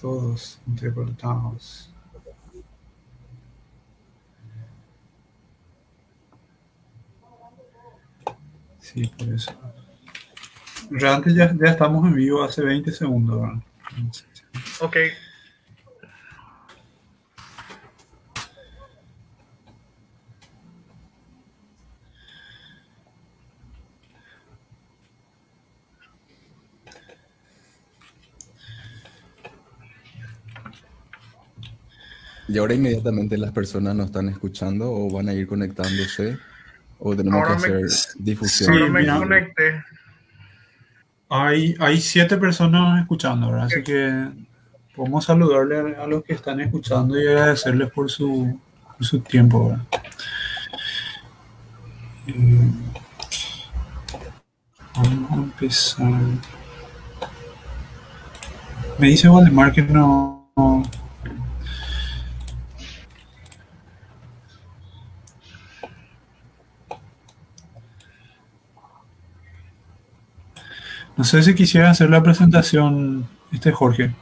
todos 0.00 0.60
entrecortados. 0.66 1.90
Sí, 8.80 9.10
por 9.18 9.28
eso. 9.28 9.52
Realmente 10.90 11.34
ya, 11.34 11.52
ya 11.52 11.70
estamos 11.70 12.06
en 12.06 12.14
vivo 12.14 12.44
hace 12.44 12.62
20 12.62 12.92
segundos. 12.92 13.40
¿verdad? 13.40 13.62
Ok. 14.80 14.96
Y 32.56 32.58
ahora 32.58 32.72
inmediatamente 32.72 33.36
las 33.36 33.52
personas 33.52 33.94
nos 33.94 34.06
están 34.06 34.30
escuchando 34.30 34.90
o 34.90 35.10
van 35.12 35.28
a 35.28 35.34
ir 35.34 35.46
conectándose 35.46 36.38
o 36.98 37.14
tenemos 37.14 37.42
Ahora 37.46 37.60
que 37.62 37.68
me- 37.70 37.84
hacer 37.84 38.14
difusión. 38.18 38.72
Sí, 38.72 38.78
Ahora 38.80 38.90
me 38.92 39.00
mira. 39.02 39.18
conecté. 39.18 39.84
Hay, 41.28 41.74
hay 41.78 42.00
siete 42.00 42.38
personas 42.38 42.98
escuchando, 43.02 43.50
¿verdad? 43.50 43.66
Así 43.66 43.82
que 43.82 44.30
podemos 44.94 45.26
saludarle 45.26 45.96
a, 45.98 46.04
a 46.04 46.06
los 46.06 46.24
que 46.24 46.32
están 46.32 46.58
escuchando 46.60 47.20
y 47.20 47.26
agradecerles 47.28 47.90
por 47.90 48.10
su, 48.10 48.58
por 48.96 49.04
su 49.06 49.20
tiempo, 49.20 49.68
¿verdad? 49.68 49.84
Eh, 52.28 52.70
vamos 54.94 55.30
a 55.30 55.34
empezar. 55.34 56.10
Me 58.98 59.08
dice 59.08 59.28
Valdemar 59.28 59.74
que 59.74 59.82
no. 59.82 60.50
no- 60.56 60.82
sé 71.26 71.42
si 71.42 71.54
quisiera 71.54 71.90
hacer 71.90 72.08
la 72.08 72.22
presentación, 72.22 73.28
este 73.52 73.72
Jorge. 73.72 74.14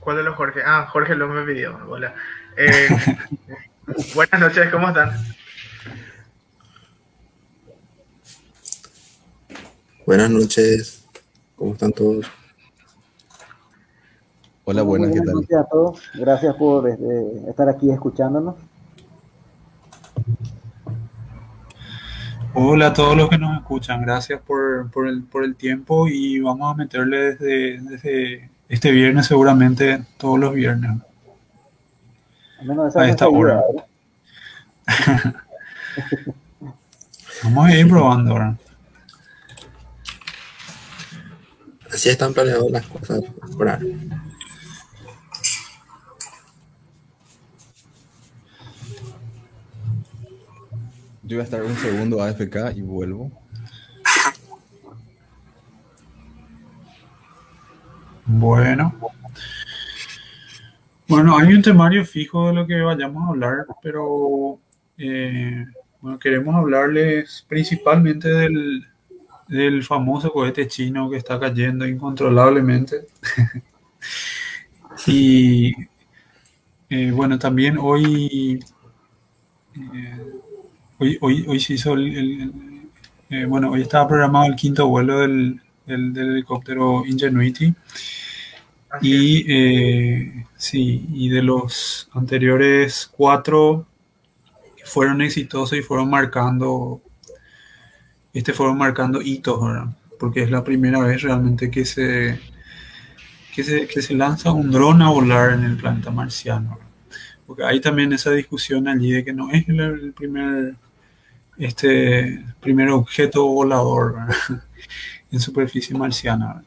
¿Cuál 0.00 0.18
de 0.18 0.22
los 0.22 0.36
Jorge? 0.36 0.60
Ah, 0.64 0.86
Jorge 0.90 1.14
López 1.14 1.36
me 1.36 1.52
pidió. 1.52 1.78
Hola. 1.88 2.14
Eh, 2.56 2.88
buenas 4.14 4.40
noches, 4.40 4.70
¿cómo 4.70 4.88
están? 4.88 5.12
Buenas 10.06 10.30
noches, 10.30 11.04
¿cómo 11.56 11.72
están 11.72 11.92
todos? 11.92 12.30
Hola, 14.64 14.82
buenas, 14.82 15.12
¿qué 15.12 15.20
tal? 15.20 15.34
noches 15.34 15.56
a 15.56 15.64
todos. 15.64 16.02
Gracias 16.14 16.54
por 16.56 16.88
este, 16.88 17.50
estar 17.50 17.68
aquí 17.68 17.90
escuchándonos. 17.90 18.54
Hola 22.56 22.86
a 22.86 22.92
todos 22.92 23.16
los 23.16 23.28
que 23.28 23.36
nos 23.36 23.56
escuchan, 23.58 24.02
gracias 24.02 24.40
por, 24.40 24.88
por 24.92 25.08
el, 25.08 25.24
por 25.24 25.42
el 25.42 25.56
tiempo 25.56 26.06
y 26.06 26.38
vamos 26.38 26.72
a 26.72 26.76
meterle 26.76 27.34
desde, 27.34 27.80
desde 27.80 28.48
este 28.68 28.92
viernes 28.92 29.26
seguramente 29.26 30.04
todos 30.18 30.38
los 30.38 30.54
viernes. 30.54 30.92
Al 32.60 32.66
menos 32.66 32.90
esa 32.90 33.00
A 33.00 33.04
es 33.06 33.10
esta 33.10 33.28
hora. 33.28 33.60
Vamos 37.42 37.66
a 37.66 37.74
ir 37.74 37.88
probando 37.88 38.30
ahora. 38.30 38.56
Así 41.92 42.08
están 42.08 42.32
planeadas 42.34 42.70
las 42.70 42.86
cosas 42.86 43.20
por 43.56 43.68
ahora. 43.68 43.80
Yo 51.26 51.36
voy 51.36 51.40
a 51.40 51.44
estar 51.44 51.62
un 51.62 51.74
segundo 51.76 52.22
AFK 52.22 52.76
y 52.76 52.82
vuelvo. 52.82 53.30
Bueno. 58.26 58.94
Bueno, 61.08 61.38
hay 61.38 61.52
un 61.52 61.62
temario 61.62 62.04
fijo 62.04 62.48
de 62.48 62.54
lo 62.54 62.66
que 62.66 62.80
vayamos 62.80 63.22
a 63.24 63.30
hablar, 63.30 63.66
pero 63.82 64.58
eh, 64.98 65.64
bueno, 66.00 66.18
queremos 66.18 66.54
hablarles 66.54 67.44
principalmente 67.48 68.28
del, 68.28 68.86
del 69.48 69.82
famoso 69.82 70.32
cohete 70.32 70.66
chino 70.66 71.08
que 71.08 71.16
está 71.16 71.38
cayendo 71.38 71.86
incontrolablemente. 71.86 73.06
y 75.06 75.72
eh, 76.90 77.10
bueno, 77.10 77.38
también 77.38 77.76
hoy, 77.78 78.62
eh, 79.74 80.20
hoy, 80.98 81.18
hoy, 81.20 81.44
hoy 81.48 81.60
se 81.60 81.74
hizo 81.74 81.94
el, 81.94 82.82
eh, 83.30 83.44
bueno, 83.46 83.70
hoy 83.70 83.82
estaba 83.82 84.08
programado 84.08 84.46
el 84.46 84.56
quinto 84.56 84.86
vuelo 84.88 85.20
del, 85.20 85.60
del- 85.86 86.12
del 86.12 86.30
helicóptero 86.32 87.04
Ingenuity. 87.06 87.74
Así 88.90 89.08
Y 89.08 89.52
eh, 89.52 90.46
sí, 90.56 91.06
y 91.12 91.28
de 91.28 91.42
los 91.42 92.08
anteriores 92.14 93.10
cuatro 93.16 93.86
fueron 94.84 95.22
exitosos 95.22 95.78
y 95.78 95.82
fueron 95.82 96.10
marcando, 96.10 97.00
este 98.32 98.52
fueron 98.52 98.76
marcando 98.78 99.22
hitos, 99.22 99.60
¿verdad? 99.64 99.86
Porque 100.18 100.42
es 100.42 100.50
la 100.50 100.64
primera 100.64 101.00
vez 101.00 101.22
realmente 101.22 101.70
que 101.70 101.84
se, 101.84 102.38
que 103.54 103.62
se, 103.64 103.86
que 103.86 104.02
se 104.02 104.14
lanza 104.14 104.52
un 104.52 104.70
dron 104.70 105.02
a 105.02 105.10
volar 105.10 105.52
en 105.52 105.64
el 105.64 105.76
planeta 105.76 106.10
marciano. 106.10 106.70
¿verdad? 106.70 106.86
Porque 107.46 107.64
hay 107.64 107.80
también 107.80 108.12
esa 108.12 108.30
discusión 108.32 108.88
allí 108.88 109.12
de 109.12 109.24
que 109.24 109.32
no 109.32 109.50
es 109.50 109.68
el, 109.68 109.80
el 109.80 110.12
primer, 110.12 110.76
este, 111.58 112.44
primer 112.60 112.90
objeto 112.90 113.46
volador 113.46 114.14
¿verdad? 114.14 114.34
en 115.32 115.40
superficie 115.40 115.96
marciana. 115.96 116.64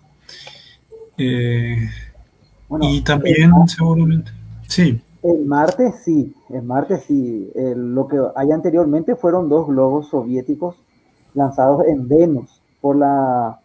Eh, 1.17 1.89
Bueno, 2.69 2.85
y 2.85 3.01
también 3.01 3.51
seguramente. 3.67 4.31
Sí, 4.67 5.01
El 5.23 5.45
martes 5.45 5.95
sí, 6.03 6.33
el 6.49 6.63
martes 6.63 7.03
sí. 7.07 7.51
El- 7.55 7.93
lo 7.95 8.07
que 8.07 8.17
hay 8.35 8.51
anteriormente 8.51 9.15
fueron 9.15 9.49
dos 9.49 9.67
globos 9.67 10.09
soviéticos 10.09 10.75
lanzados 11.33 11.85
en 11.87 12.07
Venus 12.07 12.61
por 12.81 12.95
la 12.95 13.59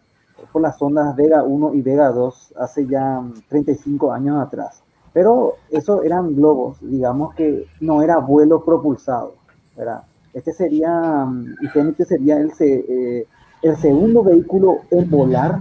por 0.53 0.63
las 0.63 0.79
sondas 0.79 1.15
Vega 1.17 1.43
1 1.45 1.75
y 1.75 1.83
Vega 1.83 2.11
2 2.11 2.55
hace 2.59 2.87
ya 2.87 3.21
mm, 3.21 3.43
35 3.49 4.13
años 4.13 4.39
atrás. 4.45 4.83
Pero 5.13 5.55
eso 5.71 6.03
eran 6.03 6.35
globos, 6.37 6.79
digamos 6.81 7.35
que 7.35 7.67
no 7.81 8.03
era 8.03 8.19
vuelo 8.19 8.65
propulsado. 8.65 9.35
¿verdad? 9.77 10.03
Este 10.35 10.53
sería, 10.53 10.91
mm, 11.27 11.57
Infinity 11.63 12.05
sería 12.05 12.39
el, 12.39 12.53
se- 12.53 12.85
eh, 13.21 13.27
el 13.63 13.77
segundo 13.77 14.23
vehículo 14.25 14.83
en 14.91 15.09
volar 15.11 15.61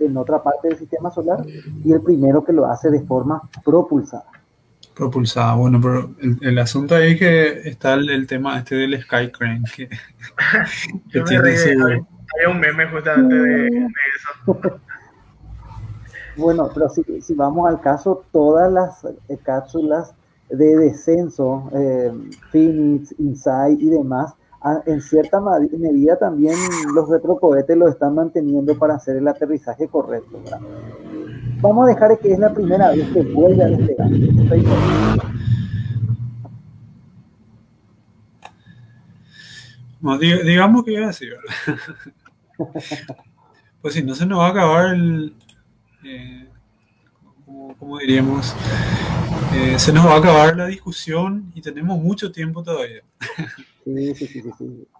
en 0.00 0.16
otra 0.16 0.42
parte 0.42 0.68
del 0.68 0.78
sistema 0.78 1.10
solar 1.10 1.44
y 1.84 1.92
el 1.92 2.00
primero 2.02 2.44
que 2.44 2.52
lo 2.52 2.66
hace 2.66 2.90
de 2.90 3.00
forma 3.02 3.42
propulsada. 3.64 4.24
propulsada. 4.94 5.54
Bueno, 5.54 5.80
pero 5.80 6.10
el, 6.20 6.38
el 6.40 6.58
asunto 6.58 6.94
ahí 6.94 7.12
es 7.12 7.18
que 7.18 7.68
está 7.68 7.94
el, 7.94 8.10
el 8.10 8.26
tema 8.26 8.58
este 8.58 8.74
del 8.76 9.00
Sky 9.02 9.30
Crane, 9.30 9.62
que, 9.76 9.88
tiene 11.24 11.56
su- 11.56 11.68
había, 11.70 12.48
un 12.50 12.60
meme 12.60 12.86
justamente 12.88 13.34
de, 13.34 13.44
de 13.70 13.86
eso. 14.46 14.60
Bueno, 16.36 16.70
pero 16.72 16.88
si, 16.88 17.02
si 17.20 17.34
vamos 17.34 17.68
al 17.68 17.80
caso, 17.80 18.24
todas 18.32 18.72
las 18.72 19.04
eh, 19.28 19.38
cápsulas 19.42 20.14
de 20.52 20.76
descenso, 20.76 21.70
eh, 21.74 22.12
Phoenix, 22.50 23.14
Insight 23.18 23.80
y 23.80 23.90
demás, 23.90 24.34
en 24.86 25.00
cierta 25.00 25.40
medida 25.40 26.16
también 26.18 26.54
los 26.94 27.08
retrocohetes 27.08 27.76
lo 27.76 27.88
están 27.88 28.14
manteniendo 28.14 28.78
para 28.78 28.94
hacer 28.94 29.16
el 29.16 29.26
aterrizaje 29.26 29.88
correcto. 29.88 30.40
¿verdad? 30.44 30.60
Vamos 31.60 31.86
a 31.86 31.88
dejar 31.88 32.18
que 32.18 32.32
es 32.32 32.38
la 32.38 32.54
primera 32.54 32.90
vez 32.90 33.08
que 33.12 33.22
vuelve 33.22 33.64
a 33.64 33.66
despegar. 33.66 34.08
Digamos 40.44 40.84
que 40.84 40.92
iba 40.92 41.08
así, 41.08 41.26
¿verdad? 41.26 41.78
Pues 43.80 43.94
si 43.94 44.02
no 44.04 44.14
se 44.14 44.24
nos 44.26 44.38
va 44.38 44.46
a 44.46 44.50
acabar 44.50 44.94
el, 44.94 45.34
eh, 46.04 46.41
como, 47.72 47.78
como 47.78 47.98
diríamos, 47.98 48.54
eh, 49.54 49.78
se 49.78 49.92
nos 49.92 50.06
va 50.06 50.14
a 50.14 50.18
acabar 50.18 50.56
la 50.56 50.66
discusión 50.66 51.50
y 51.54 51.60
tenemos 51.60 51.98
mucho 51.98 52.30
tiempo 52.32 52.62
todavía. 52.62 53.02
Sí, 53.84 54.14
sí, 54.14 54.26
sí, 54.26 54.42
sí, 54.42 54.50
sí. 54.58 54.86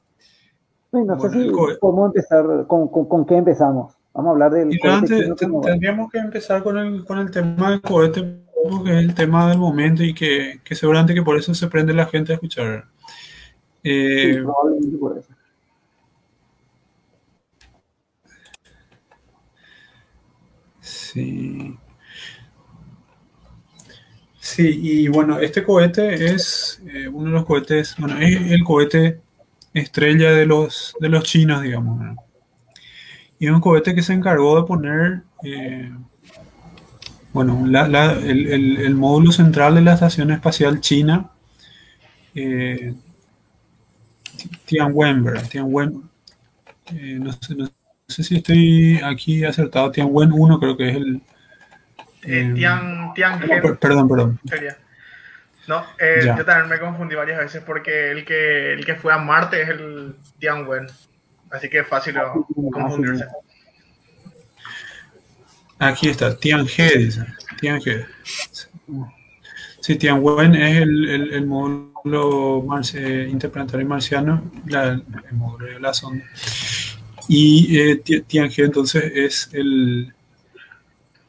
Bueno, 0.92 1.14
no 1.14 1.20
sé 1.20 1.28
Bueno, 1.28 1.40
el 1.40 1.46
si 1.46 1.52
cohe- 1.52 1.78
podemos 1.78 2.06
empezar, 2.08 2.66
con, 2.66 2.88
con, 2.88 3.06
con 3.08 3.24
qué 3.24 3.36
empezamos? 3.36 3.94
Vamos 4.12 4.28
a 4.28 4.32
hablar 4.32 4.50
del 4.52 4.78
antes 4.84 5.34
tendríamos 5.62 6.10
que 6.12 6.18
empezar 6.18 6.62
con 6.62 6.76
el, 6.76 7.04
con 7.06 7.18
el 7.18 7.30
tema 7.30 7.70
del 7.70 7.80
cohete, 7.80 8.40
porque 8.62 8.90
es 8.90 8.96
el 8.98 9.14
tema 9.14 9.48
del 9.48 9.58
momento 9.58 10.02
y 10.02 10.12
que, 10.12 10.60
que 10.62 10.74
seguramente 10.74 11.14
que 11.14 11.22
por 11.22 11.38
eso 11.38 11.54
se 11.54 11.66
prende 11.68 11.94
la 11.94 12.04
gente 12.06 12.32
a 12.32 12.34
escuchar. 12.34 12.84
sí, 13.80 13.84
Eh, 13.84 14.42
probablemente 14.42 14.98
por 14.98 15.16
eso. 15.18 15.32
Sí. 20.80 21.78
Sí, 24.54 24.78
y 24.82 25.08
bueno, 25.08 25.38
este 25.40 25.62
cohete 25.64 26.26
es 26.34 26.82
eh, 26.86 27.08
uno 27.08 27.26
de 27.26 27.32
los 27.32 27.44
cohetes, 27.46 27.94
bueno, 27.98 28.18
es 28.18 28.50
el 28.50 28.62
cohete 28.64 29.20
estrella 29.72 30.32
de 30.32 30.46
los, 30.46 30.94
de 31.00 31.08
los 31.08 31.24
chinos, 31.24 31.62
digamos. 31.62 32.00
¿no? 32.00 32.16
Y 33.38 33.46
es 33.46 33.52
un 33.52 33.60
cohete 33.60 33.94
que 33.94 34.02
se 34.02 34.12
encargó 34.12 34.56
de 34.60 34.66
poner, 34.66 35.22
eh, 35.44 35.90
bueno, 37.32 37.64
la- 37.66 37.88
la- 37.88 38.12
el, 38.12 38.46
el- 38.46 38.76
el 38.78 38.94
módulo 38.94 39.32
central 39.32 39.74
de 39.74 39.80
la 39.82 39.94
Estación 39.94 40.30
Espacial 40.30 40.80
China, 40.80 41.30
eh, 42.34 42.94
Tianwen. 44.66 45.24
Tianwen, 45.50 46.02
eh, 46.92 47.18
no 47.20 47.32
sé, 47.32 47.54
no 47.56 47.68
sé 48.08 48.24
si 48.24 48.36
estoy 48.36 49.00
aquí 49.04 49.44
acertado, 49.44 49.90
Tianwen 49.92 50.32
1 50.32 50.58
creo 50.60 50.76
que 50.76 50.90
es 50.90 50.96
el... 50.96 51.22
Eh, 52.24 52.40
eh, 52.50 52.52
Tian, 52.54 53.14
per- 53.40 53.78
perdón, 53.78 54.08
perdón. 54.08 54.40
sería. 54.48 54.76
No, 55.68 55.84
eh, 55.98 56.32
yo 56.36 56.44
también 56.44 56.68
me 56.68 56.78
confundí 56.80 57.14
varias 57.14 57.38
veces 57.38 57.62
porque 57.64 58.10
el 58.10 58.24
que, 58.24 58.72
el 58.72 58.84
que 58.84 58.96
fue 58.96 59.12
a 59.12 59.18
Marte 59.18 59.62
es 59.62 59.68
el 59.68 60.16
Tianwen. 60.38 60.86
Así 61.50 61.68
que 61.68 61.80
es 61.80 61.86
fácil 61.86 62.16
oh, 62.18 62.46
confundirse. 62.72 63.26
Aquí 65.78 66.08
está, 66.08 66.36
Tianhe, 66.36 66.96
dice. 66.98 67.26
Tianhe. 67.60 68.06
Sí, 69.80 69.96
Tianwen 69.96 70.54
es 70.54 70.80
el, 70.82 71.08
el, 71.08 71.32
el 71.32 71.46
módulo 71.46 72.62
marci- 72.62 73.28
interplanetario 73.28 73.86
marciano, 73.86 74.50
la- 74.66 74.92
el 74.92 75.04
módulo 75.32 75.66
de 75.66 75.80
la 75.80 75.92
sonda. 75.92 76.24
Y 77.28 77.78
eh, 77.78 77.96
Ti- 77.96 78.22
Tianhe 78.22 78.52
entonces 78.58 79.04
es 79.14 79.50
el, 79.52 80.12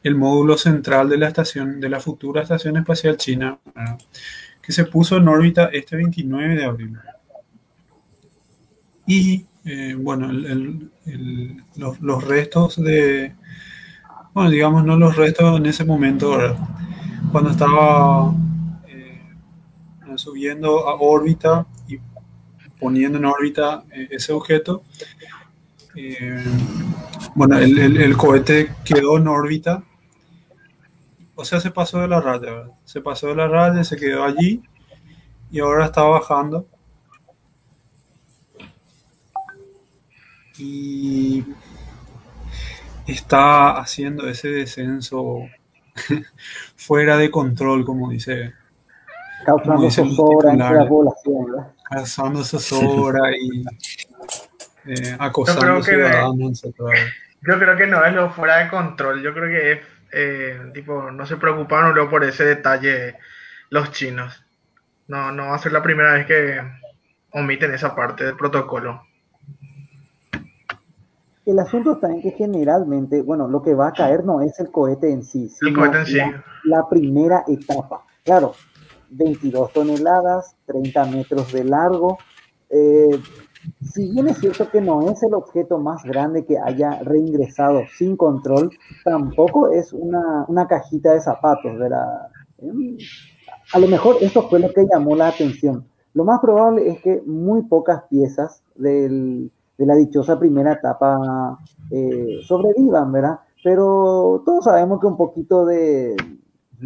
el 0.04 0.14
módulo 0.14 0.56
central 0.56 1.08
de 1.08 1.18
la 1.18 1.26
estación, 1.28 1.80
de 1.80 1.88
la 1.88 1.98
futura 1.98 2.42
estación 2.42 2.76
espacial 2.76 3.16
china, 3.16 3.58
que 4.62 4.72
se 4.72 4.84
puso 4.84 5.16
en 5.16 5.26
órbita 5.28 5.66
este 5.72 5.96
29 5.96 6.54
de 6.54 6.64
abril. 6.64 6.96
Y 9.06 9.44
eh, 9.64 9.94
bueno, 9.98 10.30
el- 10.30 10.90
los, 11.76 12.00
los 12.00 12.24
restos 12.24 12.76
de, 12.82 13.34
bueno, 14.32 14.50
digamos, 14.50 14.84
no 14.84 14.96
los 14.96 15.16
restos 15.16 15.58
en 15.58 15.66
ese 15.66 15.84
momento, 15.84 16.30
¿verdad? 16.30 16.56
cuando 17.32 17.50
estaba 17.50 18.32
eh, 18.88 19.20
subiendo 20.16 20.88
a 20.88 20.94
órbita 21.00 21.66
y 21.88 21.98
poniendo 22.78 23.18
en 23.18 23.24
órbita 23.24 23.84
eh, 23.92 24.08
ese 24.10 24.32
objeto, 24.32 24.82
bueno, 27.34 27.58
el 27.58 28.16
cohete 28.16 28.70
quedó 28.84 29.16
en 29.18 29.28
órbita, 29.28 29.82
o 31.34 31.44
sea, 31.44 31.60
se 31.60 31.70
pasó 31.70 32.00
de 32.00 32.08
la 32.08 32.20
raya, 32.20 32.40
¿verdad? 32.52 32.72
se 32.84 33.00
pasó 33.00 33.28
de 33.28 33.36
la 33.36 33.48
raya, 33.48 33.82
se 33.84 33.96
quedó 33.96 34.24
allí 34.24 34.62
y 35.50 35.60
ahora 35.60 35.86
está 35.86 36.02
bajando. 36.02 36.66
Y 40.56 41.44
está 43.06 43.78
haciendo 43.78 44.28
ese 44.28 44.48
descenso 44.48 45.40
fuera 46.76 47.16
de 47.16 47.30
control, 47.30 47.84
como 47.84 48.10
dice, 48.10 48.54
causando 49.44 49.90
zozobra 49.90 50.52
entre 50.52 50.70
la 50.70 50.88
población. 50.88 51.46
¿verdad? 51.46 51.72
causando 51.90 52.44
zozobra 52.44 53.20
y 53.36 53.64
eh, 54.86 55.16
acosando 55.18 55.60
Yo 55.60 55.66
creo 55.66 55.82
que- 55.82 55.90
ciudadanos, 55.90 56.64
etc. 56.64 56.76
Yo 57.46 57.58
creo 57.58 57.76
que 57.76 57.86
no 57.86 58.02
es 58.04 58.14
lo 58.14 58.30
fuera 58.30 58.58
de 58.58 58.70
control. 58.70 59.22
Yo 59.22 59.34
creo 59.34 59.48
que 59.48 59.72
es, 59.72 59.78
eh, 60.14 60.70
tipo, 60.72 61.10
no 61.10 61.26
se 61.26 61.36
preocuparon 61.36 61.94
luego 61.94 62.10
por 62.10 62.24
ese 62.24 62.44
detalle 62.44 63.16
los 63.70 63.90
chinos. 63.90 64.44
No, 65.08 65.32
no 65.32 65.46
va 65.48 65.56
a 65.56 65.58
ser 65.58 65.72
la 65.72 65.82
primera 65.82 66.14
vez 66.14 66.26
que 66.26 66.60
omiten 67.32 67.74
esa 67.74 67.94
parte 67.94 68.24
del 68.24 68.36
protocolo. 68.36 69.02
El 71.44 71.58
asunto 71.58 71.92
está 71.92 72.10
en 72.10 72.22
que 72.22 72.30
generalmente, 72.30 73.20
bueno, 73.20 73.48
lo 73.48 73.62
que 73.62 73.74
va 73.74 73.88
a 73.88 73.92
caer 73.92 74.24
no 74.24 74.40
es 74.40 74.58
el 74.60 74.70
cohete 74.70 75.10
en 75.10 75.22
sí, 75.22 75.42
El 75.42 75.50
sino 75.50 75.80
cohete 75.80 75.98
en 75.98 76.06
sí. 76.06 76.16
la, 76.16 76.44
la 76.64 76.88
primera 76.88 77.44
etapa. 77.46 78.02
Claro, 78.24 78.54
22 79.10 79.72
toneladas, 79.72 80.56
30 80.66 81.04
metros 81.06 81.52
de 81.52 81.64
largo. 81.64 82.18
Eh, 82.70 83.20
si 83.94 84.10
bien 84.10 84.26
es 84.26 84.38
cierto 84.38 84.68
que 84.70 84.80
no 84.80 85.08
es 85.08 85.22
el 85.22 85.34
objeto 85.34 85.78
más 85.78 86.02
grande 86.02 86.44
que 86.44 86.58
haya 86.58 86.98
reingresado 87.04 87.82
sin 87.96 88.16
control, 88.16 88.70
tampoco 89.04 89.70
es 89.70 89.92
una, 89.92 90.44
una 90.48 90.66
cajita 90.66 91.12
de 91.12 91.20
zapatos, 91.20 91.78
¿verdad? 91.78 92.26
Em, 92.58 92.96
A 93.72 93.78
lo 93.78 93.86
mejor 93.86 94.16
esto 94.20 94.48
fue 94.48 94.58
lo 94.58 94.72
que 94.72 94.84
llamó 94.92 95.14
la 95.14 95.28
atención. 95.28 95.86
Lo 96.12 96.24
más 96.24 96.40
probable 96.40 96.88
es 96.88 97.00
que 97.02 97.22
muy 97.24 97.62
pocas 97.62 98.02
piezas 98.10 98.64
del, 98.74 99.52
de 99.78 99.86
la 99.86 99.94
dichosa 99.94 100.40
primera 100.40 100.72
etapa 100.72 101.58
eh, 101.92 102.40
sobrevivan, 102.42 103.12
¿verdad? 103.12 103.38
Pero 103.62 104.42
todos 104.44 104.64
sabemos 104.64 105.00
que 105.00 105.06
un 105.06 105.16
poquito 105.16 105.64
de, 105.66 106.16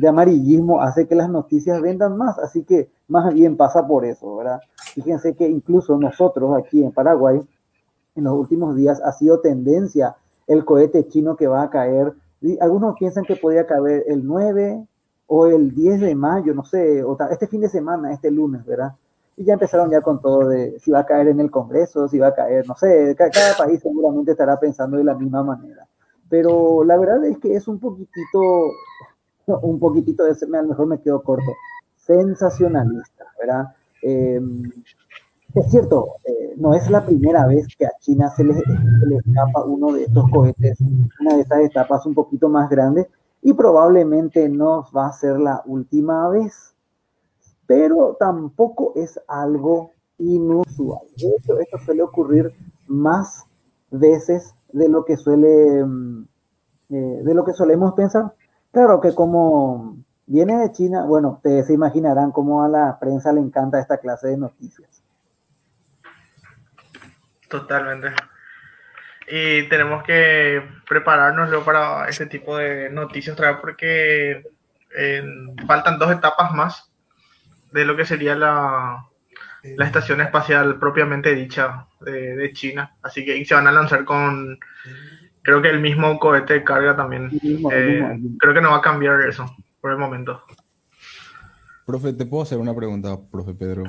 de 0.01 0.09
amarillismo 0.09 0.81
hace 0.81 1.07
que 1.07 1.15
las 1.15 1.29
noticias 1.31 1.81
vendan 1.81 2.17
más, 2.17 2.39
así 2.39 2.63
que 2.65 2.89
más 3.09 3.33
bien 3.35 3.57
pasa 3.57 3.87
por 3.87 4.05
eso, 4.05 4.37
¿verdad? 4.37 4.61
Fíjense 4.95 5.35
que 5.35 5.49
incluso 5.49 5.97
nosotros 5.99 6.57
aquí 6.57 6.83
en 6.83 6.93
Paraguay, 6.93 7.41
en 8.17 8.25
los 8.25 8.35
últimos 8.39 8.77
días 8.77 9.01
ha 9.05 9.13
sido 9.13 9.41
tendencia 9.41 10.17
el 10.47 10.65
cohete 10.65 11.07
chino 11.09 11.37
que 11.37 11.47
va 11.47 11.63
a 11.63 11.71
caer. 11.71 12.13
Algunos 12.61 12.97
piensan 12.99 13.25
que 13.25 13.37
podría 13.37 13.67
caer 13.67 14.05
el 14.09 14.27
9 14.27 14.87
o 15.27 15.47
el 15.47 15.75
10 15.75 16.01
de 16.01 16.15
mayo, 16.15 16.55
no 16.55 16.65
sé, 16.65 17.03
o 17.05 17.17
este 17.31 17.47
fin 17.47 17.61
de 17.61 17.69
semana, 17.69 18.13
este 18.13 18.31
lunes, 18.31 18.65
¿verdad? 18.65 18.93
Y 19.37 19.45
ya 19.45 19.53
empezaron 19.53 19.91
ya 19.91 20.01
con 20.01 20.21
todo 20.21 20.49
de 20.49 20.79
si 20.81 20.91
va 20.91 21.01
a 21.01 21.07
caer 21.07 21.29
en 21.29 21.39
el 21.41 21.51
Congreso, 21.51 22.09
si 22.09 22.19
va 22.19 22.29
a 22.29 22.35
caer, 22.35 22.67
no 22.67 22.75
sé, 22.77 23.15
ca- 23.17 23.31
cada 23.31 23.57
país 23.57 23.81
seguramente 23.81 24.33
estará 24.33 24.59
pensando 24.59 24.97
de 24.97 25.05
la 25.05 25.15
misma 25.15 25.43
manera. 25.45 25.87
Pero 26.29 26.83
la 26.85 26.97
verdad 26.99 27.25
es 27.25 27.39
que 27.39 27.55
es 27.55 27.69
un 27.69 27.79
poquitito, 27.79 28.41
un 29.63 29.79
poquitito, 29.79 30.25
de, 30.25 30.33
a 30.33 30.63
lo 30.63 30.69
mejor 30.69 30.87
me 30.87 31.01
quedo 31.01 31.23
corto, 31.23 31.53
sensacionalista, 31.97 33.25
¿verdad? 33.39 33.75
Eh, 34.03 34.41
es 35.55 35.71
cierto, 35.71 36.09
eh, 36.25 36.55
no 36.57 36.75
es 36.75 36.91
la 36.91 37.05
primera 37.05 37.47
vez 37.47 37.67
que 37.77 37.87
a 37.87 37.93
China 38.01 38.31
se 38.31 38.45
le, 38.45 38.55
se 38.55 39.07
le 39.07 39.17
escapa 39.17 39.65
uno 39.65 39.93
de 39.93 40.05
estos 40.05 40.31
cohetes, 40.31 40.79
una 41.21 41.35
de 41.35 41.41
estas 41.41 41.61
etapas 41.61 42.05
un 42.07 42.15
poquito 42.15 42.49
más 42.49 42.69
grande, 42.69 43.09
y 43.43 43.53
probablemente 43.53 44.49
no 44.49 44.87
va 44.95 45.07
a 45.07 45.13
ser 45.13 45.39
la 45.39 45.63
última 45.67 46.29
vez, 46.29 46.75
pero 47.67 48.17
tampoco 48.19 48.93
es 48.97 49.21
algo 49.29 49.93
inusual. 50.19 51.07
De 51.17 51.29
hecho, 51.29 51.59
esto 51.59 51.79
suele 51.79 52.03
ocurrir 52.03 52.53
más 52.87 53.47
veces 53.91 54.55
de 54.73 54.89
lo 54.89 55.05
que 55.05 55.17
suele, 55.17 55.85
mm, 55.85 56.29
eh, 56.91 57.21
de 57.25 57.35
lo 57.35 57.45
que 57.45 57.53
solemos 57.53 57.95
pensar. 57.95 58.35
Claro 58.73 59.01
que 59.01 59.15
como 59.15 59.97
viene 60.27 60.59
de 60.59 60.73
China, 60.73 61.05
bueno, 61.05 61.31
ustedes 61.31 61.67
se 61.67 61.73
imaginarán 61.73 62.33
cómo 62.33 62.63
a 62.63 62.69
la 62.69 62.99
prensa 62.99 63.33
le 63.33 63.41
encanta 63.41 63.81
esta 63.81 63.99
clase 63.99 64.29
de 64.29 64.37
noticias. 64.37 65.03
Totalmente. 67.49 68.09
Y 69.27 69.69
tenemos 69.69 70.03
que 70.05 70.63
prepararnos 70.89 71.51
para 71.65 72.09
este 72.09 72.27
tipo 72.27 72.57
de 72.57 72.91
noticias 72.91 73.35
otra 73.35 73.53
vez 73.53 73.61
porque 73.61 74.43
eh, 74.97 75.23
faltan 75.67 75.99
dos 75.99 76.11
etapas 76.13 76.53
más 76.53 76.91
de 77.73 77.85
lo 77.85 77.97
que 77.97 78.07
sería 78.07 78.35
la, 78.35 79.05
la 79.63 79.85
estación 79.85 80.21
espacial 80.21 80.79
propiamente 80.79 81.35
dicha 81.35 81.87
de, 82.01 82.37
de 82.37 82.53
China. 82.53 82.97
Así 83.03 83.25
que 83.25 83.45
se 83.45 83.55
van 83.55 83.67
a 83.67 83.73
lanzar 83.73 84.05
con, 84.05 84.59
creo 85.49 85.63
que 85.63 85.71
el 85.71 85.81
mismo 85.81 86.19
cohete 86.19 86.53
de 86.53 86.63
carga 86.65 86.95
también. 86.95 87.31
El 87.31 87.41
mismo, 87.43 87.71
el 87.73 87.79
Eh, 87.79 87.87
mismo, 87.87 88.11
el 88.11 88.19
mismo. 88.21 88.39
creo 88.39 88.53
que 88.53 88.61
no 88.61 88.71
va 88.71 88.77
a 88.77 88.83
cambiar 88.83 89.19
eso 89.27 89.47
por 89.81 89.93
el 89.93 89.97
momento. 89.97 90.43
Profe, 91.87 92.13
¿te 92.13 92.27
puedo 92.27 92.43
hacer 92.43 92.59
una 92.59 92.75
pregunta, 92.75 93.19
profe 93.31 93.55
Pedro? 93.55 93.85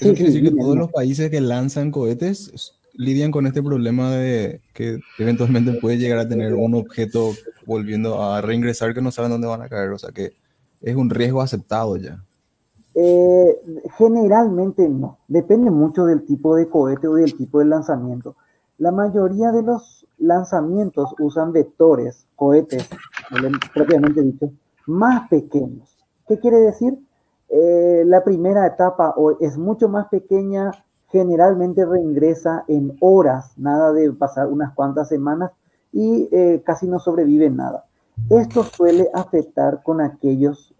Sí, 0.00 0.08
¿Eso 0.08 0.14
quiere 0.14 0.32
sí, 0.32 0.40
decir 0.40 0.42
que 0.50 0.56
todos 0.56 0.76
los 0.76 0.90
países 0.90 1.30
que 1.30 1.40
lanzan 1.40 1.92
cohetes 1.92 2.72
lidian 2.94 3.30
con 3.30 3.46
este 3.46 3.62
problema 3.62 4.10
de 4.10 4.60
que 4.72 4.98
eventualmente 5.18 5.74
puede 5.74 5.98
llegar 5.98 6.18
a 6.18 6.28
tener 6.28 6.54
un 6.54 6.74
objeto 6.74 7.30
volviendo 7.64 8.20
a 8.20 8.40
reingresar 8.40 8.92
que 8.92 9.00
no 9.02 9.12
saben 9.12 9.30
dónde 9.30 9.46
van 9.46 9.62
a 9.62 9.68
caer? 9.68 9.90
O 9.90 9.98
sea 9.98 10.10
que 10.10 10.32
es 10.80 10.96
un 10.96 11.10
riesgo 11.10 11.40
aceptado 11.42 11.96
ya. 11.96 12.24
Eh, 12.96 13.56
generalmente 13.96 14.88
no, 14.88 15.18
depende 15.28 15.70
mucho 15.70 16.06
del 16.06 16.24
tipo 16.26 16.56
de 16.56 16.68
cohete 16.68 17.06
o 17.06 17.14
del 17.14 17.36
tipo 17.36 17.60
de 17.60 17.66
lanzamiento. 17.66 18.34
La 18.78 18.90
mayoría 18.90 19.52
de 19.52 19.62
los 19.62 20.07
lanzamientos 20.18 21.14
usan 21.18 21.52
vectores, 21.52 22.26
cohetes, 22.36 22.88
propiamente 23.74 24.22
dicho, 24.22 24.50
más 24.86 25.28
pequeños. 25.28 25.96
¿Qué 26.26 26.38
quiere 26.38 26.58
decir? 26.58 26.98
Eh, 27.48 28.02
la 28.06 28.22
primera 28.24 28.66
etapa 28.66 29.14
es 29.40 29.56
mucho 29.56 29.88
más 29.88 30.08
pequeña, 30.08 30.70
generalmente 31.10 31.86
reingresa 31.86 32.64
en 32.68 32.96
horas, 33.00 33.52
nada 33.56 33.92
de 33.92 34.12
pasar 34.12 34.48
unas 34.48 34.74
cuantas 34.74 35.08
semanas 35.08 35.52
y 35.92 36.28
eh, 36.32 36.62
casi 36.64 36.86
no 36.86 36.98
sobrevive 36.98 37.48
nada. 37.50 37.84
Esto 38.30 38.64
suele 38.64 39.08
afectar 39.14 39.82
con 39.82 40.00
aquellos 40.00 40.74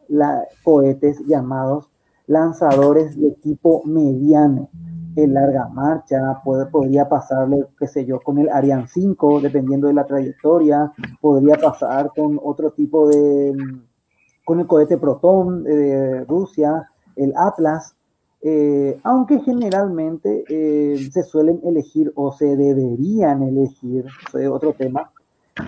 cohetes 0.62 1.20
llamados 1.26 1.88
lanzadores 2.26 3.18
de 3.18 3.30
tipo 3.32 3.82
mediano, 3.84 4.68
en 5.22 5.34
larga 5.34 5.68
marcha, 5.68 6.40
podría 6.70 7.08
pasarle, 7.08 7.66
qué 7.76 7.88
sé 7.88 8.04
yo, 8.04 8.20
con 8.20 8.38
el 8.38 8.48
Ariane 8.48 8.86
5, 8.86 9.40
dependiendo 9.40 9.88
de 9.88 9.94
la 9.94 10.06
trayectoria, 10.06 10.92
podría 11.20 11.56
pasar 11.56 12.12
con 12.14 12.38
otro 12.42 12.70
tipo 12.70 13.08
de, 13.08 13.52
con 14.44 14.60
el 14.60 14.66
cohete 14.68 14.96
Proton 14.96 15.64
de 15.64 16.24
Rusia, 16.24 16.88
el 17.16 17.34
Atlas, 17.36 17.96
eh, 18.42 19.00
aunque 19.02 19.40
generalmente 19.40 20.44
eh, 20.48 21.10
se 21.10 21.24
suelen 21.24 21.60
elegir 21.64 22.12
o 22.14 22.30
se 22.30 22.56
deberían 22.56 23.42
elegir, 23.42 24.06
eso 24.28 24.38
es 24.38 24.48
otro 24.48 24.72
tema, 24.72 25.10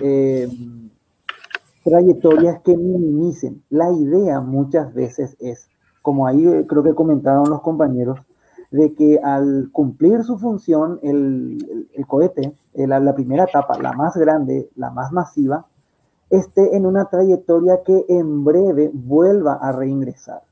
eh, 0.01 0.49
trayectorias 1.83 2.61
que 2.63 2.77
minimicen. 2.77 3.65
La 3.69 3.91
idea 3.91 4.41
muchas 4.41 4.95
veces 4.95 5.37
es, 5.41 5.67
como 6.03 6.29
ahí 6.29 6.45
creo 6.69 6.85
que 6.85 6.95
comentaron 6.95 7.51
los 7.51 7.63
compañeros, 7.63 8.21
de 8.71 8.95
que 8.95 9.19
al 9.23 9.71
cumplir 9.73 10.23
su 10.23 10.39
función, 10.39 11.01
el, 11.03 11.89
cohete, 12.07 12.55
la 12.75 13.15
primera 13.15 13.45
etapa, 13.45 13.79
la 13.81 13.93
más 13.93 14.17
grande, 14.17 14.71
la 14.77 14.91
más 14.91 15.13
masiva, 15.13 15.67
esté 16.31 16.77
en 16.77 16.87
una 16.87 17.07
trayectoria 17.07 17.83
que 17.85 18.05
en 18.09 18.45
breve 18.45 18.91
vuelva 18.95 19.55
a 19.55 19.73
reingresar. 19.73 20.43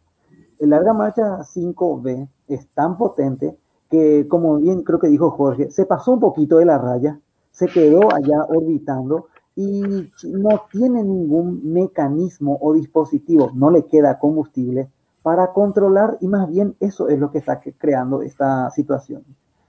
El 0.58 0.70
larga 0.70 0.92
marcha 0.92 1.38
5B 1.38 2.28
es 2.48 2.66
tan 2.74 2.98
potente 2.98 3.56
que, 3.88 4.26
como 4.28 4.56
bien 4.56 4.82
creo 4.82 4.98
que 4.98 5.08
dijo 5.08 5.30
Jorge, 5.30 5.70
se 5.70 5.86
pasó 5.86 6.12
un 6.12 6.20
poquito 6.20 6.56
de 6.58 6.64
la 6.64 6.78
raya, 6.78 7.20
se 7.52 7.66
quedó 7.66 8.12
allá 8.12 8.44
orbitando 8.48 9.26
y 9.54 9.82
no 10.24 10.62
tiene 10.72 11.02
ningún 11.04 11.60
mecanismo 11.72 12.58
o 12.60 12.74
dispositivo, 12.74 13.50
no 13.54 13.70
le 13.70 13.86
queda 13.86 14.18
combustible 14.18 14.90
para 15.28 15.52
controlar 15.52 16.16
y 16.22 16.26
más 16.26 16.48
bien 16.48 16.74
eso 16.80 17.06
es 17.10 17.18
lo 17.18 17.30
que 17.30 17.36
está 17.36 17.60
creando 17.60 18.22
esta 18.22 18.70
situación. 18.70 19.26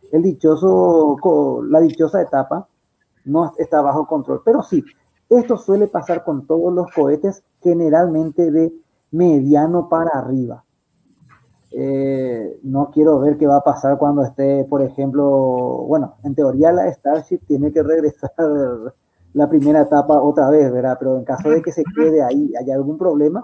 El 0.10 0.24
dichoso, 0.24 1.18
la 1.68 1.82
dichosa 1.82 2.22
etapa 2.22 2.66
no 3.26 3.52
está 3.58 3.82
bajo 3.82 4.08
control, 4.08 4.42
pero 4.46 4.64
sí, 4.64 4.82
esto 5.28 5.58
suele 5.58 5.88
pasar 5.88 6.24
con 6.24 6.48
todos 6.48 6.74
los 6.74 6.90
cohetes 6.94 7.44
generalmente 7.62 8.52
de 8.52 8.74
mediano 9.12 9.90
para 9.90 10.12
arriba. 10.12 10.64
Eh, 11.72 12.62
no 12.64 12.90
quiero 12.90 13.20
ver 13.20 13.36
qué 13.36 13.46
va 13.46 13.58
a 13.58 13.64
pasar 13.66 13.98
cuando 13.98 14.24
esté, 14.24 14.64
por 14.64 14.82
ejemplo, 14.82 15.84
bueno, 15.90 16.16
en 16.24 16.36
teoría 16.36 16.72
la 16.72 16.90
Starship 16.90 17.40
tiene 17.46 17.74
que 17.74 17.84
regresar 17.84 18.32
la 19.34 19.50
primera 19.50 19.82
etapa 19.82 20.22
otra 20.22 20.50
vez, 20.50 20.72
¿verdad? 20.72 20.96
Pero 20.98 21.18
en 21.18 21.26
caso 21.26 21.50
de 21.50 21.62
que 21.62 21.74
se 21.74 21.84
quede 21.98 22.24
ahí, 22.24 22.54
haya 22.56 22.76
algún 22.76 22.98
problema, 22.98 23.44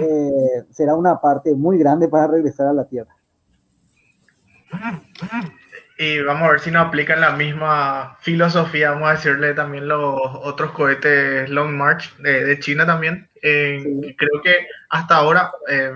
eh, 0.00 0.64
será 0.70 0.94
una 0.94 1.20
parte 1.20 1.54
muy 1.54 1.78
grande 1.78 2.08
para 2.08 2.26
regresar 2.26 2.68
a 2.68 2.72
la 2.72 2.84
Tierra. 2.86 3.14
Y 6.00 6.20
vamos 6.20 6.44
a 6.44 6.52
ver 6.52 6.60
si 6.60 6.70
nos 6.70 6.86
aplican 6.86 7.20
la 7.20 7.32
misma 7.32 8.16
filosofía, 8.20 8.92
vamos 8.92 9.08
a 9.08 9.12
decirle 9.14 9.52
también 9.52 9.88
los 9.88 10.20
otros 10.22 10.70
cohetes 10.70 11.50
Long 11.50 11.74
March 11.74 12.16
de, 12.18 12.56
China 12.60 12.86
también. 12.86 13.28
Eh, 13.42 14.14
creo 14.16 14.40
que 14.40 14.68
hasta 14.90 15.16
ahora, 15.16 15.50
eh, 15.68 15.92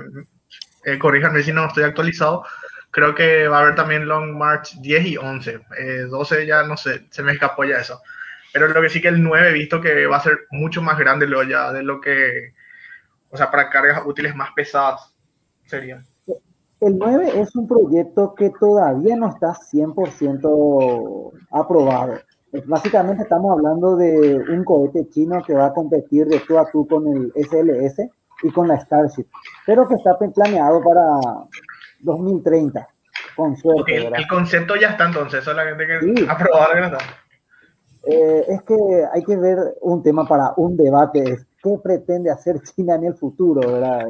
eh, 0.84 0.98
corríjanme 0.98 1.44
si 1.44 1.52
no 1.52 1.66
estoy 1.66 1.84
actualizado, 1.84 2.44
creo 2.90 3.14
que 3.14 3.46
va 3.46 3.58
a 3.58 3.60
haber 3.60 3.76
también 3.76 4.08
Long 4.08 4.36
March 4.36 4.74
10 4.80 5.06
y 5.06 5.16
11. 5.16 5.60
12 6.10 6.46
ya 6.46 6.64
no 6.64 6.76
sé, 6.76 7.06
se 7.10 7.22
me 7.22 7.30
escapó 7.30 7.62
ya 7.62 7.78
eso. 7.78 8.02
Pero 8.52 8.66
lo 8.66 8.82
que 8.82 8.88
sí 8.88 9.00
que 9.00 9.06
el 9.06 9.22
9 9.22 9.50
he 9.50 9.52
visto 9.52 9.80
que 9.80 10.06
va 10.06 10.16
a 10.16 10.22
ser 10.22 10.46
mucho 10.50 10.82
más 10.82 10.98
grande 10.98 11.28
lo 11.28 11.44
ya 11.44 11.72
de 11.72 11.84
lo 11.84 12.00
que 12.00 12.54
o 13.32 13.36
sea, 13.36 13.50
para 13.50 13.70
cargas 13.70 14.02
útiles 14.06 14.36
más 14.36 14.50
pesadas 14.52 15.14
serían. 15.64 16.04
El 16.80 16.98
9 16.98 17.40
es 17.40 17.56
un 17.56 17.66
proyecto 17.66 18.34
que 18.34 18.50
todavía 18.50 19.16
no 19.16 19.28
está 19.28 19.54
100% 19.54 21.32
aprobado. 21.52 22.14
Básicamente 22.66 23.22
estamos 23.22 23.52
hablando 23.52 23.96
de 23.96 24.36
un 24.36 24.64
cohete 24.64 25.08
chino 25.08 25.42
que 25.46 25.54
va 25.54 25.66
a 25.66 25.72
competir 25.72 26.26
de 26.26 26.40
tú 26.40 26.58
a 26.58 26.70
tú 26.70 26.86
con 26.86 27.06
el 27.06 27.32
SLS 27.34 28.10
y 28.42 28.50
con 28.50 28.68
la 28.68 28.78
Starship, 28.78 29.26
pero 29.64 29.88
que 29.88 29.94
está 29.94 30.18
planeado 30.18 30.82
para 30.82 31.46
2030, 32.00 32.86
con 33.36 33.56
suerte. 33.56 33.96
el, 33.96 34.26
concepto 34.28 34.76
ya 34.76 34.90
está 34.90 35.06
entonces, 35.06 35.44
solamente 35.44 35.86
que 35.86 36.00
sí. 36.00 36.12
no 36.12 36.84
está. 36.84 36.98
Eh, 38.04 38.44
es 38.48 38.62
que 38.62 38.76
hay 39.12 39.22
que 39.24 39.36
ver 39.36 39.58
un 39.80 40.02
tema 40.02 40.26
para 40.26 40.52
un 40.56 40.76
debate 40.76 41.38
qué 41.62 41.78
pretende 41.82 42.30
hacer 42.30 42.60
China 42.62 42.96
en 42.96 43.04
el 43.04 43.14
futuro, 43.14 43.60
¿verdad? 43.60 44.06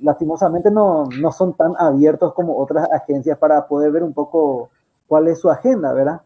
Lastimosamente 0.00 0.70
no, 0.70 1.04
no 1.20 1.30
son 1.32 1.56
tan 1.56 1.72
abiertos 1.78 2.34
como 2.34 2.58
otras 2.58 2.90
agencias 2.90 3.38
para 3.38 3.66
poder 3.66 3.92
ver 3.92 4.02
un 4.02 4.14
poco 4.14 4.70
cuál 5.06 5.28
es 5.28 5.40
su 5.40 5.50
agenda, 5.50 5.92
¿verdad? 5.92 6.22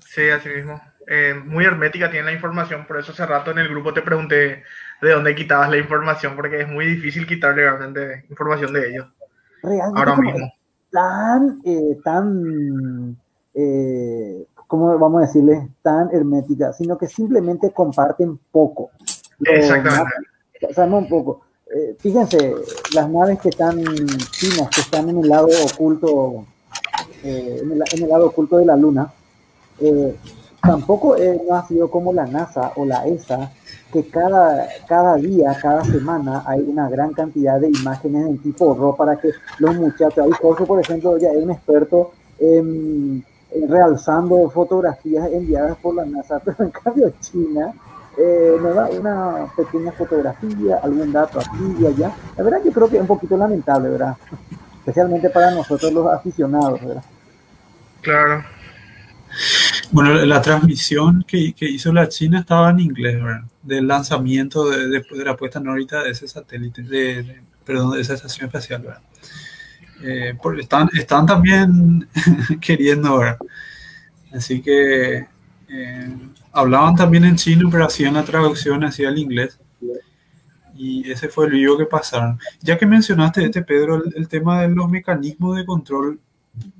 Sí, 0.00 0.28
así 0.28 0.48
mismo. 0.48 0.80
Eh, 1.06 1.34
muy 1.34 1.64
hermética 1.64 2.10
tiene 2.10 2.26
la 2.26 2.32
información, 2.32 2.86
por 2.86 2.98
eso 2.98 3.12
hace 3.12 3.26
rato 3.26 3.50
en 3.50 3.58
el 3.58 3.68
grupo 3.68 3.92
te 3.92 4.02
pregunté 4.02 4.62
de 5.00 5.10
dónde 5.10 5.34
quitabas 5.34 5.68
la 5.70 5.78
información, 5.78 6.36
porque 6.36 6.60
es 6.60 6.68
muy 6.68 6.86
difícil 6.86 7.26
quitar 7.26 7.54
realmente 7.54 8.24
información 8.30 8.72
de 8.72 8.90
ellos. 8.90 9.06
Realmente 9.62 9.98
Ahora 9.98 10.16
mismo. 10.16 10.52
Tan, 10.90 11.60
eh, 11.64 11.98
tan 12.04 13.16
eh, 13.54 14.46
¿cómo 14.72 14.98
vamos 14.98 15.22
a 15.22 15.26
decirle? 15.26 15.68
Tan 15.82 16.08
hermética, 16.14 16.72
sino 16.72 16.96
que 16.96 17.06
simplemente 17.06 17.72
comparten 17.72 18.38
poco. 18.50 18.90
Exactamente. 19.44 20.06
O 20.66 20.72
sea, 20.72 20.86
no 20.86 20.96
un 20.96 21.08
poco. 21.10 21.42
Eh, 21.70 21.94
fíjense, 21.98 22.54
las 22.94 23.06
naves 23.10 23.38
que 23.38 23.50
están 23.50 23.76
chinas, 24.30 24.70
que 24.70 24.80
están 24.80 25.10
en 25.10 25.18
el 25.18 25.28
lado 25.28 25.48
oculto, 25.70 26.46
eh, 27.22 27.60
en, 27.62 28.02
el, 28.02 28.08
lado 28.08 28.28
oculto 28.28 28.56
de 28.56 28.64
la 28.64 28.74
Luna, 28.74 29.12
eh, 29.78 30.16
tampoco 30.62 31.16
no 31.46 31.54
ha 31.54 31.68
sido 31.68 31.90
como 31.90 32.14
la 32.14 32.24
NASA 32.24 32.72
o 32.76 32.86
la 32.86 33.06
ESA, 33.06 33.52
que 33.92 34.06
cada, 34.06 34.68
cada 34.88 35.16
día, 35.16 35.54
cada 35.60 35.84
semana 35.84 36.44
hay 36.46 36.60
una 36.60 36.88
gran 36.88 37.12
cantidad 37.12 37.60
de 37.60 37.68
imágenes 37.68 38.26
en 38.26 38.38
tipo 38.38 38.74
RAW 38.74 38.96
para 38.96 39.20
que 39.20 39.32
los 39.58 39.76
muchachos, 39.76 40.24
ahí 40.24 40.30
Jorge, 40.40 40.64
por 40.64 40.80
ejemplo, 40.80 41.18
ya 41.18 41.28
es 41.28 41.42
un 41.42 41.50
experto 41.50 42.12
en 42.38 43.22
realzando 43.68 44.48
fotografías 44.50 45.30
enviadas 45.32 45.76
por 45.78 45.94
la 45.94 46.04
NASA, 46.04 46.40
pero 46.44 46.56
en 46.60 46.70
cambio 46.70 47.12
China 47.20 47.72
eh, 48.16 48.56
nos 48.60 48.74
da 48.74 48.86
una 48.86 49.46
pequeña 49.56 49.92
fotografía, 49.92 50.80
algún 50.82 51.12
dato 51.12 51.38
aquí 51.38 51.76
y 51.80 51.86
allá. 51.86 52.14
La 52.36 52.44
verdad 52.44 52.60
yo 52.64 52.72
creo 52.72 52.88
que 52.88 52.96
es 52.96 53.00
un 53.00 53.06
poquito 53.06 53.36
lamentable, 53.36 53.88
¿verdad? 53.88 54.16
Especialmente 54.80 55.30
para 55.30 55.52
nosotros 55.52 55.92
los 55.92 56.06
aficionados, 56.08 56.80
¿verdad? 56.84 57.04
Claro. 58.00 58.44
Bueno, 59.92 60.12
la 60.12 60.42
transmisión 60.42 61.24
que, 61.26 61.54
que 61.54 61.66
hizo 61.66 61.92
la 61.92 62.08
China 62.08 62.40
estaba 62.40 62.70
en 62.70 62.80
inglés, 62.80 63.22
¿verdad? 63.22 63.44
Del 63.62 63.86
lanzamiento 63.86 64.68
de, 64.68 64.88
de, 64.88 65.04
de 65.08 65.24
la 65.24 65.36
puesta 65.36 65.58
en 65.58 65.68
órbita 65.68 66.02
de 66.02 66.10
ese 66.10 66.26
satélite, 66.26 66.82
de, 66.82 67.40
perdón, 67.64 67.92
de 67.92 68.00
esa 68.00 68.14
estación 68.14 68.46
espacial, 68.46 68.82
¿verdad? 68.82 69.00
Eh, 70.02 70.36
están, 70.58 70.90
están 70.94 71.26
también 71.26 72.08
queriendo. 72.60 73.20
Así 74.32 74.60
que 74.60 75.26
eh, 75.68 76.16
hablaban 76.52 76.94
también 76.96 77.24
en 77.24 77.36
chino, 77.36 77.68
pero 77.70 77.86
hacían 77.86 78.14
la 78.14 78.24
traducción 78.24 78.84
hacia 78.84 79.08
el 79.08 79.18
inglés. 79.18 79.58
Y 80.74 81.10
ese 81.10 81.28
fue 81.28 81.46
el 81.46 81.52
video 81.52 81.78
que 81.78 81.86
pasaron. 81.86 82.38
Ya 82.60 82.76
que 82.76 82.86
mencionaste, 82.86 83.44
este 83.44 83.62
Pedro, 83.62 84.02
el, 84.04 84.26
tema 84.26 84.62
de 84.62 84.68
los 84.68 84.90
mecanismos 84.90 85.56
de 85.56 85.66
control, 85.66 86.18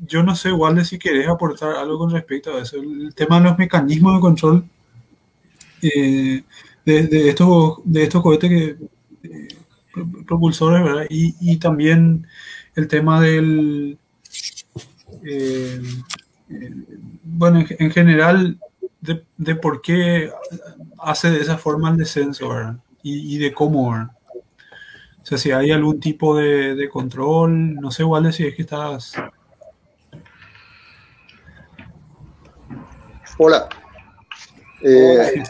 yo 0.06 0.22
no 0.22 0.34
sé, 0.34 0.48
igual 0.48 0.74
de 0.74 0.84
si 0.84 0.98
querés 0.98 1.28
aportar 1.28 1.76
algo 1.76 1.98
con 1.98 2.10
respecto 2.10 2.56
a 2.56 2.62
eso. 2.62 2.76
El, 2.76 3.14
tema 3.14 3.38
de 3.38 3.44
los 3.44 3.58
mecanismos 3.58 4.14
de 4.14 4.20
control 4.20 4.64
eh, 5.82 6.42
de, 6.84 7.28
estos, 7.28 7.78
de 7.84 8.02
estos 8.02 8.22
cohetes 8.22 8.50
que, 8.50 8.76
propulsores, 10.26 10.82
¿verdad? 10.82 11.06
Y 11.10 11.56
también 11.58 12.26
el 12.74 12.88
tema 12.88 13.20
del... 13.20 13.98
Eh, 15.24 15.80
bueno, 17.22 17.64
en, 17.68 17.90
general, 17.90 18.58
de, 19.00 19.54
por 19.54 19.82
qué 19.82 20.30
hace 20.98 21.30
de 21.30 21.40
esa 21.40 21.58
forma 21.58 21.90
el 21.90 21.96
descenso, 21.96 22.48
¿verdad? 22.48 22.76
Y, 23.02 23.38
de 23.38 23.52
cómo, 23.52 23.90
¿verdad? 23.90 24.10
O 25.22 25.26
sea, 25.26 25.38
si 25.38 25.50
hay 25.50 25.70
algún 25.70 26.00
tipo 26.00 26.36
de, 26.36 26.88
control, 26.90 27.74
no 27.74 27.90
sé, 27.90 28.02
igual 28.02 28.32
si 28.32 28.46
es 28.46 28.54
que 28.54 28.62
estás... 28.62 29.14
Hola. 33.38 33.68
Eh, 34.82 35.42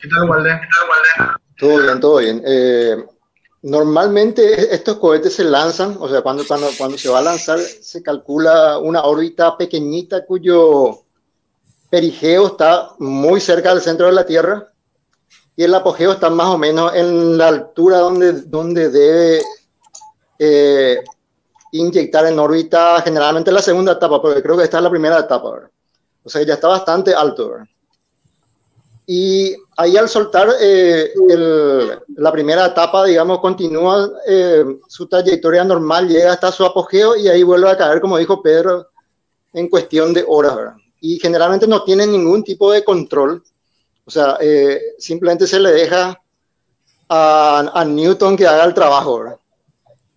¿Qué 0.00 0.08
tal, 0.08 0.28
Walde? 0.28 0.60
Todo 1.58 1.82
bien, 1.82 2.00
todo 2.00 2.18
bien. 2.18 2.42
Eh, 2.44 2.96
Normalmente 3.66 4.74
estos 4.74 4.98
cohetes 4.98 5.36
se 5.36 5.42
lanzan, 5.42 5.96
o 5.98 6.06
sea, 6.06 6.20
cuando, 6.20 6.46
cuando, 6.46 6.68
cuando 6.76 6.98
se 6.98 7.08
va 7.08 7.20
a 7.20 7.22
lanzar 7.22 7.58
se 7.58 8.02
calcula 8.02 8.78
una 8.78 9.04
órbita 9.04 9.56
pequeñita 9.56 10.26
cuyo 10.26 11.00
perigeo 11.88 12.48
está 12.48 12.90
muy 12.98 13.40
cerca 13.40 13.70
del 13.70 13.80
centro 13.80 14.04
de 14.04 14.12
la 14.12 14.26
Tierra 14.26 14.70
y 15.56 15.62
el 15.62 15.74
apogeo 15.74 16.12
está 16.12 16.28
más 16.28 16.48
o 16.48 16.58
menos 16.58 16.94
en 16.94 17.38
la 17.38 17.48
altura 17.48 18.00
donde, 18.00 18.32
donde 18.42 18.90
debe 18.90 19.42
eh, 20.38 21.02
inyectar 21.72 22.26
en 22.26 22.38
órbita 22.38 23.00
generalmente 23.00 23.50
la 23.50 23.62
segunda 23.62 23.92
etapa, 23.92 24.20
porque 24.20 24.42
creo 24.42 24.58
que 24.58 24.64
esta 24.64 24.76
es 24.76 24.84
la 24.84 24.90
primera 24.90 25.20
etapa. 25.20 25.70
O 26.22 26.28
sea, 26.28 26.42
ya 26.42 26.52
está 26.52 26.68
bastante 26.68 27.14
alto. 27.14 27.48
¿verdad? 27.48 27.66
Y 29.06 29.54
ahí 29.76 29.96
al 29.96 30.08
soltar 30.08 30.48
eh, 30.60 31.12
la 32.16 32.32
primera 32.32 32.66
etapa, 32.66 33.04
digamos, 33.04 33.40
continúa 33.40 34.10
eh, 34.26 34.64
su 34.88 35.06
trayectoria 35.06 35.62
normal, 35.62 36.08
llega 36.08 36.32
hasta 36.32 36.50
su 36.50 36.64
apogeo 36.64 37.14
y 37.16 37.28
ahí 37.28 37.42
vuelve 37.42 37.70
a 37.70 37.76
caer, 37.76 38.00
como 38.00 38.16
dijo 38.16 38.40
Pedro, 38.40 38.88
en 39.52 39.68
cuestión 39.68 40.14
de 40.14 40.24
horas. 40.26 40.56
¿verdad? 40.56 40.74
Y 41.00 41.18
generalmente 41.18 41.66
no 41.66 41.84
tiene 41.84 42.06
ningún 42.06 42.42
tipo 42.42 42.72
de 42.72 42.82
control. 42.82 43.42
O 44.06 44.10
sea, 44.10 44.38
eh, 44.40 44.80
simplemente 44.98 45.46
se 45.46 45.60
le 45.60 45.72
deja 45.72 46.18
a, 47.08 47.72
a, 47.74 47.84
Newton 47.84 48.36
que 48.36 48.46
haga 48.46 48.64
el 48.64 48.74
trabajo. 48.74 49.18
¿verdad? 49.18 49.36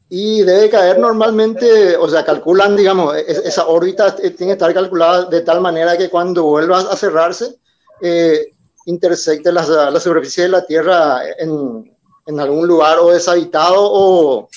Y 0.09 0.43
debe 0.43 0.69
caer 0.69 0.99
normalmente, 0.99 1.97
o 1.97 2.07
sea, 2.07 2.23
calculan, 2.23 2.77
digamos, 2.77 3.15
esa 3.17 3.67
órbita 3.67 4.15
tiene 4.15 4.35
que 4.37 4.51
estar 4.53 4.73
calculada 4.73 5.25
de 5.25 5.41
tal 5.41 5.59
manera 5.59 5.97
que 5.97 6.09
cuando 6.09 6.43
vuelva 6.43 6.79
a 6.79 6.95
cerrarse, 6.95 7.57
eh, 8.01 8.53
intersecte 8.87 9.51
la, 9.51 9.91
la, 9.91 9.99
superficie 9.99 10.43
de 10.43 10.49
la 10.49 10.65
Tierra 10.65 11.21
en, 11.37 11.93
en, 12.25 12.39
algún 12.39 12.65
lugar 12.67 12.99
o 12.99 13.11
deshabitado 13.11 13.75
o 13.77 14.49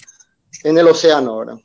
en 0.62 0.78
el 0.78 0.87
océano. 0.87 1.38
¿verdad? 1.38 1.56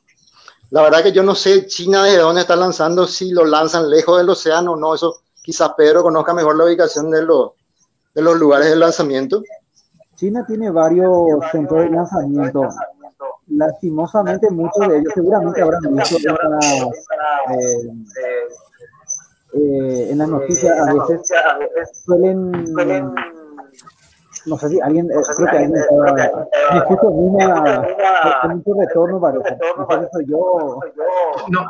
La 0.72 0.82
verdad 0.82 1.04
que 1.04 1.12
yo 1.12 1.24
no 1.24 1.36
sé 1.36 1.68
China 1.68 2.04
desde 2.04 2.20
dónde 2.20 2.42
está 2.42 2.56
lanzando, 2.56 3.08
si 3.08 3.32
lo 3.32 3.46
lanzan 3.46 3.90
lejos 3.90 4.18
del 4.18 4.30
océano 4.30 4.74
o 4.74 4.76
no, 4.76 4.96
eso 4.96 5.22
quizás 5.44 5.74
Pedro 5.78 6.02
conozca 6.02 6.34
mejor 6.34 6.58
la 6.58 6.66
ubicación 6.66 7.12
de, 7.12 7.22
los 7.22 7.52
de 8.16 8.22
los 8.24 8.36
lugares 8.36 8.70
de 8.70 8.76
lanzamiento. 8.76 9.44
China 10.16 10.44
tiene 10.48 10.72
varios 10.72 11.12
centros 11.52 11.84
de 11.84 11.90
lanzamiento. 11.92 12.68
Lastimosamente, 13.48 14.50
muchos 14.50 14.88
de 14.88 14.98
ellos 14.98 15.14
seguramente 15.14 15.62
habrán 15.62 15.82
visto 15.96 16.18
eh, 16.18 16.90
eh, 19.56 20.12
en 20.12 20.18
las 20.18 20.30
noticias 20.30 20.78
a 20.80 20.94
veces 20.94 21.32
suelen 22.04 22.52
no 24.46 24.58
sé 24.58 24.70
si 24.70 24.82
alguien 24.82 25.10
eh, 25.10 25.16
creo 25.38 25.50
que 25.50 25.58
alguien 25.58 25.76
estaba 25.76 26.14
me 26.72 26.78
escucho 26.78 27.08
una 27.10 27.88
con 28.42 28.58
mucho 28.58 28.74
retorno 28.80 29.20
parece. 29.20 29.58
No 29.78 29.88
sé 29.90 30.00
si 30.00 30.08
soy 30.12 30.26
yo 30.28 30.80
no 31.50 31.62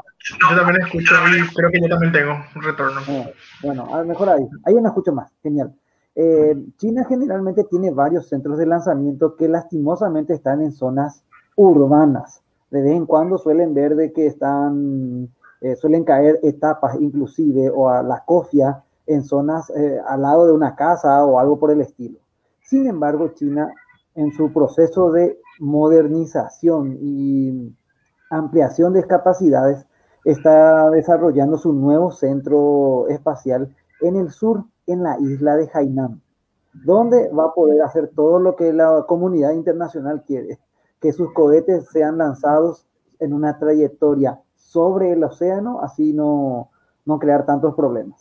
yo 0.50 0.56
también 0.58 0.82
escucho 0.82 1.15
y 1.38 1.56
creo 1.56 1.72
que 1.72 1.82
yo 1.82 1.88
también 1.88 2.12
tengo 2.12 2.34
un 2.56 2.62
retorno. 2.62 3.00
Eh, 3.08 3.34
bueno 3.63 3.88
a 3.94 4.00
lo 4.00 4.06
mejor 4.06 4.30
ahí. 4.30 4.48
Ahí 4.65 4.75
no 4.75 4.88
escucho 4.88 5.13
más 5.13 5.32
genial. 5.42 5.74
Eh, 6.15 6.56
China 6.77 7.06
generalmente 7.08 7.65
tiene 7.65 7.92
varios 7.92 8.27
centros 8.27 8.58
de 8.58 8.65
lanzamiento 8.65 9.36
que 9.36 9.48
lastimosamente 9.48 10.34
están 10.34 10.62
en 10.62 10.72
zonas 10.72 11.24
urbanas. 11.56 12.42
De 12.72 12.82
vez 12.82 12.92
en 12.92 13.06
cuando 13.06 13.38
suelen 13.38 13.74
ver 13.74 13.96
de 13.96 14.12
que 14.12 14.25
están 14.27 15.30
eh, 15.62 15.76
suelen 15.76 16.04
caer 16.04 16.40
etapas 16.44 16.96
inclusive 17.00 17.70
o 17.70 17.90
a 17.90 18.04
la 18.04 18.24
cofia 18.26 18.84
en 19.08 19.24
zonas 19.24 19.70
eh, 19.72 20.00
al 20.06 20.22
lado 20.22 20.48
de 20.48 20.54
una 20.54 20.76
casa 20.76 21.24
o 21.26 21.40
algo 21.40 21.60
por 21.60 21.72
el 21.72 21.82
estilo. 21.82 22.20
Sin 22.62 22.88
embargo, 22.88 23.30
China 23.30 23.72
en 24.16 24.32
su 24.32 24.52
proceso 24.52 25.12
de 25.12 25.40
modernización 25.60 26.98
y 27.00 27.76
ampliación 28.30 28.94
de 28.94 29.04
capacidades 29.06 29.86
está 30.24 30.90
desarrollando 30.90 31.58
su 31.58 31.72
nuevo 31.74 32.12
centro 32.12 33.08
espacial 33.10 33.75
en 34.01 34.16
el 34.16 34.32
sur, 34.32 34.66
en 34.88 35.03
la 35.03 35.20
isla 35.20 35.56
de 35.58 35.70
Hainan, 35.72 36.22
donde 36.74 37.29
va 37.29 37.46
a 37.46 37.53
poder 37.53 37.82
hacer 37.84 38.12
todo 38.16 38.40
lo 38.40 38.56
que 38.56 38.74
la 38.74 39.06
comunidad 39.08 39.51
internacional 39.51 40.24
quiere, 40.25 40.60
que 41.00 41.12
sus 41.12 41.32
cohetes 41.34 41.88
sean 41.92 42.18
lanzados 42.18 42.88
en 43.20 43.34
una 43.34 43.60
trayectoria 43.60 44.42
sobre 44.75 45.14
el 45.14 45.24
océano, 45.24 45.79
así 45.81 46.11
no, 46.11 46.70
no 47.05 47.18
crear 47.18 47.46
tantos 47.46 47.74
problemas. 47.75 48.20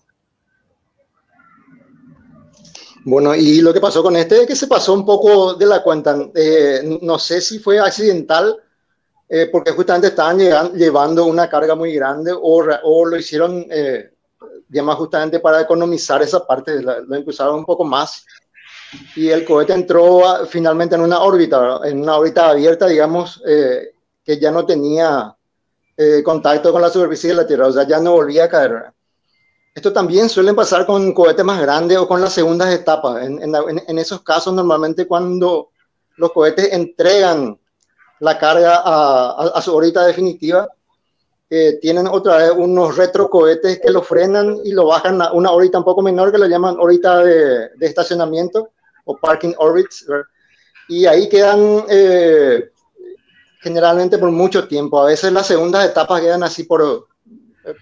Bueno, 3.05 3.35
y 3.35 3.61
lo 3.61 3.73
que 3.73 3.81
pasó 3.81 4.03
con 4.03 4.15
este 4.17 4.43
es 4.43 4.47
que 4.47 4.55
se 4.57 4.69
pasó 4.69 4.95
un 4.95 5.05
poco 5.05 5.55
de 5.55 5.67
la 5.67 5.83
cuenta. 5.83 6.17
Eh, 6.35 6.99
no 7.03 7.19
sé 7.19 7.41
si 7.41 7.59
fue 7.59 7.81
accidental, 7.81 8.57
eh, 9.29 9.49
porque 9.51 9.73
justamente 9.73 10.07
estaban 10.09 10.39
llevando 10.75 11.27
una 11.27 11.49
carga 11.49 11.75
muy 11.75 11.93
grande 11.93 12.33
o, 12.33 12.65
o 12.85 13.05
lo 13.05 13.17
hicieron, 13.17 13.67
eh, 13.69 14.13
digamos, 14.69 14.95
justamente 14.95 15.41
para 15.41 15.61
economizar 15.63 16.23
esa 16.23 16.47
parte, 16.47 16.81
la, 16.81 17.01
lo 17.01 17.17
impulsaron 17.17 17.57
un 17.57 17.65
poco 17.65 17.85
más. 17.85 18.25
Y 19.17 19.29
el 19.29 19.45
cohete 19.45 19.73
entró 19.73 20.27
a, 20.27 20.47
finalmente 20.47 20.95
en 20.95 21.03
una 21.03 21.21
órbita, 21.21 21.81
en 21.85 22.01
una 22.01 22.17
órbita 22.17 22.51
abierta, 22.51 22.87
digamos, 22.87 23.43
eh, 23.45 23.93
que 24.25 24.39
ya 24.39 24.51
no 24.51 24.65
tenía 24.65 25.37
eh, 25.97 26.23
contacto 26.25 26.73
con 26.73 26.83
la 26.83 26.91
superficie 26.91 27.31
de 27.31 27.37
la 27.37 27.47
Tierra, 27.47 27.69
o 27.69 27.73
sea, 27.73 27.87
ya 27.87 28.01
no 28.01 28.13
volvía 28.13 28.45
a 28.45 28.49
caer. 28.49 28.93
Esto 29.75 29.93
también 29.93 30.29
suele 30.29 30.55
pasar 30.55 30.87
con 30.87 31.13
cohetes 31.13 31.45
más 31.45 31.61
grandes 31.61 31.99
o 31.99 32.07
con 32.07 32.21
las 32.21 32.33
segundas 32.33 32.73
etapas. 32.73 33.27
En, 33.27 33.99
esos 33.99 34.23
casos, 34.23 34.55
normalmente 34.55 35.07
cuando 35.07 35.71
los 36.17 36.33
cohetes 36.33 36.73
entregan 36.73 37.59
la 38.21 38.39
carga 38.39 38.83
a, 38.85 39.61
su 39.61 39.75
órbita 39.75 40.07
definitiva, 40.07 40.69
eh, 41.51 41.79
tienen 41.81 42.07
otra 42.07 42.39
vez 42.39 42.53
unos 42.57 42.97
retrocohetes 42.97 43.81
que 43.81 43.91
lo 43.91 44.03
frenan 44.03 44.59
y 44.65 44.73
lo 44.73 44.87
bajan 44.87 45.21
a 45.21 45.33
una 45.33 45.51
órbita 45.51 45.79
un 45.79 45.85
poco 45.85 46.03
menor 46.03 46.31
que 46.31 46.39
lo 46.39 46.47
llaman 46.47 46.77
órbita 46.79 47.19
de, 47.19 47.71
estacionamiento 47.81 48.71
o 49.05 49.17
parking 49.17 49.55
orbits. 49.59 50.07
Y 50.89 51.07
ahí 51.07 51.29
quedan 51.29 51.85
eh, 51.89 52.71
generalmente 53.65 54.19
por 54.19 54.31
mucho 54.31 54.69
tiempo. 54.69 55.01
A 55.01 55.07
veces 55.07 55.33
las 55.33 55.47
segundas 55.47 55.87
etapas 55.87 56.21
quedan 56.21 56.43
así 56.43 56.65
por, 56.65 57.09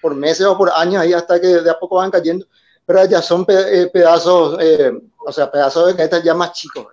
por 0.01 0.15
meses 0.15 0.47
o 0.47 0.57
por 0.57 0.71
años 0.71 1.03
ahí 1.03 1.13
hasta 1.13 1.41
que 1.41 1.49
de 1.49 1.71
a 1.71 1.79
poco 1.79 1.97
van 1.97 2.13
cayendo, 2.13 2.47
pero 2.87 3.05
ya 3.05 3.21
son 3.21 3.45
pe 3.45 3.89
pedazos, 3.89 4.57
eh, 4.61 4.93
o 5.27 5.33
sea, 5.33 5.51
pedazos 5.51 5.89
de 5.89 5.97
caetas 5.97 6.23
ya 6.23 6.35
más 6.35 6.53
chicos. 6.53 6.87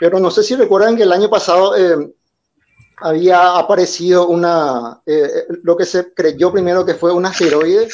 Pero 0.00 0.18
no 0.18 0.28
sé 0.30 0.42
si 0.42 0.56
recuerdan 0.56 0.96
que 0.96 1.04
el 1.04 1.12
año 1.12 1.30
pasado 1.30 1.76
eh, 1.76 2.12
había 2.96 3.56
aparecido 3.56 4.26
una, 4.26 5.00
eh, 5.06 5.46
lo 5.62 5.76
que 5.76 5.84
se 5.84 6.12
creyó 6.12 6.50
primero 6.50 6.84
que 6.84 6.94
fue 6.94 7.12
un 7.12 7.26
asteroide, 7.26 7.88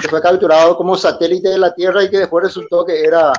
que 0.00 0.08
fue 0.08 0.20
capturado 0.20 0.76
como 0.76 0.96
satélite 0.96 1.50
de 1.50 1.58
la 1.58 1.72
Tierra 1.72 2.02
y 2.02 2.10
que 2.10 2.18
después 2.18 2.42
resultó 2.42 2.84
que 2.84 3.04
era, 3.04 3.32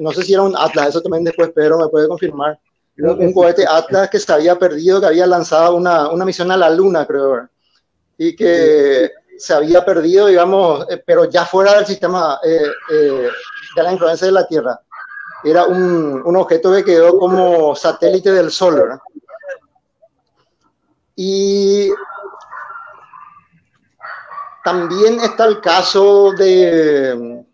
no 0.00 0.12
sé 0.12 0.22
si 0.22 0.34
era 0.34 0.42
un 0.42 0.54
Atlas, 0.54 0.88
eso 0.88 1.00
también 1.00 1.24
después 1.24 1.50
Pedro 1.54 1.78
me 1.78 1.88
puede 1.88 2.08
confirmar, 2.08 2.58
un 3.02 3.32
cohete 3.32 3.66
Atlas 3.66 4.08
que 4.08 4.18
se 4.18 4.32
había 4.32 4.58
perdido, 4.58 5.00
que 5.00 5.06
había 5.06 5.26
lanzado 5.26 5.74
una, 5.74 6.08
una 6.08 6.24
misión 6.24 6.50
a 6.52 6.56
la 6.56 6.70
Luna, 6.70 7.04
creo, 7.04 7.48
y 8.16 8.36
que 8.36 9.10
se 9.36 9.54
había 9.54 9.84
perdido, 9.84 10.26
digamos, 10.26 10.86
eh, 10.88 11.02
pero 11.04 11.24
ya 11.24 11.44
fuera 11.44 11.74
del 11.74 11.86
sistema 11.86 12.38
eh, 12.44 12.70
eh, 12.92 13.28
de 13.74 13.82
la 13.82 13.92
influencia 13.92 14.26
de 14.26 14.32
la 14.32 14.46
Tierra. 14.46 14.80
Era 15.42 15.64
un, 15.64 16.22
un, 16.24 16.36
objeto 16.36 16.72
que 16.72 16.84
quedó 16.84 17.18
como 17.18 17.74
satélite 17.74 18.30
del 18.30 18.52
Sol, 18.52 18.76
¿verdad? 18.76 19.00
Y 21.16 21.90
también 24.62 25.18
está 25.18 25.46
el 25.46 25.60
caso 25.60 26.30
de, 26.32 27.44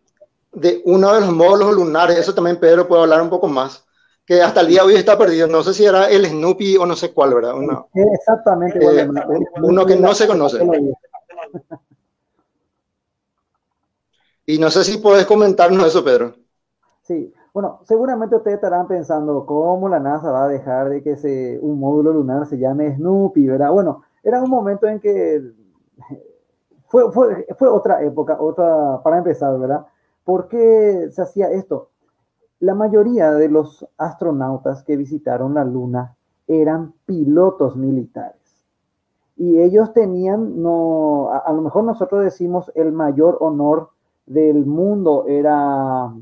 de 0.52 0.82
uno 0.84 1.14
de 1.14 1.20
los 1.22 1.32
módulos 1.32 1.74
lunares, 1.74 2.18
eso 2.18 2.34
también 2.34 2.60
Pedro 2.60 2.86
puede 2.86 3.02
hablar 3.02 3.22
un 3.22 3.30
poco 3.30 3.48
más 3.48 3.87
que 4.28 4.42
hasta 4.42 4.60
el 4.60 4.66
día 4.66 4.82
de 4.82 4.88
hoy 4.88 4.94
está 4.96 5.16
perdido. 5.16 5.48
No 5.48 5.62
sé 5.62 5.72
si 5.72 5.86
era 5.86 6.10
el 6.10 6.26
Snoopy 6.26 6.76
o 6.76 6.84
no 6.84 6.94
sé 6.94 7.14
cuál, 7.14 7.32
¿verdad? 7.32 7.54
Uno, 7.56 7.88
Exactamente. 7.94 8.78
Eh, 8.78 9.08
uno 9.62 9.86
que 9.86 9.96
no 9.96 10.12
se 10.12 10.26
conoce. 10.26 10.58
Y 14.44 14.58
no 14.58 14.70
sé 14.70 14.84
si 14.84 14.98
puedes 14.98 15.24
comentarnos 15.24 15.86
eso, 15.86 16.04
Pedro. 16.04 16.34
Sí, 17.00 17.32
bueno, 17.54 17.80
seguramente 17.84 18.36
ustedes 18.36 18.56
estarán 18.56 18.86
pensando 18.86 19.46
cómo 19.46 19.88
la 19.88 19.98
NASA 19.98 20.30
va 20.30 20.44
a 20.44 20.48
dejar 20.48 20.90
de 20.90 21.02
que 21.02 21.16
se, 21.16 21.58
un 21.62 21.80
módulo 21.80 22.12
lunar 22.12 22.46
se 22.46 22.58
llame 22.58 22.96
Snoopy, 22.96 23.46
¿verdad? 23.46 23.70
Bueno, 23.70 24.04
era 24.22 24.42
un 24.42 24.50
momento 24.50 24.86
en 24.86 25.00
que 25.00 25.42
fue, 26.86 27.10
fue, 27.12 27.46
fue 27.58 27.68
otra 27.68 28.02
época, 28.02 28.36
otra, 28.38 29.00
para 29.02 29.18
empezar, 29.18 29.58
¿verdad? 29.58 29.86
¿Por 30.22 30.48
qué 30.48 31.08
se 31.12 31.22
hacía 31.22 31.50
esto? 31.50 31.88
La 32.60 32.74
mayoría 32.74 33.32
de 33.32 33.48
los 33.48 33.86
astronautas 33.98 34.82
que 34.82 34.96
visitaron 34.96 35.54
la 35.54 35.64
Luna 35.64 36.16
eran 36.48 36.94
pilotos 37.06 37.76
militares. 37.76 38.34
Y 39.36 39.60
ellos 39.60 39.92
tenían, 39.92 40.60
no, 40.60 41.30
a, 41.30 41.52
lo 41.52 41.62
mejor 41.62 41.84
nosotros 41.84 42.24
decimos 42.24 42.72
el 42.74 42.90
mayor 42.90 43.36
honor 43.40 43.90
del 44.26 44.66
mundo 44.66 45.26
era 45.28 46.12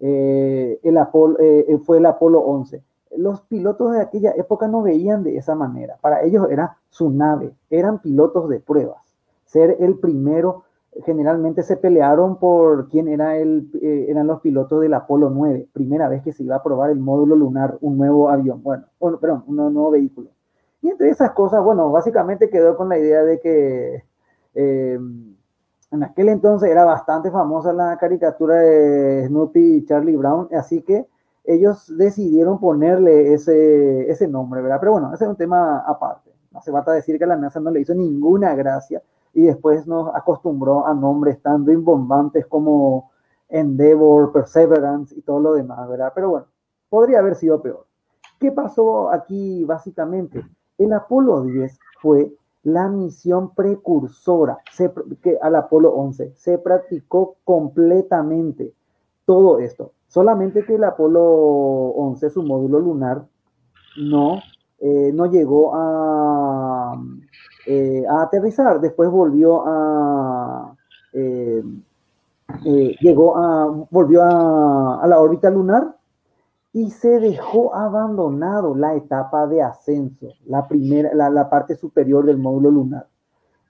eh, 0.00 0.80
el 0.82 0.98
Apolo, 0.98 1.36
eh, 1.38 1.78
fue 1.84 1.98
el 1.98 2.06
Apolo 2.06 2.40
11. 2.40 2.82
Los 3.16 3.42
pilotos 3.42 3.92
de 3.92 4.00
aquella 4.00 4.32
época 4.32 4.66
no 4.66 4.82
veían 4.82 5.22
de 5.22 5.36
esa 5.36 5.54
manera. 5.54 5.96
Para 6.00 6.22
ellos 6.22 6.48
era 6.50 6.76
su 6.90 7.10
nave, 7.10 7.54
eran 7.70 8.00
pilotos 8.00 8.48
de 8.48 8.58
pruebas. 8.58 9.02
Ser 9.44 9.76
el 9.78 9.98
primero 10.00 10.64
generalmente 11.04 11.62
se 11.62 11.76
pelearon 11.76 12.38
por 12.38 12.88
quién 12.88 13.08
era 13.08 13.36
el, 13.36 13.70
eh, 13.82 14.06
eran 14.08 14.26
los 14.26 14.40
pilotos 14.40 14.80
del 14.80 14.94
Apolo 14.94 15.30
9, 15.30 15.68
primera 15.72 16.08
vez 16.08 16.22
que 16.22 16.32
se 16.32 16.42
iba 16.42 16.56
a 16.56 16.62
probar 16.62 16.90
el 16.90 16.98
módulo 16.98 17.36
lunar, 17.36 17.76
un 17.80 17.98
nuevo 17.98 18.28
avión, 18.28 18.62
bueno, 18.62 18.86
perdón, 19.20 19.44
un 19.46 19.56
nuevo 19.56 19.90
vehículo. 19.90 20.30
Y 20.82 20.88
entre 20.88 21.10
esas 21.10 21.32
cosas, 21.32 21.62
bueno, 21.62 21.90
básicamente 21.90 22.48
quedó 22.48 22.76
con 22.76 22.88
la 22.88 22.98
idea 22.98 23.22
de 23.24 23.40
que 23.40 24.04
eh, 24.54 24.98
en 25.90 26.02
aquel 26.02 26.28
entonces 26.28 26.70
era 26.70 26.84
bastante 26.84 27.30
famosa 27.30 27.72
la 27.72 27.96
caricatura 27.98 28.56
de 28.56 29.26
Snoopy 29.26 29.76
y 29.76 29.84
Charlie 29.84 30.16
Brown, 30.16 30.48
así 30.52 30.82
que 30.82 31.06
ellos 31.44 31.92
decidieron 31.96 32.58
ponerle 32.58 33.32
ese, 33.32 34.10
ese 34.10 34.26
nombre, 34.28 34.62
¿verdad? 34.62 34.78
Pero 34.80 34.92
bueno, 34.92 35.12
ese 35.14 35.24
es 35.24 35.30
un 35.30 35.36
tema 35.36 35.78
aparte. 35.86 36.32
No 36.50 36.60
se 36.60 36.72
falta 36.72 36.92
decir 36.92 37.18
que 37.18 37.26
la 37.26 37.36
NASA 37.36 37.60
no 37.60 37.70
le 37.70 37.80
hizo 37.80 37.94
ninguna 37.94 38.54
gracia 38.54 39.02
y 39.36 39.42
después 39.42 39.86
nos 39.86 40.14
acostumbró 40.14 40.86
a 40.86 40.94
nombres 40.94 41.42
tan 41.42 41.66
rimbombantes 41.66 42.46
como 42.46 43.10
Endeavor, 43.50 44.32
Perseverance 44.32 45.14
y 45.14 45.20
todo 45.20 45.40
lo 45.40 45.52
demás, 45.52 45.86
¿verdad? 45.90 46.10
Pero 46.14 46.30
bueno, 46.30 46.46
podría 46.88 47.18
haber 47.18 47.34
sido 47.34 47.60
peor. 47.60 47.86
¿Qué 48.40 48.50
pasó 48.50 49.10
aquí 49.10 49.62
básicamente? 49.64 50.42
El 50.78 50.94
Apolo 50.94 51.42
10 51.42 51.78
fue 52.00 52.32
la 52.62 52.88
misión 52.88 53.54
precursora 53.54 54.56
que 55.20 55.38
al 55.42 55.54
Apolo 55.56 55.90
11. 55.90 56.32
Se 56.34 56.56
practicó 56.56 57.36
completamente 57.44 58.72
todo 59.26 59.58
esto. 59.58 59.92
Solamente 60.08 60.64
que 60.64 60.76
el 60.76 60.84
Apolo 60.84 61.22
11, 61.22 62.30
su 62.30 62.42
módulo 62.42 62.80
lunar, 62.80 63.26
no, 63.98 64.38
eh, 64.78 65.10
no 65.12 65.26
llegó 65.26 65.74
a, 65.74 66.98
eh, 67.66 68.04
a 68.08 68.22
aterrizar, 68.22 68.80
después 68.80 69.10
volvió 69.10 69.66
a, 69.66 70.76
eh, 71.12 71.62
eh, 72.64 72.96
llegó 73.00 73.36
a, 73.36 73.86
volvió 73.90 74.22
a, 74.22 75.02
a, 75.02 75.06
la 75.06 75.18
órbita 75.20 75.50
lunar 75.50 75.96
y 76.72 76.90
se 76.90 77.18
dejó 77.20 77.74
abandonado 77.74 78.74
la 78.74 78.94
etapa 78.94 79.46
de 79.46 79.62
ascenso, 79.62 80.28
la 80.46 80.68
primera, 80.68 81.12
la, 81.14 81.30
la 81.30 81.48
parte 81.50 81.74
superior 81.74 82.24
del 82.24 82.38
módulo 82.38 82.70
lunar, 82.70 83.08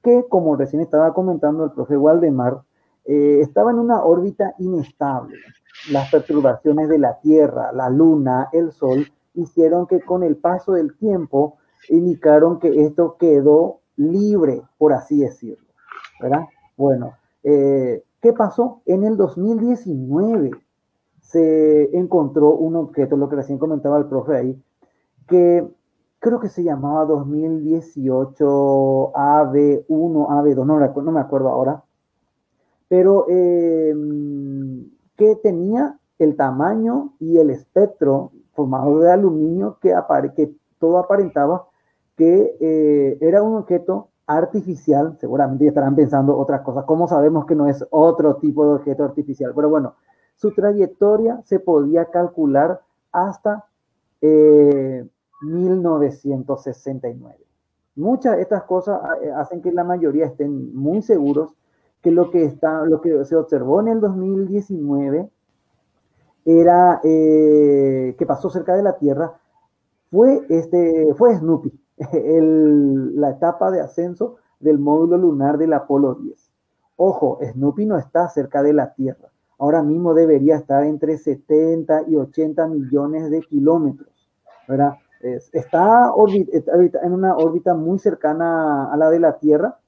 que 0.03 0.27
como 0.29 0.57
recién 0.57 0.83
estaba 0.83 1.15
comentando 1.15 1.65
el 1.65 1.71
profe 1.71 1.97
Waldemar, 1.97 2.63
eh, 3.07 3.39
estaba 3.41 3.71
en 3.71 3.79
una 3.79 4.03
órbita 4.03 4.55
inestable. 4.59 5.37
Las 5.91 6.11
perturbaciones 6.11 6.89
de 6.89 6.99
la 6.99 7.21
Tierra, 7.21 7.73
la 7.73 7.89
Luna, 7.89 8.49
el 8.53 8.73
Sol, 8.73 9.07
hicieron 9.35 9.87
que 9.87 10.01
con 10.01 10.25
el 10.25 10.37
paso 10.37 10.73
del 10.73 10.97
tiempo 10.97 11.59
indicaron 11.89 12.59
que 12.59 12.85
esto 12.85 13.17
quedó 13.19 13.81
libre, 13.97 14.63
por 14.79 14.93
así 14.93 15.21
decirlo. 15.21 15.67
¿verdad? 16.21 16.47
Bueno, 16.77 17.15
eh, 17.43 18.05
¿qué 18.21 18.33
pasó? 18.33 18.83
En 18.87 19.05
el 19.05 19.17
2019 19.17 20.51
se 21.21 21.97
encontró 21.97 22.53
un 22.53 22.77
objeto, 22.77 23.17
lo 23.17 23.29
que 23.29 23.37
recién 23.37 23.59
comentaba 23.59 23.99
el 23.99 24.07
profe 24.07 24.37
ahí, 24.37 24.63
que 25.27 25.67
creo 26.19 26.41
que 26.41 26.49
se 26.49 26.63
llamaba 26.63 27.05
2018 27.05 29.13
AB1, 29.13 29.87
AB2, 29.89 30.65
no, 30.65 31.03
no 31.03 31.13
me 31.13 31.21
acuerdo 31.21 31.49
ahora, 31.49 31.83
pero 32.89 33.27
eh, 33.29 33.95
que 35.17 35.37
tenía 35.37 35.99
el 36.19 36.37
tamaño 36.37 37.13
y 37.19 37.39
el 37.39 37.51
espectro 37.51 38.31
formado 38.55 39.01
de 39.01 39.11
aluminio 39.11 39.79
que 39.81 39.93
todo 40.79 40.99
aparentaba 40.99 41.67
que 42.17 42.57
eh, 42.61 43.19
era 43.21 43.43
un 43.43 43.57
objeto 43.57 44.09
artificial, 44.27 45.17
seguramente 45.21 45.67
estarán 45.67 45.95
pensando 45.95 46.37
otras 46.37 46.63
cosas, 46.63 46.85
¿cómo 46.85 47.07
sabemos 47.07 47.47
que 47.47 47.55
no 47.55 47.69
es 47.69 47.85
otro 47.91 48.37
tipo 48.37 48.67
de 48.67 48.75
objeto 48.75 49.05
artificial? 49.05 49.53
Pero 49.55 49.69
bueno, 49.69 49.95
su 50.35 50.53
trayectoria 50.53 51.41
se 51.45 51.61
podía 51.61 52.07
calcular 52.07 52.81
hasta 53.13 53.67
eh, 54.21 55.07
1969. 55.43 57.37
Muchas 57.97 58.37
de 58.37 58.43
estas 58.43 58.65
cosas 58.65 59.01
eh, 59.23 59.31
hacen 59.31 59.63
que 59.63 59.73
la 59.73 59.85
mayoría 59.85 60.27
estén 60.27 60.75
muy 60.75 61.03
seguros 61.03 61.55
que 62.03 62.11
lo 62.11 62.31
que, 62.31 62.45
está, 62.45 62.85
lo 62.85 63.01
que 63.01 63.25
se 63.25 63.37
observó 63.37 63.81
en 63.81 63.89
el 63.89 64.01
2019 64.01 65.31
era 66.45 67.01
eh, 67.03 68.15
que 68.19 68.27
pasó 68.27 68.51
cerca 68.51 68.77
de 68.77 68.83
la 68.83 68.97
Tierra 68.99 69.41
fue, 70.11 70.47
este, 70.49 71.15
fue 71.15 71.35
Snoopy, 71.37 71.73
la 72.13 73.31
etapa 73.31 73.71
de 73.71 73.81
ascenso 73.81 74.37
del 74.61 74.79
módulo 74.79 75.19
lunar 75.19 75.59
del 75.59 75.73
Apolo 75.73 76.15
10. 76.15 76.53
Ojo, 76.97 77.39
Snoopy 77.43 77.87
no 77.87 77.99
está 77.99 78.29
cerca 78.29 78.63
de 78.63 78.73
la 78.73 78.95
Tierra. 78.95 79.31
Ahora 79.59 79.83
mismo 79.83 80.15
debería 80.15 80.57
estar 80.57 80.85
entre 80.85 81.19
70 81.19 82.05
y 82.09 82.17
80 82.17 82.67
millones 82.69 83.31
de 83.31 83.41
kilómetros. 83.41 84.11
¿verdad? 84.69 84.95
está 85.53 86.13
en 87.03 87.13
una 87.13 87.37
órbita 87.37 87.75
muy 87.75 87.99
cercana 87.99 88.93
a 88.93 88.97
la 88.97 89.11
de 89.11 89.21
la 89.21 89.39
Tierra, 89.39 89.79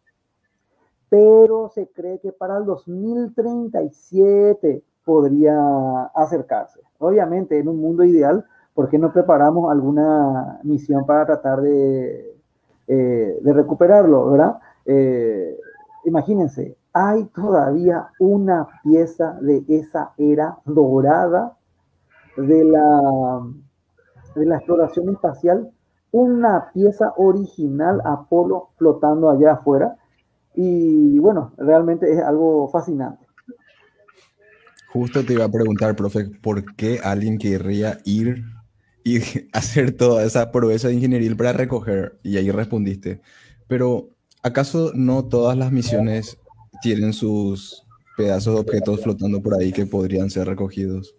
pero 1.09 1.69
se 1.69 1.89
cree 1.89 2.19
que 2.19 2.33
para 2.33 2.59
el 2.59 2.65
2037 2.65 4.83
podría 5.05 6.05
acercarse. 6.15 6.81
Obviamente, 6.99 7.59
en 7.59 7.69
un 7.69 7.81
mundo 7.81 8.05
ideal, 8.05 8.45
¿por 8.79 8.89
qué 8.89 8.97
no 8.97 9.13
preparamos 9.13 9.73
alguna 9.73 10.61
misión 10.63 11.05
para 11.05 11.27
tratar 11.27 11.63
de, 11.63 12.37
eh, 12.87 13.39
de 13.43 13.53
recuperarlo, 13.53 14.31
verdad? 14.31 14.59
Eh, 14.87 15.59
imagínense, 16.05 16.77
hay 16.93 17.25
todavía 17.35 18.07
una 18.21 18.69
pieza 18.85 19.37
de 19.41 19.65
esa 19.67 20.13
era 20.17 20.59
dorada 20.65 21.57
de 22.37 22.65
la, 22.67 23.43
de 24.37 24.47
la 24.47 24.59
exploración 24.59 25.09
espacial, 25.09 25.73
una 26.13 26.71
pieza 26.73 27.15
original 27.17 28.01
Apolo 28.05 28.69
flotando 28.77 29.29
allá 29.29 29.55
afuera. 29.55 29.97
Y 30.55 31.19
bueno, 31.19 31.51
realmente 31.57 32.13
es 32.13 32.23
algo 32.23 32.69
fascinante. 32.69 33.27
Justo 34.93 35.25
te 35.25 35.33
iba 35.33 35.47
a 35.47 35.51
preguntar, 35.51 35.97
profe, 35.97 36.31
¿por 36.41 36.77
qué 36.77 37.01
alguien 37.03 37.39
querría 37.39 37.99
ir 38.05 38.45
y 39.09 39.21
hacer 39.53 39.97
toda 39.97 40.25
esa 40.25 40.51
proeza 40.51 40.91
ingenieril 40.91 41.37
para 41.37 41.53
recoger? 41.53 42.19
Y 42.23 42.37
ahí 42.37 42.51
respondiste. 42.51 43.21
Pero, 43.67 44.11
¿acaso 44.43 44.93
no 44.95 45.25
todas 45.25 45.57
las 45.57 45.73
misiones 45.73 46.39
tienen 46.83 47.13
sus 47.13 47.87
pedazos 48.17 48.55
de 48.55 48.61
objetos 48.61 49.03
flotando 49.03 49.43
por 49.43 49.55
ahí 49.55 49.73
que 49.73 49.87
podrían 49.87 50.31
ser 50.31 50.47
recogidos? 50.47 51.17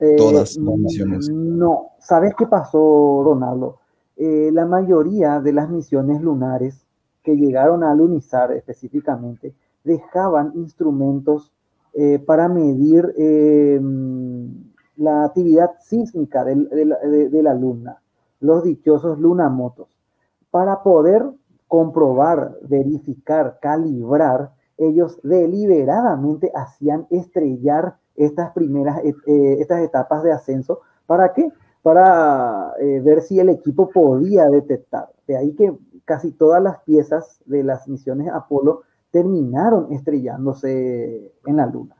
Eh, 0.00 0.14
todas 0.16 0.56
las 0.56 0.58
misiones. 0.58 1.28
No, 1.28 1.92
¿sabes 1.98 2.34
qué 2.38 2.46
pasó, 2.46 3.22
Ronaldo? 3.24 3.80
Eh, 4.16 4.50
la 4.52 4.66
mayoría 4.66 5.40
de 5.40 5.52
las 5.52 5.68
misiones 5.68 6.20
lunares 6.20 6.84
que 7.22 7.36
llegaron 7.36 7.84
a 7.84 7.94
lunizar 7.94 8.52
específicamente 8.52 9.54
dejaban 9.84 10.52
instrumentos 10.54 11.52
eh, 11.94 12.18
para 12.18 12.48
medir 12.48 13.12
la 14.98 15.24
actividad 15.24 15.70
sísmica 15.80 16.44
de, 16.44 17.42
la, 17.42 17.54
luna, 17.54 18.02
los 18.40 18.64
dichosos 18.64 19.18
lunamotos, 19.18 19.88
para 20.50 20.82
poder 20.82 21.24
comprobar, 21.68 22.58
verificar, 22.62 23.58
calibrar, 23.60 24.50
ellos 24.76 25.20
deliberadamente 25.22 26.50
hacían 26.54 27.06
estrellar 27.10 27.96
estas 28.16 28.52
primeras 28.52 29.02
eh, 29.04 29.56
estas 29.60 29.82
etapas 29.82 30.22
de 30.22 30.32
ascenso. 30.32 30.80
¿Para 31.06 31.32
qué? 31.32 31.48
Para 31.82 32.72
eh, 32.80 33.00
ver 33.00 33.22
si 33.22 33.38
el 33.38 33.48
equipo 33.48 33.90
podía 33.90 34.48
detectar. 34.48 35.10
De 35.26 35.36
ahí 35.36 35.54
que 35.54 35.76
casi 36.04 36.32
todas 36.32 36.62
las 36.62 36.80
piezas 36.80 37.40
de 37.44 37.62
las 37.62 37.88
misiones 37.88 38.28
Apolo 38.32 38.82
terminaron 39.10 39.92
estrellándose 39.92 41.32
en 41.46 41.56
la 41.56 41.66
Luna. 41.66 41.96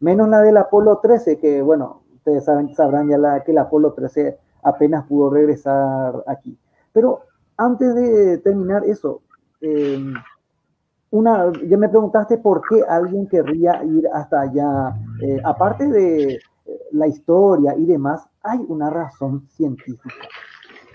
Menos 0.00 0.28
la 0.28 0.40
del 0.40 0.56
Apolo 0.56 0.98
13, 0.98 1.38
que 1.38 1.62
bueno, 1.62 1.99
ustedes 2.20 2.44
sabrán 2.74 3.08
ya 3.08 3.18
la, 3.18 3.42
que 3.42 3.52
el 3.52 3.58
Apolo 3.58 3.92
13 3.92 4.38
apenas 4.62 5.06
pudo 5.06 5.30
regresar 5.30 6.22
aquí. 6.26 6.56
Pero 6.92 7.22
antes 7.56 7.94
de 7.94 8.38
terminar 8.38 8.84
eso, 8.84 9.22
eh, 9.60 10.12
una, 11.10 11.52
ya 11.66 11.76
me 11.76 11.88
preguntaste 11.88 12.38
por 12.38 12.62
qué 12.68 12.82
alguien 12.88 13.26
querría 13.26 13.82
ir 13.84 14.06
hasta 14.12 14.42
allá. 14.42 14.94
Eh, 15.22 15.40
aparte 15.44 15.88
de 15.88 16.38
la 16.92 17.06
historia 17.06 17.74
y 17.76 17.84
demás, 17.86 18.28
hay 18.42 18.60
una 18.68 18.90
razón 18.90 19.46
científica. 19.48 20.28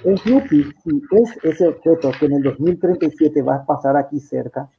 Snoopy, 0.04 0.72
si 0.84 1.02
es 1.12 1.38
ese 1.44 1.68
objeto 1.68 2.12
que 2.20 2.28
en 2.28 2.34
el 2.34 2.44
2037 2.44 3.42
va 3.42 3.56
a 3.56 3.66
pasar 3.66 3.98
aquí 3.98 4.20
cerca, 4.20 4.70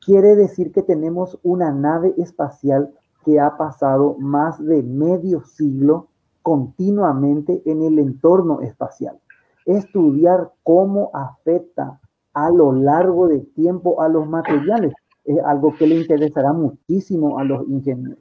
quiere 0.00 0.36
decir 0.36 0.72
que 0.72 0.82
tenemos 0.82 1.38
una 1.42 1.72
nave 1.72 2.14
espacial 2.18 2.92
que 3.24 3.38
ha 3.38 3.56
pasado 3.56 4.16
más 4.18 4.64
de 4.64 4.82
medio 4.82 5.42
siglo 5.42 6.08
continuamente 6.42 7.62
en 7.66 7.82
el 7.82 7.98
entorno 7.98 8.60
espacial. 8.60 9.18
Estudiar 9.66 10.50
cómo 10.62 11.10
afecta 11.12 12.00
a 12.32 12.50
lo 12.50 12.72
largo 12.72 13.28
del 13.28 13.46
tiempo 13.52 14.00
a 14.00 14.08
los 14.08 14.26
materiales. 14.26 14.94
es 15.24 15.38
algo 15.44 15.74
que 15.76 15.86
le 15.86 15.96
interesará 15.96 16.52
muchísimo 16.52 17.38
a 17.38 17.44
los 17.44 17.68
ingenieros. 17.68 18.18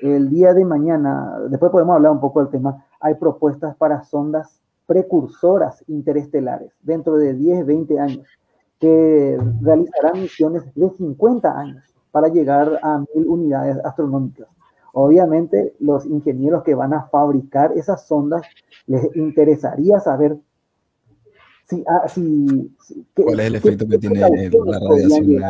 El 0.00 0.30
día 0.30 0.54
de 0.54 0.64
mañana, 0.64 1.40
después 1.50 1.72
podemos 1.72 1.96
hablar 1.96 2.12
un 2.12 2.20
poco 2.20 2.40
del 2.40 2.50
tema, 2.50 2.86
hay 3.00 3.14
propuestas 3.16 3.76
para 3.76 4.04
sondas 4.04 4.60
precursoras 4.86 5.84
interestelares 5.88 6.72
dentro 6.80 7.16
de 7.16 7.34
10, 7.34 7.66
20 7.66 7.98
años, 7.98 8.26
que 8.78 9.36
realizarán 9.60 10.22
misiones 10.22 10.72
de 10.74 10.88
50 10.90 11.58
años 11.58 11.97
para 12.18 12.34
llegar 12.34 12.80
a 12.82 12.98
mil 12.98 13.28
unidades 13.28 13.76
astronómicas. 13.84 14.48
Obviamente, 14.92 15.76
los 15.78 16.04
ingenieros 16.04 16.64
que 16.64 16.74
van 16.74 16.92
a 16.92 17.04
fabricar 17.04 17.70
esas 17.76 18.08
sondas 18.08 18.42
les 18.88 19.04
interesaría 19.14 20.00
saber 20.00 20.36
si, 21.68 21.84
ah, 21.86 22.08
si, 22.08 22.74
cuál 23.14 23.38
es 23.38 23.46
el 23.46 23.54
efecto 23.54 23.86
que 23.86 23.98
tiene 23.98 24.18
la 24.18 24.80
radiación. 24.80 25.44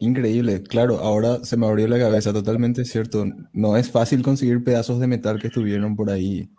Increíble, 0.00 0.62
claro, 0.64 0.98
ahora 0.98 1.42
se 1.44 1.56
me 1.56 1.66
abrió 1.66 1.88
la 1.88 1.98
cabeza, 1.98 2.30
totalmente 2.34 2.84
cierto. 2.84 3.24
No 3.54 3.78
es 3.78 3.90
fácil 3.90 4.22
conseguir 4.22 4.62
pedazos 4.62 5.00
de 5.00 5.06
metal 5.06 5.40
que 5.40 5.46
estuvieron 5.46 5.96
por 5.96 6.10
ahí 6.10 6.50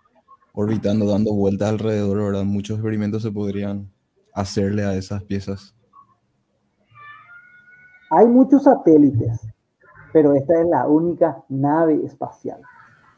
orbitando, 0.53 1.05
dando 1.05 1.31
vueltas 1.31 1.69
alrededor, 1.69 2.17
¿verdad? 2.17 2.43
Muchos 2.43 2.77
experimentos 2.77 3.21
se 3.21 3.31
podrían 3.31 3.91
hacerle 4.33 4.83
a 4.85 4.95
esas 4.95 5.23
piezas. 5.23 5.75
Hay 8.09 8.27
muchos 8.27 8.63
satélites, 8.63 9.47
pero 10.13 10.33
esta 10.33 10.59
es 10.61 10.67
la 10.67 10.87
única 10.87 11.43
nave 11.49 12.03
espacial. 12.05 12.61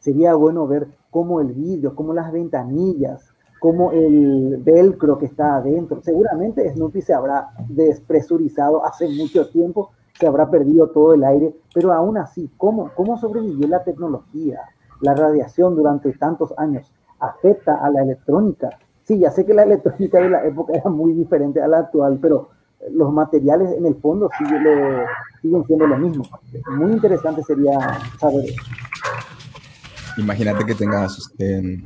Sería 0.00 0.34
bueno 0.34 0.66
ver 0.66 0.88
cómo 1.10 1.40
el 1.40 1.52
vidrio, 1.52 1.94
cómo 1.94 2.12
las 2.12 2.32
ventanillas, 2.32 3.32
cómo 3.60 3.92
el 3.92 4.60
velcro 4.64 5.18
que 5.18 5.26
está 5.26 5.56
adentro. 5.56 6.00
Seguramente 6.02 6.68
Snoopy 6.74 7.00
se 7.02 7.14
habrá 7.14 7.50
despresurizado 7.68 8.84
hace 8.84 9.08
mucho 9.08 9.48
tiempo 9.48 9.90
se 10.18 10.26
habrá 10.26 10.50
perdido 10.50 10.88
todo 10.88 11.14
el 11.14 11.24
aire, 11.24 11.54
pero 11.74 11.92
aún 11.92 12.16
así, 12.16 12.50
¿cómo, 12.56 12.90
cómo 12.94 13.18
sobrevivió 13.18 13.66
la 13.66 13.82
tecnología? 13.82 14.60
La 15.00 15.14
radiación 15.14 15.74
durante 15.74 16.12
tantos 16.12 16.54
años 16.56 16.92
afecta 17.18 17.74
a 17.84 17.90
la 17.90 18.02
electrónica. 18.02 18.70
Sí, 19.02 19.18
ya 19.18 19.30
sé 19.30 19.44
que 19.44 19.54
la 19.54 19.64
electrónica 19.64 20.20
de 20.20 20.30
la 20.30 20.44
época 20.44 20.74
era 20.74 20.88
muy 20.90 21.12
diferente 21.12 21.60
a 21.60 21.66
la 21.66 21.78
actual, 21.78 22.18
pero 22.22 22.50
los 22.90 23.12
materiales 23.12 23.68
en 23.76 23.86
el 23.86 23.94
fondo 23.96 24.28
siguen, 24.38 24.64
siguen 25.40 25.64
siendo 25.66 25.86
lo 25.86 25.98
mismo. 25.98 26.24
Muy 26.68 26.92
interesante 26.92 27.42
sería 27.42 27.78
saber. 28.18 28.44
Imagínate 30.16 30.64
que 30.66 30.74
tengas 30.74 31.32
eh, 31.38 31.80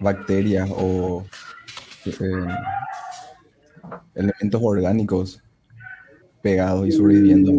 bacterias 0.00 0.68
o 0.72 1.24
eh, 2.06 2.46
elementos 4.14 4.60
orgánicos 4.62 5.42
pegado 6.42 6.86
y 6.86 6.92
sobreviviendo. 6.92 7.52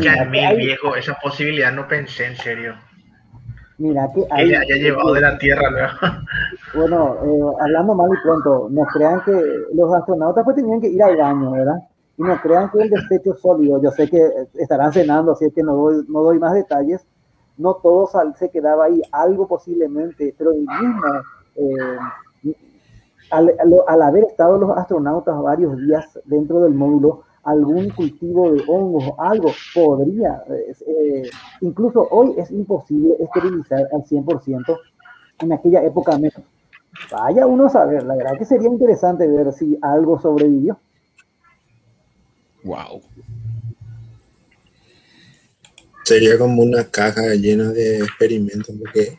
Ya 0.00 0.24
mi 0.24 0.56
viejo, 0.56 0.94
esa 0.94 1.14
posibilidad 1.22 1.72
no 1.72 1.88
pensé 1.88 2.26
en 2.26 2.36
serio. 2.36 2.74
Mira, 3.78 4.08
que, 4.14 4.24
hay, 4.30 4.50
que 4.50 4.56
haya 4.56 4.76
llevado 4.76 5.14
de 5.14 5.20
la 5.20 5.36
Tierra 5.36 5.68
Bueno, 6.74 7.14
eh, 7.24 7.56
hablando 7.60 7.94
mal 7.94 8.10
y 8.12 8.22
pronto, 8.22 8.68
nos 8.68 8.88
crean 8.88 9.22
que 9.24 9.32
los 9.74 9.94
astronautas 9.94 10.44
pues 10.44 10.56
tenían 10.56 10.80
que 10.80 10.88
ir 10.88 11.02
al 11.02 11.16
baño, 11.16 11.52
¿verdad? 11.52 11.78
Y 12.16 12.22
nos 12.22 12.40
crean 12.40 12.68
que 12.70 12.82
el 12.82 12.90
desecho 12.90 13.34
sólido, 13.34 13.80
yo 13.80 13.90
sé 13.92 14.08
que 14.08 14.48
estarán 14.54 14.92
cenando, 14.92 15.32
así 15.32 15.44
es 15.44 15.52
que 15.52 15.62
no 15.62 15.74
doy, 15.74 16.04
no 16.08 16.22
doy 16.22 16.38
más 16.40 16.52
detalles, 16.52 17.06
no 17.56 17.74
todo 17.74 18.10
se 18.36 18.50
quedaba 18.50 18.86
ahí, 18.86 19.02
algo 19.12 19.46
posiblemente, 19.46 20.34
pero 20.36 20.50
el 20.50 20.60
mismo, 20.60 21.02
eh, 21.56 22.54
al, 23.30 23.54
al, 23.86 24.02
haber 24.02 24.24
estado 24.24 24.58
los 24.58 24.76
astronautas 24.76 25.40
varios 25.40 25.76
días 25.76 26.18
dentro 26.24 26.60
del 26.60 26.74
módulo, 26.74 27.22
algún 27.44 27.90
cultivo 27.90 28.50
de 28.50 28.64
hongos, 28.66 29.04
algo, 29.18 29.50
podría, 29.74 30.42
eh, 30.48 31.22
incluso 31.60 32.08
hoy 32.10 32.34
es 32.36 32.50
imposible 32.50 33.16
esterilizar 33.20 33.86
al 33.92 34.02
100%, 34.04 34.76
en 35.40 35.52
aquella 35.52 35.84
época 35.84 36.18
menos. 36.18 36.42
Vaya 37.10 37.46
uno 37.46 37.66
a 37.66 37.70
saber, 37.70 38.04
la 38.04 38.16
verdad 38.16 38.38
que 38.38 38.44
sería 38.44 38.68
interesante 38.68 39.26
ver 39.26 39.52
si 39.52 39.78
algo 39.82 40.20
sobrevivió. 40.20 40.78
Wow. 42.62 43.02
Sería 46.04 46.38
como 46.38 46.62
una 46.62 46.84
caja 46.84 47.34
llena 47.34 47.72
de 47.72 47.98
experimentos, 47.98 48.74
porque 48.78 49.18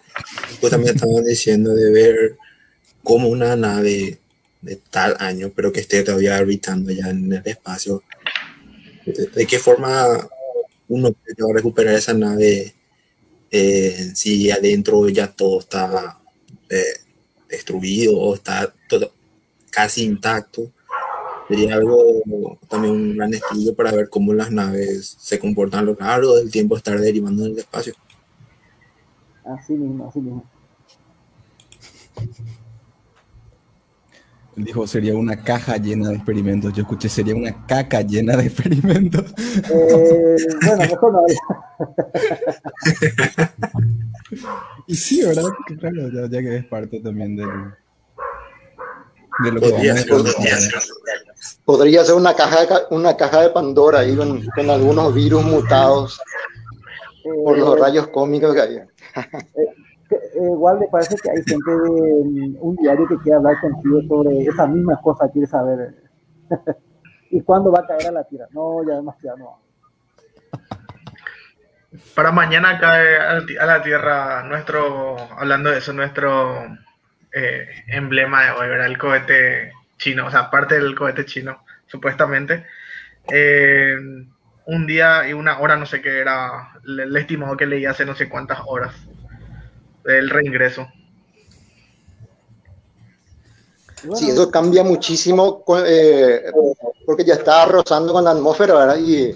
justamente 0.61 0.93
estaban 0.93 1.23
diciendo 1.25 1.73
de 1.73 1.91
ver 1.91 2.37
cómo 3.03 3.27
una 3.29 3.55
nave 3.55 4.19
de 4.61 4.75
tal 4.89 5.15
año, 5.19 5.51
pero 5.55 5.71
que 5.71 5.81
esté 5.81 6.03
todavía 6.03 6.39
orbitando 6.39 6.91
ya 6.91 7.09
en 7.09 7.31
el 7.31 7.41
espacio, 7.45 8.03
¿De 9.05 9.45
qué 9.45 9.59
forma 9.59 10.27
uno 10.87 11.09
va 11.11 11.51
a 11.51 11.53
recuperar 11.53 11.93
esa 11.93 12.13
nave 12.13 12.73
eh, 13.51 14.11
si 14.15 14.49
adentro 14.49 15.07
ya 15.09 15.31
todo 15.31 15.59
está 15.59 16.19
eh, 16.69 17.04
destruido 17.49 18.33
está 18.33 18.73
todo 18.87 19.11
casi 19.71 20.03
intacto? 20.03 20.71
Sería 21.47 21.75
algo 21.75 22.57
también 22.67 22.93
un 22.93 23.17
gran 23.17 23.33
estudio 23.33 23.75
para 23.75 23.91
ver 23.91 24.09
cómo 24.09 24.33
las 24.33 24.51
naves 24.51 25.15
se 25.19 25.37
comportan 25.37 25.81
a 25.81 25.83
lo 25.83 25.95
largo 25.99 26.35
del 26.35 26.51
tiempo 26.51 26.75
estar 26.75 26.99
derivando 26.99 27.45
en 27.45 27.51
el 27.51 27.59
espacio. 27.59 27.93
Así 29.45 29.73
mismo, 29.73 30.07
así 30.09 30.19
mismo. 30.19 30.43
Dijo, 34.55 34.87
sería 34.87 35.15
una 35.15 35.43
caja 35.43 35.77
llena 35.77 36.09
de 36.09 36.15
experimentos. 36.15 36.73
Yo 36.73 36.83
escuché, 36.83 37.09
sería 37.09 37.35
una 37.35 37.65
caca 37.65 38.01
llena 38.01 38.37
de 38.37 38.45
experimentos. 38.45 39.33
Eh, 39.69 40.35
bueno, 40.65 40.77
mejor 40.77 41.13
no. 41.13 41.25
y 44.87 44.95
sí, 44.95 45.25
¿verdad? 45.25 45.43
Claro, 45.79 46.09
ya, 46.09 46.29
ya, 46.29 46.41
que 46.41 46.57
es 46.57 46.65
parte 46.65 47.01
también 47.01 47.35
del, 47.35 47.49
de 49.43 49.51
lo 49.51 49.59
podría, 49.59 49.95
que 49.95 50.09
vamos 50.09 50.35
podría 51.65 52.03
ser 52.05 52.15
una 52.15 52.33
caja 52.33 52.61
de, 52.61 52.67
una 52.91 53.17
caja 53.17 53.41
de 53.41 53.49
Pandora 53.49 53.99
ahí 53.99 54.15
con, 54.15 54.45
con 54.55 54.69
algunos 54.69 55.13
virus 55.13 55.43
mutados 55.43 56.21
por 57.43 57.57
los 57.57 57.79
rayos 57.79 58.07
cómicos 58.07 58.53
que 58.53 58.61
hay. 58.61 58.79
Eh, 60.35 60.51
igual 60.51 60.79
me 60.79 60.87
parece 60.87 61.15
que 61.15 61.31
hay 61.31 61.41
gente 61.43 61.71
de 61.71 62.57
un 62.59 62.75
diario 62.75 63.07
que 63.07 63.17
quiere 63.19 63.37
hablar 63.37 63.57
contigo 63.61 64.01
sobre 64.09 64.41
esa 64.41 64.67
misma 64.67 64.99
cosa, 65.01 65.31
quiere 65.31 65.47
saber. 65.47 65.95
¿Y 67.31 67.39
cuándo 67.41 67.71
va 67.71 67.79
a 67.79 67.87
caer 67.87 68.07
a 68.07 68.11
la 68.11 68.23
tierra? 68.25 68.47
No, 68.51 68.83
ya 68.85 68.95
demasiado 68.95 69.37
no. 69.37 69.59
Para 72.13 72.33
mañana 72.33 72.77
cae 72.79 73.17
a 73.57 73.65
la 73.65 73.81
tierra 73.81 74.43
nuestro, 74.43 75.15
hablando 75.37 75.69
de 75.69 75.77
eso, 75.77 75.93
nuestro 75.93 76.65
eh, 77.31 77.69
emblema 77.87 78.43
de 78.43 78.51
hoy, 78.51 78.67
¿verdad? 78.67 78.87
El 78.87 78.97
cohete 78.97 79.71
chino, 79.97 80.27
o 80.27 80.31
sea, 80.31 80.51
parte 80.51 80.75
del 80.75 80.95
cohete 80.95 81.23
chino, 81.25 81.63
supuestamente. 81.87 82.65
Eh, 83.31 83.95
un 84.65 84.85
día 84.85 85.29
y 85.29 85.31
una 85.31 85.59
hora, 85.59 85.77
no 85.77 85.85
sé 85.85 86.01
qué 86.01 86.19
era, 86.19 86.73
el 86.85 87.15
estimado 87.15 87.55
que 87.55 87.65
leí 87.65 87.85
hace 87.85 88.05
no 88.05 88.15
sé 88.15 88.27
cuántas 88.27 88.59
horas 88.65 88.93
el 90.05 90.29
reingreso. 90.29 90.87
Sí, 94.13 94.29
eso 94.29 94.51
cambia 94.51 94.83
muchísimo 94.83 95.63
eh, 95.83 96.51
porque 97.05 97.23
ya 97.23 97.35
está 97.35 97.65
rozando 97.65 98.13
con 98.13 98.23
la 98.23 98.31
atmósfera, 98.31 98.75
¿verdad? 98.75 98.97
Y 98.97 99.35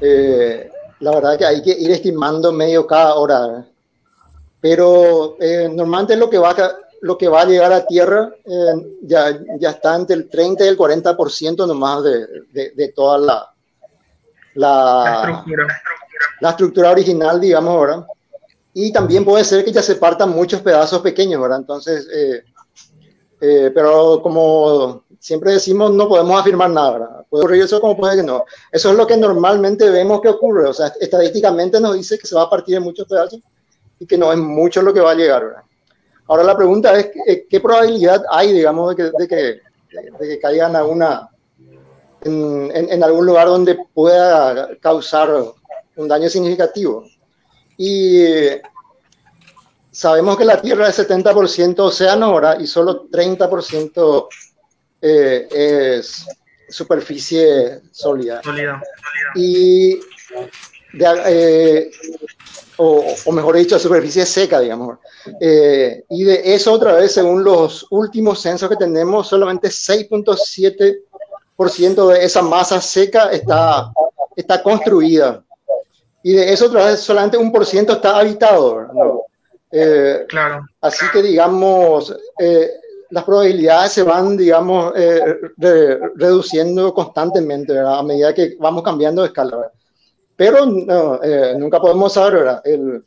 eh, 0.00 0.70
la 1.00 1.10
verdad 1.12 1.38
que 1.38 1.46
hay 1.46 1.62
que 1.62 1.70
ir 1.70 1.90
estimando 1.90 2.52
medio 2.52 2.86
cada 2.86 3.14
hora. 3.14 3.66
Pero 4.60 5.36
eh, 5.40 5.70
normalmente 5.72 6.16
lo 6.16 6.28
que, 6.28 6.38
va 6.38 6.50
a, 6.50 6.76
lo 7.00 7.16
que 7.16 7.28
va 7.28 7.42
a 7.42 7.46
llegar 7.46 7.72
a 7.72 7.86
tierra 7.86 8.30
ya, 9.02 9.38
ya 9.58 9.70
está 9.70 9.94
entre 9.94 10.16
el 10.16 10.28
30 10.28 10.64
y 10.64 10.68
el 10.68 10.76
40% 10.76 11.66
nomás 11.66 12.02
de, 12.02 12.26
de, 12.52 12.70
de 12.72 12.88
toda 12.88 13.18
la, 13.18 13.54
la, 14.54 15.22
la, 15.24 15.30
estructura. 15.30 15.66
la 16.40 16.50
estructura 16.50 16.90
original, 16.90 17.40
digamos, 17.40 17.70
ahora 17.70 18.06
y 18.78 18.92
también 18.92 19.24
puede 19.24 19.42
ser 19.42 19.64
que 19.64 19.72
ya 19.72 19.80
se 19.80 19.96
partan 19.96 20.28
muchos 20.28 20.60
pedazos 20.60 21.00
pequeños, 21.00 21.40
¿verdad? 21.40 21.60
Entonces, 21.60 22.06
eh, 22.12 22.44
eh, 23.40 23.70
pero 23.74 24.20
como 24.20 25.04
siempre 25.18 25.52
decimos, 25.52 25.92
no 25.92 26.06
podemos 26.06 26.38
afirmar 26.38 26.68
nada, 26.68 26.90
¿verdad? 26.90 27.26
Puede 27.30 27.44
ocurrir 27.44 27.62
eso 27.62 27.80
como 27.80 27.96
puede 27.96 28.16
que 28.16 28.22
no. 28.22 28.44
Eso 28.70 28.90
es 28.90 28.96
lo 28.98 29.06
que 29.06 29.16
normalmente 29.16 29.88
vemos 29.88 30.20
que 30.20 30.28
ocurre, 30.28 30.68
o 30.68 30.74
sea, 30.74 30.92
estadísticamente 31.00 31.80
nos 31.80 31.94
dice 31.94 32.18
que 32.18 32.26
se 32.26 32.34
va 32.34 32.42
a 32.42 32.50
partir 32.50 32.76
en 32.76 32.82
muchos 32.82 33.08
pedazos 33.08 33.40
y 33.98 34.04
que 34.04 34.18
no 34.18 34.30
es 34.30 34.38
mucho 34.38 34.82
lo 34.82 34.92
que 34.92 35.00
va 35.00 35.12
a 35.12 35.14
llegar, 35.14 35.42
¿verdad? 35.46 35.62
Ahora 36.26 36.44
la 36.44 36.54
pregunta 36.54 37.00
es, 37.00 37.12
¿qué, 37.48 37.60
probabilidad 37.60 38.24
hay, 38.30 38.52
digamos, 38.52 38.94
de 38.94 38.96
que, 38.96 39.10
de 39.18 39.26
que, 39.26 39.36
de 40.18 40.28
que 40.28 40.38
caigan 40.38 40.76
a 40.76 40.84
una, 40.84 41.30
en, 42.20 42.70
en, 42.74 42.92
en 42.92 43.02
algún 43.02 43.24
lugar 43.24 43.46
donde 43.46 43.78
pueda 43.94 44.68
causar 44.82 45.30
un 45.96 46.08
daño 46.08 46.28
significativo? 46.28 47.06
Y 47.78 48.24
sabemos 49.90 50.36
que 50.36 50.44
la 50.44 50.60
Tierra 50.60 50.88
es 50.88 50.98
70% 50.98 51.78
océano 51.80 52.26
ahora 52.26 52.56
y 52.60 52.66
solo 52.66 53.08
30% 53.08 54.28
eh, 55.02 55.48
es 55.98 56.26
superficie 56.68 57.80
sólida. 57.92 58.42
Sólida. 58.42 58.82
Y, 59.34 59.94
de- 60.92 61.22
eh, 61.26 61.90
o, 62.78 63.04
o 63.24 63.32
mejor 63.32 63.56
dicho, 63.56 63.78
superficie 63.78 64.26
seca, 64.26 64.60
digamos. 64.60 64.98
Eh, 65.40 66.04
y 66.10 66.24
de 66.24 66.54
eso, 66.54 66.72
otra 66.72 66.92
vez, 66.94 67.12
según 67.12 67.42
los 67.44 67.86
últimos 67.90 68.40
censos 68.40 68.68
que 68.68 68.76
tenemos, 68.76 69.28
solamente 69.28 69.68
6.7% 69.68 72.08
de 72.08 72.24
esa 72.24 72.42
masa 72.42 72.80
seca 72.80 73.30
está, 73.30 73.92
está 74.36 74.62
construida. 74.62 75.42
Y 76.28 76.32
de 76.32 76.52
eso, 76.52 76.66
otra 76.66 76.86
vez, 76.86 77.00
solamente 77.00 77.36
un 77.36 77.52
por 77.52 77.64
ciento 77.64 77.92
está 77.92 78.18
habitado. 78.18 78.82
No. 78.92 79.22
Eh, 79.70 80.24
Claro. 80.28 80.66
Así 80.80 81.04
que, 81.12 81.22
digamos, 81.22 82.12
eh, 82.38 82.68
las 83.10 83.22
probabilidades 83.22 83.92
se 83.92 84.02
van, 84.02 84.36
digamos, 84.36 84.92
eh, 84.96 85.20
re- 85.56 86.00
reduciendo 86.16 86.92
constantemente 86.92 87.72
¿verdad? 87.74 88.00
a 88.00 88.02
medida 88.02 88.34
que 88.34 88.56
vamos 88.58 88.82
cambiando 88.82 89.22
de 89.22 89.28
escala. 89.28 89.56
¿verdad? 89.56 89.72
Pero 90.34 90.66
no, 90.66 91.20
eh, 91.22 91.54
nunca 91.56 91.78
podemos 91.80 92.12
saber, 92.12 92.34
¿verdad? 92.34 92.60
El, 92.64 93.04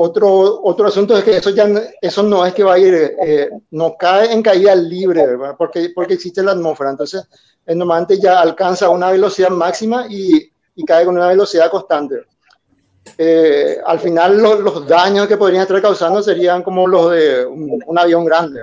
otro, 0.00 0.60
otro 0.62 0.86
asunto 0.88 1.16
es 1.16 1.24
que 1.24 1.36
eso 1.36 1.50
ya 1.50 1.66
eso 2.00 2.22
no 2.22 2.44
es 2.46 2.54
que 2.54 2.62
va 2.64 2.74
a 2.74 2.78
ir, 2.78 2.94
eh, 2.94 3.50
no 3.72 3.96
cae 3.98 4.32
en 4.32 4.42
caída 4.42 4.74
libre, 4.74 5.24
¿verdad? 5.26 5.54
Porque, 5.58 5.90
porque 5.94 6.14
existe 6.14 6.42
la 6.42 6.52
atmósfera. 6.52 6.90
Entonces, 6.90 7.22
eh, 7.66 7.74
normalmente 7.76 8.18
ya 8.18 8.40
alcanza 8.40 8.88
una 8.90 9.10
velocidad 9.10 9.50
máxima 9.50 10.06
y, 10.08 10.50
y 10.78 10.84
cae 10.84 11.04
con 11.04 11.16
una 11.16 11.28
velocidad 11.28 11.70
constante 11.70 12.24
eh, 13.16 13.78
al 13.84 13.98
final 13.98 14.38
lo- 14.40 14.60
los 14.60 14.86
daños 14.86 15.26
que 15.26 15.36
podrían 15.36 15.62
estar 15.62 15.80
causando 15.82 16.22
serían 16.22 16.62
como 16.62 16.86
los 16.86 17.10
de 17.10 17.44
un, 17.46 17.82
un 17.84 17.98
avión 17.98 18.24
grande. 18.24 18.60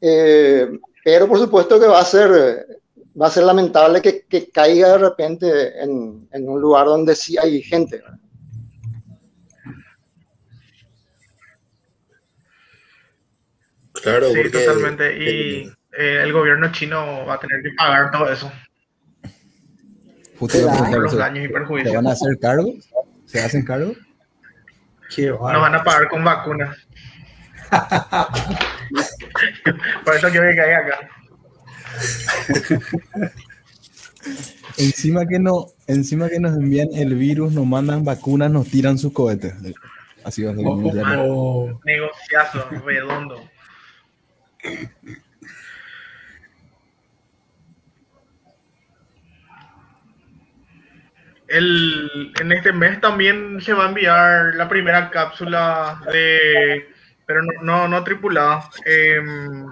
Eh, 0.00 0.66
pero 1.04 1.28
por 1.28 1.38
supuesto 1.38 1.78
que 1.78 1.86
va 1.86 2.00
a 2.00 2.04
ser, 2.04 2.66
va 3.20 3.26
a 3.26 3.30
ser 3.30 3.44
lamentable 3.44 4.00
que, 4.02 4.22
que 4.22 4.50
caiga 4.50 4.88
de 4.92 4.98
repente 4.98 5.80
en, 5.82 6.26
en 6.32 6.48
un 6.48 6.60
lugar 6.60 6.86
donde 6.86 7.14
sí 7.14 7.36
hay 7.38 7.62
gente. 7.62 7.98
¿verdad? 7.98 8.18
Claro, 13.92 14.30
Sí, 14.30 14.36
porque 14.42 14.64
totalmente. 14.64 15.16
Y 15.18 15.62
eh, 15.98 16.20
el 16.22 16.32
gobierno 16.32 16.70
chino 16.72 17.26
va 17.26 17.34
a 17.34 17.40
tener 17.40 17.62
que 17.62 17.70
pagar 17.76 18.10
todo 18.10 18.30
eso, 18.30 18.50
Preguntar 20.38 20.98
los 20.98 21.16
daños 21.16 21.44
y 21.44 21.46
¿Se 21.46 21.52
perjuicios. 21.52 21.94
van 21.94 22.06
a 22.06 22.12
hacer 22.12 22.38
cargo? 22.38 22.72
¿Se 23.26 23.42
hacen 23.42 23.64
cargo? 23.64 23.92
Qué 25.14 25.28
Nos 25.28 25.40
van 25.40 25.74
a 25.74 25.82
pagar 25.82 26.08
con 26.08 26.24
vacunas. 26.24 26.76
Por 30.04 30.14
eso 30.14 30.28
quiero 30.30 30.48
que 30.50 30.56
caiga 30.56 30.78
acá. 30.78 30.98
Encima 34.78 35.26
que, 35.26 35.38
no, 35.38 35.66
encima 35.86 36.28
que 36.28 36.38
nos 36.38 36.56
envían 36.56 36.88
el 36.94 37.14
virus, 37.14 37.52
nos 37.52 37.66
mandan 37.66 38.04
vacunas, 38.04 38.50
nos 38.50 38.68
tiran 38.68 38.98
sus 38.98 39.12
cohetes. 39.12 39.54
Así 40.24 40.42
va 40.42 40.52
a 40.52 40.54
ser. 40.54 40.64
Oh, 40.66 40.82
oh. 41.28 41.80
Negociazo, 41.84 42.68
redondo. 42.84 43.48
El, 51.48 52.32
en 52.40 52.52
este 52.52 52.72
mes 52.72 53.00
también 53.00 53.60
se 53.60 53.72
va 53.72 53.84
a 53.84 53.88
enviar 53.88 54.54
la 54.56 54.68
primera 54.68 55.10
cápsula 55.10 56.00
de, 56.12 56.88
pero 57.24 57.42
no, 57.62 57.88
no, 57.88 58.04
tripulada. 58.04 58.68
em, 58.84 59.66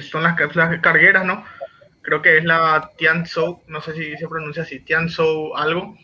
son 0.00 0.22
las 0.22 0.36
cápsulas 0.36 0.80
cargueras, 0.80 1.24
¿no? 1.24 1.44
Creo 2.02 2.22
que 2.22 2.38
es 2.38 2.44
la 2.44 2.90
Tianzhou, 2.96 3.62
no 3.68 3.80
sé 3.80 3.94
si 3.94 4.16
se 4.16 4.28
pronuncia 4.28 4.62
así, 4.62 4.80
Tianzhou 4.80 5.56
algo, 5.56 5.96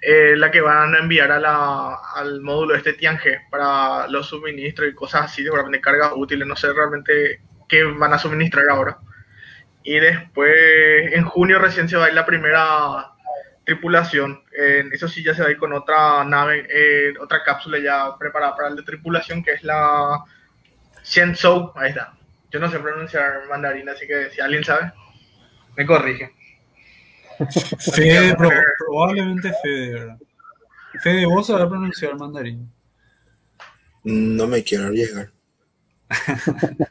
eh, 0.00 0.34
la 0.36 0.50
que 0.50 0.60
van 0.60 0.94
a 0.94 0.98
enviar 0.98 1.32
a 1.32 1.40
la, 1.40 1.98
al 2.14 2.40
módulo 2.40 2.74
este 2.74 2.92
Tiange 2.92 3.40
para 3.50 4.06
los 4.08 4.28
suministros 4.28 4.88
y 4.88 4.94
cosas 4.94 5.24
así, 5.24 5.42
seguramente 5.42 5.80
cargas 5.80 6.12
útiles, 6.14 6.46
no 6.46 6.54
sé 6.54 6.72
realmente 6.72 7.40
qué 7.68 7.84
van 7.84 8.12
a 8.12 8.18
suministrar 8.18 8.68
ahora. 8.70 8.98
Y 9.90 9.98
después, 10.00 10.52
en 11.14 11.24
junio 11.24 11.58
recién 11.58 11.88
se 11.88 11.96
va 11.96 12.04
a 12.04 12.08
ir 12.08 12.14
la 12.14 12.26
primera 12.26 13.10
tripulación. 13.64 14.42
Eh, 14.54 14.84
eso 14.92 15.08
sí, 15.08 15.24
ya 15.24 15.32
se 15.32 15.40
va 15.40 15.48
a 15.48 15.50
ir 15.50 15.56
con 15.56 15.72
otra 15.72 16.22
nave, 16.24 16.66
eh, 16.70 17.14
otra 17.18 17.42
cápsula 17.42 17.78
ya 17.78 18.14
preparada 18.18 18.54
para 18.54 18.68
la 18.68 18.82
tripulación, 18.84 19.42
que 19.42 19.52
es 19.54 19.62
la 19.64 20.22
Shenzhou. 21.02 21.72
Ahí 21.74 21.88
está. 21.88 22.12
Yo 22.50 22.60
no 22.60 22.70
sé 22.70 22.78
pronunciar 22.80 23.48
mandarín, 23.48 23.88
así 23.88 24.06
que 24.06 24.28
si 24.28 24.42
alguien 24.42 24.62
sabe, 24.62 24.92
me 25.74 25.86
corrige. 25.86 26.34
Fede, 27.94 28.36
pro- 28.36 28.50
probablemente 28.86 29.54
Fede, 29.62 29.94
¿verdad? 29.94 30.18
Fede, 31.02 31.24
vos 31.24 31.46
sabés 31.46 31.66
pronunciar 31.66 32.14
mandarín. 32.18 32.70
no 34.04 34.46
me 34.46 34.62
quiero 34.62 34.84
arriesgar. 34.88 35.30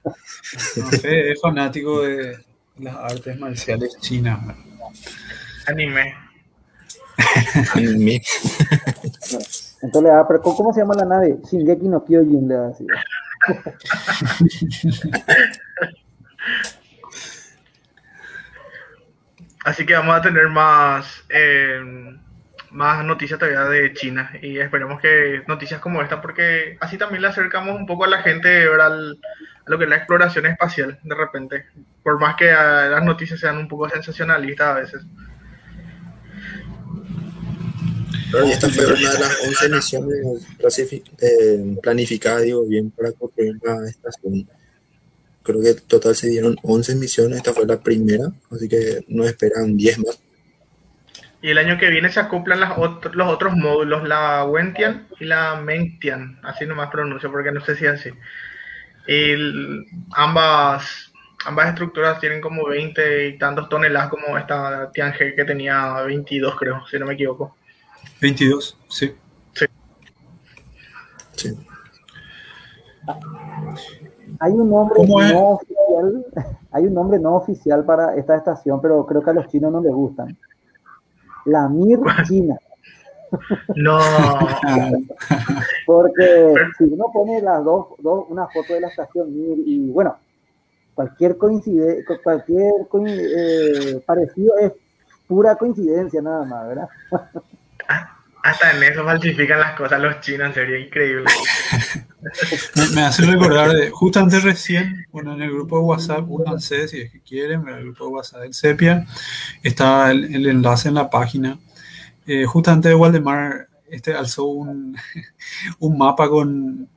No, 0.77 0.85
Fede 1.01 1.33
es 1.33 1.41
fanático 1.41 2.01
de 2.03 2.46
las 2.79 2.95
artes 2.95 3.39
marciales 3.39 3.97
chinas. 4.01 4.39
Anime. 5.67 6.15
Anime. 7.75 8.21
Entonces 9.81 10.03
le 10.03 10.09
da, 10.09 10.27
pero 10.27 10.41
¿cómo 10.41 10.55
cómo 10.57 10.73
se 10.73 10.81
llama 10.81 10.95
la 10.95 11.05
nave? 11.05 11.37
Shingeki 11.49 11.87
no 11.87 12.03
Kyojin 12.03 12.47
le 12.47 12.55
da 12.55 12.67
así. 12.69 12.85
Así 19.65 19.85
que 19.85 19.93
vamos 19.93 20.15
a 20.15 20.21
tener 20.21 20.47
más, 20.47 21.25
eh, 21.29 21.81
más 22.71 23.03
noticias 23.03 23.39
todavía 23.39 23.65
de 23.65 23.93
China 23.93 24.31
y 24.41 24.59
esperemos 24.59 25.01
que 25.01 25.43
noticias 25.47 25.81
como 25.81 26.01
esta, 26.01 26.21
porque 26.21 26.77
así 26.79 26.97
también 26.97 27.21
le 27.21 27.27
acercamos 27.27 27.75
un 27.75 27.85
poco 27.85 28.05
a 28.05 28.07
la 28.07 28.21
gente 28.21 28.47
¿verdad? 28.67 28.87
al- 28.87 29.19
lo 29.67 29.77
que 29.77 29.83
es 29.85 29.89
la 29.89 29.97
exploración 29.97 30.45
espacial 30.45 30.99
de 31.03 31.15
repente, 31.15 31.65
por 32.03 32.19
más 32.19 32.35
que 32.35 32.51
ah, 32.51 32.87
las 32.89 33.03
noticias 33.03 33.39
sean 33.39 33.57
un 33.57 33.67
poco 33.67 33.89
sensacionalistas 33.89 34.67
a 34.67 34.73
veces. 34.79 35.01
Y 38.45 38.51
esta 38.51 38.69
fue 38.69 38.85
una 38.85 39.11
de 39.13 39.19
las 39.19 39.37
11 39.47 39.69
misiones 39.69 40.17
clasifi- 40.59 41.03
eh, 41.21 41.77
planificadas, 41.81 42.43
digo 42.43 42.65
bien, 42.65 42.91
para 42.91 43.11
construir 43.13 43.57
la 43.63 43.87
estación. 43.87 44.47
Creo 45.43 45.61
que 45.61 45.69
en 45.69 45.79
total 45.87 46.13
se 46.15 46.27
dieron 46.27 46.57
11 46.61 46.95
misiones, 46.95 47.37
esta 47.37 47.53
fue 47.53 47.65
la 47.65 47.79
primera, 47.79 48.25
así 48.51 48.67
que 48.67 49.05
nos 49.07 49.27
esperan 49.27 49.77
10 49.77 49.99
más. 49.99 50.19
Y 51.41 51.51
el 51.51 51.57
año 51.57 51.77
que 51.77 51.89
viene 51.89 52.11
se 52.11 52.19
acoplan 52.19 52.59
las 52.59 52.77
los 53.13 53.27
otros 53.29 53.55
módulos, 53.55 54.05
la 54.05 54.43
Wentian 54.43 55.07
y 55.19 55.25
la 55.25 55.55
Mengtian, 55.61 56.39
así 56.43 56.65
nomás 56.65 56.89
pronuncio 56.89 57.31
porque 57.31 57.51
no 57.51 57.63
sé 57.63 57.77
si 57.77 57.85
es 57.85 57.91
así. 57.91 58.09
Y 59.07 59.31
el- 59.31 59.85
ambas, 60.13 61.11
ambas 61.45 61.69
estructuras 61.69 62.19
tienen 62.19 62.41
como 62.41 62.65
20 62.67 63.27
y 63.27 63.37
tantos 63.37 63.69
toneladas 63.69 64.09
como 64.09 64.37
esta 64.37 64.91
Tiange 64.91 65.33
que 65.35 65.45
tenía 65.45 66.01
22 66.01 66.55
creo, 66.57 66.85
si 66.87 66.99
no 66.99 67.05
me 67.05 67.13
equivoco. 67.13 67.55
22, 68.21 68.77
sí. 68.89 69.15
Sí. 71.33 71.55
Hay 74.39 74.51
un 74.51 74.69
nombre 74.69 74.99
no 75.07 75.49
oficial, 75.51 76.25
hay 76.71 76.85
un 76.85 76.93
nombre 76.93 77.19
no 77.19 77.35
oficial 77.35 77.85
para 77.85 78.15
esta 78.15 78.35
estación, 78.35 78.81
pero 78.81 79.05
creo 79.05 79.21
que 79.23 79.29
a 79.29 79.33
los 79.33 79.47
chinos 79.47 79.71
no 79.71 79.81
les 79.81 79.93
gustan. 79.93 80.37
La 81.45 81.69
Mir 81.69 81.99
China. 82.27 82.57
No, 83.75 83.99
Porque 85.87 86.53
si 86.77 86.83
uno 86.83 87.05
pone 87.13 87.41
las 87.41 87.63
dos, 87.63 87.87
dos, 87.99 88.25
una 88.27 88.45
foto 88.47 88.73
de 88.73 88.81
la 88.81 88.89
estación 88.89 89.33
Mir 89.33 89.57
y 89.65 89.89
bueno, 89.89 90.17
cualquier 90.93 91.37
coincidencia, 91.37 92.19
cualquier 92.21 92.73
eh, 93.07 94.01
parecido 94.05 94.57
es 94.57 94.73
pura 95.27 95.55
coincidencia 95.55 96.21
nada 96.21 96.43
más, 96.43 96.67
¿verdad? 96.67 96.89
hasta 98.43 98.71
en 98.71 98.83
eso 98.83 99.05
falsifican 99.05 99.61
las 99.61 99.77
cosas 99.77 100.01
los 100.01 100.19
chinos, 100.19 100.53
sería 100.53 100.77
increíble. 100.77 101.23
me, 102.75 102.95
me 102.95 103.01
hace 103.03 103.25
recordar, 103.25 103.71
de, 103.71 103.89
justamente 103.89 104.41
recién, 104.41 105.05
bueno, 105.11 105.35
en 105.35 105.41
el 105.41 105.51
grupo 105.51 105.77
de 105.77 105.83
WhatsApp, 105.83 106.25
únanse 106.27 106.89
si 106.89 106.99
es 106.99 107.11
que 107.13 107.21
quieren, 107.21 107.61
en 107.67 107.75
el 107.75 107.83
grupo 107.83 108.07
de 108.07 108.11
WhatsApp 108.11 108.41
del 108.41 108.53
Sepia, 108.53 109.05
está 109.63 110.11
el, 110.11 110.35
el 110.35 110.47
enlace 110.47 110.89
en 110.89 110.95
la 110.95 111.09
página. 111.09 111.59
Eh, 112.25 112.43
justamente 112.43 112.93
Waldemar 112.93 113.66
este, 113.89 114.13
alzó 114.13 114.45
un, 114.45 114.95
un 115.79 115.97
mapa 115.97 116.29
con, 116.29 116.89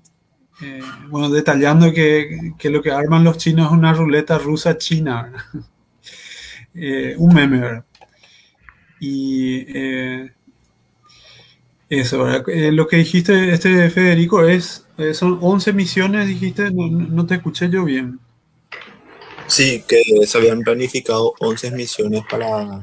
eh, 0.62 0.82
bueno, 1.10 1.30
detallando 1.30 1.92
que, 1.92 2.54
que 2.58 2.70
lo 2.70 2.82
que 2.82 2.92
arman 2.92 3.24
los 3.24 3.38
chinos 3.38 3.68
es 3.68 3.72
una 3.72 3.92
ruleta 3.94 4.38
rusa 4.38 4.78
china. 4.78 5.32
Eh, 6.74 7.14
un 7.18 7.34
meme. 7.34 7.82
Y 9.00 9.64
eh, 9.74 10.30
eso. 11.88 12.28
Eh, 12.48 12.72
lo 12.72 12.86
que 12.86 12.98
dijiste, 12.98 13.52
este 13.52 13.90
Federico, 13.90 14.44
es, 14.44 14.86
son 15.14 15.38
11 15.40 15.72
misiones, 15.72 16.26
dijiste, 16.28 16.70
no, 16.70 16.88
no- 16.88 17.26
te 17.26 17.36
escuché 17.36 17.68
yo 17.70 17.84
bien. 17.84 18.20
Sí, 19.46 19.84
que 19.86 20.02
se 20.26 20.38
habían 20.38 20.60
planificado 20.60 21.34
11 21.40 21.70
misiones 21.72 22.22
para 22.30 22.80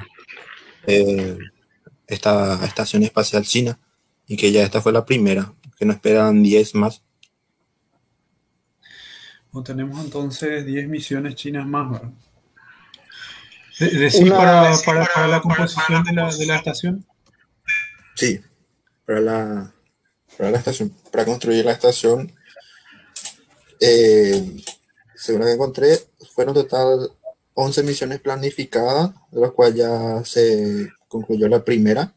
esta 2.08 2.66
estación 2.66 3.04
espacial 3.04 3.44
china 3.44 3.78
y 4.28 4.38
que 4.38 4.52
ya 4.52 4.64
esta 4.64 4.82
fue 4.82 4.92
la 4.92 5.06
primera, 5.06 5.54
que 5.78 5.86
nos 5.86 5.96
esperan 5.96 6.44
10 6.44 6.76
más. 6.76 7.02
O 9.52 9.64
tenemos 9.64 10.04
entonces 10.04 10.66
10 10.66 10.88
misiones 10.88 11.36
chinas 11.36 11.66
más, 11.66 11.90
¿verdad? 11.92 12.10
De- 13.80 13.90
¿Decís 13.90 14.30
para, 14.32 14.72
para, 14.86 15.06
para 15.14 15.28
la 15.28 15.42
composición 15.42 16.04
de 16.04 16.14
la, 16.14 16.36
de 16.36 16.46
la 16.46 16.56
estación? 16.58 17.06
Sí, 18.16 18.40
para 19.06 19.22
la, 19.22 19.74
para 20.38 20.52
la 20.52 20.58
estación, 20.58 20.90
para 21.12 21.26
construir 21.26 21.64
la 21.66 21.72
estación, 21.72 22.34
eh, 23.80 24.64
según 25.16 25.42
lo 25.42 25.46
que 25.48 25.54
encontré, 25.54 26.00
fueron 26.34 26.54
total 26.56 27.12
11 27.54 27.84
misiones 27.84 28.20
planificadas, 28.20 29.12
de 29.32 29.42
las 29.42 29.52
cuales 29.52 29.76
ya 29.76 30.24
se 30.26 30.90
concluyó 31.08 31.48
la 31.48 31.64
primera, 31.64 32.14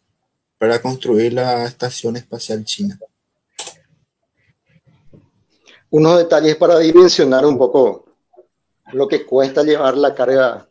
para 0.61 0.83
construir 0.83 1.33
la 1.33 1.65
estación 1.65 2.17
espacial 2.17 2.63
china. 2.67 3.01
Unos 5.89 6.19
detalles 6.19 6.55
para 6.57 6.79
dimensionar 6.79 7.47
un 7.47 7.57
poco 7.57 8.05
lo 8.93 9.09
que 9.09 9.25
cuesta 9.25 9.63
llevar 9.63 9.97
la 9.97 10.15
carga 10.15 10.69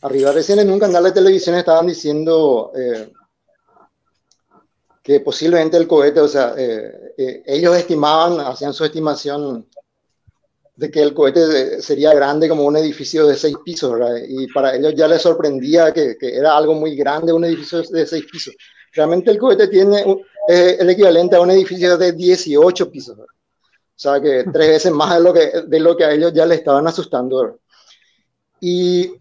arriba. 0.00 0.32
Recién 0.32 0.60
en 0.60 0.70
un 0.70 0.78
canal 0.78 1.04
de 1.04 1.12
televisión 1.12 1.54
estaban 1.54 1.86
diciendo 1.86 2.72
eh, 2.74 3.12
que 5.02 5.20
posiblemente 5.20 5.76
el 5.76 5.86
cohete, 5.86 6.20
o 6.20 6.28
sea, 6.28 6.54
eh, 6.56 7.12
eh, 7.18 7.42
ellos 7.44 7.76
estimaban, 7.76 8.40
hacían 8.40 8.72
su 8.72 8.86
estimación 8.86 9.68
de 10.76 10.90
que 10.90 11.02
el 11.02 11.12
cohete 11.12 11.82
sería 11.82 12.14
grande 12.14 12.48
como 12.48 12.64
un 12.64 12.78
edificio 12.78 13.26
de 13.26 13.36
seis 13.36 13.56
pisos. 13.62 14.00
Y 14.26 14.46
para 14.46 14.74
ellos 14.74 14.94
ya 14.96 15.06
les 15.06 15.20
sorprendía 15.20 15.92
que 15.92 16.16
era 16.22 16.56
algo 16.56 16.72
muy 16.72 16.96
grande, 16.96 17.34
un 17.34 17.44
edificio 17.44 17.82
de 17.82 18.06
seis 18.06 18.24
pisos. 18.32 18.54
Realmente 18.94 19.30
el 19.30 19.38
cohete 19.38 19.68
tiene 19.68 20.04
un, 20.04 20.22
eh, 20.48 20.76
el 20.78 20.90
equivalente 20.90 21.36
a 21.36 21.40
un 21.40 21.50
edificio 21.50 21.96
de 21.98 22.12
18 22.12 22.90
pisos, 22.90 23.16
¿verdad? 23.16 23.34
O 23.96 23.98
sea 23.98 24.20
que 24.20 24.44
tres 24.52 24.68
veces 24.68 24.92
más 24.92 25.14
de 25.14 25.20
lo 25.20 25.32
que, 25.32 25.52
de 25.66 25.80
lo 25.80 25.96
que 25.96 26.04
a 26.04 26.12
ellos 26.12 26.32
ya 26.32 26.44
le 26.44 26.56
estaban 26.56 26.86
asustando. 26.86 27.38
¿verdad? 27.38 27.56
Y 28.60 29.14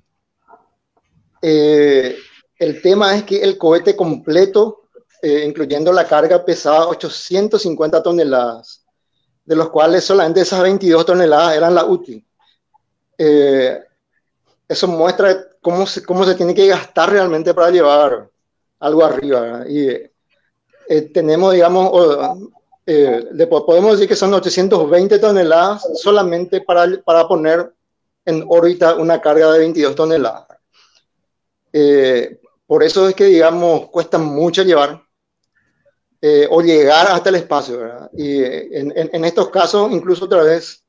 eh, 1.42 2.18
el 2.58 2.82
tema 2.82 3.16
es 3.16 3.24
que 3.24 3.42
el 3.42 3.58
cohete 3.58 3.96
completo, 3.96 4.84
eh, 5.22 5.44
incluyendo 5.46 5.94
la 5.94 6.08
carga, 6.08 6.44
pesaba 6.44 6.88
850 6.88 8.02
toneladas, 8.02 8.84
de 9.46 9.56
los 9.56 9.70
cuales 9.70 10.04
solamente 10.04 10.42
esas 10.42 10.64
22 10.64 11.06
toneladas 11.06 11.56
eran 11.56 11.76
la 11.76 11.86
útil. 11.86 12.26
Eh, 13.18 13.80
eso 14.68 14.88
muestra 14.88 15.46
cómo 15.62 15.86
se, 15.86 16.04
cómo 16.04 16.26
se 16.26 16.34
tiene 16.36 16.56
que 16.56 16.68
gastar 16.68 17.12
realmente 17.12 17.54
para 17.54 17.70
llevar 17.70 18.30
algo 18.84 19.06
arriba. 19.06 19.64
Y 19.68 19.88
eh, 19.88 21.02
tenemos, 21.14 21.54
digamos, 21.54 21.92
eh, 22.86 23.28
de, 23.32 23.48
podemos 23.48 23.94
decir 23.94 24.10
que 24.10 24.16
son 24.16 24.34
820 24.34 25.20
toneladas 25.20 25.88
solamente 25.96 26.62
para, 26.62 26.86
para 27.04 27.28
poner 27.28 27.74
en 28.26 28.46
órbita 28.48 28.96
una 28.96 29.22
carga 29.22 29.52
de 29.54 29.60
22 29.60 29.96
toneladas. 29.96 30.48
Eh, 31.72 32.40
por 32.68 32.84
eso 32.84 33.08
es 33.08 33.16
que, 33.16 33.26
digamos, 33.26 33.90
cuesta 33.90 34.18
mucho 34.18 34.64
llevar 34.64 35.02
eh, 36.22 36.48
o 36.50 36.62
llegar 36.62 37.08
hasta 37.08 37.30
el 37.30 37.36
espacio. 37.36 37.80
¿verdad? 37.80 38.10
Y 38.14 38.44
en, 38.44 38.92
en, 38.98 39.10
en, 39.14 39.26
estos 39.26 39.50
casos, 39.50 39.92
incluso 39.92 40.26
otra 40.26 40.44
vez, 40.44 40.84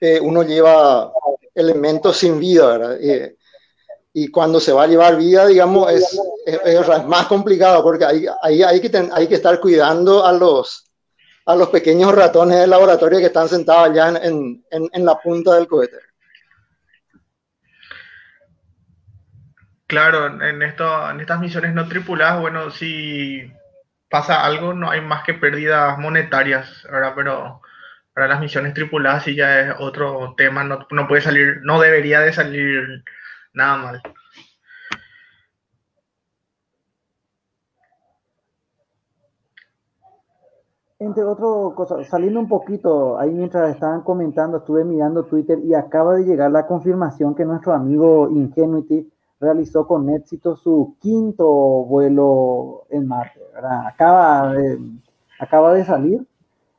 eh, 0.00 0.20
uno 0.20 0.42
lleva 0.44 1.12
elementos 1.54 2.16
sin 2.16 2.38
vida. 2.38 2.78
¿verdad? 2.78 2.98
Y, 4.16 4.30
cuando 4.30 4.60
se 4.60 4.72
va 4.72 4.84
a 4.84 4.86
llevar 4.86 5.16
vida, 5.16 5.46
digamos, 5.46 5.90
es, 5.90 6.20
es, 6.46 6.60
es 6.64 7.06
más 7.06 7.26
complicado 7.26 7.82
porque 7.82 8.04
ahí, 8.04 8.26
ahí 8.42 8.62
hay, 8.62 8.80
que 8.80 8.88
ten, 8.88 9.10
hay 9.12 9.26
que 9.26 9.34
estar 9.34 9.58
cuidando 9.58 10.24
a 10.24 10.32
los, 10.32 10.90
a 11.46 11.56
los 11.56 11.68
pequeños 11.68 12.14
ratones 12.14 12.60
del 12.60 12.70
laboratorio 12.70 13.18
que 13.18 13.26
están 13.26 13.48
sentados 13.48 13.90
allá 13.90 14.08
en, 14.22 14.64
en, 14.70 14.88
en 14.92 15.04
la 15.04 15.18
punta 15.18 15.54
del 15.54 15.66
cohete. 15.66 15.98
Claro, 19.86 20.26
en, 20.42 20.62
esto, 20.62 21.10
en 21.10 21.20
estas 21.20 21.40
misiones 21.40 21.74
no 21.74 21.88
tripuladas, 21.88 22.40
bueno, 22.40 22.70
si 22.70 23.52
pasa 24.08 24.44
algo, 24.44 24.72
no 24.74 24.90
hay 24.90 25.00
más 25.00 25.24
que 25.24 25.34
pérdidas 25.34 25.98
monetarias, 25.98 26.86
¿verdad? 26.90 27.12
Pero 27.14 27.60
para 28.14 28.28
las 28.28 28.40
misiones 28.40 28.74
tripuladas 28.74 29.24
sí 29.24 29.34
ya 29.34 29.60
es 29.60 29.74
otro 29.78 30.34
tema, 30.36 30.64
no, 30.64 30.86
no 30.90 31.06
puede 31.06 31.22
salir, 31.22 31.60
no 31.62 31.80
debería 31.80 32.20
de 32.20 32.32
salir 32.32 33.04
nada 33.54 33.76
mal. 33.76 34.02
Entre 40.98 41.22
otras 41.22 41.74
cosas, 41.74 42.08
saliendo 42.08 42.40
un 42.40 42.48
poquito, 42.48 43.18
ahí 43.18 43.30
mientras 43.30 43.74
estaban 43.74 44.02
comentando, 44.02 44.58
estuve 44.58 44.84
mirando 44.84 45.24
Twitter 45.24 45.58
y 45.62 45.74
acaba 45.74 46.14
de 46.14 46.24
llegar 46.24 46.50
la 46.50 46.66
confirmación 46.66 47.34
que 47.34 47.44
nuestro 47.44 47.72
amigo 47.74 48.30
Ingenuity 48.30 49.10
realizó 49.40 49.86
con 49.86 50.08
éxito 50.08 50.56
su 50.56 50.96
quinto 51.00 51.46
vuelo 51.46 52.86
en 52.90 53.06
Marte. 53.06 53.40
¿verdad? 53.52 53.86
Acaba 53.86 54.52
de, 54.54 54.78
acaba 55.38 55.74
de 55.74 55.84
salir. 55.84 56.26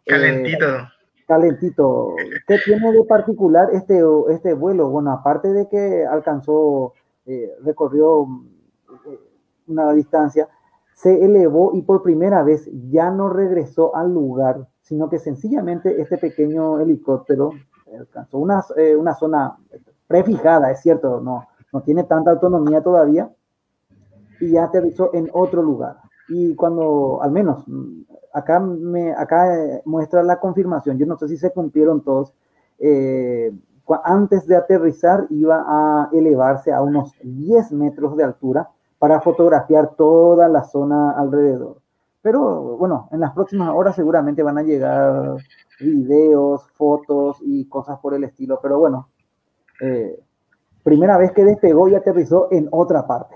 Calentito. 0.05 0.65
Eh, 0.65 0.88
calentito. 1.26 2.13
¿Qué 2.47 2.57
tiene 2.63 2.91
de 2.91 3.03
particular 3.03 3.69
este, 3.73 4.01
este 4.30 4.53
vuelo? 4.53 4.89
Bueno, 4.89 5.11
aparte 5.11 5.51
de 5.53 5.67
que 5.67 6.05
alcanzó, 6.05 6.93
eh, 7.26 7.51
recorrió 7.63 8.28
eh, 9.07 9.19
una 9.67 9.91
distancia, 9.93 10.47
se 10.93 11.23
elevó 11.23 11.71
y 11.73 11.82
por 11.82 12.03
primera 12.03 12.43
vez 12.43 12.69
ya 12.89 13.11
no 13.11 13.30
regresó 13.30 13.95
al 13.95 14.13
lugar, 14.13 14.67
sino 14.82 15.09
que 15.09 15.19
sencillamente 15.19 15.99
este 16.01 16.17
pequeño 16.17 16.80
helicóptero 16.80 17.51
alcanzó 17.97 18.38
una, 18.38 18.63
eh, 18.78 18.95
una 18.95 19.13
zona 19.13 19.57
prefijada, 20.07 20.71
es 20.71 20.82
cierto, 20.82 21.19
no, 21.19 21.47
no 21.73 21.82
tiene 21.82 22.03
tanta 22.03 22.32
autonomía 22.32 22.82
todavía, 22.82 23.30
y 24.39 24.51
ya 24.51 24.65
aterrizó 24.65 25.13
en 25.13 25.30
otro 25.34 25.61
lugar. 25.61 25.97
Y 26.28 26.55
cuando, 26.55 27.19
al 27.21 27.32
menos, 27.32 27.65
acá, 28.34 28.59
me, 28.59 29.13
acá 29.13 29.82
muestra 29.86 30.23
la 30.23 30.39
confirmación, 30.39 30.97
yo 30.97 31.05
no 31.05 31.17
sé 31.17 31.28
si 31.28 31.38
se 31.38 31.51
cumplieron 31.51 32.01
todos, 32.01 32.34
eh, 32.80 33.53
antes 34.03 34.47
de 34.47 34.55
aterrizar 34.55 35.28
iba 35.30 35.63
a 35.67 36.09
elevarse 36.11 36.71
a 36.71 36.82
unos 36.82 37.13
10 37.21 37.71
metros 37.73 38.17
de 38.17 38.23
altura 38.23 38.69
para 38.97 39.21
fotografiar 39.21 39.95
toda 39.95 40.47
la 40.47 40.63
zona 40.63 41.11
alrededor. 41.11 41.78
Pero 42.21 42.76
bueno, 42.78 43.07
en 43.11 43.19
las 43.19 43.34
próximas 43.34 43.69
horas 43.69 43.95
seguramente 43.95 44.41
van 44.41 44.57
a 44.57 44.63
llegar 44.63 45.36
videos, 45.80 46.67
fotos 46.71 47.38
y 47.41 47.65
cosas 47.65 47.99
por 47.99 48.15
el 48.15 48.23
estilo. 48.23 48.59
Pero 48.63 48.80
bueno, 48.80 49.09
eh, 49.80 50.19
primera 50.82 51.17
vez 51.17 51.32
que 51.34 51.43
despegó 51.43 51.88
y 51.88 51.93
aterrizó 51.93 52.47
en 52.49 52.67
otra 52.71 53.05
parte. 53.05 53.36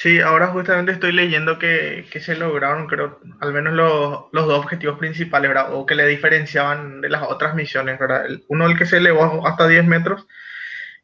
Sí, 0.00 0.20
ahora 0.20 0.46
justamente 0.46 0.92
estoy 0.92 1.10
leyendo 1.10 1.58
que, 1.58 2.06
que 2.12 2.20
se 2.20 2.36
lograron, 2.36 2.86
creo, 2.86 3.18
al 3.40 3.52
menos 3.52 3.74
los, 3.74 4.26
los, 4.30 4.46
dos 4.46 4.60
objetivos 4.60 4.96
principales, 4.96 5.48
¿verdad? 5.48 5.74
O 5.74 5.86
que 5.86 5.96
le 5.96 6.06
diferenciaban 6.06 7.00
de 7.00 7.08
las 7.08 7.24
otras 7.24 7.56
misiones, 7.56 7.98
¿verdad? 7.98 8.26
Uno 8.46 8.66
el 8.66 8.78
que 8.78 8.86
se 8.86 8.98
elevó 8.98 9.44
hasta 9.44 9.66
10 9.66 9.84
metros 9.86 10.28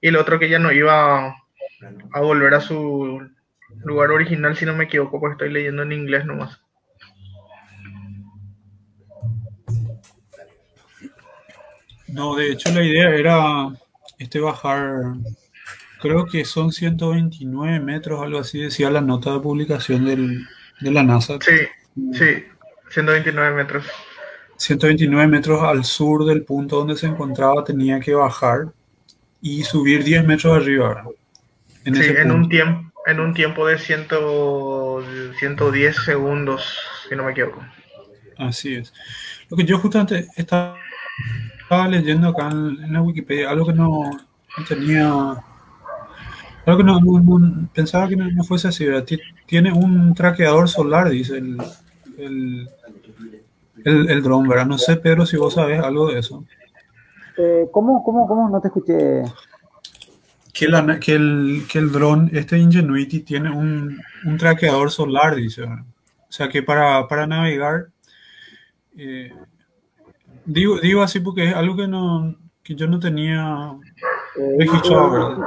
y 0.01 0.07
el 0.07 0.16
otro 0.16 0.38
que 0.38 0.49
ya 0.49 0.61
no 0.61 0.70
iba 0.70 1.26
a 1.26 2.20
volver 2.20 2.55
a 2.55 2.61
su 2.61 3.20
lugar 3.84 4.12
original, 4.12 4.57
si 4.57 4.64
no 4.64 4.76
me 4.76 4.84
equivoco, 4.84 5.18
porque 5.18 5.32
estoy 5.32 5.51
leyendo 5.51 5.82
en 5.82 5.90
inglés 5.90 6.24
nomás. 6.24 6.61
No, 12.07 12.36
de 12.36 12.53
hecho 12.53 12.70
la 12.70 12.84
idea 12.84 13.11
era 13.11 13.70
este 14.20 14.38
bajar, 14.38 15.14
creo 16.05 16.27
que 16.27 16.45
son 16.45 16.71
129 16.71 17.81
metros, 17.81 18.23
algo 18.23 18.39
así 18.39 18.61
decía 18.61 18.91
la 18.91 19.01
nota 19.01 19.33
de 19.33 19.41
publicación 19.41 20.05
del, 20.05 20.47
de 20.81 20.91
la 20.91 21.03
NASA. 21.03 21.39
Sí, 21.41 21.57
sí, 22.13 22.45
129 22.91 23.57
metros. 23.57 23.87
129 24.59 25.27
metros 25.29 25.63
al 25.63 25.83
sur 25.83 26.27
del 26.27 26.43
punto 26.43 26.77
donde 26.77 26.97
se 26.97 27.07
encontraba 27.07 27.65
tenía 27.65 27.99
que 28.01 28.13
bajar 28.13 28.67
y 29.41 29.63
subir 29.63 30.05
10 30.05 30.27
metros 30.27 30.55
arriba. 30.55 31.05
En, 31.87 31.95
sí, 31.95 32.05
en 32.07 32.31
un, 32.31 32.51
tiempo, 32.51 32.93
en 33.07 33.21
un 33.21 33.33
tiempo 33.33 33.67
de 33.67 33.79
100, 33.79 34.09
110 35.39 35.97
segundos, 35.97 36.79
si 37.09 37.17
no 37.17 37.25
me 37.25 37.33
equivoco. 37.33 37.65
Así 38.37 38.75
es. 38.75 38.93
Lo 39.49 39.57
que 39.57 39.65
yo 39.65 39.79
justamente 39.79 40.29
estaba, 40.37 40.77
estaba 41.63 41.89
leyendo 41.89 42.29
acá 42.29 42.51
en, 42.51 42.85
en, 42.85 42.93
la 42.93 43.01
Wikipedia, 43.01 43.49
algo 43.49 43.67
que 43.67 43.73
no, 43.73 44.11
no 44.11 44.65
tenía, 44.69 45.43
algo 46.67 46.79
que 46.79 46.85
no, 46.85 47.01
no 47.01 47.69
pensaba 47.75 48.09
que 48.09 48.17
no, 48.17 48.45
fuese 48.45 48.69
así, 48.69 48.87
¿verdad? 48.87 49.07
Tiene 49.47 49.73
un 49.73 50.15
traqueador 50.15 50.69
solar, 50.69 51.11
dice 51.11 51.39
el, 51.39 51.59
el, 52.17 52.69
el, 53.85 54.11
el 54.11 54.23
dron, 54.23 54.49
¿verdad? 54.49 54.67
No 54.67 54.79
sé, 54.79 54.97
Pedro, 54.97 55.27
si 55.27 55.37
vos 55.37 55.55
sabés 55.55 55.81
algo 55.83 56.11
de 56.11 56.21
eso. 56.21 56.45
Eh, 57.37 57.67
¿cómo, 57.73 58.03
cómo, 58.05 58.27
¿Cómo 58.27 58.49
no 58.49 58.61
te 58.61 58.69
escuché? 58.69 59.23
Que, 60.53 60.69
la, 60.69 61.01
que, 61.01 61.15
el, 61.15 61.65
que 61.71 61.79
el 61.79 61.91
dron, 61.91 62.31
este 62.33 62.59
Ingenuity, 62.59 63.21
tiene 63.21 63.51
un, 63.51 63.99
un 64.25 64.39
traqueador 64.39 64.91
solar, 64.91 65.35
dice. 65.35 65.65
O 65.65 66.33
sea 66.37 66.49
que 66.49 66.62
para, 66.62 67.07
para 67.09 67.27
navegar, 67.27 67.89
eh, 68.97 69.33
digo, 70.45 70.79
digo 70.81 71.03
así 71.03 71.21
porque 71.21 71.49
es 71.49 71.55
algo 71.55 71.77
que, 71.77 71.89
no, 71.89 72.37
que 72.62 72.75
yo 72.75 72.87
no 72.87 73.01
tenía 73.01 73.73
registrado, 74.59 75.09
eh, 75.09 75.11
¿verdad? 75.11 75.45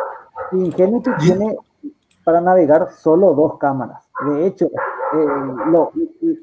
Ingenuity 0.51 1.09
tiene 1.19 1.57
para 2.23 2.41
navegar 2.41 2.89
solo 2.91 3.33
dos 3.33 3.57
cámaras. 3.57 4.03
De 4.29 4.47
hecho, 4.47 4.69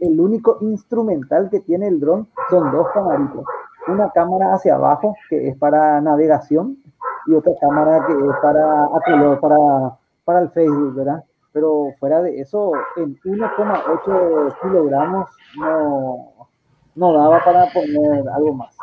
el 0.00 0.20
único 0.20 0.58
instrumental 0.60 1.50
que 1.50 1.60
tiene 1.60 1.88
el 1.88 2.00
dron 2.00 2.28
son 2.48 2.72
dos 2.72 2.88
camaritas. 2.94 3.44
Una 3.88 4.10
cámara 4.10 4.54
hacia 4.54 4.76
abajo, 4.76 5.14
que 5.28 5.48
es 5.48 5.56
para 5.58 6.00
navegación, 6.00 6.78
y 7.26 7.34
otra 7.34 7.52
cámara 7.60 8.06
que 8.06 8.12
es 8.12 8.36
para, 8.40 8.88
color, 9.04 9.40
para, 9.40 9.98
para 10.24 10.40
el 10.40 10.50
Facebook, 10.50 10.94
¿verdad? 10.94 11.24
Pero 11.52 11.88
fuera 12.00 12.22
de 12.22 12.40
eso, 12.40 12.72
en 12.96 13.16
1,8 13.20 14.56
kilogramos 14.62 15.28
no, 15.58 16.48
no 16.94 17.12
daba 17.12 17.40
para 17.44 17.66
poner 17.72 18.28
algo 18.28 18.54
más. 18.54 18.76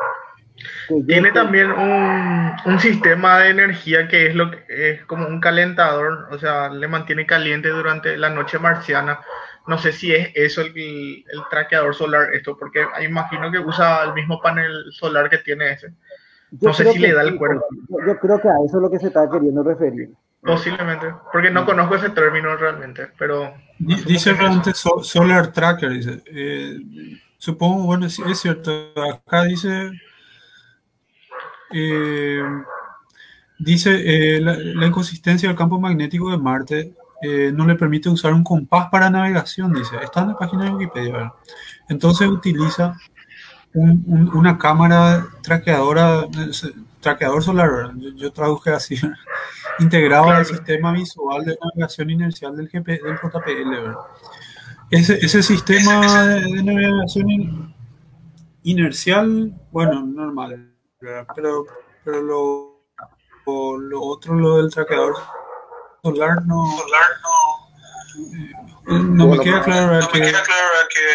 Tiene 1.07 1.31
también 1.31 1.71
un, 1.71 2.51
un 2.65 2.79
sistema 2.79 3.39
de 3.39 3.49
energía 3.49 4.07
que 4.07 4.27
es 4.27 4.35
lo 4.35 4.51
que 4.51 4.63
es 4.67 5.05
como 5.05 5.27
un 5.27 5.39
calentador, 5.39 6.27
o 6.31 6.37
sea, 6.37 6.69
le 6.69 6.87
mantiene 6.87 7.25
caliente 7.25 7.69
durante 7.69 8.17
la 8.17 8.29
noche 8.29 8.59
marciana. 8.59 9.19
No 9.67 9.77
sé 9.77 9.91
si 9.91 10.13
es 10.13 10.31
eso 10.35 10.61
el, 10.61 10.73
el 10.75 11.41
traqueador 11.49 11.93
solar, 11.93 12.33
esto, 12.33 12.57
porque 12.57 12.85
imagino 13.03 13.51
que 13.51 13.59
usa 13.59 14.03
el 14.03 14.13
mismo 14.13 14.41
panel 14.41 14.85
solar 14.91 15.29
que 15.29 15.37
tiene 15.39 15.71
ese. 15.71 15.93
Yo 16.51 16.69
No 16.69 16.73
sé 16.73 16.85
si 16.85 16.93
que 16.93 17.07
le 17.07 17.13
da 17.13 17.21
el 17.23 17.37
cuerpo. 17.37 17.65
Yo, 17.89 17.97
yo 18.07 18.19
creo 18.19 18.41
que 18.41 18.47
a 18.49 18.53
eso 18.65 18.77
es 18.77 18.81
lo 18.81 18.89
que 18.91 18.99
se 18.99 19.07
está 19.07 19.29
queriendo 19.29 19.63
referir. 19.63 20.09
Posiblemente, 20.43 21.13
porque 21.31 21.51
no 21.51 21.65
conozco 21.65 21.95
ese 21.95 22.09
término 22.09 22.55
realmente, 22.55 23.09
pero 23.17 23.53
Di- 23.77 24.03
Dice 24.03 24.33
realmente 24.33 24.73
so- 24.73 25.03
Solar 25.03 25.51
Tracker, 25.51 25.89
dice. 25.91 26.23
Eh, 26.25 26.79
supongo, 27.37 27.83
bueno, 27.85 28.09
sí, 28.09 28.23
es 28.27 28.39
cierto. 28.39 28.91
Acá 28.95 29.43
dice. 29.43 29.91
Eh, 31.73 32.41
dice 33.59 33.91
eh, 34.37 34.41
la, 34.41 34.55
la 34.57 34.87
inconsistencia 34.87 35.47
del 35.49 35.57
campo 35.57 35.79
magnético 35.79 36.31
de 36.31 36.37
Marte 36.37 36.93
eh, 37.21 37.51
no 37.53 37.65
le 37.67 37.75
permite 37.75 38.09
usar 38.09 38.33
un 38.33 38.43
compás 38.43 38.87
para 38.89 39.09
navegación, 39.09 39.73
dice. 39.73 39.95
Está 40.03 40.21
en 40.21 40.29
la 40.29 40.37
página 40.37 40.65
de 40.65 40.71
Wikipedia. 40.71 41.13
¿verdad? 41.13 41.31
Entonces 41.89 42.27
utiliza 42.27 42.95
un- 43.73 44.03
un- 44.07 44.29
una 44.35 44.57
cámara 44.57 45.27
traqueadora, 45.43 46.25
traqueador 46.99 47.43
solar, 47.43 47.69
¿verdad? 47.71 47.93
yo, 47.97 48.09
yo 48.15 48.31
traduje 48.31 48.71
así, 48.71 48.95
¿verdad? 49.01 49.17
integrado 49.79 50.29
al 50.29 50.45
sistema 50.45 50.91
visual 50.91 51.45
de 51.45 51.57
navegación 51.63 52.09
inercial 52.09 52.55
del, 52.55 52.67
GP, 52.69 52.87
del 53.03 53.15
JPL. 53.21 53.69
¿verdad? 53.69 53.95
Ese, 54.89 55.23
ese 55.25 55.41
sistema 55.43 56.25
de, 56.25 56.41
de 56.41 56.63
navegación 56.63 57.29
in- 57.29 57.73
inercial, 58.63 59.53
bueno, 59.71 60.05
normal. 60.05 60.70
Pero, 61.01 61.65
pero 62.05 62.21
lo, 62.21 62.81
lo, 63.45 63.77
lo 63.77 64.01
otro, 64.03 64.35
lo 64.35 64.57
del 64.57 64.71
traqueador 64.71 65.15
solar, 66.03 66.45
no, 66.45 66.63
eh, 68.17 68.53
no 68.87 69.27
me 69.27 69.39
queda 69.39 69.61
claro 69.63 69.99
que, 70.11 70.31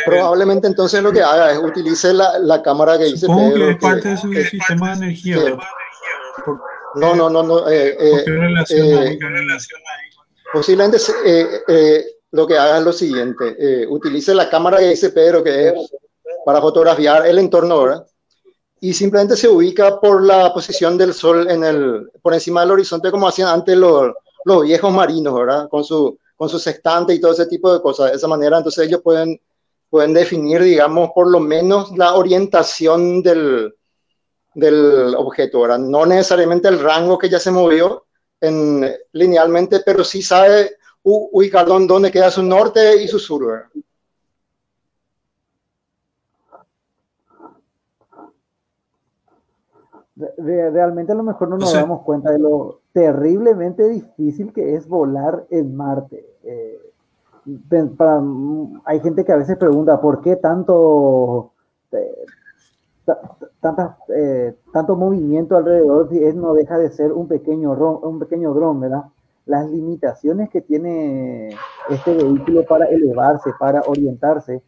Probablemente 0.07 0.67
entonces 0.67 1.03
lo 1.03 1.13
que 1.13 1.23
haga 1.23 1.53
es 1.53 1.59
utilice 1.59 2.13
la, 2.13 2.39
la 2.39 2.63
cámara 2.63 2.97
que 2.99 3.05
dice 3.05 3.27
supongo 3.27 3.49
que 3.55 3.59
Pedro. 3.61 3.71
es 3.71 3.77
parte 3.79 4.09
de 4.09 4.15
que- 4.15 4.21
su 4.21 4.31
que- 4.31 4.45
sistema 4.45 4.91
de 4.91 4.97
energía. 4.97 5.37
que- 5.37 5.45
¿verdad? 5.45 5.59
Por- 6.45 6.61
no, 6.95 7.15
no, 7.15 7.29
no, 7.29 7.43
no. 7.43 7.69
eh, 7.69 7.97
eh, 7.99 8.11
¿Por 8.11 8.25
qué 8.25 8.31
relaciona 8.31 9.05
eh, 9.11 9.19
Posiblemente 10.53 10.97
eh, 11.27 11.63
eh, 11.69 12.05
lo 12.33 12.47
que 12.47 12.57
haga 12.57 12.79
es 12.79 12.85
lo 12.85 12.93
siguiente, 12.93 13.55
eh, 13.59 13.87
utilice 13.89 14.35
la 14.35 14.49
cámara 14.49 14.79
que 14.79 14.89
dice 14.89 15.11
Pedro, 15.11 15.43
que 15.45 15.69
es 15.69 15.75
para 16.45 16.61
fotografiar 16.61 17.27
el 17.27 17.39
entorno, 17.39 17.83
¿verdad? 17.83 18.07
Y 18.89 18.93
simplemente 18.95 19.37
se 19.37 19.49
ubica 19.49 19.99
por 20.01 20.23
la 20.25 20.53
posición 20.55 20.97
del 20.97 21.13
sol 21.13 21.51
en 21.51 21.65
el, 21.65 22.09
por 22.23 22.35
encima 22.35 22.61
del 22.61 22.71
horizonte, 22.71 23.11
como 23.11 23.27
hacían 23.27 23.49
antes 23.49 23.77
los, 23.77 24.13
los 24.45 24.63
viejos 24.63 24.93
marinos, 24.93 25.35
¿verdad? 25.35 25.69
Con 25.69 25.83
su, 25.83 26.17
con 26.37 26.49
su 26.49 26.59
sextante 26.59 27.13
y 27.13 27.21
todo 27.21 27.33
ese 27.33 27.47
tipo 27.47 27.73
de 27.73 27.81
cosas. 27.83 28.11
De 28.11 28.17
esa 28.17 28.29
manera, 28.29 28.59
entonces 28.59 28.87
ellos 28.87 29.01
pueden, 29.03 29.41
pueden 29.91 30.13
definir, 30.15 30.63
digamos, 30.63 31.11
por 31.15 31.29
lo 31.29 31.41
menos 31.41 31.97
la 31.97 32.15
orientación 32.15 33.23
del, 33.25 33.75
del 34.55 35.15
objeto, 35.17 35.63
¿verdad? 35.63 35.79
No 35.79 36.07
necesariamente 36.07 36.69
el 36.69 36.81
rango 36.81 37.19
que 37.19 37.29
ya 37.31 37.39
se 37.41 37.51
movió, 37.51 38.07
en, 38.41 38.89
linealmente, 39.13 39.81
pero 39.85 40.05
sí 40.05 40.23
sabe 40.23 40.77
ubicar 41.05 41.67
dónde 41.67 42.13
queda 42.13 42.31
su 42.31 42.43
norte 42.43 43.03
y 43.03 43.09
su 43.09 43.19
sur. 43.19 43.47
¿verdad? 43.47 43.67
Re- 43.73 43.83
re- 49.93 50.06
realmente 50.39 51.13
a 51.13 51.15
lo 51.15 51.23
mejor 51.23 51.49
no 51.49 51.59
nos 51.59 51.69
O 51.69 51.73
sea- 51.73 51.83
damos 51.83 52.03
cuenta 52.03 52.31
de 52.31 52.39
lo 52.39 52.81
terriblemente 52.93 53.87
difícil 53.89 54.53
que 54.53 54.75
es 54.75 54.89
volar 54.89 55.45
en 55.51 55.77
Marte. 55.77 56.25
Eh, 56.43 56.79
para- 57.97 58.21
mm, 58.21 58.81
hay 58.85 59.01
gente 59.01 59.25
que 59.25 59.33
a 59.33 59.37
veces 59.37 59.57
pregunta 59.57 60.01
por 60.01 60.21
qué 60.23 60.37
tanto, 60.37 61.53
eh, 61.93 62.25
ta- 63.05 63.21
ta- 63.39 63.49
tantas, 63.61 63.97
eh, 64.09 64.55
tanto 64.73 64.97
movimiento 64.97 65.57
alrededor 65.57 66.09
si 66.09 66.23
es, 66.25 66.35
no 66.35 66.55
deja 66.55 66.79
de 66.79 66.91
ser 66.91 67.13
un 67.13 67.29
pequeño, 67.29 67.73
un 67.73 68.19
pequeño 68.19 68.53
dron, 68.55 68.81
¿verdad? 68.81 69.05
Las 69.45 69.71
limitaciones 69.71 70.51
que 70.51 70.61
tiene 70.61 71.51
este 71.89 72.15
vehículo 72.15 72.65
para 72.65 72.87
elevarse, 72.87 73.51
para 73.61 73.83
orientarse, 73.83 74.63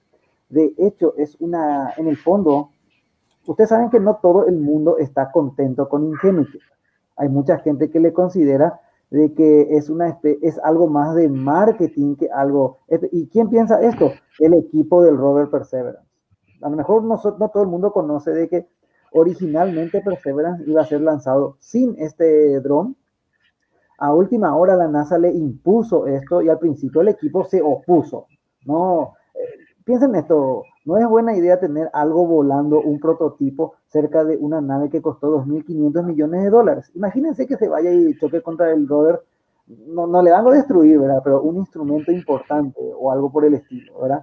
de 0.51 0.73
hecho 0.79 1.15
es 1.17 1.37
una, 1.41 1.93
en 1.97 2.07
el 2.07 2.17
fondo, 2.17 2.71
ustedes 3.49 3.71
saben 3.71 3.91
que 3.91 3.99
no 3.99 4.17
todo 4.17 4.47
el 4.47 4.59
mundo 4.59 4.99
está 4.99 5.33
contento 5.33 5.89
con 5.89 6.05
Ingenuity. 6.05 6.59
Hay 7.17 7.29
mucha 7.29 7.59
gente 7.59 7.91
que 7.91 7.99
le 7.99 8.13
considera 8.13 8.81
de 9.11 9.33
que 9.33 9.77
es, 9.77 9.89
una, 9.89 10.19
es 10.23 10.59
algo 10.59 10.87
más 10.87 11.15
de 11.15 11.29
marketing 11.29 12.17
que 12.17 12.29
algo... 12.31 12.79
¿Y 13.11 13.27
quién 13.29 13.49
piensa 13.49 13.81
esto? 13.81 14.13
El 14.39 14.53
equipo 14.53 15.03
del 15.03 15.17
Rover 15.17 15.49
Perseverance. 15.49 16.07
A 16.61 16.69
lo 16.69 16.77
mejor 16.77 17.03
no, 17.05 17.21
no 17.39 17.49
todo 17.49 17.63
el 17.63 17.69
mundo 17.71 17.91
conoce 17.93 18.33
de 18.33 18.49
que 18.49 18.69
originalmente 19.13 20.03
Perseverance 20.03 20.65
iba 20.67 20.83
a 20.83 20.87
ser 20.87 21.01
lanzado 21.01 21.57
sin 21.59 21.95
este 21.99 22.61
dron. 22.61 22.97
A 23.99 24.13
última 24.13 24.55
hora 24.57 24.77
la 24.77 24.89
NASA 24.89 25.19
le 25.19 25.31
impuso 25.31 26.07
esto 26.07 26.43
y 26.43 26.51
al 26.51 26.59
principio 26.59 27.01
el 27.01 27.09
equipo 27.09 27.45
se 27.45 27.63
opuso. 27.63 28.27
No, 28.67 29.15
piensen 29.89 30.15
esto, 30.17 30.65
no 30.85 30.99
es 30.99 31.09
buena 31.09 31.35
idea 31.35 31.59
tener 31.59 31.89
algo 31.95 32.27
volando, 32.27 32.79
un 32.79 33.01
prototipo 33.01 33.77
cerca 33.87 34.23
de 34.23 34.37
una 34.37 34.61
nave 34.61 34.91
que 34.91 35.01
costó 35.01 35.43
2.500 35.43 36.05
millones 36.05 36.43
de 36.43 36.51
dólares. 36.51 36.91
Imagínense 36.95 37.47
que 37.47 37.57
se 37.57 37.69
vaya 37.69 37.91
y 37.91 38.15
choque 38.19 38.43
contra 38.43 38.71
el 38.71 38.87
rover, 38.87 39.23
no, 39.87 40.07
no 40.07 40.21
le 40.21 40.31
van 40.31 40.47
a 40.47 40.51
destruir, 40.51 40.99
¿verdad? 40.99 41.23
Pero 41.25 41.41
un 41.41 41.57
instrumento 41.57 42.13
importante 42.13 42.79
o 43.01 43.11
algo 43.11 43.33
por 43.33 43.47
el 43.47 43.55
estilo, 43.55 43.99
¿verdad? 43.99 44.23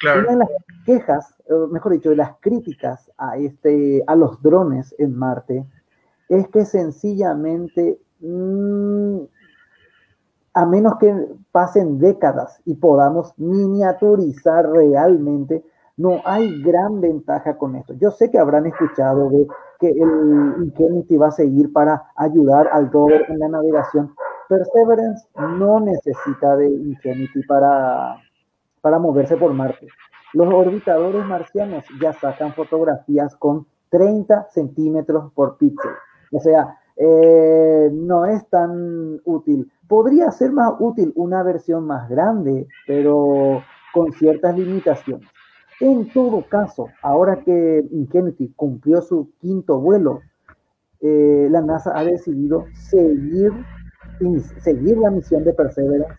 claro. 0.00 0.20
Una 0.20 0.32
de 0.32 0.36
las 0.36 0.48
quejas, 0.84 1.34
mejor 1.70 1.92
dicho, 1.92 2.10
de 2.10 2.16
las 2.16 2.36
críticas 2.40 3.10
a, 3.16 3.38
este, 3.38 4.04
a 4.06 4.14
los 4.14 4.42
drones 4.42 4.94
en 4.98 5.16
Marte 5.16 5.64
es 6.28 6.46
que 6.48 6.66
sencillamente, 6.66 7.98
mm, 8.20 9.20
a 10.52 10.66
menos 10.66 10.96
que 10.98 11.14
pasen 11.52 11.98
décadas 11.98 12.60
y 12.64 12.74
podamos 12.74 13.34
miniaturizar 13.38 14.68
realmente, 14.70 15.64
no 15.96 16.20
hay 16.24 16.62
gran 16.62 17.00
ventaja 17.00 17.56
con 17.56 17.76
esto. 17.76 17.94
Yo 17.94 18.10
sé 18.10 18.30
que 18.30 18.38
habrán 18.38 18.66
escuchado 18.66 19.28
de 19.30 19.46
que 19.78 19.90
el 19.90 20.54
Ingenuity 20.62 21.16
va 21.16 21.28
a 21.28 21.32
seguir 21.32 21.72
para 21.72 22.10
ayudar 22.16 22.68
al 22.72 22.90
rover 22.90 23.26
en 23.28 23.38
la 23.38 23.48
navegación. 23.48 24.14
Perseverance 24.48 25.26
no 25.36 25.78
necesita 25.80 26.56
de 26.56 26.68
Ingenuity 26.68 27.42
para, 27.46 28.16
para 28.80 28.98
moverse 28.98 29.36
por 29.36 29.52
Marte. 29.52 29.88
Los 30.32 30.52
orbitadores 30.52 31.24
marcianos 31.26 31.84
ya 32.00 32.12
sacan 32.12 32.52
fotografías 32.54 33.36
con 33.36 33.66
30 33.90 34.48
centímetros 34.50 35.32
por 35.34 35.56
píxel. 35.56 35.90
O 36.32 36.40
sea, 36.40 36.78
eh, 36.96 37.90
no 37.92 38.26
es 38.26 38.46
tan 38.48 39.20
útil. 39.24 39.70
Podría 39.90 40.30
ser 40.30 40.52
más 40.52 40.72
útil 40.78 41.12
una 41.16 41.42
versión 41.42 41.86
más 41.86 42.08
grande, 42.08 42.66
pero 42.86 43.62
con 43.92 44.12
ciertas 44.12 44.56
limitaciones. 44.56 45.28
En 45.80 46.10
todo 46.12 46.44
caso, 46.48 46.86
ahora 47.02 47.40
que 47.40 47.84
Ingenuity 47.90 48.52
cumplió 48.56 49.02
su 49.02 49.32
quinto 49.40 49.80
vuelo, 49.80 50.20
eh, 51.00 51.48
la 51.50 51.60
NASA 51.60 51.92
ha 51.94 52.04
decidido 52.04 52.66
seguir, 52.72 53.52
seguir 54.62 54.96
la 54.96 55.10
misión 55.10 55.44
de 55.44 55.52
Perseverance 55.52 56.14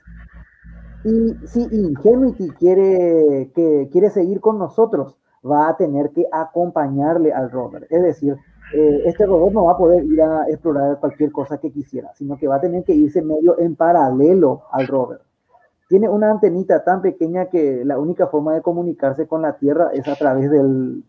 y 1.03 1.35
si 1.47 1.61
Ingenuity 1.71 2.49
quiere, 2.51 3.51
que, 3.55 3.89
quiere 3.91 4.09
seguir 4.09 4.39
con 4.39 4.59
nosotros, 4.59 5.17
va 5.43 5.69
a 5.69 5.77
tener 5.77 6.11
que 6.11 6.25
acompañarle 6.31 7.33
al 7.33 7.49
rover. 7.49 7.87
Es 7.89 8.03
decir, 8.03 8.35
eh, 8.73 9.03
este 9.05 9.25
robot 9.25 9.53
no 9.53 9.65
va 9.65 9.73
a 9.73 9.77
poder 9.77 10.05
ir 10.05 10.21
a 10.21 10.47
explorar 10.47 10.99
cualquier 10.99 11.31
cosa 11.31 11.57
que 11.57 11.71
quisiera, 11.71 12.13
sino 12.15 12.37
que 12.37 12.47
va 12.47 12.55
a 12.55 12.61
tener 12.61 12.83
que 12.83 12.93
irse 12.93 13.21
medio 13.21 13.59
en 13.59 13.75
paralelo 13.75 14.63
al 14.71 14.87
rover. 14.87 15.21
Tiene 15.89 16.07
una 16.07 16.31
antenita 16.31 16.83
tan 16.83 17.01
pequeña 17.01 17.47
que 17.47 17.83
la 17.83 17.99
única 17.99 18.27
forma 18.27 18.53
de 18.53 18.61
comunicarse 18.61 19.27
con 19.27 19.41
la 19.41 19.57
Tierra 19.57 19.89
es 19.93 20.07
a 20.07 20.15
través 20.15 20.49
del, 20.49 21.03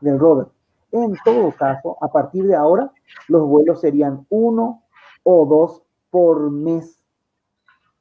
del 0.00 0.18
rover. 0.18 0.48
En 0.90 1.14
todo 1.24 1.52
caso, 1.52 1.96
a 2.00 2.10
partir 2.10 2.46
de 2.46 2.56
ahora, 2.56 2.90
los 3.28 3.46
vuelos 3.46 3.80
serían 3.80 4.26
uno 4.28 4.82
o 5.22 5.46
dos 5.46 5.82
por 6.10 6.50
mes. 6.50 7.02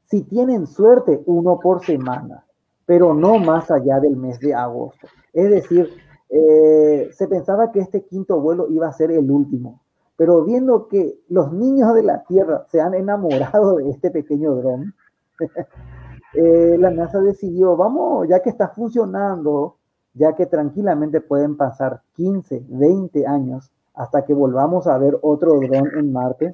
Si 0.06 0.24
tienen 0.24 0.66
suerte, 0.66 1.22
uno 1.26 1.60
por 1.60 1.86
semana, 1.86 2.46
pero 2.86 3.14
no 3.14 3.38
más 3.38 3.70
allá 3.70 4.00
del 4.00 4.16
mes 4.16 4.40
de 4.40 4.54
agosto. 4.54 5.08
Es 5.34 5.50
decir, 5.50 5.90
eh, 6.38 7.12
se 7.14 7.30
pensaba 7.30 7.72
que 7.72 7.80
este 7.80 8.04
quinto 8.04 8.42
vuelo 8.42 8.68
iba 8.70 8.90
a 8.90 8.92
ser 8.92 9.10
el 9.10 9.32
último, 9.32 9.80
pero 10.18 10.44
viendo 10.44 10.90
que 10.90 11.18
los 11.30 11.54
niños 11.54 11.94
de 11.94 12.04
la 12.04 12.26
Tierra 12.26 12.66
se 12.70 12.82
han 12.82 12.94
enamorado 12.94 13.78
de 13.78 13.90
este 13.90 14.12
pequeño 14.12 14.54
dron, 14.56 14.94
eh, 16.34 16.76
la 16.78 16.90
NASA 16.92 17.22
decidió, 17.22 17.78
vamos, 17.78 18.28
ya 18.28 18.42
que 18.42 18.50
está 18.50 18.68
funcionando, 18.68 19.78
ya 20.14 20.36
que 20.36 20.46
tranquilamente 20.46 21.22
pueden 21.22 21.56
pasar 21.56 22.02
15, 22.16 22.66
20 22.68 23.26
años 23.26 23.72
hasta 23.94 24.26
que 24.26 24.34
volvamos 24.34 24.88
a 24.88 24.98
ver 24.98 25.18
otro 25.22 25.58
dron 25.62 25.90
en 25.98 26.12
Marte, 26.12 26.52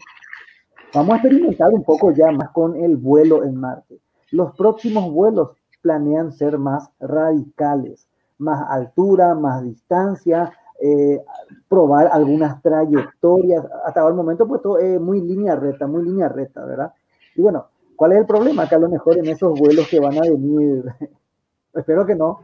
vamos 0.94 1.14
a 1.14 1.18
experimentar 1.18 1.74
un 1.74 1.84
poco 1.84 2.12
ya 2.12 2.32
más 2.32 2.52
con 2.52 2.76
el 2.76 2.98
vuelo 2.98 3.44
en 3.44 3.56
Marte. 3.56 4.00
Los 4.30 4.56
próximos 4.56 5.12
vuelos 5.12 5.58
planean 5.82 6.32
ser 6.32 6.60
más 6.60 6.92
radicales 7.00 8.08
más 8.42 8.70
altura, 8.70 9.36
más 9.36 9.64
distancia, 9.64 10.52
eh, 10.82 11.22
probar 11.70 12.10
algunas 12.12 12.62
trayectorias. 12.62 13.64
Hasta 13.86 14.08
el 14.08 14.16
momento, 14.16 14.48
pues 14.48 14.62
todo 14.62 14.80
es 14.80 15.00
muy 15.00 15.22
línea 15.22 15.56
recta, 15.56 15.88
muy 15.88 16.04
línea 16.04 16.28
recta, 16.28 16.66
¿verdad? 16.66 16.92
Y 17.36 17.42
bueno, 17.42 17.68
¿cuál 17.96 18.14
es 18.14 18.18
el 18.18 18.26
problema? 18.26 18.68
Que 18.68 18.76
a 18.76 18.80
lo 18.80 18.90
mejor 18.90 19.18
en 19.18 19.28
esos 19.28 19.58
vuelos 19.58 19.88
que 19.88 20.00
van 20.00 20.18
a 20.18 20.22
venir, 20.22 20.84
espero 21.74 22.06
que 22.06 22.16
no, 22.16 22.42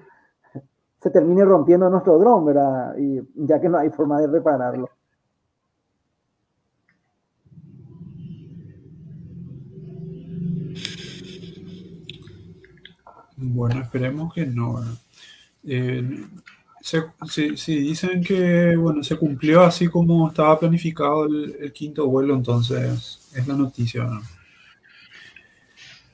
se 1.02 1.10
termine 1.10 1.44
rompiendo 1.44 1.90
nuestro 1.90 2.18
dron, 2.20 2.46
¿verdad? 2.46 2.96
Y 2.98 3.22
ya 3.36 3.60
que 3.60 3.70
no 3.70 3.80
hay 3.80 3.90
forma 3.90 4.22
de 4.22 4.28
repararlo. 4.28 4.90
Bueno, 13.40 13.82
esperemos 13.82 14.34
que 14.34 14.46
no. 14.46 14.76
¿verdad? 14.76 14.94
Eh, 15.68 16.26
si, 16.82 17.76
dicen 17.82 18.24
que 18.24 18.76
bueno, 18.78 19.04
se 19.04 19.18
cumplió 19.18 19.62
así 19.62 19.88
como 19.88 20.30
estaba 20.30 20.58
planificado 20.58 21.26
el, 21.26 21.74
quinto 21.74 22.08
vuelo, 22.08 22.34
entonces 22.34 23.30
es 23.36 23.48
la 23.48 23.56
noticia. 23.56 24.08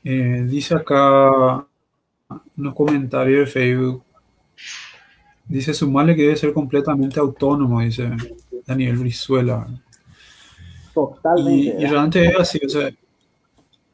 Eh, 0.04 0.46
dice 0.50 0.76
acá 0.76 1.66
unos 2.58 2.76
comentarios 2.76 3.42
de 3.42 3.52
Facebook. 3.52 4.04
Dice 5.46 5.74
sumarle 5.74 6.16
que 6.16 6.24
debe 6.24 6.36
ser 6.36 6.54
completamente 6.54 7.20
autónomo, 7.20 7.82
dice 7.82 8.10
Daniel 8.66 8.98
Brizuela. 8.98 9.68
Totalmente. 10.94 11.84
Y, 11.84 11.86
realmente 11.86 12.26
es 12.26 12.40
así, 12.40 12.60
o 12.66 12.70
sea, 12.70 12.90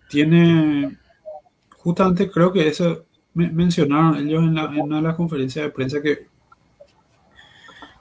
tiene, 0.10 0.97
justamente 1.78 2.30
creo 2.30 2.53
que 2.53 2.68
eso 2.68 3.05
mencionaron 3.34 4.16
ellos 4.18 4.44
en, 4.44 4.58
una 4.82 4.98
de 4.98 5.02
las 5.02 5.16
conferencias 5.16 5.66
de 5.66 5.72
prensa 5.72 6.02
que, 6.02 6.28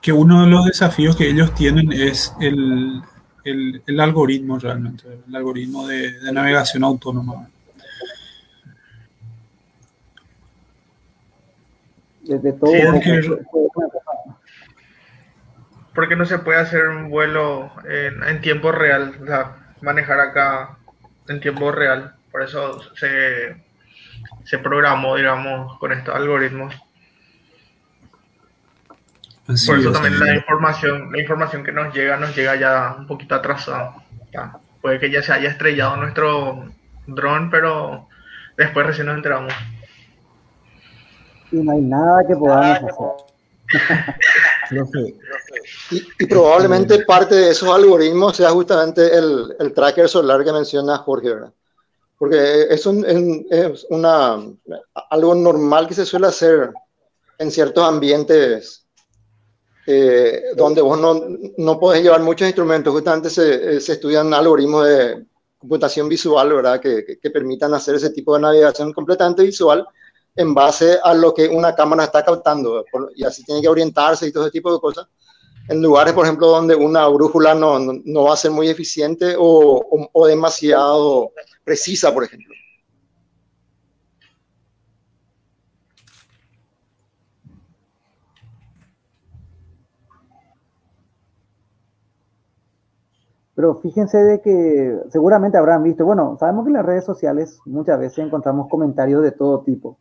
que 0.01 0.11
uno 0.11 0.43
de 0.43 0.49
los 0.49 0.65
desafíos 0.65 1.15
que 1.15 1.29
ellos 1.29 1.53
tienen 1.53 1.91
es 1.91 2.33
el, 2.39 3.01
el, 3.43 3.99
algoritmo 3.99 4.59
realmente, 4.59 5.03
el 5.27 5.35
algoritmo 5.35 5.87
de, 5.87 6.13
navegación 6.31 6.83
autónoma. 6.83 7.49
Desde 12.23 12.53
todo. 12.53 12.71
porque, 15.95 16.15
no 16.15 16.25
se 16.25 16.39
puede 16.39 16.59
hacer 16.59 16.87
un 16.87 17.09
vuelo 17.09 17.71
en, 17.89 18.23
en 18.23 18.41
tiempo 18.41 18.71
real, 18.71 19.15
o 19.21 19.25
sea, 19.25 19.73
manejar 19.81 20.19
acá 20.19 20.77
en 21.27 21.39
tiempo 21.39 21.71
real. 21.71 22.15
Por 22.31 22.43
eso 22.43 22.79
se 22.95 23.68
se 24.49 24.57
programó, 24.57 25.15
digamos, 25.15 25.77
con 25.77 25.91
estos 25.91 26.15
algoritmos. 26.15 26.73
Por 29.45 29.77
eso 29.77 29.91
también 29.91 30.19
la 30.19 30.35
información, 30.35 31.11
la 31.11 31.21
información 31.21 31.63
que 31.63 31.71
nos 31.71 31.93
llega, 31.93 32.17
nos 32.17 32.35
llega 32.35 32.55
ya 32.55 32.95
un 32.97 33.05
poquito 33.05 33.35
atrasada. 33.35 33.93
Puede 34.81 34.99
que 34.99 35.11
ya 35.11 35.21
se 35.21 35.33
haya 35.33 35.49
estrellado 35.49 35.97
nuestro 35.97 36.65
dron, 37.05 37.51
pero 37.51 38.07
después 38.57 38.87
recién 38.87 39.05
nos 39.05 39.17
enteramos. 39.17 39.53
Y 41.51 41.57
no 41.57 41.71
hay 41.71 41.81
nada 41.81 42.25
que 42.27 42.35
podamos 42.35 42.77
hacer. 42.77 42.91
y, 46.19 46.25
probablemente 46.25 47.05
parte 47.05 47.35
de 47.35 47.51
esos 47.51 47.69
algoritmos 47.69 48.35
sea 48.35 48.49
justamente 48.49 49.15
el, 49.15 49.55
el 49.59 49.73
tracker 49.73 50.09
solar 50.09 50.43
que 50.43 50.51
menciona 50.51 50.97
Jorge, 50.97 51.29
¿verdad? 51.29 51.53
Porque 52.19 52.67
es, 52.69 52.85
es 52.85 53.87
una, 53.89 54.45
algo 55.09 55.35
normal 55.35 55.87
que 55.87 55.93
se 55.95 56.05
suele 56.05 56.27
hacer 56.27 56.69
en 57.39 57.49
ciertos 57.49 57.83
ambientes 57.83 58.85
eh, 59.87 60.51
donde 60.55 60.81
vos 60.81 60.99
no, 60.99 61.19
no 61.57 61.79
podés 61.79 62.03
llevar 62.03 62.21
muchos 62.21 62.45
instrumentos. 62.45 62.93
Justamente 62.93 63.29
se, 63.29 63.77
eh, 63.77 63.81
se, 63.81 63.93
estudian 63.93 64.31
algoritmos 64.33 64.85
de 64.85 65.25
computación 65.57 66.07
visual, 66.07 66.53
¿verdad? 66.53 66.79
Que, 66.79 67.17
que, 67.19 67.29
permitan 67.31 67.73
hacer 67.73 67.95
ese 67.95 68.11
tipo 68.11 68.35
de 68.35 68.41
navegación 68.41 68.93
completamente 68.93 69.41
visual 69.41 69.87
en 70.35 70.53
base 70.53 70.99
a 71.01 71.13
lo 71.13 71.33
que 71.33 71.47
una 71.47 71.73
cámara 71.73 72.03
está 72.03 72.23
captando. 72.23 72.85
y 73.15 73.23
así 73.23 73.43
tiene 73.43 73.61
que 73.61 73.67
orientarse 73.69 74.27
y 74.27 74.31
todo 74.31 74.43
ese 74.43 74.51
tipo 74.51 74.71
de 74.71 74.79
cosas. 74.79 75.07
En 75.69 75.83
lugares, 75.83 76.13
por 76.13 76.25
ejemplo, 76.25 76.47
donde 76.47 76.75
una 76.75 77.07
brújula 77.07 77.53
no, 77.53 77.77
no, 77.79 78.23
va 78.23 78.33
a 78.33 78.37
ser 78.37 78.49
muy 78.49 78.69
eficiente 78.69 79.35
o, 79.37 79.77
o, 79.77 80.09
o 80.11 80.25
demasiado 80.25 81.31
precisa, 81.63 82.11
por 82.11 82.23
ejemplo. 82.23 82.55
Pero 93.53 93.75
fíjense 93.75 94.17
de 94.17 94.41
que 94.41 94.97
seguramente 95.09 95.57
habrán 95.57 95.83
visto, 95.83 96.03
bueno, 96.03 96.37
sabemos 96.39 96.63
que 96.63 96.69
en 96.69 96.77
las 96.77 96.85
redes 96.85 97.03
sociales 97.03 97.59
muchas 97.65 97.99
veces 97.99 98.25
encontramos 98.25 98.69
comentarios 98.69 99.21
de 99.21 99.33
todo 99.33 99.59
tipo. 99.59 99.99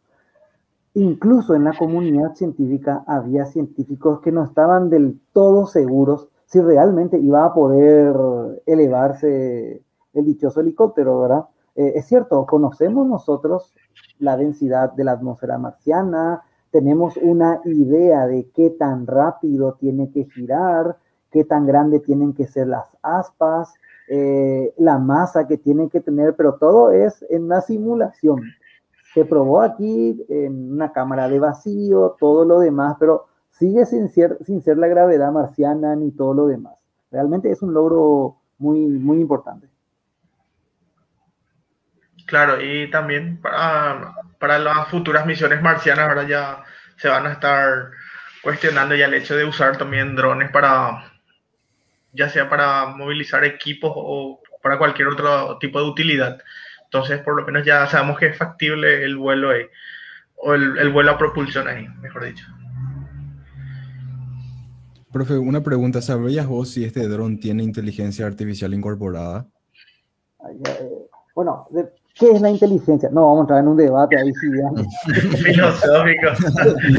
Incluso 0.99 1.55
en 1.55 1.63
la 1.63 1.75
comunidad 1.79 2.35
científica 2.35 3.05
había 3.07 3.45
científicos 3.45 4.21
que 4.21 4.33
no 4.33 4.43
estaban 4.43 4.91
del 4.91 5.21
todo 5.33 5.67
seguros 5.67 6.29
si 6.47 6.61
realmente 6.61 7.21
iba 7.21 7.45
a 7.45 7.55
poder 7.55 8.17
elevarse 8.67 9.81
el 10.13 10.25
dichoso 10.25 10.61
helicóptero, 10.61 11.21
¿verdad? 11.21 11.45
Eh, 11.77 11.93
es 11.95 12.07
cierto, 12.07 12.45
conocemos 12.47 13.07
nosotros 13.07 13.73
la 14.19 14.37
densidad 14.37 14.93
de 14.93 15.05
la 15.05 15.13
atmósfera 15.13 15.57
marciana, 15.57 16.43
tenemos 16.73 17.17
una 17.19 17.61
idea 17.65 18.27
de 18.27 18.51
qué 18.53 18.71
tan 18.71 19.07
rápido 19.07 19.75
tiene 19.75 20.11
que 20.11 20.25
girar, 20.25 20.97
qué 21.31 21.45
tan 21.45 21.65
grande 21.65 22.01
tienen 22.01 22.33
que 22.33 22.49
ser 22.49 22.67
las 22.67 22.89
aspas, 23.03 23.73
eh, 24.09 24.75
la 24.79 24.99
masa 24.99 25.47
que 25.47 25.59
tiene 25.59 25.89
que 25.91 26.01
tener, 26.01 26.35
pero 26.35 26.55
todo 26.55 26.91
es 26.91 27.25
en 27.31 27.45
una 27.45 27.61
simulación. 27.61 28.41
Se 29.19 29.25
probó 29.25 29.63
aquí 29.63 30.25
en 30.29 30.75
una 30.75 30.93
cámara 30.93 31.29
de 31.29 31.41
vacío, 31.41 32.15
todo 32.21 32.45
lo 32.45 32.61
demás, 32.61 32.95
pero 33.01 33.27
sigue 33.51 33.85
sin 33.85 34.09
ser, 34.09 34.39
sin 34.47 34.63
ser 34.63 34.79
la 34.79 34.87
gravedad 34.87 35.33
marciana 35.33 35.97
ni 35.97 36.13
todo 36.13 36.35
lo 36.35 36.47
demás. 36.47 36.75
Realmente 37.11 37.51
es 37.51 37.61
un 37.61 37.75
logro 37.75 38.37
muy, 38.59 38.79
muy 38.87 39.21
importante. 39.21 39.67
Claro, 42.27 42.63
y 42.63 42.89
también 42.93 43.41
para, 43.41 44.15
para 44.39 44.61
las 44.61 44.87
futuras 44.87 45.27
misiones 45.27 45.61
marcianas 45.63 46.09
ahora 46.09 46.23
ya 46.29 46.63
se 46.97 47.09
van 47.09 47.27
a 47.27 47.33
estar 47.33 47.91
cuestionando 48.45 48.95
ya 48.95 49.07
el 49.07 49.15
hecho 49.15 49.35
de 49.35 49.47
usar 49.47 49.79
también 49.79 50.15
drones 50.15 50.53
para, 50.53 51.11
ya 52.13 52.29
sea 52.29 52.49
para 52.49 52.87
movilizar 52.87 53.43
equipos 53.45 53.91
o 53.97 54.41
para 54.63 54.79
cualquier 54.79 55.09
otro 55.09 55.59
tipo 55.59 55.81
de 55.81 55.89
utilidad. 55.89 56.39
Entonces, 56.91 57.21
por 57.21 57.37
lo 57.37 57.45
menos 57.45 57.67
ya 57.67 57.87
sabemos 57.87 58.19
que 58.19 58.27
es 58.27 58.37
factible 58.37 59.05
el 59.05 59.17
vuelo 59.17 59.51
ahí, 59.51 59.63
o 60.37 60.55
el, 60.55 60.79
el 60.79 60.91
vuelo 60.91 61.13
a 61.13 61.19
propulsión 61.19 61.69
ahí, 61.69 61.87
mejor 62.01 62.25
dicho. 62.25 62.47
Profe, 65.13 65.39
una 65.39 65.63
pregunta, 65.63 66.01
¿sabrías 66.03 66.47
vos 66.47 66.71
si 66.71 66.85
este 66.85 67.07
dron 67.09 67.41
tiene 67.41 67.63
inteligencia 67.63 68.27
artificial 68.27 68.75
incorporada? 68.75 69.47
Bueno, 71.35 71.67
¿Qué 72.19 72.33
es 72.33 72.41
la 72.41 72.51
inteligencia? 72.51 73.09
No, 73.11 73.23
vamos 73.23 73.39
a 73.39 73.41
entrar 73.43 73.61
en 73.61 73.69
un 73.69 73.77
debate 73.77 74.17
ahí 74.19 74.33
sí. 74.35 74.49
Filosófico. 75.45 76.27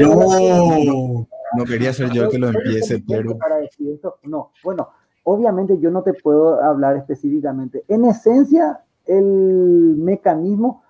no. 0.00 1.28
no 1.58 1.64
quería 1.64 1.92
ser 1.92 2.10
yo 2.10 2.24
el 2.24 2.30
que 2.30 2.38
lo 2.38 2.48
empiece, 2.48 3.04
pero... 3.06 3.36
Para 3.36 3.56
decir 3.56 3.90
esto, 3.94 4.18
no, 4.22 4.52
bueno, 4.64 4.88
obviamente 5.24 5.78
yo 5.78 5.90
no 5.90 6.02
te 6.02 6.14
puedo 6.14 6.62
hablar 6.62 6.96
específicamente. 6.96 7.84
En 7.88 8.06
esencia, 8.06 8.80
el 9.10 9.96
mecanismo 9.98 10.82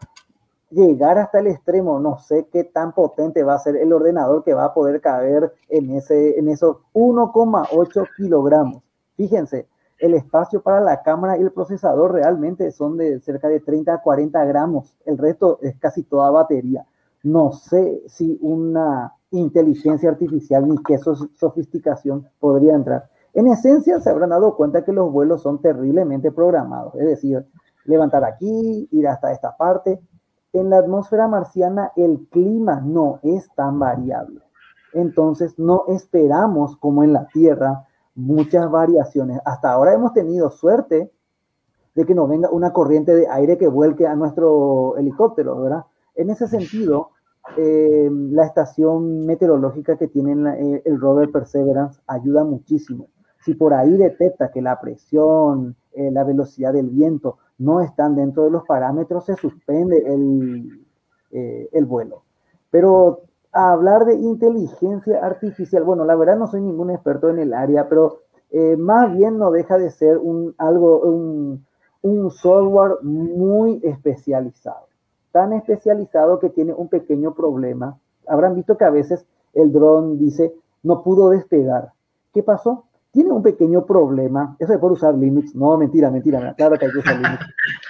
llegar 0.71 1.19
hasta 1.19 1.41
el 1.41 1.49
extremo, 1.49 1.99
no 1.99 2.19
sé 2.19 2.47
qué 2.53 2.65
tan 2.65 2.93
potente 2.93 3.43
va 3.43 3.55
a 3.55 3.59
ser 3.59 3.77
el 3.77 3.93
ordenador 3.93 4.45
que 4.45 4.55
va 4.55 4.67
a 4.67 4.75
poder 4.75 5.01
caber 5.01 5.53
en, 5.69 5.91
ese, 5.91 6.39
en 6.39 6.49
esos 6.49 6.77
1,8 6.93 8.09
kilogramos. 8.17 8.83
Fíjense, 9.17 9.67
el 9.99 10.15
espacio 10.15 10.63
para 10.63 10.81
la 10.81 11.03
cámara 11.03 11.39
y 11.39 11.43
el 11.43 11.51
procesador 11.51 12.13
realmente 12.13 12.71
son 12.73 12.97
de 12.97 13.21
cerca 13.21 13.49
de 13.49 13.61
30 13.61 13.95
a 13.95 14.03
40 14.03 14.45
gramos. 14.45 14.95
El 15.05 15.19
resto 15.19 15.59
es 15.63 15.77
casi 15.79 16.03
toda 16.03 16.31
batería. 16.31 16.87
No 17.23 17.53
sé 17.53 18.03
si 18.07 18.39
una 18.41 19.15
inteligencia 19.31 20.11
artificial 20.11 20.67
ni 20.69 20.77
qué 20.83 20.99
sofisticación 20.99 22.29
podría 22.39 22.75
entrar. 22.75 23.11
En 23.33 23.47
esencia, 23.47 24.01
se 24.01 24.11
habrán 24.11 24.31
dado 24.31 24.57
cuenta 24.57 24.85
que 24.85 24.93
los 24.93 25.13
vuelos 25.13 25.43
son 25.43 25.61
terriblemente 25.61 26.33
programados. 26.33 26.95
Es 26.97 27.07
decir, 27.07 27.47
levantar 27.85 28.25
aquí, 28.25 28.89
ir 28.91 29.09
hasta 29.09 29.33
esta 29.33 29.57
parte. 29.57 30.01
En 30.53 30.71
la 30.71 30.79
atmósfera 30.79 31.29
marciana 31.29 31.93
el 31.97 32.27
clima 32.31 32.81
no 32.81 33.21
es 33.23 33.49
tan 33.55 33.79
variable. 33.79 34.41
Entonces, 34.93 35.59
no 35.59 35.85
esperamos 35.89 36.77
como 36.77 37.05
en 37.05 37.13
la 37.13 37.27
Tierra 37.27 37.87
muchas 38.15 38.71
variaciones. 38.71 39.41
Hasta 39.45 39.71
ahora 39.71 39.95
hemos 39.95 40.13
tenido 40.13 40.51
suerte 40.51 41.13
de 41.95 42.05
que 42.05 42.15
nos 42.15 42.29
venga 42.29 42.51
una 42.51 42.73
corriente 42.73 43.15
de 43.15 43.29
aire 43.29 43.59
que 43.59 43.69
vuelque 43.69 44.07
a 44.07 44.15
nuestro 44.15 44.97
helicóptero, 44.97 45.61
¿verdad? 45.61 45.85
En 46.15 46.31
ese 46.31 46.49
sentido, 46.49 47.11
eh, 47.57 48.09
la 48.11 48.45
estación 48.45 49.27
meteorológica 49.27 49.97
que 49.97 50.09
tiene 50.09 50.51
eh, 50.59 50.83
el 50.85 51.01
rover 51.01 51.31
Perseverance 51.31 52.01
ayuda 52.07 52.45
muchísimo. 52.45 53.09
Si 53.45 53.55
por 53.55 53.75
ahí 53.75 53.97
detecta 53.97 54.51
que 54.51 54.61
la 54.61 54.81
presión, 54.81 55.77
eh, 55.93 56.11
la 56.11 56.25
velocidad 56.25 56.73
del 56.73 56.91
viento 56.91 57.39
no 57.61 57.81
están 57.81 58.17
dentro 58.17 58.45
de 58.45 58.51
los 58.51 58.65
parámetros, 58.65 59.25
se 59.27 59.37
suspende 59.37 59.99
el, 60.07 60.87
el 61.31 61.85
vuelo. 61.87 62.25
Pero 62.71 63.21
a 63.53 63.73
hablar 63.73 64.05
de 64.05 64.15
inteligencia 64.15 65.25
artificial, 65.25 65.85
bueno, 65.85 66.05
la 66.05 66.17
verdad 66.17 66.37
no 66.37 66.47
soy 66.47 66.61
ningún 66.61 66.91
experto 66.91 67.29
en 67.29 67.39
el 67.39 67.53
área, 67.53 67.89
pero 67.89 68.21
eh, 68.51 68.77
más 68.77 69.13
bien 69.17 69.39
no 69.39 69.51
deja 69.51 69.79
de 69.79 69.91
ser 69.91 70.19
un, 70.19 70.55
algo, 70.59 71.01
un, 71.01 71.65
un 72.03 72.31
software 72.31 73.03
muy 73.03 73.81
especializado, 73.85 74.87
tan 75.33 75.53
especializado 75.53 76.39
que 76.39 76.51
tiene 76.51 76.73
un 76.73 76.89
pequeño 76.89 77.35
problema. 77.35 77.99
Habrán 78.27 78.55
visto 78.55 78.77
que 78.77 78.85
a 78.85 78.91
veces 78.91 79.27
el 79.53 79.73
dron 79.73 80.19
dice, 80.19 80.55
no 80.83 81.03
pudo 81.03 81.31
despegar. 81.31 81.93
¿Qué 82.33 82.43
pasó? 82.43 82.85
Tiene 83.11 83.33
un 83.33 83.43
pequeño 83.43 83.85
problema. 83.85 84.57
Eso 84.59 84.73
de 84.73 84.79
por 84.79 84.93
usar 84.93 85.15
Linux, 85.15 85.55
no, 85.55 85.77
mentira, 85.77 86.11
mentira, 86.11 86.55
claro 86.55 86.79
que 86.79 86.87
hay 86.87 86.93
que 86.93 86.99
usar 86.99 87.17
Linux. 87.17 87.47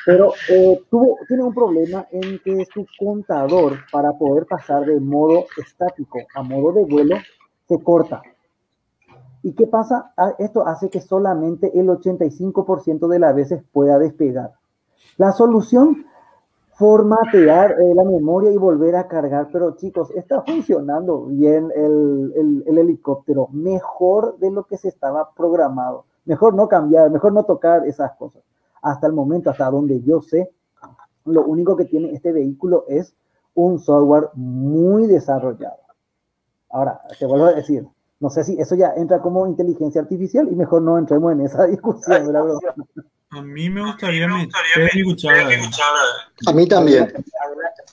Pero 0.06 0.32
eh, 0.48 0.82
tuvo, 0.90 1.16
tiene 1.28 1.42
un 1.42 1.54
problema 1.54 2.06
en 2.10 2.38
que 2.38 2.66
su 2.72 2.86
contador, 2.98 3.78
para 3.92 4.12
poder 4.12 4.46
pasar 4.46 4.86
de 4.86 4.98
modo 4.98 5.44
estático 5.56 6.20
a 6.34 6.42
modo 6.42 6.72
de 6.72 6.84
vuelo, 6.84 7.16
se 7.68 7.82
corta. 7.82 8.22
¿Y 9.42 9.52
qué 9.52 9.66
pasa? 9.66 10.12
Ah, 10.16 10.34
esto 10.38 10.66
hace 10.66 10.90
que 10.90 11.00
solamente 11.00 11.78
el 11.78 11.88
85% 11.88 13.08
de 13.08 13.18
las 13.18 13.34
veces 13.34 13.62
pueda 13.72 13.98
despegar. 13.98 14.52
La 15.16 15.32
solución 15.32 16.04
formatear 16.80 17.72
eh, 17.72 17.94
la 17.94 18.04
memoria 18.04 18.50
y 18.50 18.56
volver 18.56 18.96
a 18.96 19.06
cargar. 19.06 19.48
Pero 19.52 19.76
chicos, 19.76 20.10
está 20.12 20.40
funcionando 20.40 21.26
bien 21.26 21.70
el, 21.76 22.64
el, 22.66 22.78
helicóptero, 22.78 23.48
mejor 23.52 24.38
de 24.38 24.50
lo 24.50 24.64
que 24.64 24.78
se 24.78 24.88
estaba 24.88 25.30
programado. 25.34 26.06
Mejor 26.24 26.54
no 26.54 26.68
cambiar, 26.68 27.10
mejor 27.10 27.34
no 27.34 27.44
tocar 27.44 27.86
esas 27.86 28.12
cosas. 28.16 28.42
Hasta 28.80 29.06
el 29.06 29.12
momento, 29.12 29.50
hasta 29.50 29.70
donde 29.70 30.00
yo 30.00 30.22
sé, 30.22 30.50
lo 31.26 31.44
único 31.44 31.76
que 31.76 31.84
tiene 31.84 32.12
este 32.12 32.32
vehículo 32.32 32.86
es 32.88 33.14
un 33.54 33.78
software 33.78 34.30
muy 34.32 35.06
desarrollado. 35.06 35.80
Ahora, 36.70 37.02
te 37.18 37.26
vuelvo 37.26 37.44
a 37.44 37.52
decir, 37.52 37.86
no 38.20 38.30
sé 38.30 38.44
si 38.44 38.60
eso 38.60 38.74
ya 38.74 38.92
entra 38.96 39.20
como 39.20 39.46
inteligencia 39.46 40.02
artificial 40.02 40.46
y 40.50 40.54
mejor 40.54 40.82
no 40.82 40.98
entremos 40.98 41.32
en 41.32 41.40
esa 41.40 41.66
discusión. 41.66 42.36
A 43.32 43.42
mí 43.42 43.70
me 43.70 43.82
gustaría, 43.82 44.26
me 44.26 44.44
gustaría 44.44 45.46
meter 45.46 45.60
A 46.46 46.52
mí 46.52 46.66
también. 46.66 47.12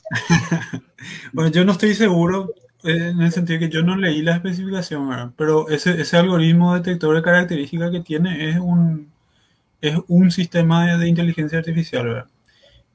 bueno, 1.33 1.51
yo 1.51 1.63
no 1.63 1.73
estoy 1.73 1.93
seguro 1.93 2.49
eh, 2.83 3.09
en 3.09 3.21
el 3.21 3.31
sentido 3.31 3.59
que 3.59 3.69
yo 3.69 3.83
no 3.83 3.95
leí 3.95 4.21
la 4.21 4.35
especificación, 4.35 5.33
pero 5.37 5.69
ese, 5.69 6.01
ese 6.01 6.17
algoritmo 6.17 6.73
detector 6.73 7.15
de 7.15 7.21
características 7.21 7.91
que 7.91 7.99
tiene 8.01 8.49
es 8.49 8.57
un, 8.57 9.11
es 9.81 9.97
un 10.07 10.31
sistema 10.31 10.97
de, 10.97 11.07
inteligencia 11.07 11.59
artificial, 11.59 12.07
¿verdad? 12.07 12.27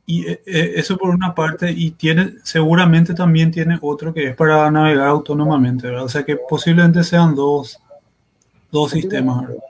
Y 0.05 0.27
eh, 0.27 0.43
eh, 0.47 0.73
eso 0.77 0.97
por 0.97 1.11
una 1.11 1.35
parte, 1.35 1.71
y 1.71 1.93
tiene, 1.93 2.35
seguramente 2.43 3.15
también 3.15 3.51
tiene 3.51 3.79
otro 3.81 4.13
que 4.13 4.29
es 4.29 4.37
para 4.37 4.71
navegar 4.71 5.09
autónomamente, 5.09 5.87
¿verdad? 5.87 6.05
O 6.05 6.09
sea 6.09 6.25
que 6.25 6.37
posiblemente 6.37 7.05
sean 7.05 7.35
dos, 7.35 7.79
dos 8.71 8.91
sistemas, 8.91 9.43
¿verdad? 9.43 9.63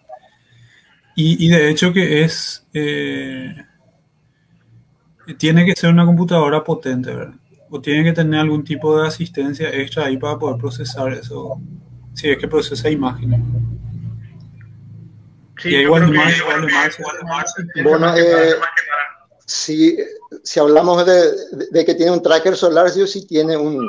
Y, 1.15 1.49
de 1.49 1.71
hecho 1.71 1.93
que 1.93 2.25
es... 2.25 2.67
Eh, 2.73 3.55
tiene 5.39 5.65
que 5.65 5.77
ser 5.77 5.91
una 5.91 6.05
computadora 6.05 6.65
potente, 6.65 7.15
¿verdad? 7.15 7.35
O 7.71 7.81
tiene 7.81 8.03
que 8.05 8.13
tener 8.13 8.41
algún 8.41 8.65
tipo 8.65 8.99
de 8.99 9.09
asistencia 9.09 9.71
extra 9.71 10.07
ahí 10.07 10.17
para 10.17 10.39
poder 10.39 10.59
procesar 10.59 11.13
eso. 11.13 11.61
Si 12.15 12.29
es 12.29 12.39
que 12.39 12.49
procesa 12.49 12.91
imágenes. 12.91 13.41
Sí, 15.63 15.69
igual 15.77 16.13
más, 16.13 16.35
Bueno, 17.85 18.17
eh, 18.17 18.55
si, 19.47 19.97
si, 20.43 20.61
hablamos 20.61 21.05
de, 21.07 21.33
de, 21.71 21.85
que 21.85 21.95
tiene 21.95 22.13
un 22.13 22.23
tracker 22.23 22.57
solar, 22.57 22.91
sí 22.91 23.03
o 23.03 23.07
sí 23.07 23.27
tiene 23.27 23.57
un, 23.57 23.89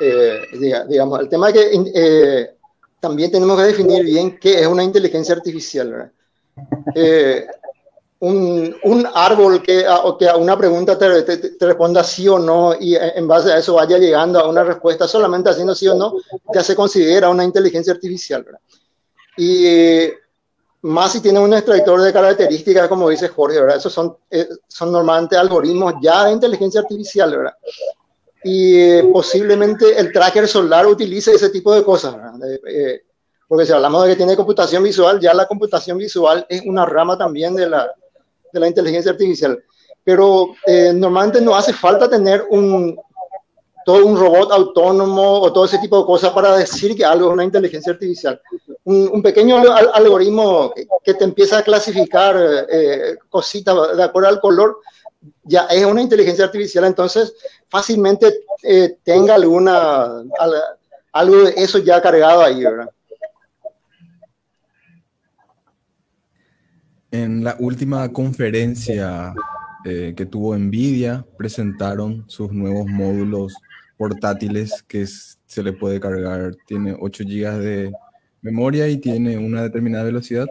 eh, 0.00 0.84
digamos, 0.88 1.20
el 1.20 1.28
tema 1.28 1.48
es 1.48 1.54
que 1.54 1.92
eh, 1.94 2.54
también 3.00 3.30
tenemos 3.30 3.56
que 3.58 3.66
definir 3.66 4.04
bien 4.04 4.38
qué 4.38 4.60
es 4.60 4.66
una 4.66 4.82
inteligencia 4.82 5.34
artificial, 5.34 5.90
¿verdad? 5.90 6.12
Eh, 6.94 7.46
un, 8.20 8.74
un, 8.84 9.06
árbol 9.12 9.60
que 9.60 9.84
a, 9.86 10.02
que 10.18 10.28
a 10.28 10.36
una 10.36 10.56
pregunta 10.56 10.96
te, 10.96 11.22
te, 11.22 11.66
responda 11.66 12.02
sí 12.02 12.26
o 12.28 12.38
no 12.38 12.74
y 12.78 12.96
en 12.96 13.26
base 13.26 13.52
a 13.52 13.58
eso 13.58 13.74
vaya 13.74 13.98
llegando 13.98 14.38
a 14.38 14.48
una 14.48 14.64
respuesta 14.64 15.06
solamente 15.06 15.50
haciendo 15.50 15.74
sí 15.74 15.88
o 15.88 15.94
no, 15.94 16.14
ya 16.54 16.62
se 16.62 16.74
considera 16.74 17.28
una 17.28 17.44
inteligencia 17.44 17.92
artificial. 17.92 18.46
Y 19.36 20.06
más 20.84 21.12
si 21.12 21.20
tiene 21.22 21.38
un 21.38 21.54
extractor 21.54 22.02
de 22.02 22.12
características, 22.12 22.88
como 22.88 23.08
dice 23.08 23.28
Jorge, 23.28 23.58
¿verdad? 23.58 23.78
Esos 23.78 23.92
son, 23.92 24.18
eh, 24.30 24.46
son 24.68 24.92
normalmente 24.92 25.34
algoritmos 25.34 25.94
ya 26.02 26.26
de 26.26 26.32
inteligencia 26.32 26.82
artificial, 26.82 27.34
¿verdad? 27.34 27.54
Y 28.44 29.00
posiblemente 29.04 29.98
el 29.98 30.12
tracker 30.12 30.46
solar 30.46 30.86
utilice 30.86 31.32
ese 31.32 31.48
tipo 31.48 31.74
de 31.74 31.82
cosas, 31.82 32.14
¿verdad? 32.14 32.34
Eh, 32.68 33.02
porque 33.48 33.64
si 33.64 33.72
hablamos 33.72 34.02
de 34.02 34.10
que 34.10 34.16
tiene 34.16 34.36
computación 34.36 34.82
visual, 34.82 35.18
ya 35.18 35.32
la 35.32 35.46
computación 35.46 35.96
visual 35.96 36.44
es 36.50 36.60
una 36.66 36.84
rama 36.84 37.16
también 37.16 37.54
de 37.54 37.66
la, 37.66 37.90
de 38.52 38.60
la 38.60 38.68
inteligencia 38.68 39.12
artificial. 39.12 39.58
Pero 40.04 40.48
eh, 40.66 40.92
normalmente 40.94 41.40
no 41.40 41.56
hace 41.56 41.72
falta 41.72 42.10
tener 42.10 42.44
un, 42.50 42.94
todo 43.86 44.04
un 44.04 44.18
robot 44.18 44.52
autónomo 44.52 45.40
o 45.40 45.50
todo 45.50 45.64
ese 45.64 45.78
tipo 45.78 45.98
de 45.98 46.04
cosas 46.04 46.30
para 46.32 46.58
decir 46.58 46.94
que 46.94 47.06
algo 47.06 47.28
es 47.28 47.32
una 47.32 47.44
inteligencia 47.44 47.92
artificial. 47.92 48.38
Un, 48.86 49.22
pequeño 49.22 49.56
algoritmo 49.94 50.74
que, 51.02 51.14
te 51.14 51.24
empieza 51.24 51.58
a 51.58 51.62
clasificar 51.62 52.36
eh, 52.70 53.16
cositas 53.30 53.96
de 53.96 54.02
acuerdo 54.02 54.28
al 54.28 54.40
color, 54.40 54.80
ya 55.42 55.62
es 55.70 55.84
una 55.86 56.02
inteligencia 56.02 56.44
artificial, 56.44 56.84
entonces 56.84 57.34
fácilmente 57.68 58.44
eh, 58.62 58.98
tenga 59.02 59.36
alguna, 59.36 60.22
algo 61.12 61.44
de 61.44 61.54
eso 61.56 61.78
ya 61.78 62.02
cargado 62.02 62.42
ahí. 62.42 62.62
En 67.10 67.44
la 67.44 67.56
última 67.60 68.12
conferencia 68.12 69.32
eh, 69.84 70.14
que 70.16 70.26
tuvo 70.26 70.56
Nvidia, 70.56 71.24
presentaron 71.36 72.24
sus 72.26 72.50
nuevos 72.52 72.86
módulos 72.86 73.54
portátiles 73.96 74.82
que 74.88 75.06
se 75.06 75.62
le 75.62 75.72
puede 75.72 76.00
cargar. 76.00 76.56
Tiene 76.66 76.96
8 76.98 77.24
GB 77.24 77.58
de 77.58 77.92
memoria 78.44 78.88
y 78.88 78.98
tiene 78.98 79.36
una 79.38 79.62
determinada 79.62 80.04
velocidad. 80.04 80.46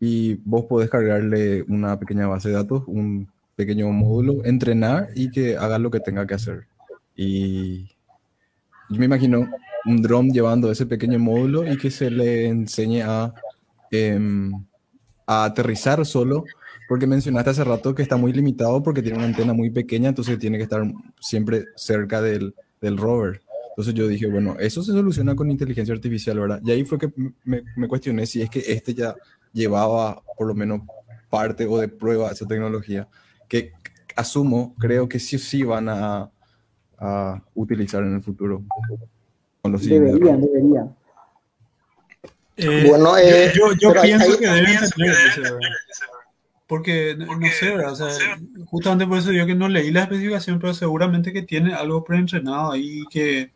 Y 0.00 0.34
vos 0.44 0.64
podés 0.64 0.90
cargarle 0.90 1.62
una 1.68 1.98
pequeña 1.98 2.26
base 2.26 2.48
de 2.48 2.56
datos, 2.56 2.82
un 2.88 3.28
pequeño 3.54 3.88
módulo, 3.92 4.44
entrenar 4.44 5.10
y 5.14 5.30
que 5.30 5.56
haga 5.56 5.78
lo 5.78 5.90
que 5.92 6.00
tenga 6.00 6.26
que 6.26 6.34
hacer. 6.34 6.66
Y 7.14 7.86
yo 8.90 8.98
me 8.98 9.06
imagino 9.06 9.48
un 9.84 10.02
drone 10.02 10.32
llevando 10.32 10.70
ese 10.70 10.86
pequeño 10.86 11.18
módulo 11.20 11.70
y 11.70 11.78
que 11.78 11.90
se 11.92 12.10
le 12.10 12.48
enseñe 12.48 13.02
a... 13.02 13.32
Em, 13.92 14.52
a 15.26 15.44
aterrizar 15.44 16.04
solo, 16.06 16.44
porque 16.88 17.06
mencionaste 17.06 17.50
hace 17.50 17.64
rato 17.64 17.94
que 17.94 18.02
está 18.02 18.16
muy 18.16 18.32
limitado 18.32 18.82
porque 18.82 19.02
tiene 19.02 19.18
una 19.18 19.26
antena 19.26 19.52
muy 19.52 19.70
pequeña, 19.70 20.10
entonces 20.10 20.38
tiene 20.38 20.56
que 20.56 20.64
estar 20.64 20.82
siempre 21.20 21.64
cerca 21.74 22.22
del, 22.22 22.54
del 22.80 22.96
rover. 22.96 23.42
Entonces 23.76 23.92
yo 23.92 24.08
dije, 24.08 24.26
bueno, 24.26 24.56
eso 24.58 24.82
se 24.82 24.92
soluciona 24.92 25.36
con 25.36 25.50
inteligencia 25.50 25.94
artificial, 25.94 26.40
¿verdad? 26.40 26.62
Y 26.64 26.70
ahí 26.70 26.84
fue 26.84 26.98
que 26.98 27.12
me, 27.44 27.62
me 27.76 27.86
cuestioné 27.86 28.24
si 28.24 28.40
es 28.40 28.48
que 28.48 28.60
este 28.60 28.94
ya 28.94 29.14
llevaba 29.52 30.22
por 30.38 30.46
lo 30.46 30.54
menos 30.54 30.80
parte 31.28 31.66
o 31.66 31.78
de 31.78 31.88
prueba 31.88 32.30
esa 32.30 32.46
tecnología, 32.46 33.06
que 33.48 33.72
asumo, 34.16 34.74
creo 34.78 35.06
que 35.08 35.18
sí 35.18 35.38
sí 35.38 35.62
van 35.62 35.90
a, 35.90 36.30
a 36.98 37.42
utilizar 37.54 38.02
en 38.02 38.14
el 38.14 38.22
futuro. 38.22 38.64
Con 39.60 39.72
los 39.72 39.84
deberían, 39.84 40.40
deberían. 40.40 40.96
Eh, 42.56 42.86
bueno, 42.88 43.18
eh, 43.18 43.52
yo, 43.54 43.72
yo, 43.74 43.92
yo 43.92 44.00
pienso 44.00 44.38
que 44.38 44.46
deben 44.46 44.78
tener 44.96 45.14
porque 46.66 47.14
no, 47.16 47.26
sé, 47.48 47.76
¿verdad? 47.76 47.92
O 47.92 47.96
sea, 47.96 48.08
justamente 48.64 49.06
por 49.06 49.18
eso 49.18 49.30
digo 49.30 49.46
que 49.46 49.54
no 49.54 49.68
leí 49.68 49.90
la 49.90 50.02
especificación, 50.02 50.58
pero 50.58 50.74
seguramente 50.74 51.32
que 51.32 51.42
tiene 51.42 51.74
algo 51.74 52.02
preentrenado 52.02 52.72
ahí 52.72 53.04
que 53.10 53.52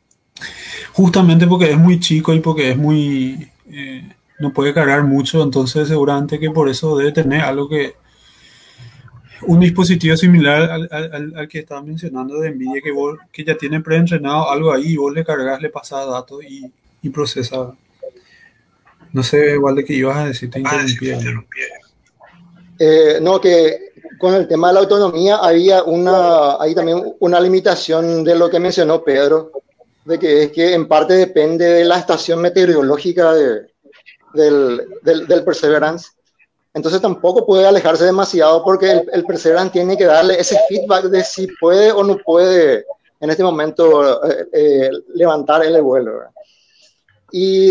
justamente 0.92 1.46
porque 1.46 1.70
es 1.70 1.78
muy 1.78 2.00
chico 2.00 2.32
y 2.34 2.40
porque 2.40 2.70
es 2.70 2.76
muy 2.76 3.50
eh, 3.70 4.08
no 4.38 4.52
puede 4.52 4.72
cargar 4.72 5.04
mucho, 5.04 5.42
entonces 5.42 5.88
seguramente 5.88 6.38
que 6.38 6.50
por 6.50 6.68
eso 6.68 6.96
debe 6.96 7.12
tener 7.12 7.42
algo 7.42 7.68
que 7.68 7.94
un 9.42 9.60
dispositivo 9.60 10.16
similar 10.16 10.70
al, 10.70 10.88
al, 10.90 11.32
al 11.36 11.48
que 11.48 11.60
estaba 11.60 11.82
mencionando 11.82 12.40
de 12.40 12.50
Nvidia 12.50 12.80
que, 12.82 12.90
vos, 12.90 13.18
que 13.32 13.44
ya 13.44 13.56
tiene 13.56 13.80
preentrenado 13.80 14.50
algo 14.50 14.72
ahí 14.72 14.92
y 14.92 14.96
vos 14.96 15.12
le 15.12 15.24
cargas, 15.24 15.60
le 15.62 15.70
pasas 15.70 16.06
datos 16.06 16.42
y, 16.44 16.70
y 17.02 17.10
procesa. 17.10 17.72
No 19.12 19.22
sé, 19.22 19.52
igual 19.54 19.76
de 19.76 19.84
que 19.84 19.94
ibas 19.94 20.16
a 20.16 20.26
decir, 20.26 20.50
te 20.50 20.60
interrumpí. 20.60 21.10
Eh, 22.78 23.18
no, 23.20 23.40
que 23.40 23.92
con 24.18 24.34
el 24.34 24.46
tema 24.46 24.68
de 24.68 24.74
la 24.74 24.80
autonomía 24.80 25.36
había 25.36 25.82
una, 25.82 26.56
hay 26.60 26.74
también 26.74 27.02
una 27.18 27.40
limitación 27.40 28.22
de 28.24 28.36
lo 28.36 28.48
que 28.48 28.60
mencionó 28.60 29.02
Pedro, 29.02 29.52
de 30.04 30.18
que 30.18 30.42
es 30.44 30.52
que 30.52 30.74
en 30.74 30.88
parte 30.88 31.14
depende 31.14 31.64
de 31.64 31.84
la 31.84 31.98
estación 31.98 32.40
meteorológica 32.40 33.32
de, 33.34 33.70
del, 34.34 34.82
del, 35.02 35.26
del, 35.26 35.44
Perseverance. 35.44 36.10
Entonces 36.72 37.00
tampoco 37.00 37.44
puede 37.44 37.66
alejarse 37.66 38.04
demasiado 38.04 38.62
porque 38.64 38.90
el, 38.90 39.10
el, 39.12 39.24
Perseverance 39.24 39.72
tiene 39.72 39.96
que 39.96 40.04
darle 40.04 40.38
ese 40.38 40.58
feedback 40.68 41.04
de 41.06 41.22
si 41.24 41.48
puede 41.60 41.92
o 41.92 42.02
no 42.02 42.16
puede 42.18 42.84
en 43.20 43.30
este 43.30 43.42
momento 43.42 44.24
eh, 44.28 44.46
eh, 44.52 44.90
levantar 45.14 45.64
el 45.64 45.80
vuelo. 45.82 46.22
Y 47.32 47.70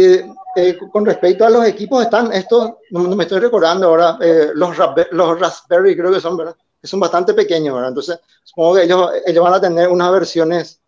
eh, 0.55 0.77
con 0.91 1.05
respecto 1.05 1.45
a 1.45 1.49
los 1.49 1.65
equipos, 1.65 2.03
están 2.03 2.31
estos, 2.33 2.71
no 2.91 3.15
me 3.15 3.23
estoy 3.23 3.39
recordando 3.39 3.87
ahora, 3.87 4.17
eh, 4.21 4.49
los, 4.53 4.75
los, 5.11 5.39
Raspberry 5.39 5.95
creo 5.95 6.11
que 6.11 6.21
son, 6.21 6.37
¿verdad? 6.37 6.55
Que 6.81 6.87
son 6.87 6.99
bastante 6.99 7.33
pequeños, 7.33 7.75
¿verdad? 7.75 7.89
Entonces, 7.89 8.19
supongo 8.43 8.75
que 8.75 8.83
ellos, 8.83 9.11
ellos 9.25 9.43
van 9.43 9.53
a 9.53 9.61
tener 9.61 9.89
unas 9.89 10.11
versiones 10.11 10.78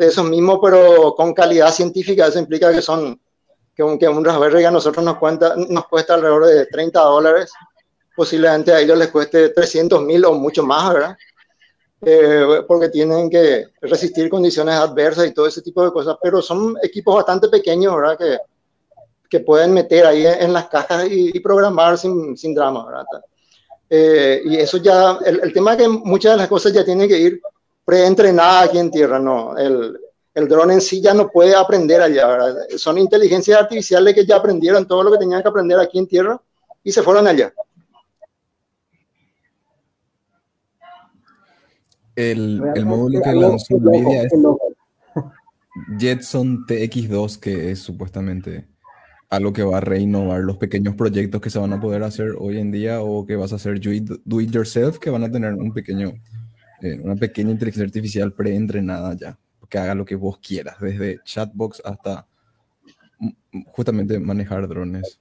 de 0.00 0.06
esos 0.08 0.24
mismos, 0.24 0.58
pero 0.62 1.14
con 1.14 1.32
calidad 1.34 1.72
científica. 1.72 2.26
Eso 2.26 2.38
implica 2.38 2.72
que 2.72 2.82
son, 2.82 3.20
que 3.74 3.82
un, 3.82 3.98
que 3.98 4.08
un 4.08 4.24
Raspberry 4.24 4.64
a 4.64 4.70
nosotros 4.70 5.04
nos, 5.04 5.18
cuenta, 5.18 5.54
nos 5.56 5.86
cuesta 5.86 6.14
alrededor 6.14 6.46
de 6.46 6.66
30 6.66 7.00
dólares, 7.00 7.52
posiblemente 8.16 8.72
a 8.72 8.80
ellos 8.80 8.98
les 8.98 9.08
cueste 9.08 9.50
300 9.50 10.02
mil 10.02 10.24
o 10.24 10.32
mucho 10.32 10.64
más, 10.64 10.92
¿verdad? 10.92 11.16
eh, 12.02 12.62
porque 12.66 12.88
tienen 12.88 13.28
que 13.28 13.66
resistir 13.82 14.30
condiciones 14.30 14.74
adversas 14.74 15.26
y 15.26 15.34
todo 15.34 15.46
ese 15.46 15.62
tipo 15.62 15.84
de 15.84 15.92
cosas, 15.92 16.16
pero 16.22 16.40
son 16.40 16.76
equipos 16.82 17.16
bastante 17.16 17.48
pequeños, 17.48 17.94
¿verdad? 17.94 18.18
Que, 18.18 18.38
que 19.28 19.40
pueden 19.40 19.72
meter 19.72 20.06
ahí 20.06 20.26
en 20.26 20.52
las 20.52 20.68
cajas 20.68 21.06
y, 21.08 21.36
y 21.36 21.40
programar 21.40 21.98
sin, 21.98 22.36
sin, 22.36 22.54
drama, 22.54 22.86
¿verdad? 22.86 23.04
Eh, 23.88 24.42
y 24.44 24.56
eso 24.56 24.78
ya, 24.78 25.18
el, 25.24 25.40
el, 25.40 25.52
tema 25.52 25.72
es 25.72 25.78
que 25.78 25.88
muchas 25.88 26.32
de 26.32 26.38
las 26.38 26.48
cosas 26.48 26.72
ya 26.72 26.84
tienen 26.84 27.08
que 27.08 27.18
ir 27.18 27.40
preentrenadas 27.90 28.68
aquí 28.68 28.78
en 28.78 28.88
tierra, 28.88 29.18
¿no? 29.18 29.58
El, 29.58 29.98
el 30.32 30.46
dron 30.46 30.70
en 30.70 30.80
sí 30.80 31.00
ya 31.00 31.12
no 31.12 31.28
puede 31.28 31.56
aprender 31.56 32.00
allá, 32.00 32.28
¿verdad? 32.28 32.54
Son 32.76 32.96
inteligencias 32.96 33.58
artificiales 33.58 34.14
que 34.14 34.24
ya 34.24 34.36
aprendieron 34.36 34.86
todo 34.86 35.02
lo 35.02 35.10
que 35.10 35.18
tenían 35.18 35.42
que 35.42 35.48
aprender 35.48 35.76
aquí 35.80 35.98
en 35.98 36.06
tierra 36.06 36.40
y 36.84 36.92
se 36.92 37.02
fueron 37.02 37.26
allá. 37.26 37.52
El, 42.14 42.62
el 42.76 42.86
módulo 42.86 43.20
que 43.22 43.32
lanzó 43.32 43.76
NVIDIA 43.76 44.22
es 44.22 44.32
Jetson 45.98 46.64
TX2, 46.66 47.40
que 47.40 47.72
es 47.72 47.80
supuestamente 47.80 48.68
algo 49.30 49.52
que 49.52 49.64
va 49.64 49.78
a 49.78 49.80
reinnovar 49.80 50.42
los 50.42 50.58
pequeños 50.58 50.94
proyectos 50.94 51.40
que 51.40 51.50
se 51.50 51.58
van 51.58 51.72
a 51.72 51.80
poder 51.80 52.04
hacer 52.04 52.36
hoy 52.38 52.58
en 52.58 52.70
día 52.70 53.02
o 53.02 53.26
que 53.26 53.34
vas 53.34 53.52
a 53.52 53.56
hacer 53.56 53.80
do 53.80 54.40
it 54.40 54.50
yourself, 54.52 55.00
que 55.00 55.10
van 55.10 55.24
a 55.24 55.30
tener 55.32 55.54
un 55.54 55.72
pequeño, 55.72 56.12
eh, 56.82 56.98
una 57.02 57.16
pequeña 57.16 57.50
inteligencia 57.50 57.86
artificial 57.86 58.32
preentrenada 58.32 59.14
ya, 59.14 59.38
que 59.68 59.78
haga 59.78 59.94
lo 59.94 60.04
que 60.04 60.16
vos 60.16 60.38
quieras, 60.38 60.76
desde 60.80 61.20
chatbox 61.24 61.82
hasta 61.84 62.26
justamente 63.72 64.18
manejar 64.18 64.68
drones. 64.68 65.20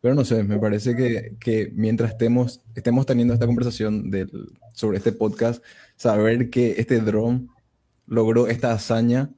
Pero 0.00 0.14
no 0.14 0.24
sé, 0.24 0.42
me 0.42 0.58
parece 0.58 0.96
que, 0.96 1.36
que 1.38 1.70
mientras 1.74 2.12
estemos, 2.12 2.62
estemos 2.74 3.04
teniendo 3.04 3.34
esta 3.34 3.46
conversación 3.46 4.10
del, 4.10 4.30
sobre 4.72 4.98
este 4.98 5.12
podcast, 5.12 5.62
saber 5.96 6.48
que 6.48 6.76
este 6.78 7.00
dron 7.00 7.50
logró 8.06 8.48
esta 8.48 8.72
hazaña, 8.72 9.30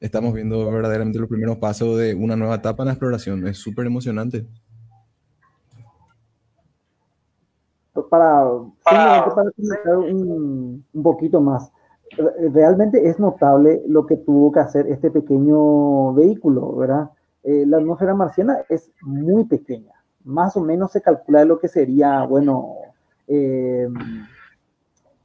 estamos 0.00 0.34
viendo 0.34 0.70
verdaderamente 0.70 1.18
los 1.18 1.28
primeros 1.28 1.58
pasos 1.58 1.98
de 1.98 2.14
una 2.14 2.36
nueva 2.36 2.56
etapa 2.56 2.82
en 2.82 2.88
la 2.88 2.92
exploración. 2.92 3.46
Es 3.46 3.58
súper 3.58 3.86
emocionante. 3.86 4.46
Para, 8.08 8.50
para, 8.84 9.34
para 9.34 9.98
un, 9.98 10.84
un 10.92 11.02
poquito 11.02 11.40
más, 11.40 11.72
realmente 12.52 13.08
es 13.08 13.18
notable 13.18 13.82
lo 13.86 14.06
que 14.06 14.16
tuvo 14.16 14.52
que 14.52 14.60
hacer 14.60 14.86
este 14.88 15.10
pequeño 15.10 16.12
vehículo, 16.14 16.74
¿verdad? 16.76 17.10
Eh, 17.42 17.64
la 17.66 17.78
atmósfera 17.78 18.14
marciana 18.14 18.58
es 18.68 18.90
muy 19.02 19.44
pequeña 19.44 19.92
más 20.28 20.56
o 20.56 20.60
menos 20.60 20.92
se 20.92 21.00
calcula 21.00 21.44
lo 21.44 21.58
que 21.58 21.68
sería, 21.68 22.22
bueno, 22.24 22.74
eh, 23.26 23.88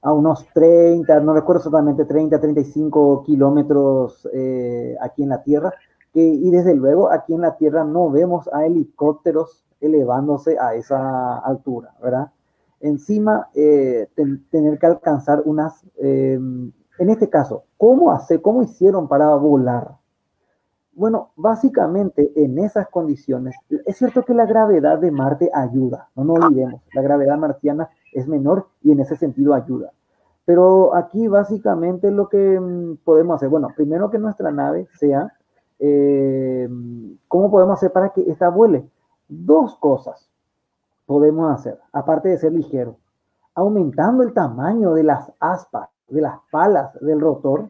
a 0.02 0.14
unos 0.14 0.48
30, 0.54 1.20
no 1.20 1.34
recuerdo 1.34 1.60
exactamente, 1.60 2.06
30, 2.06 2.40
35 2.40 3.24
kilómetros 3.24 4.28
eh, 4.34 4.96
aquí 5.02 5.24
en 5.24 5.30
la 5.30 5.44
Tierra. 5.44 5.74
Que, 6.14 6.22
y 6.22 6.52
desde 6.52 6.74
luego 6.76 7.12
aquí 7.12 7.34
en 7.34 7.42
la 7.42 7.58
Tierra 7.58 7.84
no 7.84 8.10
vemos 8.12 8.48
a 8.54 8.66
helicópteros 8.66 9.66
elevándose 9.82 10.58
a 10.58 10.76
esa 10.76 11.40
altura, 11.40 11.94
¿verdad? 12.02 12.32
Encima, 12.84 13.48
eh, 13.56 14.10
ten, 14.14 14.46
tener 14.50 14.78
que 14.78 14.86
alcanzar 14.86 15.42
unas, 15.46 15.86
eh, 15.96 16.34
en 16.34 17.10
este 17.10 17.30
caso, 17.30 17.64
¿cómo, 17.78 18.12
hace, 18.12 18.42
¿cómo 18.42 18.62
hicieron 18.62 19.08
para 19.08 19.34
volar? 19.36 19.92
Bueno, 20.92 21.32
básicamente 21.38 22.34
en 22.36 22.60
esas 22.60 22.90
condiciones, 22.90 23.56
es 23.70 23.96
cierto 23.96 24.24
que 24.24 24.34
la 24.34 24.46
gravedad 24.46 25.00
de 25.00 25.12
Marte 25.12 25.50
ayuda, 25.54 26.10
no 26.18 26.26
nos 26.26 26.44
olvidemos, 26.44 26.82
la 26.94 27.02
gravedad 27.02 27.38
marciana 27.38 27.90
es 28.12 28.28
menor 28.28 28.68
y 28.82 28.92
en 28.92 29.00
ese 29.00 29.16
sentido 29.16 29.54
ayuda. 29.54 29.94
Pero 30.44 30.94
aquí 30.94 31.30
básicamente 31.30 32.12
lo 32.12 32.28
que 32.28 32.60
mm, 32.60 32.98
podemos 33.06 33.38
hacer, 33.38 33.48
bueno, 33.48 33.70
primero 33.74 34.12
que 34.12 34.20
nuestra 34.20 34.52
nave 34.52 34.90
sea, 35.00 35.32
eh, 35.80 36.68
¿cómo 37.30 37.50
podemos 37.50 37.78
hacer 37.78 37.94
para 37.94 38.10
que 38.10 38.30
esta 38.30 38.50
vuele? 38.50 38.86
Dos 39.30 39.78
cosas 39.78 40.33
podemos 41.06 41.52
hacer, 41.52 41.80
aparte 41.92 42.30
de 42.30 42.38
ser 42.38 42.54
ligero, 42.54 42.98
aumentando 43.56 44.24
el 44.24 44.34
tamaño 44.34 44.94
de 44.94 45.04
las 45.04 45.32
aspas, 45.40 45.90
de 46.08 46.22
las 46.22 46.40
palas 46.52 46.94
del 47.02 47.20
rotor, 47.20 47.70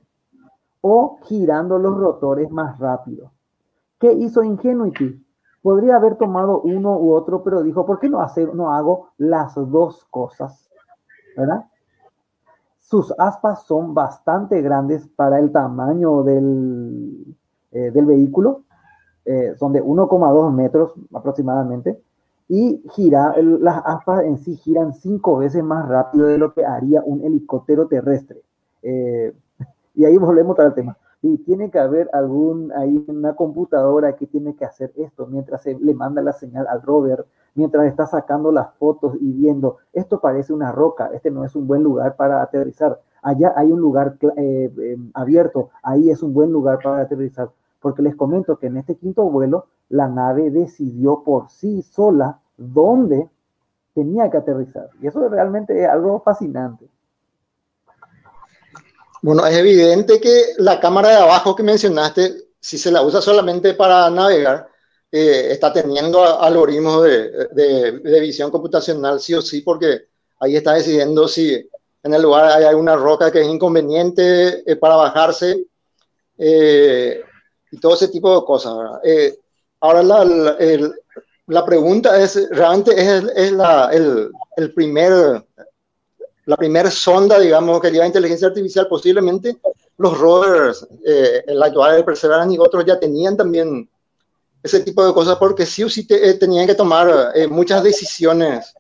o 0.81 1.17
girando 1.23 1.77
los 1.77 1.97
rotores 1.97 2.51
más 2.51 2.77
rápido. 2.77 3.31
¿Qué 3.99 4.11
hizo 4.11 4.43
Ingenuity? 4.43 5.25
Podría 5.61 5.95
haber 5.95 6.17
tomado 6.17 6.59
uno 6.61 6.97
u 6.97 7.13
otro, 7.13 7.41
pero 7.41 7.63
dijo, 7.63 7.86
¿por 7.86 7.99
qué 7.99 8.09
no, 8.09 8.19
hacer, 8.19 8.53
no 8.53 8.73
hago 8.73 9.09
las 9.17 9.55
dos 9.55 10.05
cosas? 10.11 10.69
¿Verdad? 11.38 11.65
Sus 12.79 13.13
aspas 13.17 13.63
son 13.63 13.93
bastante 13.93 14.61
grandes 14.61 15.07
para 15.07 15.39
el 15.39 15.53
tamaño 15.53 16.21
del, 16.23 17.34
eh, 17.71 17.91
del 17.91 18.05
vehículo. 18.05 18.63
Eh, 19.23 19.55
son 19.57 19.71
de 19.71 19.81
1,2 19.81 20.51
metros 20.51 20.93
aproximadamente. 21.13 22.03
Y 22.48 22.84
gira, 22.91 23.34
las 23.38 23.82
aspas 23.86 24.24
en 24.24 24.38
sí 24.38 24.56
giran 24.58 24.94
cinco 24.94 25.38
veces 25.38 25.64
más 25.64 25.88
rápido 25.88 26.28
de 26.28 26.38
lo 26.38 26.54
que 26.54 26.66
haría 26.66 27.02
un 27.04 27.22
helicóptero 27.24 27.88
terrestre. 27.88 28.41
Eh, 28.82 29.34
y 29.96 30.06
ahí 30.06 30.18
volvemos 30.18 30.60
al 30.60 30.74
tema. 30.74 30.98
Y 31.22 31.38
tiene 31.38 31.72
que 31.72 31.80
haber 31.80 32.10
algún, 32.12 32.74
ahí 32.74 33.04
una 33.08 33.34
computadora 33.36 34.18
que 34.18 34.28
tiene 34.28 34.56
que 34.56 34.66
hacer 34.66 34.91
esto 34.98 35.26
mientras 35.26 35.64
se 35.64 35.80
le 35.80 35.94
manda 35.94 36.22
la 36.22 36.34
señal 36.34 36.68
al 36.68 36.82
rover, 36.82 37.26
mientras 37.56 37.86
está 37.86 38.06
sacando 38.06 38.52
las 38.52 38.74
fotos 38.76 39.16
y 39.22 39.32
viendo, 39.32 39.78
esto 39.94 40.20
parece 40.20 40.52
una 40.52 40.74
roca, 40.74 41.12
este 41.14 41.32
no 41.32 41.46
es 41.46 41.56
un 41.56 41.66
buen 41.66 41.82
lugar 41.82 42.18
para 42.18 42.41
aterrizar. 42.41 43.00
Allá 43.22 43.54
hay 43.56 43.72
un 43.72 43.80
lugar 43.80 44.18
eh, 44.36 44.70
eh, 44.78 44.98
abierto, 45.14 45.70
ahí 45.82 46.10
es 46.10 46.22
un 46.22 46.34
buen 46.34 46.52
lugar 46.52 46.80
para 46.84 47.04
aterrizar. 47.04 47.52
Porque 47.84 48.01
les 48.01 48.15
comento 48.15 48.57
que 48.57 48.67
en 48.67 48.77
este 48.77 48.95
quinto 48.95 49.23
vuelo, 49.25 49.67
la 49.89 50.07
nave 50.07 50.49
decidió 50.49 51.21
por 51.23 51.49
sí 51.49 51.84
sola 51.84 52.39
dónde 52.57 53.29
tenía 53.93 54.31
que 54.31 54.38
aterrizar. 54.38 54.89
Y 55.01 55.07
eso 55.07 55.27
realmente 55.29 55.84
es 55.84 55.89
algo 55.89 56.21
fascinante. 56.21 56.88
Bueno, 59.21 59.45
es 59.45 59.55
evidente 59.55 60.19
que 60.19 60.53
la 60.57 60.79
cámara 60.79 61.09
de 61.09 61.17
abajo 61.17 61.55
que 61.55 61.63
mencionaste, 61.63 62.34
si 62.59 62.77
se 62.77 62.91
la 62.91 63.01
usa 63.03 63.21
solamente 63.21 63.73
para 63.73 64.09
navegar, 64.09 64.67
eh, 65.11 65.51
está 65.51 65.71
teniendo 65.71 66.23
algoritmos 66.23 67.03
de, 67.03 67.29
de, 67.51 67.99
de, 67.99 68.19
visión 68.19 68.49
computacional 68.49 69.19
sí 69.19 69.34
o 69.36 69.41
sí, 69.41 69.61
porque 69.61 70.07
ahí 70.39 70.55
está 70.55 70.73
decidiendo 70.73 71.27
si 71.27 71.69
en 72.01 72.13
el 72.13 72.21
lugar 72.21 72.45
hay 72.45 72.63
alguna 72.63 72.95
roca 72.95 73.31
que 73.31 73.41
es 73.41 73.47
inconveniente 73.47 74.69
eh, 74.69 74.75
para 74.75 74.95
bajarse 74.95 75.67
eh, 76.38 77.21
y 77.74 77.80
todo 77.80 77.95
ese 77.95 78.07
tipo 78.07 78.39
de 78.39 78.45
cosas. 78.45 78.99
Eh, 79.03 79.36
ahora 79.80 80.03
la, 80.03 80.24
la, 80.24 80.51
el, 80.59 80.93
la, 81.47 81.65
pregunta 81.65 82.21
es, 82.21 82.47
realmente 82.51 82.91
es, 82.91 83.24
es 83.36 83.51
la, 83.51 83.89
el, 83.91 84.32
el, 84.57 84.74
primer, 84.76 85.43
la 86.45 86.55
primera 86.55 86.91
sonda, 86.91 87.39
digamos, 87.39 87.82
que 87.82 87.89
lleva 87.89 88.05
inteligencia 88.05 88.47
artificial, 88.49 88.88
posiblemente 88.88 89.57
los 89.97 90.19
rovers, 90.19 90.88
eh, 91.03 91.43
el 91.47 91.61
actual 91.63 91.97
de 91.97 92.03
Perseverance 92.03 92.53
y 92.53 92.59
otros 92.59 92.86
ya 92.86 92.99
tenían 92.99 93.36
también 93.36 93.89
ese 94.61 94.82
tipo 94.82 95.05
de 95.05 95.13
cosas 95.13 95.38
porque 95.38 95.65
sí 95.65 95.84
o 95.84 95.89
sí 95.89 96.05
te, 96.05 96.30
eh, 96.30 96.36
tenían 96.36 96.67
que 96.67 96.76
tomar 96.76 97.32
eh, 97.34 97.47
muchas 97.47 97.84
decisiones 97.84 98.71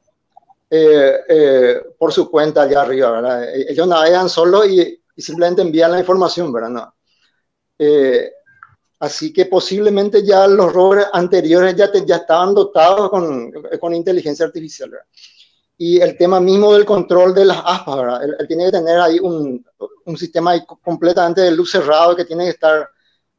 eh, 0.69 1.15
eh, 1.27 1.81
por 1.97 2.13
su 2.13 2.29
cuenta 2.29 2.61
allá 2.61 2.81
arriba, 2.81 3.09
¿verdad? 3.09 3.55
Ellos 3.55 3.87
navegan 3.87 4.29
solo 4.29 4.65
y, 4.65 5.01
y 5.15 5.21
simplemente 5.21 5.63
envían 5.63 5.91
la 5.91 5.99
información, 5.99 6.53
¿verdad? 6.53 6.69
No. 6.69 6.93
Así 9.03 9.33
que 9.33 9.45
posiblemente 9.45 10.23
ya 10.23 10.47
los 10.47 10.71
rovers 10.71 11.07
anteriores 11.11 11.75
ya, 11.75 11.91
te, 11.91 12.05
ya 12.05 12.17
estaban 12.17 12.53
dotados 12.53 13.09
con, 13.09 13.51
con 13.79 13.93
inteligencia 13.93 14.45
artificial, 14.45 14.91
¿verdad? 14.91 15.05
y 15.77 15.99
el 15.99 16.15
tema 16.17 16.39
mismo 16.39 16.73
del 16.73 16.85
control 16.85 17.33
de 17.33 17.45
las 17.45 17.61
aspas, 17.65 17.97
¿verdad? 17.97 18.23
Él, 18.23 18.35
él 18.39 18.47
tiene 18.47 18.65
que 18.65 18.71
tener 18.71 18.99
ahí 18.99 19.19
un, 19.19 19.65
un 20.05 20.17
sistema 20.17 20.53
completamente 20.81 21.41
de 21.41 21.51
luz 21.51 21.71
cerrado 21.71 22.15
que 22.15 22.25
tiene 22.25 22.45
que 22.45 22.51
estar 22.51 22.89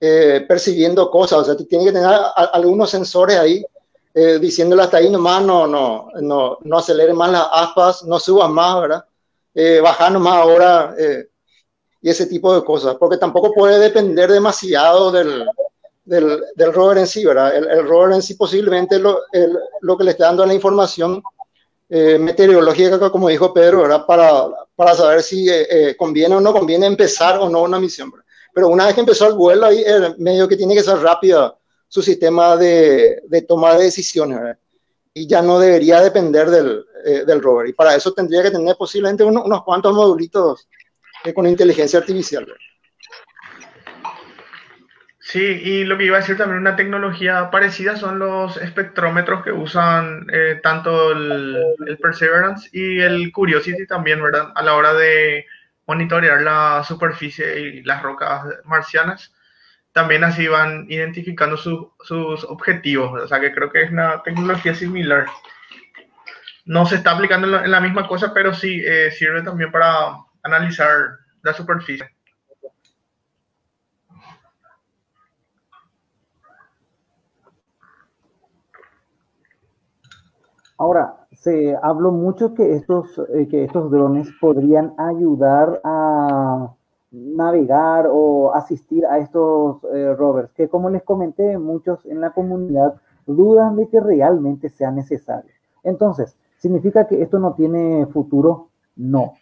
eh, 0.00 0.44
percibiendo 0.46 1.10
cosas, 1.10 1.38
o 1.38 1.44
sea, 1.44 1.56
tiene 1.56 1.86
que 1.86 1.92
tener 1.92 2.10
a, 2.10 2.26
algunos 2.52 2.90
sensores 2.90 3.38
ahí 3.38 3.64
eh, 4.12 4.38
diciéndole 4.38 4.82
hasta 4.82 4.98
ahí 4.98 5.08
nomás, 5.08 5.42
no, 5.42 5.66
no, 5.66 6.08
no, 6.20 6.58
no 6.60 6.78
acelere 6.78 7.14
más 7.14 7.30
las 7.30 7.46
aspas, 7.50 8.04
no 8.04 8.18
subas 8.18 8.50
más, 8.50 8.80
¿verdad? 8.80 9.04
Eh, 9.54 9.80
bajar 9.80 10.12
nomás 10.12 10.34
ahora 10.34 10.94
eh, 10.98 11.28
y 12.04 12.10
ese 12.10 12.26
tipo 12.26 12.54
de 12.54 12.62
cosas, 12.62 12.96
porque 12.96 13.16
tampoco 13.16 13.50
puede 13.50 13.78
depender 13.78 14.30
demasiado 14.30 15.10
del, 15.10 15.46
del, 16.04 16.72
rover 16.74 16.98
en 16.98 17.06
sí, 17.06 17.24
¿verdad? 17.24 17.56
El, 17.56 17.88
rover 17.88 18.12
en 18.12 18.20
sí 18.20 18.34
posiblemente 18.34 18.98
lo, 18.98 19.20
lo 19.80 19.96
que 19.96 20.04
le 20.04 20.10
está 20.10 20.26
dando 20.26 20.44
la 20.44 20.52
información 20.52 21.22
eh, 21.88 22.18
meteorológica, 22.18 23.10
como 23.10 23.30
dijo 23.30 23.54
Pedro, 23.54 23.80
¿verdad? 23.80 24.04
Para, 24.04 24.48
para 24.76 24.94
saber 24.94 25.22
si 25.22 25.48
eh, 25.48 25.66
eh, 25.70 25.96
conviene 25.96 26.34
o 26.34 26.42
no 26.42 26.52
conviene 26.52 26.84
empezar 26.84 27.38
o 27.38 27.48
no 27.48 27.62
una 27.62 27.80
misión. 27.80 28.12
Pero 28.52 28.68
una 28.68 28.84
vez 28.84 28.94
que 28.94 29.00
empezó 29.00 29.26
el 29.26 29.32
vuelo, 29.32 29.64
ahí 29.64 29.82
el 29.82 30.18
medio 30.18 30.46
que 30.46 30.58
tiene 30.58 30.74
que 30.74 30.82
ser 30.82 30.98
rápido 30.98 31.58
su 31.88 32.02
sistema 32.02 32.54
de, 32.58 33.22
de 33.26 33.42
toma 33.42 33.76
de 33.76 33.84
decisiones. 33.84 34.58
Y 35.14 35.26
ya 35.26 35.40
no 35.40 35.58
debería 35.58 36.02
depender 36.02 36.50
del, 36.50 36.84
eh, 37.02 37.24
del 37.24 37.40
rover. 37.40 37.66
Y 37.66 37.72
para 37.72 37.96
eso 37.96 38.12
tendría 38.12 38.42
que 38.42 38.50
tener 38.50 38.76
posiblemente 38.76 39.24
uno, 39.24 39.42
unos 39.42 39.64
cuantos 39.64 39.94
modulitos 39.94 40.68
con 41.32 41.46
inteligencia 41.46 42.00
artificial. 42.00 42.46
Sí, 45.26 45.40
y 45.40 45.84
lo 45.84 45.96
que 45.96 46.04
iba 46.04 46.18
a 46.18 46.20
decir 46.20 46.36
también, 46.36 46.60
una 46.60 46.76
tecnología 46.76 47.50
parecida 47.50 47.96
son 47.96 48.18
los 48.18 48.58
espectrómetros 48.58 49.42
que 49.42 49.52
usan 49.52 50.26
eh, 50.30 50.60
tanto 50.62 51.12
el, 51.12 51.96
Perseverance 52.00 52.68
y 52.72 53.00
el 53.00 53.32
Curiosity 53.32 53.86
también, 53.86 54.22
¿verdad? 54.22 54.52
A 54.54 54.62
la 54.62 54.74
hora 54.74 54.92
de 54.92 55.46
monitorear 55.86 56.42
la 56.42 56.84
superficie 56.86 57.58
y 57.58 57.82
las 57.84 58.02
rocas 58.02 58.44
marcianas. 58.64 59.34
También 59.92 60.24
así 60.24 60.46
van 60.46 60.86
identificando 60.90 61.56
su, 61.56 61.92
sus 62.02 62.44
objetivos, 62.44 63.22
o 63.22 63.26
sea 63.26 63.40
que 63.40 63.52
creo 63.52 63.70
que 63.72 63.82
es 63.82 63.90
una 63.90 64.22
tecnología 64.22 64.74
similar. 64.74 65.26
No 66.66 66.84
se 66.86 66.96
está 66.96 67.12
aplicando 67.12 67.64
en 67.64 67.70
la 67.70 67.80
misma 67.80 68.06
cosa, 68.06 68.32
pero 68.34 68.52
sí 68.52 68.82
eh, 68.84 69.10
sirve 69.10 69.42
también 69.42 69.72
para 69.72 70.16
analizar 70.44 71.18
la 71.42 71.52
superficie. 71.52 72.06
Ahora, 80.78 81.26
se 81.32 81.76
habló 81.82 82.10
mucho 82.10 82.54
que 82.54 82.74
estos, 82.74 83.18
eh, 83.32 83.48
que 83.48 83.64
estos 83.64 83.90
drones 83.90 84.28
podrían 84.40 84.92
ayudar 84.98 85.80
a 85.84 86.74
navegar 87.10 88.06
o 88.10 88.52
asistir 88.54 89.06
a 89.06 89.18
estos 89.18 89.78
eh, 89.94 90.14
rovers, 90.14 90.50
que 90.52 90.68
como 90.68 90.90
les 90.90 91.02
comenté, 91.02 91.58
muchos 91.58 92.04
en 92.06 92.20
la 92.20 92.30
comunidad 92.30 92.94
dudan 93.26 93.76
de 93.76 93.88
que 93.88 94.00
realmente 94.00 94.68
sea 94.68 94.90
necesario. 94.90 95.50
Entonces, 95.84 96.36
¿significa 96.58 97.06
que 97.06 97.22
esto 97.22 97.38
no 97.38 97.54
tiene 97.54 98.06
futuro? 98.06 98.68
No. 98.96 99.34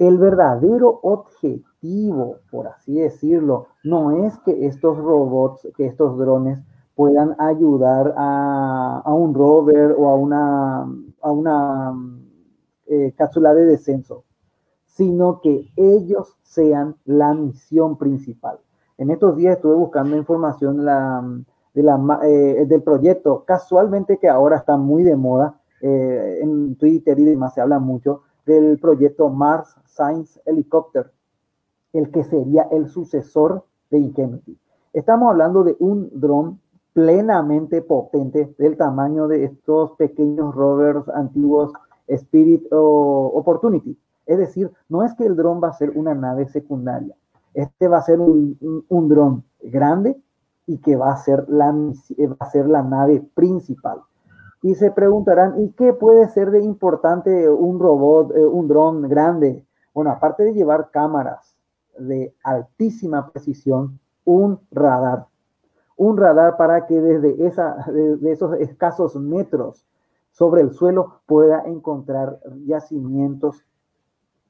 El 0.00 0.16
verdadero 0.16 0.98
objetivo, 1.02 2.38
por 2.50 2.68
así 2.68 2.94
decirlo, 2.94 3.66
no 3.84 4.24
es 4.24 4.38
que 4.38 4.64
estos 4.64 4.96
robots, 4.96 5.68
que 5.76 5.84
estos 5.84 6.16
drones 6.16 6.58
puedan 6.94 7.36
ayudar 7.38 8.14
a, 8.16 9.02
un 9.06 9.34
rover 9.34 9.94
o 9.98 10.08
a 10.08 10.14
una, 10.14 10.80
a 11.20 11.30
una 11.30 11.94
eh, 12.86 13.12
cápsula 13.14 13.52
de 13.52 13.66
descenso, 13.66 14.24
sino 14.86 15.42
que 15.42 15.68
ellos 15.76 16.34
sean 16.44 16.96
la 17.04 17.34
misión 17.34 17.98
principal. 17.98 18.58
En 18.96 19.10
estos 19.10 19.36
días 19.36 19.56
estuve 19.56 19.74
buscando 19.74 20.16
información 20.16 20.78
de 20.78 20.82
la, 21.82 22.20
eh, 22.22 22.64
del 22.66 22.82
proyecto, 22.82 23.44
casualmente 23.44 24.16
que 24.16 24.30
ahora 24.30 24.56
está 24.56 24.78
muy 24.78 25.02
de 25.02 25.16
moda, 25.16 25.60
eh, 25.82 26.38
en 26.40 26.76
Twitter 26.76 27.18
y 27.18 27.24
demás 27.24 27.52
se 27.52 27.60
habla 27.60 27.78
mucho, 27.78 28.22
del 28.50 28.78
proyecto 28.78 29.28
Mars 29.28 29.76
Science 29.86 30.40
Helicopter, 30.44 31.12
el 31.92 32.10
que 32.10 32.24
sería 32.24 32.62
el 32.72 32.88
sucesor 32.88 33.64
de 33.90 33.98
Ingenuity. 33.98 34.58
Estamos 34.92 35.30
hablando 35.30 35.62
de 35.62 35.76
un 35.78 36.10
dron 36.12 36.58
plenamente 36.92 37.80
potente 37.80 38.52
del 38.58 38.76
tamaño 38.76 39.28
de 39.28 39.44
estos 39.44 39.92
pequeños 39.92 40.52
rovers 40.52 41.08
antiguos 41.10 41.72
Spirit 42.08 42.64
o 42.72 43.30
Opportunity. 43.34 43.96
Es 44.26 44.38
decir, 44.38 44.72
no 44.88 45.04
es 45.04 45.14
que 45.14 45.26
el 45.26 45.36
dron 45.36 45.62
va 45.62 45.68
a 45.68 45.78
ser 45.78 45.90
una 45.90 46.14
nave 46.14 46.48
secundaria. 46.48 47.14
Este 47.54 47.86
va 47.86 47.98
a 47.98 48.02
ser 48.02 48.18
un, 48.18 48.84
un, 48.88 49.08
dron 49.08 49.44
grande 49.62 50.20
y 50.66 50.78
que 50.78 50.96
va 50.96 51.12
a 51.12 51.16
ser 51.16 51.46
la 51.48 52.82
nave 52.82 53.22
principal. 53.34 54.00
Y 54.62 54.74
se 54.74 54.90
preguntarán, 54.90 55.60
¿y 55.60 55.70
qué 55.72 55.92
puede 55.92 56.28
ser 56.28 56.50
de 56.50 56.62
importante 56.62 57.48
un 57.48 57.78
robot, 57.78 58.36
eh, 58.36 58.44
un 58.44 58.68
dron 58.68 59.08
grande? 59.08 59.64
Bueno, 59.94 60.10
aparte 60.10 60.44
de 60.44 60.52
llevar 60.52 60.90
cámaras 60.90 61.56
de 61.98 62.34
altísima 62.42 63.30
precisión, 63.30 63.98
un 64.24 64.60
radar 64.70 65.26
un 66.00 66.16
radar 66.16 66.56
para 66.56 66.86
que 66.86 66.98
desde 66.98 67.46
esa, 67.46 67.76
esos 68.22 68.58
escasos 68.58 69.16
metros 69.16 69.86
sobre 70.30 70.62
el 70.62 70.70
suelo 70.70 71.20
pueda 71.26 71.62
encontrar 71.66 72.40
yacimientos 72.64 73.66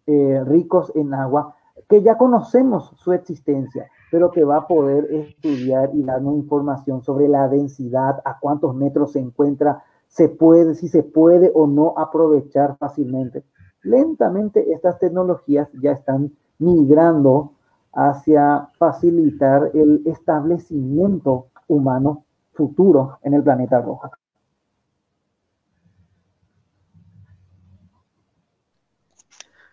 eh, 0.06 0.44
ricos 0.46 0.92
en 0.94 1.12
agua 1.12 1.56
que 1.88 2.02
ya 2.02 2.16
conocemos 2.16 2.92
su 2.98 3.12
existencia, 3.12 3.90
pero 4.12 4.30
que 4.30 4.44
va 4.44 4.58
a 4.58 4.66
poder 4.68 5.12
estudiar 5.12 5.90
y 5.92 6.04
darnos 6.04 6.36
información 6.36 7.02
sobre 7.02 7.26
la 7.26 7.48
densidad, 7.48 8.22
a 8.24 8.38
cuántos 8.38 8.76
metros 8.76 9.11
se 9.11 9.18
encuentra, 9.18 9.82
se 10.11 10.28
puede, 10.28 10.74
si 10.74 10.88
se 10.88 11.02
puede 11.02 11.50
o 11.54 11.66
no 11.66 11.94
aprovechar 11.96 12.76
fácilmente. 12.78 13.44
Lentamente 13.82 14.72
estas 14.72 14.98
tecnologías 14.98 15.68
ya 15.80 15.92
están 15.92 16.36
migrando 16.58 17.52
hacia 17.92 18.68
facilitar 18.78 19.70
el 19.72 20.02
establecimiento 20.04 21.46
humano 21.68 22.24
futuro 22.52 23.18
en 23.22 23.34
el 23.34 23.42
planeta 23.42 23.80
rojo. 23.80 24.11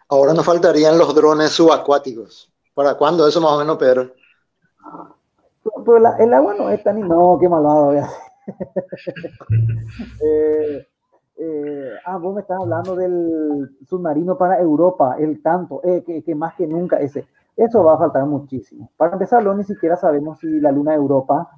Ahora 0.09 0.33
nos 0.33 0.45
faltarían 0.45 0.97
los 0.97 1.13
drones 1.13 1.51
subacuáticos. 1.51 2.53
¿Para 2.73 2.95
cuándo 2.95 3.27
eso 3.27 3.41
más 3.41 3.51
o 3.51 3.59
menos, 3.59 3.77
Pedro? 3.77 4.11
Pero 5.85 5.99
la, 5.99 6.15
el 6.17 6.33
agua 6.33 6.53
no 6.53 6.69
es 6.69 6.81
tan... 6.83 7.01
No, 7.01 7.38
qué 7.41 7.49
malvado. 7.49 7.93
eh, 10.24 10.88
eh, 11.38 11.91
ah, 12.06 12.18
vos 12.18 12.36
me 12.36 12.41
estás 12.41 12.60
hablando 12.60 12.95
del 12.95 13.78
submarino 13.88 14.38
para 14.38 14.60
Europa, 14.60 15.16
el 15.20 15.41
tanto, 15.41 15.82
eh, 15.84 16.04
que, 16.06 16.24
que, 16.24 16.36
más 16.36 16.56
que 16.56 16.68
nunca 16.68 17.00
ese. 17.00 17.26
Eso 17.56 17.84
va 17.84 17.95
a 17.95 17.98
faltar 17.98 18.26
muchísimo. 18.26 18.91
Para 18.98 19.14
empezarlo, 19.14 19.54
ni 19.56 19.64
siquiera 19.64 19.95
sabemos 19.95 20.39
si 20.39 20.60
la 20.60 20.72
luna 20.72 20.91
de 20.91 20.98
Europa 20.98 21.50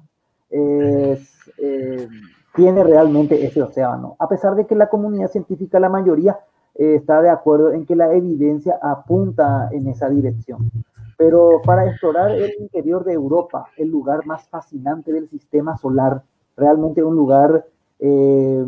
es, 0.50 1.50
eh, 1.58 2.08
tiene 2.54 2.82
realmente 2.82 3.44
ese 3.44 3.62
océano. 3.62 4.16
A 4.18 4.28
pesar 4.28 4.54
de 4.54 4.66
que 4.66 4.74
la 4.74 4.88
comunidad 4.88 5.30
científica, 5.30 5.78
la 5.78 5.88
mayoría, 5.88 6.38
eh, 6.74 6.96
está 6.96 7.20
de 7.20 7.30
acuerdo 7.30 7.72
en 7.72 7.86
que 7.86 7.96
la 7.96 8.12
evidencia 8.12 8.78
apunta 8.82 9.68
en 9.72 9.88
esa 9.88 10.08
dirección. 10.08 10.70
Pero 11.16 11.60
para 11.64 11.86
explorar 11.86 12.30
el 12.30 12.50
interior 12.58 13.04
de 13.04 13.12
Europa, 13.12 13.66
el 13.76 13.88
lugar 13.88 14.24
más 14.26 14.48
fascinante 14.48 15.12
del 15.12 15.28
sistema 15.28 15.76
solar, 15.76 16.22
realmente 16.60 17.02
un 17.02 17.16
lugar, 17.16 17.64
eh, 17.98 18.64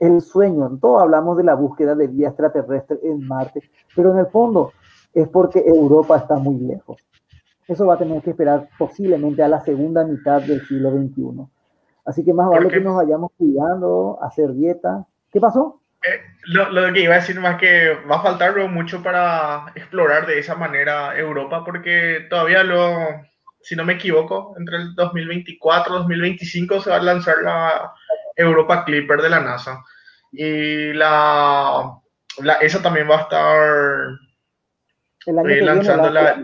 el 0.00 0.20
sueño, 0.20 0.78
todos 0.80 1.02
hablamos 1.02 1.36
de 1.36 1.44
la 1.44 1.54
búsqueda 1.54 1.94
de 1.94 2.06
vida 2.06 2.28
extraterrestre 2.28 2.98
en 3.02 3.26
Marte, 3.26 3.62
pero 3.94 4.12
en 4.12 4.18
el 4.18 4.26
fondo 4.26 4.72
es 5.12 5.28
porque 5.28 5.62
Europa 5.64 6.16
está 6.16 6.36
muy 6.36 6.58
lejos. 6.60 6.98
Eso 7.66 7.86
va 7.86 7.94
a 7.94 7.98
tener 7.98 8.22
que 8.22 8.30
esperar 8.30 8.68
posiblemente 8.78 9.42
a 9.42 9.48
la 9.48 9.60
segunda 9.60 10.04
mitad 10.04 10.40
del 10.40 10.64
siglo 10.66 10.90
XXI. 10.90 11.46
Así 12.06 12.24
que 12.24 12.32
más 12.32 12.48
vale 12.48 12.68
que 12.68 12.80
nos 12.80 12.96
vayamos 12.96 13.32
cuidando, 13.36 14.18
hacer 14.22 14.54
dieta. 14.54 15.04
¿Qué 15.30 15.40
pasó? 15.40 15.82
Eh, 16.02 16.20
lo, 16.46 16.70
lo, 16.70 16.92
que 16.94 17.02
iba 17.02 17.14
a 17.14 17.18
decir 17.18 17.38
más 17.40 17.58
que 17.58 17.92
va 18.10 18.16
a 18.16 18.22
faltar 18.22 18.56
mucho 18.70 19.02
para 19.02 19.66
explorar 19.74 20.26
de 20.26 20.38
esa 20.38 20.54
manera 20.54 21.18
Europa, 21.18 21.64
porque 21.64 22.26
todavía 22.30 22.64
lo, 22.64 22.80
si 23.60 23.76
no 23.76 23.84
me 23.84 23.94
equivoco, 23.94 24.54
entre 24.58 24.76
el 24.76 24.94
2024 24.94 25.94
y 25.94 25.98
2025 25.98 26.80
se 26.80 26.90
va 26.90 26.96
a 26.96 27.02
lanzar 27.02 27.42
la 27.42 27.92
Europa 28.36 28.84
Clipper 28.84 29.20
de 29.20 29.28
la 29.28 29.40
NASA. 29.40 29.84
Y 30.32 30.92
la, 30.92 31.92
la 32.38 32.54
esa 32.54 32.82
también 32.82 33.08
va 33.10 33.18
a 33.18 33.22
estar 33.22 34.18
lanzando 35.26 36.10
la, 36.10 36.42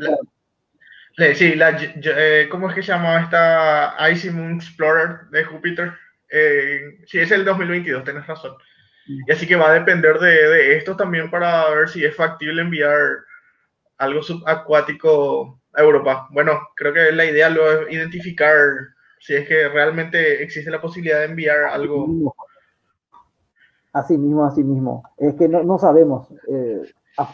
Sí, 1.34 1.54
la, 1.54 1.78
eh, 1.80 2.48
¿cómo 2.50 2.68
es 2.68 2.74
que 2.74 2.82
se 2.82 2.88
llama 2.88 3.20
esta 3.20 3.94
Icy 4.10 4.30
Moon 4.30 4.56
Explorer 4.56 5.28
de 5.30 5.44
Júpiter? 5.44 5.92
Eh, 6.28 6.98
sí, 7.06 7.20
es 7.20 7.30
el 7.30 7.44
2022, 7.44 8.02
tenés 8.02 8.26
razón. 8.26 8.56
Y 9.06 9.30
así 9.30 9.46
que 9.46 9.54
va 9.54 9.70
a 9.70 9.74
depender 9.74 10.18
de, 10.18 10.48
de, 10.48 10.76
esto 10.76 10.96
también 10.96 11.30
para 11.30 11.70
ver 11.70 11.88
si 11.88 12.04
es 12.04 12.16
factible 12.16 12.62
enviar 12.62 12.98
algo 13.98 14.22
subacuático 14.22 15.62
a 15.74 15.82
Europa. 15.82 16.28
Bueno, 16.32 16.52
creo 16.76 16.92
que 16.92 17.12
la 17.12 17.24
idea 17.24 17.50
lo 17.50 17.70
es 17.70 17.92
identificar 17.92 18.50
si 19.18 19.34
es 19.34 19.48
que 19.48 19.68
realmente 19.68 20.42
existe 20.42 20.70
la 20.70 20.80
posibilidad 20.80 21.20
de 21.20 21.26
enviar 21.26 21.64
algo. 21.64 22.34
Así 23.92 24.18
mismo, 24.18 24.44
así 24.44 24.62
mismo. 24.62 25.02
Es 25.16 25.34
que 25.34 25.48
no, 25.48 25.62
no 25.62 25.78
sabemos. 25.78 26.28
Eh, 26.48 26.82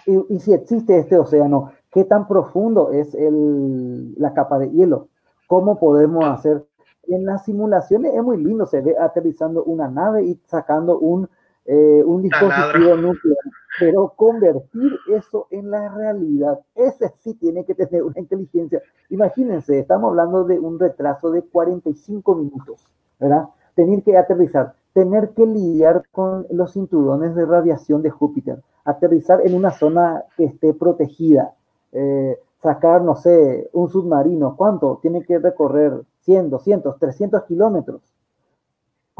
y, 0.07 0.35
y, 0.35 0.39
si 0.41 0.53
existe 0.53 0.99
este 0.99 1.19
océano, 1.19 1.73
¿qué 1.91 2.05
tan 2.05 2.29
profundo 2.29 2.93
es 2.93 3.15
el, 3.15 4.15
la 4.15 4.35
capa 4.35 4.59
de 4.59 4.71
hielo? 4.71 5.09
¿Cómo 5.47 5.81
podemos 5.81 6.25
hacer? 6.25 6.65
En 7.09 7.25
las 7.25 7.45
simulaciones 7.45 8.15
es 8.15 8.23
muy 8.23 8.37
lindo, 8.37 8.67
se 8.67 8.83
ve 8.83 8.95
aterrizando 8.97 9.65
una 9.65 9.89
nave 9.89 10.23
y 10.23 10.41
sacando 10.47 10.99
un 10.99 11.29
eh, 11.73 12.03
un 12.05 12.23
dispositivo 12.23 12.97
nuclear, 12.97 13.39
pero 13.79 14.13
convertir 14.17 14.99
eso 15.09 15.47
en 15.51 15.71
la 15.71 15.89
realidad, 15.95 16.59
ese 16.75 17.13
sí 17.21 17.35
tiene 17.35 17.65
que 17.65 17.77
tener 17.77 18.03
una 18.03 18.19
inteligencia. 18.19 18.83
Imagínense, 19.09 19.79
estamos 19.79 20.09
hablando 20.09 20.43
de 20.43 20.59
un 20.59 20.81
retraso 20.81 21.31
de 21.31 21.43
45 21.43 22.35
minutos, 22.35 22.85
¿verdad? 23.21 23.51
Tener 23.77 24.03
que 24.03 24.17
aterrizar, 24.19 24.75
tener 24.93 25.31
que 25.31 25.47
lidiar 25.47 26.03
con 26.11 26.45
los 26.51 26.73
cinturones 26.73 27.37
de 27.37 27.47
radiación 27.47 28.03
de 28.03 28.11
Júpiter, 28.11 28.61
aterrizar 28.85 29.47
en 29.47 29.55
una 29.55 29.71
zona 29.71 30.25
que 30.37 30.47
esté 30.47 30.75
protegida, 30.75 31.55
eh, 31.93 32.37
sacar, 32.61 33.03
no 33.03 33.15
sé, 33.15 33.71
un 33.75 33.89
submarino, 33.89 34.57
¿cuánto? 34.57 34.99
Tiene 35.01 35.25
que 35.25 35.39
recorrer 35.39 36.03
100, 36.23 36.51
200, 36.51 36.99
300 36.99 37.45
kilómetros 37.45 38.10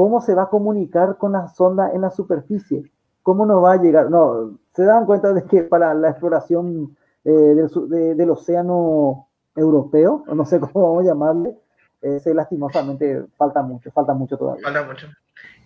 ¿Cómo 0.01 0.23
se 0.23 0.35
va 0.35 0.45
a 0.45 0.49
comunicar 0.49 1.19
con 1.19 1.33
la 1.33 1.49
sonda 1.49 1.91
en 1.93 2.01
la 2.01 2.11
superficie? 2.11 2.91
¿Cómo 3.23 3.45
nos 3.45 3.63
va 3.63 3.75
a 3.75 3.77
llegar? 3.77 4.11
No, 4.11 4.59
se 4.75 4.85
dan 4.85 5.05
cuenta 5.05 5.35
de 5.35 5.45
que 5.45 5.65
para 5.65 5.93
la 5.93 6.09
exploración 6.09 6.97
eh, 7.23 7.31
del, 7.31 8.17
del, 8.17 8.31
océano 8.31 9.29
europeo, 9.55 10.25
no 10.35 10.47
sé 10.47 10.59
cómo 10.59 10.89
vamos 10.89 11.05
a 11.05 11.09
llamarle, 11.09 11.55
eh, 12.01 12.19
lastimosamente 12.33 13.27
falta 13.37 13.61
mucho, 13.61 13.91
falta 13.91 14.15
mucho 14.15 14.39
todavía. 14.39 14.65
Falta 14.65 14.85
mucho. 14.85 15.07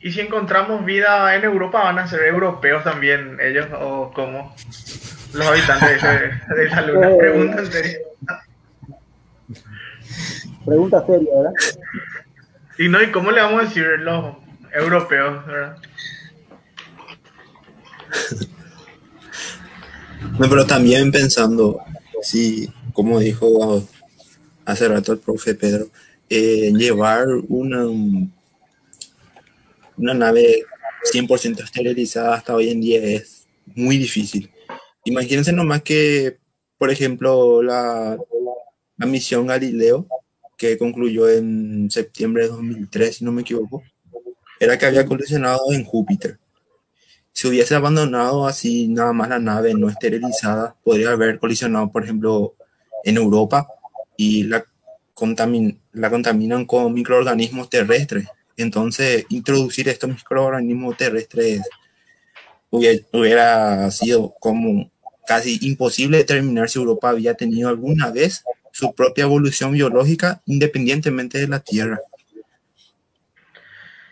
¿Y 0.00 0.10
si 0.10 0.22
encontramos 0.22 0.84
vida 0.84 1.32
en 1.36 1.44
Europa, 1.44 1.84
van 1.84 2.00
a 2.00 2.08
ser 2.08 2.22
europeos 2.22 2.82
también 2.82 3.38
ellos 3.40 3.68
o 3.80 4.10
cómo? 4.12 4.52
Los 5.32 5.46
habitantes 5.46 6.02
de, 6.02 6.56
de 6.56 6.66
esa 6.66 6.82
luna. 6.82 7.08
Eh, 7.14 7.18
pregunta 7.18 7.64
seria. 7.66 7.98
Pregunta 10.64 11.06
seria, 11.06 11.36
¿verdad? 11.36 11.52
Y 12.78 12.88
no, 12.88 13.02
¿y 13.02 13.12
cómo 13.12 13.30
le 13.30 13.40
vamos 13.40 13.62
a 13.62 13.66
decir 13.66 13.84
los 14.00 14.36
europeos, 14.74 15.44
no, 20.38 20.48
pero 20.48 20.66
también 20.66 21.10
pensando, 21.12 21.80
sí, 22.22 22.68
como 22.92 23.20
dijo 23.20 23.86
hace 24.64 24.88
rato 24.88 25.12
el 25.12 25.18
profe 25.18 25.54
Pedro, 25.54 25.86
eh, 26.28 26.72
llevar 26.74 27.28
una, 27.48 27.86
una 29.96 30.14
nave 30.14 30.64
100% 31.12 31.62
esterilizada 31.62 32.34
hasta 32.34 32.54
hoy 32.54 32.70
en 32.70 32.80
día 32.80 33.02
es 33.02 33.46
muy 33.74 33.98
difícil. 33.98 34.50
Imagínense 35.04 35.52
nomás 35.52 35.82
que, 35.82 36.38
por 36.78 36.90
ejemplo, 36.90 37.62
la, 37.62 38.16
la 38.96 39.06
misión 39.06 39.46
Galileo 39.46 40.06
que 40.68 40.78
concluyó 40.78 41.28
en 41.28 41.90
septiembre 41.90 42.44
de 42.44 42.48
2003, 42.48 43.16
si 43.16 43.24
no 43.24 43.32
me 43.32 43.42
equivoco, 43.42 43.82
era 44.58 44.78
que 44.78 44.86
había 44.86 45.04
colisionado 45.04 45.72
en 45.72 45.84
Júpiter. 45.84 46.38
Si 47.32 47.48
hubiese 47.48 47.74
abandonado 47.74 48.46
así 48.46 48.88
nada 48.88 49.12
más 49.12 49.28
la 49.28 49.38
nave 49.38 49.74
no 49.74 49.90
esterilizada, 49.90 50.74
podría 50.82 51.10
haber 51.10 51.38
colisionado, 51.38 51.90
por 51.90 52.04
ejemplo, 52.04 52.54
en 53.04 53.16
Europa 53.16 53.66
y 54.16 54.44
la, 54.44 54.64
contamin 55.12 55.80
la 55.92 56.08
contaminan 56.08 56.64
con 56.64 56.94
microorganismos 56.94 57.68
terrestres. 57.68 58.26
Entonces, 58.56 59.26
introducir 59.28 59.88
estos 59.88 60.08
microorganismos 60.08 60.96
terrestres 60.96 61.60
hubiera, 62.70 63.04
hubiera 63.12 63.90
sido 63.90 64.34
como 64.40 64.90
casi 65.26 65.58
imposible 65.62 66.18
determinar 66.18 66.70
si 66.70 66.78
Europa 66.78 67.10
había 67.10 67.34
tenido 67.34 67.68
alguna 67.68 68.10
vez 68.10 68.44
su 68.74 68.92
propia 68.92 69.22
evolución 69.22 69.70
biológica 69.70 70.40
independientemente 70.46 71.38
de 71.38 71.46
la 71.46 71.60
Tierra. 71.60 72.00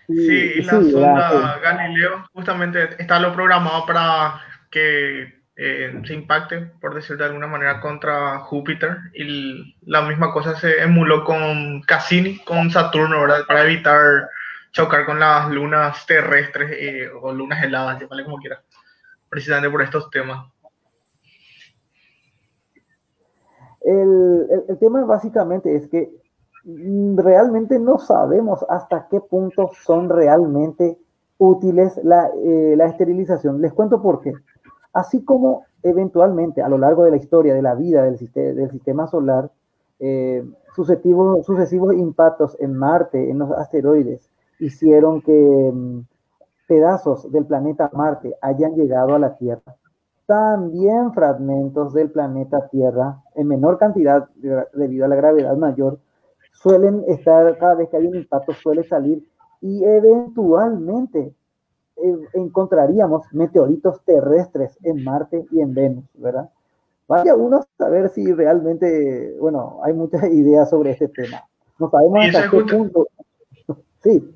Sí, 0.06 0.62
la 0.62 0.70
sonda 0.70 1.58
Galileo 1.60 2.28
justamente 2.32 2.90
está 2.98 3.18
lo 3.18 3.32
programado 3.32 3.84
para 3.87 4.41
que 4.70 5.42
eh, 5.57 6.00
se 6.07 6.14
impacte, 6.14 6.61
por 6.80 6.95
decir 6.95 7.16
de 7.16 7.24
alguna 7.24 7.49
manera, 7.49 7.80
contra 7.80 8.38
Júpiter. 8.38 8.99
Y 9.14 9.74
la 9.84 10.03
misma 10.03 10.32
cosa 10.32 10.54
se 10.54 10.80
emuló 10.80 11.24
con 11.24 11.82
Cassini, 11.82 12.38
con 12.38 12.70
Saturno, 12.70 13.20
¿verdad? 13.20 13.45
Para 13.49 13.64
evitar 13.64 14.28
chocar 14.70 15.04
con 15.04 15.18
las 15.18 15.50
lunas 15.50 16.07
terrestres 16.07 16.70
eh, 16.72 17.11
o 17.20 17.32
lunas 17.32 17.62
heladas, 17.64 18.00
llámale 18.00 18.22
como 18.22 18.38
quiera, 18.38 18.62
precisamente 19.28 19.70
por 19.70 19.82
estos 19.82 20.08
temas. 20.08 20.51
El, 23.84 24.64
el, 24.68 24.79
tema 24.79 25.04
básicamente 25.04 25.75
es 25.75 25.88
que 25.88 26.13
realmente 27.17 27.79
no 27.79 27.99
sabemos 27.99 28.64
hasta 28.68 29.09
qué 29.09 29.21
punto 29.21 29.71
son 29.84 30.09
realmente 30.09 30.99
útiles 31.38 31.99
la, 32.04 32.30
eh, 32.45 32.75
la, 32.76 32.87
esterilización. 32.87 33.61
Les 33.61 33.72
cuento 33.72 34.00
por 34.00 34.21
qué. 34.21 34.33
Así 34.92 35.25
como 35.25 35.64
eventualmente 35.83 36.63
a 36.63 36.68
lo 36.68 36.79
largo 36.79 37.04
de 37.04 37.11
la 37.11 37.17
historia 37.17 37.54
de 37.54 37.63
la 37.63 37.75
vida 37.75 38.04
del, 38.04 38.18
sistema, 38.18 38.53
del 38.53 38.71
sistema 38.71 39.07
solar, 39.09 39.50
eh, 39.99 40.45
sucesivos, 40.75 41.45
sucesivos 41.45 41.95
impactos 41.95 42.57
en 42.61 42.75
Marte, 42.75 43.30
en 43.30 43.38
los 43.38 43.50
asteroides, 43.50 44.30
hicieron 44.61 45.22
que 45.22 45.72
mm, 45.75 46.00
pedazos 46.68 47.30
del 47.33 47.46
planeta 47.46 47.91
Marte 47.92 48.37
hayan 48.41 48.75
llegado 48.75 49.14
a 49.14 49.18
la 49.18 49.37
Tierra 49.37 49.76
también 50.26 51.12
fragmentos 51.12 51.92
del 51.92 52.11
planeta 52.11 52.68
Tierra 52.68 53.22
en 53.34 53.49
menor 53.49 53.78
cantidad 53.78 54.28
debido 54.72 55.04
a 55.04 55.08
la 55.08 55.16
gravedad 55.16 55.57
mayor 55.57 55.99
suelen 56.53 57.04
estar, 57.08 57.58
cada 57.58 57.74
vez 57.74 57.88
que 57.88 57.96
hay 57.96 58.07
un 58.07 58.16
impacto 58.16 58.53
suele 58.53 58.84
salir 58.84 59.26
y 59.61 59.84
eventualmente 59.84 61.34
eh, 61.96 62.18
encontraríamos 62.34 63.26
meteoritos 63.32 64.03
terrestres 64.04 64.78
en 64.82 65.03
Marte 65.04 65.46
y 65.50 65.61
en 65.61 65.74
Venus, 65.74 66.04
¿verdad? 66.14 66.50
Vaya 67.08 67.34
uno 67.34 67.58
a 67.58 67.66
saber 67.76 68.08
si 68.11 68.32
realmente, 68.32 69.36
bueno, 69.40 69.80
hay 69.82 69.92
muchas 69.92 70.24
ideas 70.32 70.70
sobre 70.70 70.92
este 70.92 71.08
tema. 71.08 71.44
No 71.78 71.90
sabemos 71.90 72.26
hasta 72.26 72.50
qué 72.50 72.64
punto. 72.64 73.08
sí 74.03 74.34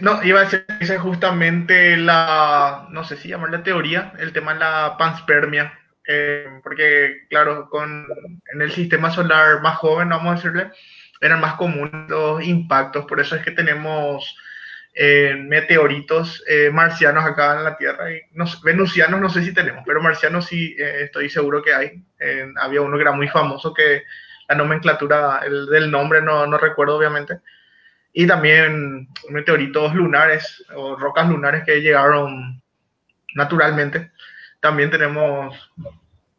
no, 0.00 0.22
iba 0.22 0.40
a 0.40 0.44
decir 0.44 0.98
justamente 0.98 1.96
la, 1.96 2.86
no 2.90 3.04
sé 3.04 3.16
si 3.16 3.28
llamarla 3.28 3.62
teoría, 3.62 4.12
el 4.18 4.32
tema 4.32 4.54
de 4.54 4.60
la 4.60 4.96
panspermia, 4.98 5.78
eh, 6.06 6.46
porque 6.62 7.26
claro, 7.28 7.68
con, 7.68 8.06
en 8.52 8.62
el 8.62 8.72
sistema 8.72 9.10
solar 9.10 9.60
más 9.62 9.76
joven, 9.78 10.08
vamos 10.08 10.32
a 10.32 10.34
decirle, 10.36 10.70
eran 11.20 11.40
más 11.40 11.54
comunes 11.54 12.08
los 12.08 12.42
impactos, 12.42 13.06
por 13.06 13.20
eso 13.20 13.36
es 13.36 13.44
que 13.44 13.52
tenemos 13.52 14.36
eh, 14.94 15.34
meteoritos 15.38 16.42
eh, 16.46 16.70
marcianos 16.70 17.24
acá 17.24 17.56
en 17.56 17.64
la 17.64 17.76
Tierra. 17.76 18.12
Y 18.12 18.20
venusianos 18.64 19.20
no 19.20 19.30
sé 19.30 19.42
si 19.42 19.54
tenemos, 19.54 19.84
pero 19.86 20.02
marcianos 20.02 20.46
sí 20.46 20.74
estoy 20.78 21.30
seguro 21.30 21.62
que 21.62 21.74
hay. 21.74 22.02
había 22.60 22.82
uno 22.82 22.96
que 22.96 23.02
era 23.02 23.12
muy 23.12 23.28
famoso 23.28 23.72
que 23.72 24.02
la 24.48 24.56
nomenclatura 24.56 25.40
el, 25.44 25.66
del 25.66 25.90
nombre 25.90 26.20
no, 26.20 26.46
no 26.46 26.58
recuerdo 26.58 26.96
obviamente. 26.96 27.38
Y 28.12 28.26
también 28.26 29.08
meteoritos 29.30 29.94
lunares 29.94 30.62
o 30.74 30.96
rocas 30.96 31.28
lunares 31.28 31.64
que 31.64 31.80
llegaron 31.80 32.62
naturalmente. 33.34 34.10
También 34.60 34.90
tenemos, 34.90 35.56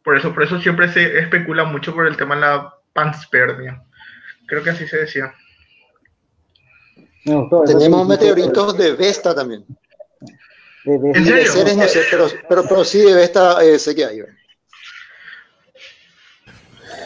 por 0.02 0.16
eso, 0.16 0.32
por 0.32 0.44
eso 0.44 0.60
siempre 0.60 0.92
se 0.92 1.18
especula 1.18 1.64
mucho 1.64 1.94
por 1.94 2.06
el 2.06 2.16
tema 2.16 2.36
de 2.36 2.40
la 2.42 2.74
panspermia. 2.92 3.82
Creo 4.46 4.62
que 4.62 4.70
así 4.70 4.86
se 4.86 4.98
decía. 4.98 5.34
Tenemos 7.66 8.06
meteoritos 8.06 8.76
de 8.76 8.92
Vesta 8.92 9.34
también. 9.34 9.64
De, 10.84 10.94
¿En 10.94 11.24
serio? 11.24 11.50
seres, 11.50 11.76
no 11.76 11.88
sé, 11.88 12.02
pero, 12.10 12.26
pero, 12.48 12.62
pero, 12.68 12.84
sí 12.84 13.00
de 13.00 13.14
Vesta 13.14 13.64
eh, 13.64 13.78
sé 13.78 13.94
que 13.94 14.04
hay. 14.04 14.20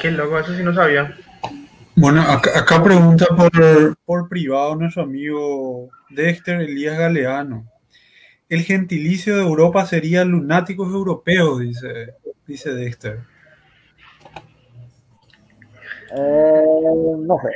Qué 0.01 0.11
loco, 0.11 0.39
eso 0.39 0.55
sí 0.55 0.63
no 0.63 0.75
sabía. 0.75 1.17
Bueno, 2.01 2.23
acá, 2.23 2.61
acá 2.61 2.81
pregunta 2.83 3.27
por, 3.37 3.97
por, 4.05 4.29
privado 4.29 4.77
nuestro 4.77 5.03
amigo 5.03 5.91
Dexter 6.11 6.61
Elías 6.61 6.97
Galeano. 6.97 7.67
El 8.49 8.63
gentilicio 8.63 9.37
de 9.37 9.43
Europa 9.43 9.85
sería 9.85 10.25
lunáticos 10.25 10.93
europeos, 10.93 11.59
dice, 11.59 12.15
dice 12.47 12.73
Dexter. 12.73 13.19
Eh, 16.17 16.63
no 17.19 17.37
sé. 17.43 17.51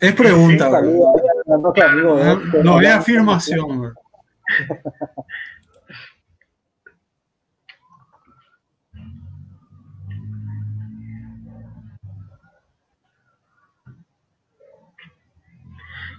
Es 0.00 0.12
pregunta, 0.12 0.70
No, 2.62 2.80
es 2.80 2.90
afirmación, 2.90 3.94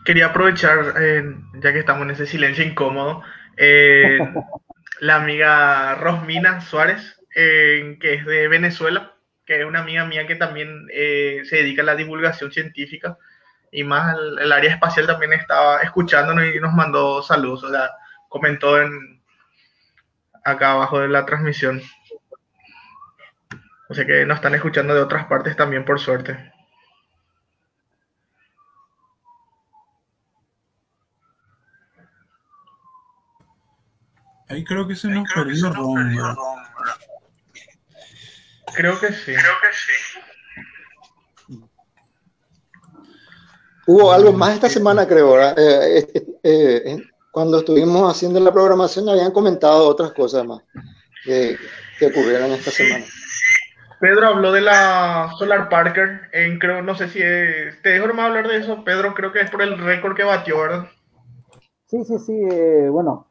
Quería 0.05 0.27
aprovechar, 0.27 0.95
eh, 0.99 1.23
ya 1.55 1.73
que 1.73 1.79
estamos 1.79 2.03
en 2.03 2.11
ese 2.11 2.25
silencio 2.25 2.63
incómodo, 2.63 3.23
eh, 3.57 4.17
la 4.99 5.15
amiga 5.15 5.95
Rosmina 5.95 6.61
Suárez, 6.61 7.19
eh, 7.35 7.97
que 7.99 8.15
es 8.15 8.25
de 8.25 8.47
Venezuela, 8.47 9.15
que 9.45 9.59
es 9.59 9.65
una 9.65 9.79
amiga 9.79 10.05
mía 10.05 10.27
que 10.27 10.35
también 10.35 10.87
se 10.89 11.55
dedica 11.55 11.81
a 11.81 11.85
la 11.85 11.95
divulgación 11.95 12.51
científica 12.51 13.17
y 13.71 13.83
más 13.83 14.15
el, 14.17 14.51
área 14.51 14.71
espacial 14.71 15.07
también 15.07 15.33
estaba 15.33 15.81
escuchándonos 15.81 16.45
y 16.53 16.59
nos 16.59 16.73
mandó 16.73 17.23
saludos, 17.23 17.63
o 17.63 17.69
sea, 17.69 17.91
comentó 18.27 18.81
en 18.81 19.21
acá 20.43 20.71
abajo 20.71 20.99
de 20.99 21.07
la 21.07 21.25
transmisión. 21.25 21.81
O 23.89 23.93
sea 23.93 24.05
que 24.05 24.25
nos 24.25 24.37
están 24.37 24.55
escuchando 24.55 24.93
de 24.93 25.01
otras 25.01 25.25
partes 25.25 25.55
también, 25.55 25.85
por 25.85 25.99
suerte. 25.99 26.50
Ahí 34.51 34.65
creo 34.65 34.85
que 34.85 34.95
se 34.97 35.07
nos 35.07 35.25
perdió 35.33 35.71
Ron. 35.71 36.13
Creo 38.75 38.99
que 38.99 39.13
sí. 39.13 39.33
Creo 39.33 39.53
que 39.61 39.67
sí. 39.73 40.11
Hubo 43.87 44.11
algo 44.11 44.33
más 44.33 44.53
esta 44.53 44.69
semana, 44.69 45.07
creo, 45.07 45.41
eh, 45.41 46.07
eh, 46.13 46.37
eh, 46.43 46.97
cuando 47.31 47.59
estuvimos 47.59 48.11
haciendo 48.11 48.39
la 48.39 48.51
programación 48.51 49.09
habían 49.09 49.31
comentado 49.31 49.87
otras 49.87 50.11
cosas 50.11 50.45
más 50.45 50.61
que, 51.23 51.57
ocurrieron 52.05 52.51
esta 52.51 52.71
semana. 52.71 53.05
Pedro 53.99 54.27
habló 54.27 54.51
de 54.51 54.61
la 54.61 55.31
Solar 55.37 55.69
Parker, 55.69 56.29
en, 56.33 56.59
creo, 56.59 56.81
no 56.81 56.95
sé 56.95 57.07
si 57.07 57.19
te 57.19 57.89
dejo 57.89 58.07
nomás 58.07 58.27
hablar 58.27 58.47
de 58.47 58.57
eso, 58.57 58.83
Pedro, 58.83 59.13
creo 59.13 59.31
que 59.31 59.41
es 59.41 59.49
por 59.49 59.61
el 59.61 59.77
récord 59.77 60.15
que 60.15 60.23
batió, 60.23 60.59
¿verdad? 60.59 60.87
Sí, 61.87 62.03
sí, 62.05 62.17
sí, 62.19 62.33
bueno, 62.89 63.27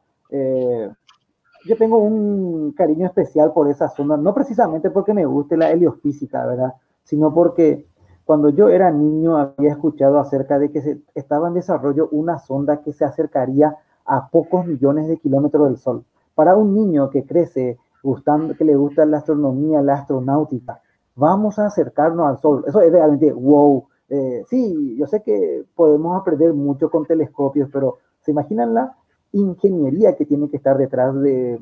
yo 1.65 1.77
tengo 1.77 1.99
un 1.99 2.73
cariño 2.73 3.07
especial 3.07 3.53
por 3.53 3.69
esa 3.69 3.89
zona, 3.89 4.16
no 4.16 4.35
precisamente 4.35 4.91
porque 4.91 5.15
me 5.15 5.27
guste 5.27 5.57
la 5.57 5.70
heliofísica, 5.70 6.47
¿verdad? 6.47 6.74
Sino 7.05 7.32
porque 7.32 7.87
cuando 8.24 8.51
yo 8.51 8.69
era 8.69 8.91
niño 8.91 9.37
había 9.37 9.73
escuchado 9.73 10.19
acerca 10.19 10.59
de 10.59 10.70
que 10.70 10.81
se 10.81 11.01
estaba 11.15 11.49
en 11.49 11.55
desarrollo 11.55 12.09
una 12.12 12.39
sonda 12.39 12.81
que 12.81 12.93
se 12.93 13.05
acercaría 13.05 13.77
a 14.05 14.28
pocos 14.28 14.66
millones 14.66 15.09
de 15.09 15.19
kilómetros 15.19 15.69
del 15.69 15.77
Sol. 15.77 16.05
Para 16.35 16.57
un 16.57 16.74
niño 16.74 17.11
que 17.11 17.24
crece 17.24 17.78
gustando, 18.03 18.57
que 18.57 18.65
le 18.65 18.77
gusta 18.77 19.05
la 19.05 19.19
astronomía, 19.19 19.82
la 19.82 19.95
astronáutica, 19.95 20.81
vamos 21.15 21.59
a 21.59 21.66
acercarnos 21.66 22.27
al 22.27 22.39
Sol. 22.39 22.65
Eso 22.66 22.81
es 22.81 22.93
realmente 22.93 23.32
wow. 23.32 23.87
Eh, 24.09 24.45
sí, 24.49 24.97
yo 24.97 25.07
sé 25.07 25.23
que 25.23 25.65
podemos 25.74 26.20
aprender 26.20 26.53
mucho 26.55 26.91
con 26.91 27.05
telescopios, 27.05 27.69
pero 27.73 27.99
¿se 28.20 28.31
imaginan 28.31 28.74
la 28.74 28.97
ingeniería 29.32 30.16
que 30.16 30.27
tiene 30.27 30.48
que 30.48 30.57
estar 30.57 30.77
detrás 30.77 31.15
de, 31.20 31.61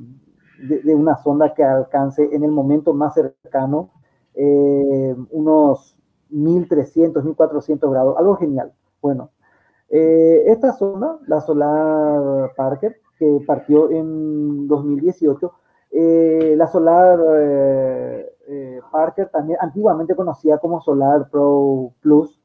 una 0.87 1.17
sonda 1.17 1.55
que 1.55 1.63
alcance 1.63 2.29
en 2.33 2.43
el 2.43 2.51
momento 2.51 2.93
más 2.93 3.15
cercano 3.15 3.91
eh, 4.35 5.17
unos 5.31 5.97
1300, 6.31 7.25
1400 7.25 7.91
grados, 7.91 8.17
algo 8.19 8.37
genial. 8.37 8.73
Bueno, 9.01 9.31
eh, 9.89 10.45
esta 10.47 10.73
zona, 10.73 11.19
la 11.27 11.41
Solar 11.41 12.53
Parker, 12.57 13.01
que 13.19 13.41
partió 13.47 13.91
en 13.91 14.67
2018, 14.67 15.53
eh, 15.91 16.55
la 16.57 16.67
Solar 16.67 17.19
Parker, 18.91 19.29
también 19.29 19.59
antiguamente 19.61 20.15
conocida 20.15 20.59
como 20.59 20.81
Solar 20.81 21.29
Pro 21.31 21.93
Plus, 22.01 22.41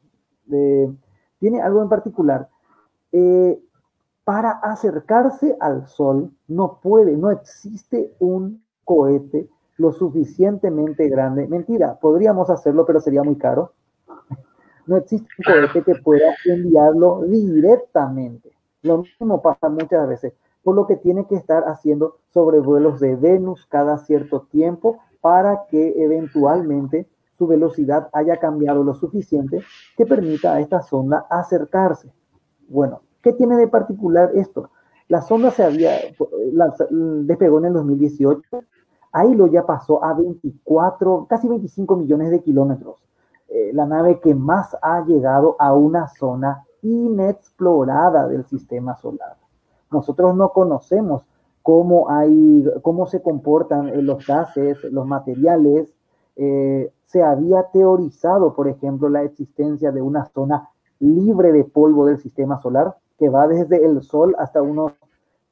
tiene 1.40 1.62
algo 1.62 1.82
en 1.82 1.90
particular. 1.90 2.50
Para 4.24 4.52
acercarse 4.52 5.56
al 5.60 5.88
Sol 5.88 6.32
no 6.48 6.80
puede, 6.82 7.18
no 7.18 7.32
existe 7.32 8.14
un 8.20 8.64
cohete 8.84 9.50
lo 9.78 9.92
suficientemente 9.92 11.10
grande. 11.10 11.48
Mentira, 11.48 11.98
podríamos 12.00 12.50
hacerlo, 12.50 12.86
pero 12.86 13.00
sería 13.00 13.24
muy 13.24 13.38
caro. 13.38 13.74
No 14.86 14.98
existe 14.98 15.30
un 15.38 15.46
cohete 15.46 15.82
que 15.82 15.96
pueda 16.02 16.36
enviarlo 16.44 17.22
directamente. 17.22 18.52
Lo 18.82 18.98
mismo 18.98 19.42
pasa 19.42 19.70
muchas 19.70 20.10
veces, 20.10 20.34
por 20.62 20.76
lo 20.76 20.88
que 20.88 20.98
tiene 20.98 21.26
que 21.26 21.36
estar 21.36 21.64
haciendo 21.70 22.18
sobrevuelos 22.34 23.00
de 23.00 23.16
Venus 23.16 23.66
cada 23.68 23.98
cierto 24.00 24.42
tiempo 24.52 25.00
para 25.22 25.68
que 25.70 26.04
eventualmente 26.04 27.08
su 27.38 27.48
velocidad 27.48 28.10
haya 28.12 28.36
cambiado 28.38 28.84
lo 28.84 28.94
suficiente 28.94 29.64
que 29.96 30.06
permita 30.06 30.54
a 30.54 30.60
esta 30.60 30.82
sonda 30.82 31.28
acercarse. 31.30 32.12
Bueno, 32.68 33.04
¿qué 33.24 33.34
tiene 33.34 33.58
de 33.58 33.68
particular 33.68 34.32
esto? 34.36 34.70
La 35.08 35.22
sonda 35.22 35.50
se 35.50 35.64
había 35.64 35.98
despegó 37.26 37.58
en 37.58 37.66
el 37.66 37.74
2018 37.74 38.64
Ahí 39.14 39.36
lo 39.36 39.46
ya 39.46 39.64
pasó 39.64 40.04
a 40.04 40.16
24, 40.16 41.28
casi 41.30 41.48
25 41.48 41.96
millones 41.96 42.32
de 42.32 42.42
kilómetros. 42.42 42.98
Eh, 43.48 43.70
la 43.72 43.86
nave 43.86 44.20
que 44.20 44.34
más 44.34 44.76
ha 44.82 45.06
llegado 45.06 45.56
a 45.60 45.74
una 45.74 46.08
zona 46.08 46.66
inexplorada 46.82 48.28
del 48.28 48.44
sistema 48.46 48.96
solar. 48.96 49.38
Nosotros 49.92 50.36
no 50.36 50.50
conocemos 50.50 51.24
cómo, 51.62 52.10
hay, 52.10 52.68
cómo 52.82 53.06
se 53.06 53.22
comportan 53.22 53.90
eh, 53.90 54.02
los 54.02 54.26
gases, 54.26 54.84
los 54.86 55.06
materiales. 55.06 55.94
Eh, 56.36 56.92
se 57.06 57.22
había 57.22 57.70
teorizado, 57.72 58.56
por 58.56 58.68
ejemplo, 58.68 59.10
la 59.10 59.22
existencia 59.22 59.92
de 59.92 60.02
una 60.02 60.26
zona 60.26 60.70
libre 60.98 61.52
de 61.52 61.66
polvo 61.66 62.08
del 62.08 62.18
sistema 62.18 62.60
solar 62.60 62.96
que 63.24 63.30
va 63.30 63.48
desde 63.48 63.86
el 63.86 64.02
Sol 64.02 64.36
hasta 64.38 64.62
unos 64.62 64.92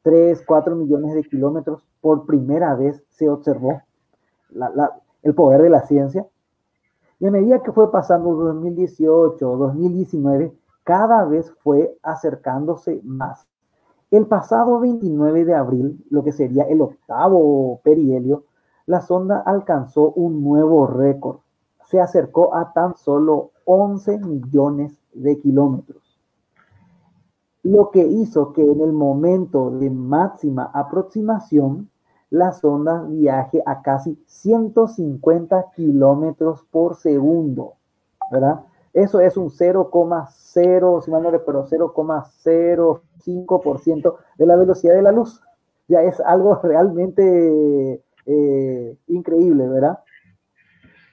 3, 0.02 0.44
4 0.46 0.76
millones 0.76 1.14
de 1.14 1.24
kilómetros, 1.24 1.82
por 2.02 2.26
primera 2.26 2.76
vez 2.76 3.02
se 3.12 3.30
observó 3.30 3.82
el 5.24 5.34
poder 5.34 5.62
de 5.62 5.70
la 5.70 5.84
ciencia. 5.84 6.28
Y 7.22 7.28
a 7.28 7.32
medida 7.32 7.64
que 7.64 7.72
fue 7.72 7.90
pasando 7.90 8.36
2018, 8.36 9.56
2019, 9.56 10.54
cada 10.84 11.24
vez 11.24 11.50
fue 11.64 11.98
acercándose 12.04 13.00
más. 13.06 13.48
El 14.10 14.26
pasado 14.26 14.82
29 14.82 15.46
de 15.46 15.56
abril, 15.56 16.06
lo 16.10 16.26
que 16.26 16.34
sería 16.34 16.64
el 16.64 16.82
octavo 16.82 17.80
perihelio, 17.86 18.44
la 18.86 19.00
sonda 19.00 19.44
alcanzó 19.46 20.12
un 20.12 20.44
nuevo 20.44 20.88
récord. 20.88 21.38
Se 21.86 22.02
acercó 22.02 22.54
a 22.54 22.74
tan 22.74 22.98
solo 22.98 23.52
11 23.64 24.18
millones 24.18 25.00
de 25.14 25.40
kilómetros 25.40 26.01
lo 27.64 27.90
que 27.92 28.06
hizo 28.06 28.54
que 28.54 28.64
en 28.64 28.82
el 28.82 28.94
momento 28.94 29.72
de 29.72 29.90
máxima 29.90 30.70
aproximación 30.74 31.90
la 32.30 32.52
sonda 32.54 33.02
viaje 33.04 33.62
a 33.66 33.82
casi 33.82 34.18
150 34.26 35.72
kilómetros 35.76 36.64
por 36.72 36.96
segundo, 36.96 37.74
¿verdad? 38.32 38.62
Eso 38.94 39.20
es 39.20 39.36
un 39.38 39.50
0,0, 39.50 41.02
si 41.02 41.12
mal 41.12 41.24
no 41.24 41.32
recuerdo, 41.32 41.68
0,05% 41.68 44.16
de 44.38 44.46
la 44.46 44.56
velocidad 44.56 44.94
de 44.96 45.02
la 45.02 45.12
luz. 45.12 45.42
Ya 45.88 46.04
es 46.04 46.20
algo 46.22 46.56
realmente 46.64 48.02
eh, 48.26 48.98
increíble, 49.08 49.68
¿verdad? 49.68 50.00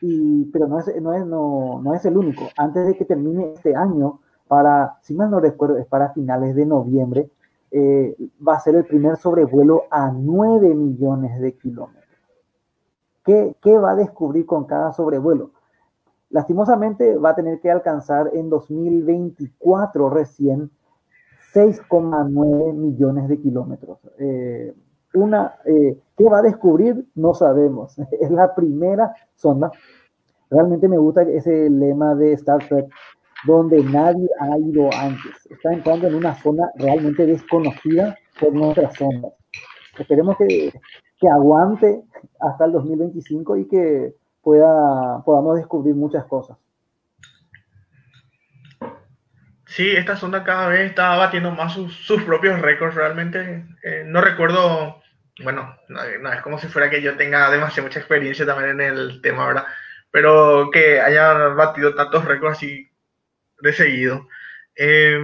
Y, 0.00 0.44
pero 0.46 0.66
no 0.68 0.78
es, 0.78 0.86
no, 1.02 1.12
es, 1.12 1.26
no, 1.26 1.80
no 1.82 1.94
es 1.94 2.04
el 2.04 2.16
único. 2.16 2.44
Antes 2.56 2.86
de 2.86 2.96
que 2.96 3.04
termine 3.04 3.54
este 3.54 3.74
año, 3.74 4.20
para, 4.48 4.96
si 5.02 5.14
mal 5.14 5.30
no 5.30 5.40
recuerdo, 5.40 5.78
es 5.78 5.86
para 5.86 6.10
finales 6.10 6.56
de 6.56 6.66
noviembre, 6.66 7.30
eh, 7.70 8.16
va 8.46 8.54
a 8.54 8.60
ser 8.60 8.74
el 8.74 8.84
primer 8.84 9.16
sobrevuelo 9.16 9.84
a 9.90 10.10
9 10.10 10.74
millones 10.74 11.40
de 11.40 11.52
kilómetros. 11.52 12.04
¿Qué, 13.24 13.54
¿Qué, 13.60 13.76
va 13.76 13.92
a 13.92 13.96
descubrir 13.96 14.46
con 14.46 14.64
cada 14.64 14.92
sobrevuelo? 14.92 15.50
Lastimosamente 16.30 17.16
va 17.16 17.30
a 17.30 17.34
tener 17.34 17.60
que 17.60 17.70
alcanzar 17.70 18.30
en 18.32 18.48
2024 18.48 20.10
recién 20.10 20.70
6,9 21.54 22.72
millones 22.74 23.28
de 23.28 23.38
kilómetros. 23.38 23.98
Eh, 24.18 24.74
una, 25.14 25.54
eh, 25.64 25.98
¿Qué 26.16 26.24
va 26.24 26.38
a 26.38 26.42
descubrir? 26.42 27.06
No 27.14 27.34
sabemos. 27.34 27.98
Es 28.20 28.30
la 28.30 28.54
primera 28.54 29.14
sonda. 29.34 29.70
Realmente 30.50 30.88
me 30.88 30.98
gusta 30.98 31.22
ese 31.22 31.68
lema 31.70 32.14
de 32.14 32.32
Star 32.32 32.66
Trek 32.66 32.88
donde 33.44 33.82
nadie 33.82 34.28
ha 34.40 34.58
ido 34.58 34.90
antes. 34.92 35.46
Está 35.50 35.72
entrando 35.72 36.06
en 36.06 36.14
una 36.14 36.34
zona 36.34 36.70
realmente 36.76 37.26
desconocida 37.26 38.16
por 38.38 38.52
nuestras 38.52 38.96
zonas. 38.96 39.32
Esperemos 39.98 40.36
que, 40.36 40.72
que 41.20 41.28
aguante 41.28 42.02
hasta 42.40 42.64
el 42.64 42.72
2025 42.72 43.56
y 43.56 43.68
que 43.68 44.14
pueda, 44.42 45.22
podamos 45.24 45.56
descubrir 45.56 45.94
muchas 45.94 46.24
cosas. 46.24 46.56
Sí, 49.66 49.94
esta 49.94 50.16
sonda 50.16 50.44
cada 50.44 50.68
vez 50.68 50.88
está 50.88 51.14
batiendo 51.16 51.50
más 51.50 51.74
sus, 51.74 52.22
propios 52.24 52.60
récords. 52.60 52.94
Realmente 52.94 53.66
eh, 53.82 54.02
no 54.06 54.20
recuerdo, 54.20 55.00
bueno, 55.44 55.76
no, 55.88 56.00
no, 56.20 56.32
es 56.32 56.40
como 56.40 56.58
si 56.58 56.68
fuera 56.68 56.88
que 56.88 57.02
yo 57.02 57.16
tenga 57.16 57.50
demasiada 57.50 57.86
mucha 57.86 58.00
experiencia 58.00 58.46
también 58.46 58.80
en 58.80 58.96
el 58.96 59.20
tema, 59.20 59.46
¿verdad? 59.46 59.66
Pero 60.10 60.70
que 60.72 61.00
haya 61.00 61.48
batido 61.48 61.94
tantos 61.94 62.24
récords 62.24 62.56
así 62.56 62.87
de 63.60 63.72
seguido. 63.72 64.28
Eh, 64.76 65.18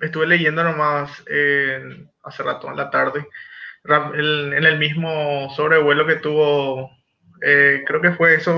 estuve 0.00 0.26
leyendo 0.26 0.62
nomás 0.64 1.22
eh, 1.26 2.06
hace 2.22 2.42
rato 2.42 2.68
en 2.68 2.76
la 2.76 2.90
tarde, 2.90 3.26
en 3.84 4.64
el 4.64 4.78
mismo 4.78 5.50
sobrevuelo 5.54 6.06
que 6.06 6.16
tuvo, 6.16 6.90
eh, 7.42 7.84
creo 7.86 8.00
que 8.00 8.12
fue 8.12 8.34
eso, 8.34 8.54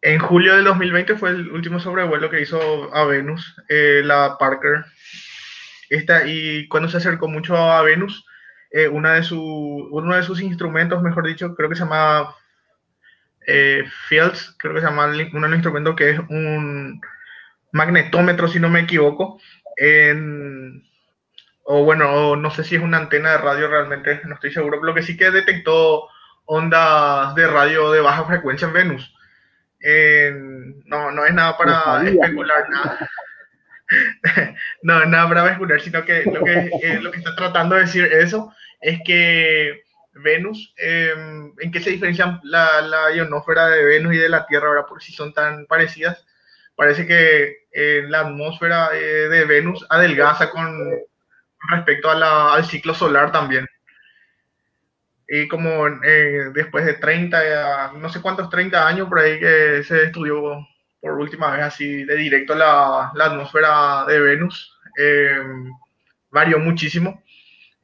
en 0.00 0.18
julio 0.20 0.54
del 0.54 0.64
2020 0.64 1.16
fue 1.16 1.30
el 1.30 1.50
último 1.50 1.80
sobrevuelo 1.80 2.30
que 2.30 2.40
hizo 2.40 2.94
a 2.94 3.04
Venus, 3.04 3.56
eh, 3.68 4.02
la 4.04 4.36
Parker. 4.38 4.84
Esta, 5.90 6.26
y 6.26 6.68
cuando 6.68 6.88
se 6.88 6.98
acercó 6.98 7.28
mucho 7.28 7.56
a 7.56 7.82
Venus, 7.82 8.24
una 8.92 9.14
de 9.14 9.22
su, 9.22 9.40
uno 9.90 10.14
de 10.14 10.22
sus 10.22 10.42
instrumentos, 10.42 11.02
mejor 11.02 11.26
dicho, 11.26 11.54
creo 11.54 11.70
que 11.70 11.74
se 11.74 11.84
llama 11.84 12.34
eh, 13.50 13.84
Fields, 14.08 14.54
creo 14.58 14.74
que 14.74 14.80
se 14.80 14.86
llama 14.86 15.06
un 15.06 15.54
instrumento 15.54 15.96
que 15.96 16.10
es 16.10 16.18
un 16.18 17.00
magnetómetro, 17.72 18.46
si 18.46 18.60
no 18.60 18.68
me 18.68 18.80
equivoco, 18.80 19.40
en, 19.76 20.84
o 21.64 21.82
bueno, 21.82 22.36
no 22.36 22.50
sé 22.50 22.62
si 22.62 22.76
es 22.76 22.82
una 22.82 22.98
antena 22.98 23.32
de 23.32 23.38
radio 23.38 23.68
realmente, 23.68 24.20
no 24.24 24.34
estoy 24.34 24.52
seguro, 24.52 24.82
lo 24.82 24.94
que 24.94 25.02
sí 25.02 25.16
que 25.16 25.30
detectó 25.30 26.08
ondas 26.44 27.34
de 27.36 27.46
radio 27.46 27.90
de 27.90 28.00
baja 28.00 28.24
frecuencia 28.24 28.68
en 28.68 28.74
Venus. 28.74 29.14
no, 30.84 31.10
no 31.10 31.24
es 31.24 31.32
nada 31.32 31.56
para 31.56 32.06
especular, 32.06 32.68
nada. 32.68 33.10
no, 34.82 35.06
nada 35.06 35.26
para 35.26 35.46
especular, 35.46 35.80
sino 35.80 36.04
que 36.04 36.22
lo 36.24 36.44
que, 36.44 36.70
eh, 36.82 37.00
lo 37.00 37.10
que 37.10 37.18
está 37.18 37.34
tratando 37.34 37.76
de 37.76 37.82
decir 37.82 38.04
eso 38.12 38.52
es 38.82 39.00
que 39.06 39.87
Venus, 40.22 40.74
em, 40.76 41.52
¿en 41.58 41.70
qué 41.72 41.80
se 41.80 41.90
diferencian 41.90 42.40
la, 42.44 42.80
la, 42.82 43.12
ionosfera 43.12 43.68
de 43.68 43.84
Venus 43.84 44.14
y 44.14 44.18
de 44.18 44.28
la 44.28 44.46
Tierra, 44.46 44.68
ahora 44.68 44.86
por 44.86 45.02
si 45.02 45.12
son 45.12 45.32
tan 45.32 45.66
parecidas? 45.66 46.24
Parece 46.76 47.06
que 47.06 47.66
eh, 47.72 48.04
la 48.08 48.20
atmósfera 48.20 48.90
eh, 48.94 49.28
de 49.28 49.44
Venus 49.44 49.84
adelgaza 49.90 50.50
con 50.50 50.90
respecto 51.70 52.10
al 52.10 52.64
ciclo 52.64 52.94
solar 52.94 53.32
también. 53.32 53.66
Y 55.28 55.46
como 55.48 55.86
eh, 56.04 56.50
después 56.54 56.86
de 56.86 56.94
30, 56.94 57.92
no 57.98 58.08
sé 58.08 58.22
cuántos 58.22 58.48
30 58.48 58.86
años 58.86 59.08
por 59.08 59.18
ahí 59.18 59.38
que 59.38 59.82
se 59.82 60.04
estudió 60.04 60.66
por 61.00 61.12
última 61.12 61.50
vez 61.52 61.62
así 61.62 62.04
de 62.04 62.16
directo 62.16 62.54
la, 62.54 63.12
la 63.14 63.24
atmósfera 63.26 64.04
de 64.06 64.20
Venus, 64.20 64.72
em, 64.96 65.70
varió 66.30 66.58
muchísimo 66.58 67.22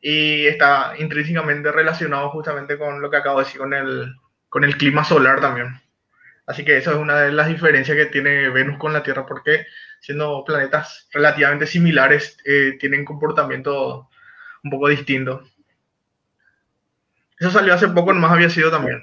y 0.07 0.47
está 0.47 0.93
intrínsecamente 0.99 1.73
relacionado 1.73 2.29
justamente 2.29 2.77
con 2.77 3.01
lo 3.01 3.11
que 3.11 3.17
acabo 3.17 3.39
de 3.39 3.47
decir, 3.47 3.59
con 3.59 3.73
el, 3.73 4.15
con 4.51 4.63
el 4.63 4.77
clima 4.77 5.03
solar 5.03 5.41
también. 5.41 5.81
Así 6.47 6.63
que 6.63 6.77
esa 6.77 6.91
es 6.91 6.99
una 6.99 7.21
de 7.21 7.33
las 7.33 7.49
diferencias 7.49 7.97
que 7.97 8.05
tiene 8.05 8.51
Venus 8.51 8.77
con 8.77 8.93
la 8.93 9.03
Tierra, 9.03 9.25
porque 9.25 9.65
siendo 10.01 10.45
planetas 10.45 11.09
relativamente 11.11 11.67
similares, 11.67 12.37
eh, 12.45 12.77
tienen 12.79 13.07
comportamiento 13.07 14.11
un 14.63 14.71
poco 14.71 14.89
distinto. 14.89 15.43
Eso 17.39 17.51
salió 17.51 17.73
hace 17.73 17.89
poco, 17.89 18.13
nomás 18.13 18.33
había 18.33 18.51
sido 18.51 18.71
también. 18.71 19.03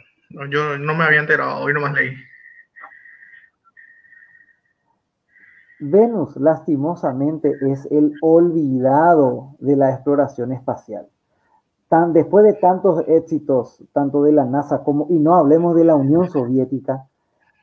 Yo 0.51 0.77
no 0.77 0.93
me 0.93 1.03
había 1.03 1.21
enterado, 1.21 1.57
hoy 1.57 1.73
nomás 1.73 1.93
leí. 1.93 2.15
Venus, 5.81 6.37
lastimosamente, 6.37 7.57
es 7.61 7.87
el 7.89 8.13
olvidado 8.21 9.55
de 9.59 9.75
la 9.75 9.91
exploración 9.91 10.51
espacial. 10.51 11.07
Tan, 11.89 12.13
después 12.13 12.45
de 12.45 12.53
tantos 12.53 13.03
éxitos, 13.07 13.83
tanto 13.91 14.21
de 14.21 14.31
la 14.31 14.45
NASA 14.45 14.83
como, 14.83 15.07
y 15.09 15.17
no 15.17 15.35
hablemos 15.35 15.75
de 15.75 15.83
la 15.83 15.95
Unión 15.95 16.29
Soviética, 16.29 17.07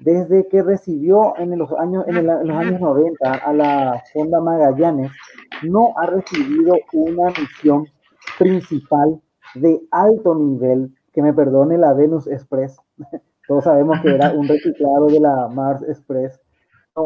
desde 0.01 0.49
que 0.49 0.63
recibió 0.63 1.35
en 1.39 1.57
los 1.57 1.73
años, 1.73 2.05
en, 2.09 2.17
el, 2.17 2.29
en 2.29 2.49
los 2.49 2.57
años 2.57 2.81
90 2.81 3.33
a 3.35 3.53
la 3.53 4.03
sonda 4.13 4.41
Magallanes, 4.41 5.13
no 5.63 5.95
ha 5.97 6.07
recibido 6.07 6.75
una 6.93 7.29
misión 7.29 7.87
principal 8.37 9.21
de 9.55 9.81
alto 9.93 10.35
nivel, 10.35 10.93
que 11.13 11.23
me 11.23 11.33
perdone 11.33 11.79
la 11.79 11.95
Venus 11.95 12.27
Express, 12.27 12.77
todos 13.47 13.65
sabemos 13.65 14.01
que 14.03 14.15
era 14.15 14.33
un 14.33 14.47
reciclado 14.49 15.07
de 15.07 15.21
la 15.21 15.49
Mars 15.49 15.83
Express, 15.89 16.41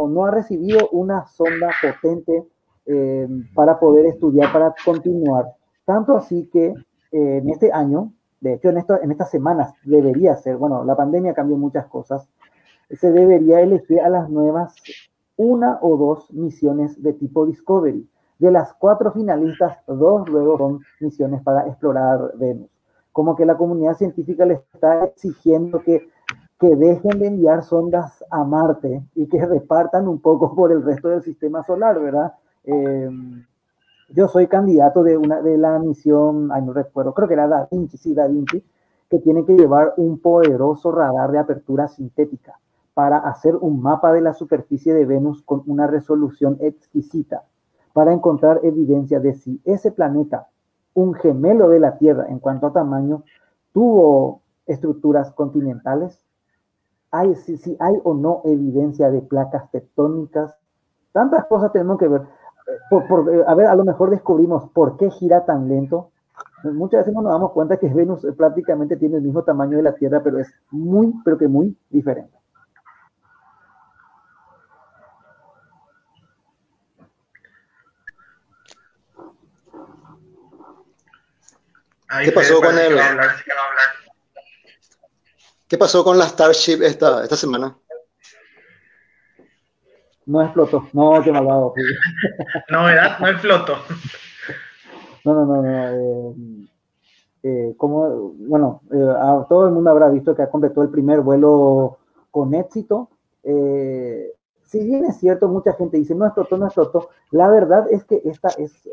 no, 0.09 0.27
ha 0.27 0.31
recibido 0.31 0.89
una 0.91 1.27
sonda 1.27 1.71
potente 1.81 2.47
eh, 2.87 3.29
para 3.55 3.79
poder 3.79 4.07
estudiar, 4.07 4.53
para 4.53 4.75
continuar. 4.85 5.47
Tanto 5.85 6.17
así 6.17 6.49
que 6.53 6.67
eh, 6.67 6.75
en 7.11 7.49
este 7.51 7.73
año, 7.73 8.13
de 8.41 8.55
hecho 8.55 8.71
en, 8.71 8.79
esto, 8.79 9.01
en 9.01 9.11
estas 9.11 9.31
semanas 9.31 9.75
debería 9.85 10.37
ser, 10.37 10.57
bueno, 10.57 10.85
la 10.85 10.97
pandemia 10.97 11.35
cambió 11.35 11.57
muchas 11.57 11.87
cosas, 11.87 12.29
se 12.91 13.13
debería 13.13 13.61
elegir 13.61 14.01
a 14.01 14.09
las 14.09 14.29
nuevas 14.29 14.75
una 15.37 15.79
o 15.81 15.97
dos 15.97 16.33
misiones 16.33 17.03
de 17.03 17.13
tipo 17.15 17.47
Discovery. 17.47 18.09
De 18.39 18.51
las 18.51 18.75
cuatro 18.75 19.13
finalistas, 19.13 19.79
dos 19.87 20.29
luego 20.29 20.59
son 20.59 20.81
misiones 21.01 21.43
para 21.43 21.67
explorar 21.69 22.33
Venus. 22.37 22.69
Como 23.13 23.37
que 23.37 23.47
la 23.47 23.57
comunidad 23.57 23.95
científica 23.95 24.45
le 24.45 24.55
está 24.55 25.05
exigiendo 25.05 25.81
que 25.81 26.09
que 26.63 26.77
dejen 26.77 27.19
de 27.19 27.27
enviar 27.27 27.65
sondas 27.65 28.25
a 28.31 28.45
Marte 28.45 29.03
y 29.17 29.27
que 29.27 29.45
repartan 29.45 30.07
un 30.07 30.21
poco 30.21 30.55
por 30.55 30.71
el 30.71 30.85
resto 30.85 31.09
del 31.09 31.21
sistema 31.21 31.65
solar, 31.65 32.01
¿verdad? 32.01 32.35
Eh, 32.63 33.11
yo 34.11 34.29
soy 34.29 34.47
candidato 34.47 35.03
de, 35.03 35.17
una, 35.17 35.43
de 35.43 35.59
la 35.59 35.81
misión, 35.81 36.53
ay, 36.53 36.63
no 36.63 36.73
recuerdo, 36.73 37.15
creo 37.15 37.27
que 37.27 37.35
era 37.35 37.49
Da 37.49 37.67
Vinci, 37.69 37.97
sí, 37.97 38.15
Da 38.15 38.29
Vinci, 38.29 38.65
que 39.11 39.19
tiene 39.19 39.45
que 39.45 39.57
llevar 39.57 39.95
un 39.97 40.21
poderoso 40.21 40.93
radar 40.93 41.33
de 41.33 41.41
apertura 41.41 41.89
sintética 41.89 42.61
para 42.95 43.19
hacer 43.19 43.57
un 43.57 43.83
mapa 43.83 44.13
de 44.13 44.21
la 44.21 44.33
superficie 44.33 44.95
de 44.95 45.05
Venus 45.05 45.43
con 45.43 45.65
una 45.67 45.89
resolución 45.89 46.59
exquisita, 46.61 47.43
para 47.93 48.13
encontrar 48.13 48.61
evidencia 48.63 49.19
de 49.19 49.35
si 49.35 49.61
ese 49.65 49.91
planeta, 49.91 50.47
un 50.95 51.15
gemelo 51.15 51.69
de 51.69 51.81
la 51.81 51.99
Tierra 51.99 52.27
en 52.29 52.39
cuanto 52.39 52.69
a 52.69 52.73
tamaño, 52.73 53.25
tuvo 53.73 54.43
estructuras 54.65 55.33
continentales 55.33 56.23
hay, 57.13 57.35
si, 57.37 57.59
si 57.59 57.77
hay 57.79 57.95
o 58.03 58.15
no 58.15 58.41
evidencia 58.45 59.11
de 59.11 59.21
placas 59.21 59.71
tectónicas. 59.71 60.57
Tantas 61.13 61.45
cosas 61.47 61.71
tenemos 61.73 61.99
que 61.99 62.09
ver. 62.09 62.23
Por, 62.89 63.07
por, 63.07 63.35
eh, 63.35 63.45
a 63.47 63.55
ver, 63.55 63.67
a 63.67 63.77
lo 63.77 63.85
mejor 63.85 64.11
descubrimos 64.11 64.71
por 64.71 64.97
qué 64.97 65.11
gira 65.11 65.45
tan 65.45 65.69
lento. 65.69 66.11
Muchas 66.65 67.01
veces 67.01 67.15
nos 67.15 67.25
damos 67.25 67.53
cuenta 67.53 67.77
que 67.77 67.89
Venus 67.89 68.27
prácticamente 68.37 68.97
tiene 68.97 69.17
el 69.17 69.23
mismo 69.23 69.43
tamaño 69.43 69.77
de 69.77 69.83
la 69.83 69.95
Tierra, 69.95 70.23
pero 70.23 70.39
es 70.39 70.53
muy, 70.71 71.13
pero 71.25 71.37
que 71.37 71.49
muy 71.49 71.77
diferente. 71.91 72.39
¿Qué 82.25 82.33
pasó 82.33 82.61
con 82.61 82.79
el, 82.79 82.99
¿Qué 85.73 85.79
pasó 85.79 86.05
con 86.05 86.19
la 86.19 86.27
Starship 86.27 86.83
esta, 86.83 87.23
esta 87.23 87.35
semana? 87.35 87.75
No 90.27 90.43
explotó. 90.43 90.87
No, 90.93 91.23
qué 91.25 91.33
malvado. 91.33 91.73
no, 92.69 92.85
¿verdad? 92.85 93.19
No 93.19 93.29
explotó. 93.29 93.77
No, 95.25 95.33
no, 95.33 95.47
no, 95.47 95.63
no. 95.63 95.89
Eh, 95.89 96.35
eh, 97.43 97.75
como, 97.79 98.35
bueno, 98.37 98.83
eh, 98.93 99.47
todo 99.49 99.67
el 99.67 99.73
mundo 99.73 99.89
habrá 99.89 100.11
visto 100.11 100.37
que 100.37 100.43
ha 100.43 100.51
completado 100.51 100.83
el 100.83 100.91
primer 100.91 101.23
vuelo 101.23 101.97
con 102.31 102.53
éxito. 102.53 103.09
si 103.43 104.79
bien 104.85 105.07
es 105.07 105.17
cierto, 105.21 105.49
mucha 105.49 105.73
gente 105.73 105.97
dice 105.97 106.15
no 106.15 106.27
explotó, 106.27 106.59
no 106.59 106.67
explotó. 106.67 107.09
La 107.31 107.49
verdad 107.49 107.87
es 107.91 108.05
que 108.05 108.21
esta 108.27 108.49
es, 108.59 108.87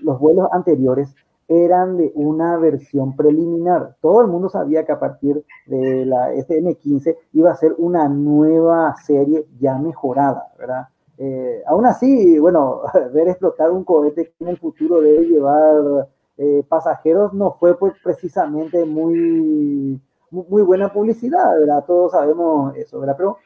los 0.00 0.20
vuelos 0.20 0.46
anteriores 0.52 1.12
eran 1.48 1.96
de 1.96 2.12
una 2.14 2.56
versión 2.58 3.16
preliminar. 3.16 3.96
Todo 4.00 4.22
el 4.22 4.28
mundo 4.28 4.48
sabía 4.48 4.84
que 4.84 4.92
a 4.92 5.00
partir 5.00 5.44
de 5.66 6.06
la 6.06 6.32
SN15 6.32 7.16
iba 7.32 7.50
a 7.50 7.56
ser 7.56 7.74
una 7.78 8.08
nueva 8.08 8.94
serie 9.04 9.46
ya 9.58 9.78
mejorada, 9.78 10.52
¿verdad? 10.58 10.88
Eh, 11.18 11.62
aún 11.66 11.86
así, 11.86 12.38
bueno, 12.38 12.82
ver 13.12 13.28
explotar 13.28 13.70
un 13.70 13.84
cohete 13.84 14.32
que 14.36 14.44
en 14.44 14.48
el 14.48 14.58
futuro 14.58 15.00
debe 15.00 15.26
llevar 15.26 16.08
eh, 16.36 16.64
pasajeros 16.68 17.32
no 17.32 17.52
fue 17.52 17.78
pues 17.78 17.94
precisamente 18.02 18.84
muy, 18.84 20.00
muy 20.30 20.62
buena 20.62 20.92
publicidad, 20.92 21.58
¿verdad? 21.60 21.84
Todos 21.86 22.12
sabemos 22.12 22.74
eso, 22.76 22.98
¿verdad? 22.98 23.14
Pero 23.16 23.38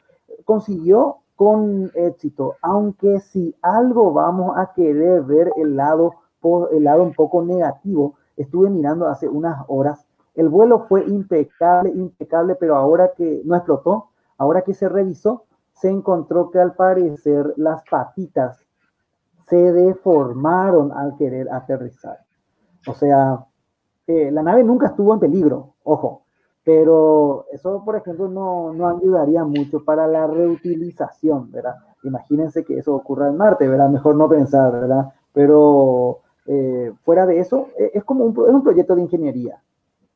consiguió 0.45 1.17
con 1.35 1.91
éxito, 1.93 2.55
aunque 2.61 3.19
si 3.19 3.55
algo 3.61 4.11
vamos 4.11 4.57
a 4.57 4.73
querer 4.73 5.21
ver 5.21 5.53
el 5.55 5.75
lado 5.75 6.15
el 6.71 6.83
lado 6.83 7.03
un 7.03 7.13
poco 7.13 7.43
negativo, 7.43 8.15
estuve 8.37 8.69
mirando 8.69 9.07
hace 9.07 9.27
unas 9.27 9.63
horas, 9.67 10.05
el 10.35 10.47
vuelo 10.49 10.85
fue 10.87 11.05
impecable, 11.05 11.89
impecable, 11.89 12.55
pero 12.55 12.75
ahora 12.77 13.11
que 13.15 13.41
no 13.43 13.55
explotó, 13.55 14.09
ahora 14.37 14.61
que 14.61 14.73
se 14.73 14.87
revisó, 14.87 15.43
se 15.73 15.89
encontró 15.89 16.49
que 16.49 16.59
al 16.59 16.73
parecer 16.73 17.53
las 17.57 17.83
patitas 17.89 18.65
se 19.47 19.73
deformaron 19.73 20.91
al 20.91 21.15
querer 21.17 21.51
aterrizar. 21.51 22.19
O 22.87 22.93
sea, 22.93 23.45
eh, 24.07 24.31
la 24.31 24.43
nave 24.43 24.63
nunca 24.63 24.87
estuvo 24.87 25.13
en 25.13 25.19
peligro, 25.19 25.73
ojo, 25.83 26.23
pero 26.63 27.45
eso, 27.51 27.83
por 27.83 27.95
ejemplo, 27.95 28.27
no, 28.27 28.73
no 28.73 28.87
ayudaría 28.87 29.43
mucho 29.43 29.83
para 29.83 30.07
la 30.07 30.27
reutilización, 30.27 31.51
¿verdad? 31.51 31.75
Imagínense 32.03 32.63
que 32.63 32.77
eso 32.77 32.95
ocurra 32.95 33.27
en 33.27 33.37
Marte, 33.37 33.67
¿verdad? 33.67 33.89
Mejor 33.89 34.15
no 34.15 34.29
pensar, 34.29 34.71
¿verdad? 34.71 35.09
Pero 35.33 36.19
eh, 36.51 36.91
fuera 37.05 37.27
de 37.27 37.39
eso, 37.39 37.69
eh, 37.77 37.91
es 37.93 38.03
como 38.03 38.25
un, 38.25 38.31
es 38.47 38.53
un 38.55 38.63
proyecto 38.63 38.95
de 38.95 39.03
ingeniería. 39.03 39.61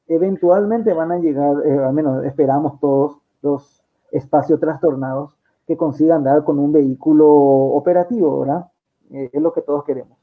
Eventualmente 0.08 0.92
van 0.92 1.12
a 1.12 1.20
llegar, 1.20 1.58
eh, 1.64 1.78
al 1.78 1.94
menos 1.94 2.26
esperamos 2.26 2.80
todos, 2.80 3.18
los 3.44 3.84
espacios 4.12 4.60
trastornados 4.60 5.36
que 5.68 5.78
consigan 5.78 6.24
dar 6.24 6.44
con 6.44 6.58
un 6.58 6.74
vehículo 6.74 7.28
operativo, 7.28 8.40
¿verdad? 8.40 8.66
es 9.12 9.40
lo 9.40 9.54
que 9.54 9.62
todos 9.62 9.84
queremos. 9.84 10.18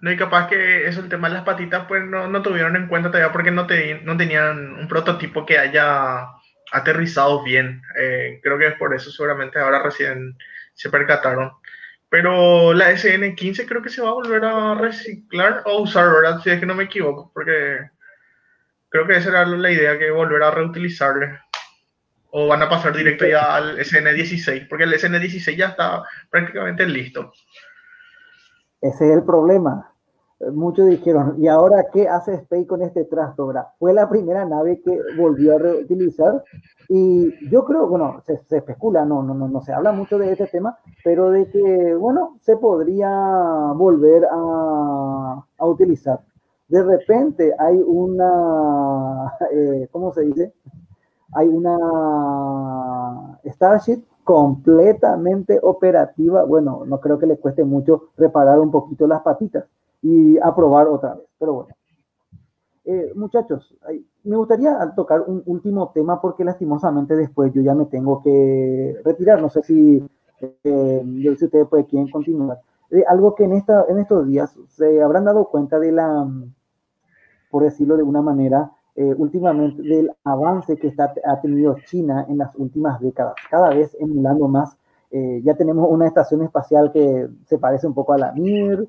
No, 0.00 0.10
y 0.10 0.16
capaz 0.16 0.48
que 0.48 0.88
eso, 0.88 1.00
el 1.00 1.08
tema 1.08 1.28
de 1.28 1.34
las 1.34 1.44
patitas, 1.44 1.84
pues 1.86 2.04
no, 2.04 2.26
no 2.26 2.42
tuvieron 2.42 2.74
en 2.74 2.88
cuenta 2.88 3.10
todavía 3.10 3.32
porque 3.32 3.52
no, 3.52 3.66
te, 3.68 4.00
no 4.02 4.16
tenían 4.16 4.74
un 4.74 4.88
prototipo 4.88 5.46
que 5.46 5.58
haya 5.58 6.26
aterrizado 6.72 7.44
bien. 7.44 7.80
creo 8.42 8.58
que 8.58 8.66
es 8.66 8.74
por 8.74 8.92
eso 8.92 9.10
seguramente 9.10 9.60
ahora 9.60 9.82
recién 9.82 10.36
se 10.74 10.90
percataron. 10.90 11.52
Pero 12.08 12.72
la 12.72 12.92
SN15 12.92 13.66
creo 13.66 13.82
que 13.82 13.88
se 13.88 14.02
va 14.02 14.10
a 14.10 14.14
volver 14.14 14.44
a 14.44 14.74
reciclar 14.74 15.62
o 15.64 15.82
usar, 15.82 16.10
¿verdad? 16.12 16.40
Si 16.42 16.50
es 16.50 16.60
que 16.60 16.66
no 16.66 16.74
me 16.74 16.84
equivoco, 16.84 17.30
porque 17.34 17.90
creo 18.88 19.06
que 19.06 19.16
esa 19.16 19.30
era 19.30 19.46
la 19.46 19.70
idea, 19.70 19.98
que 19.98 20.10
volver 20.10 20.42
a 20.42 20.50
reutilizarle. 20.50 21.40
O 22.30 22.48
van 22.48 22.62
a 22.62 22.68
pasar 22.68 22.94
directo 22.94 23.26
ya 23.26 23.56
al 23.56 23.78
SN16, 23.78 24.68
porque 24.68 24.84
el 24.84 24.92
SN16 24.92 25.56
ya 25.56 25.68
está 25.68 26.02
prácticamente 26.30 26.86
listo. 26.86 27.32
Ese 28.80 29.08
es 29.08 29.16
el 29.16 29.24
problema. 29.24 29.95
Muchos 30.38 30.88
dijeron, 30.88 31.36
¿y 31.38 31.48
ahora 31.48 31.86
qué 31.90 32.08
hace 32.08 32.34
Space 32.34 32.66
con 32.66 32.82
este 32.82 33.04
trasto? 33.04 33.50
Fue 33.78 33.94
la 33.94 34.06
primera 34.06 34.44
nave 34.44 34.82
que 34.82 35.00
volvió 35.16 35.56
a 35.56 35.58
reutilizar 35.58 36.44
y 36.90 37.48
yo 37.48 37.64
creo, 37.64 37.88
bueno, 37.88 38.20
se, 38.26 38.34
especula, 38.54 39.06
no, 39.06 39.22
no, 39.22 39.32
no, 39.32 39.48
no 39.48 39.62
se 39.62 39.72
habla 39.72 39.92
mucho 39.92 40.18
de 40.18 40.32
este 40.32 40.46
tema, 40.48 40.78
pero 41.02 41.30
de 41.30 41.48
que, 41.48 41.94
bueno, 41.94 42.36
se 42.42 42.58
podría 42.58 43.08
volver 43.74 44.26
a, 44.30 45.42
a 45.56 45.66
utilizar. 45.66 46.20
De 46.68 46.82
repente 46.82 47.54
hay 47.58 47.82
una, 47.86 49.32
eh, 49.52 49.88
¿cómo 49.90 50.12
se 50.12 50.20
dice? 50.20 50.52
Hay 51.32 51.48
una 51.48 53.38
Starship 53.46 54.04
completamente 54.22 55.58
operativa. 55.62 56.44
Bueno, 56.44 56.82
no 56.84 57.00
creo 57.00 57.18
que 57.18 57.26
le 57.26 57.38
cueste 57.38 57.64
mucho 57.64 58.10
reparar 58.18 58.58
un 58.60 58.70
poquito 58.70 59.06
las 59.06 59.22
patitas 59.22 59.64
y 60.06 60.38
aprobar 60.38 60.86
otra 60.86 61.14
vez, 61.14 61.26
pero 61.36 61.52
bueno. 61.54 61.74
Eh, 62.84 63.10
muchachos, 63.16 63.74
me 64.22 64.36
gustaría 64.36 64.78
tocar 64.94 65.22
un 65.22 65.42
último 65.46 65.90
tema 65.92 66.20
porque 66.20 66.44
lastimosamente 66.44 67.16
después 67.16 67.52
yo 67.52 67.60
ya 67.60 67.74
me 67.74 67.86
tengo 67.86 68.22
que 68.22 68.96
retirar. 69.04 69.42
No 69.42 69.48
sé 69.48 69.64
si, 69.64 70.08
eh, 70.62 71.02
si 71.04 71.28
ustedes 71.28 71.66
quieren 71.88 72.08
continuar. 72.08 72.60
Eh, 72.92 73.02
algo 73.08 73.34
que 73.34 73.42
en, 73.42 73.54
esta, 73.54 73.86
en 73.88 73.98
estos 73.98 74.28
días 74.28 74.56
se 74.68 75.02
habrán 75.02 75.24
dado 75.24 75.48
cuenta 75.48 75.80
de 75.80 75.90
la, 75.90 76.30
por 77.50 77.64
decirlo 77.64 77.96
de 77.96 78.04
una 78.04 78.22
manera, 78.22 78.70
últimamente 79.18 79.82
del 79.82 80.10
avance 80.24 80.76
que 80.78 80.86
está, 80.86 81.12
ha 81.26 81.40
tenido 81.42 81.76
China 81.84 82.24
en 82.30 82.38
las 82.38 82.54
últimas 82.56 82.98
décadas, 83.00 83.34
cada 83.50 83.68
vez 83.68 83.94
emulando 84.00 84.48
más. 84.48 84.78
ya 85.10 85.54
tenemos 85.54 85.86
una 85.90 86.06
estación 86.06 86.42
espacial 86.42 86.92
que 86.92 87.28
se 87.44 87.58
parece 87.58 87.86
un 87.86 87.92
poco 87.92 88.14
a 88.14 88.18
la 88.18 88.32
Mir, 88.32 88.88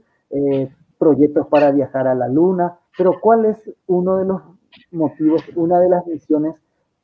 proyectos 1.07 1.47
para 1.47 1.71
viajar 1.71 2.05
a 2.05 2.15
la 2.15 2.27
Luna, 2.27 2.77
pero 2.97 3.13
¿cuál 3.21 3.45
es 3.45 3.57
uno 3.87 4.17
de 4.17 4.25
los 4.25 4.41
motivos, 4.91 5.41
una 5.55 5.79
de 5.79 5.87
las 5.87 6.05
misiones 6.05 6.55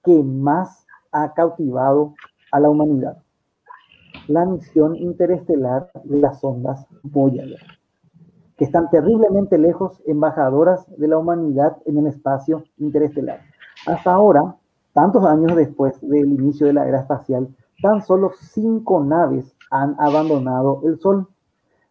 que 0.03 0.21
más 0.21 0.85
ha 1.13 1.34
cautivado 1.34 2.13
a 2.51 2.59
la 2.59 2.69
humanidad? 2.69 3.17
La 4.27 4.45
misión 4.45 4.97
interestelar 4.97 5.89
de 6.03 6.19
las 6.19 6.43
ondas 6.43 6.85
Voyager, 7.03 7.61
que 8.57 8.65
están 8.65 8.89
terriblemente 8.89 9.57
lejos, 9.57 10.01
embajadoras 10.05 10.85
de 10.97 11.07
la 11.07 11.17
humanidad 11.17 11.77
en 11.85 11.99
el 11.99 12.07
espacio 12.07 12.65
interestelar. 12.80 13.39
Hasta 13.88 14.11
ahora, 14.11 14.55
tantos 14.91 15.23
años 15.23 15.55
después 15.55 15.99
del 16.01 16.25
inicio 16.25 16.67
de 16.67 16.73
la 16.73 16.85
era 16.89 16.99
espacial, 16.99 17.47
tan 17.81 18.01
solo 18.01 18.31
cinco 18.38 19.01
naves 19.01 19.55
han 19.71 19.95
abandonado 19.97 20.81
el 20.84 20.99
Sol. 20.99 21.27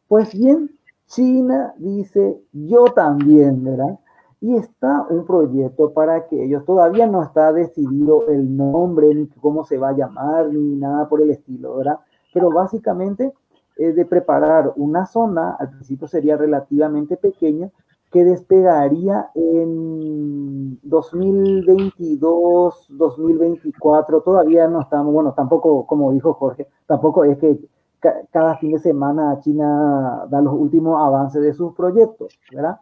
Pues 0.08 0.38
bien, 0.38 0.70
China 1.12 1.74
dice, 1.76 2.40
yo 2.52 2.84
también, 2.84 3.62
¿verdad? 3.62 3.98
Y 4.40 4.56
está 4.56 5.06
un 5.10 5.26
proyecto 5.26 5.92
para 5.92 6.26
que 6.26 6.42
ellos, 6.42 6.64
todavía 6.64 7.06
no 7.06 7.22
está 7.22 7.52
decidido 7.52 8.26
el 8.28 8.56
nombre, 8.56 9.14
ni 9.14 9.26
cómo 9.26 9.62
se 9.64 9.76
va 9.76 9.90
a 9.90 9.96
llamar, 9.96 10.48
ni 10.48 10.76
nada 10.76 11.10
por 11.10 11.20
el 11.20 11.30
estilo, 11.30 11.76
¿verdad? 11.76 11.98
Pero 12.32 12.50
básicamente 12.50 13.34
es 13.76 13.94
de 13.94 14.06
preparar 14.06 14.72
una 14.76 15.04
zona, 15.04 15.54
al 15.60 15.68
principio 15.68 16.08
sería 16.08 16.38
relativamente 16.38 17.18
pequeña, 17.18 17.70
que 18.10 18.24
despegaría 18.24 19.28
en 19.34 20.78
2022, 20.82 22.86
2024, 22.88 24.22
todavía 24.22 24.66
no 24.66 24.80
estamos, 24.80 25.12
bueno, 25.12 25.34
tampoco, 25.34 25.86
como 25.86 26.10
dijo 26.12 26.32
Jorge, 26.32 26.68
tampoco 26.86 27.24
es 27.24 27.36
que 27.36 27.60
cada 28.30 28.56
fin 28.56 28.72
de 28.72 28.78
semana 28.78 29.38
China 29.40 30.26
da 30.28 30.40
los 30.40 30.54
últimos 30.54 31.00
avances 31.00 31.42
de 31.42 31.54
sus 31.54 31.74
proyectos, 31.74 32.38
¿verdad? 32.52 32.80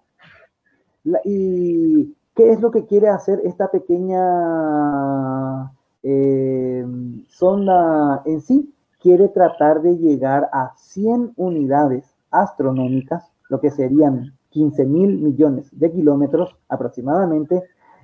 ¿Y 1.25 2.15
qué 2.35 2.53
es 2.53 2.61
lo 2.61 2.71
que 2.71 2.87
quiere 2.87 3.09
hacer 3.09 3.41
esta 3.45 3.71
pequeña 3.71 5.73
eh, 6.03 6.87
sonda 7.29 8.23
en 8.25 8.41
sí? 8.41 8.75
Quiere 9.01 9.29
tratar 9.29 9.83
de 9.83 9.97
llegar 9.97 10.49
a 10.53 10.75
100 10.77 11.33
unidades 11.37 12.15
astronómicas, 12.31 13.31
lo 13.49 13.61
que 13.61 13.71
serían 13.71 14.35
15 14.51 14.85
mil 14.85 15.19
millones 15.19 15.69
de 15.79 15.91
kilómetros 15.91 16.57
aproximadamente, 16.69 17.63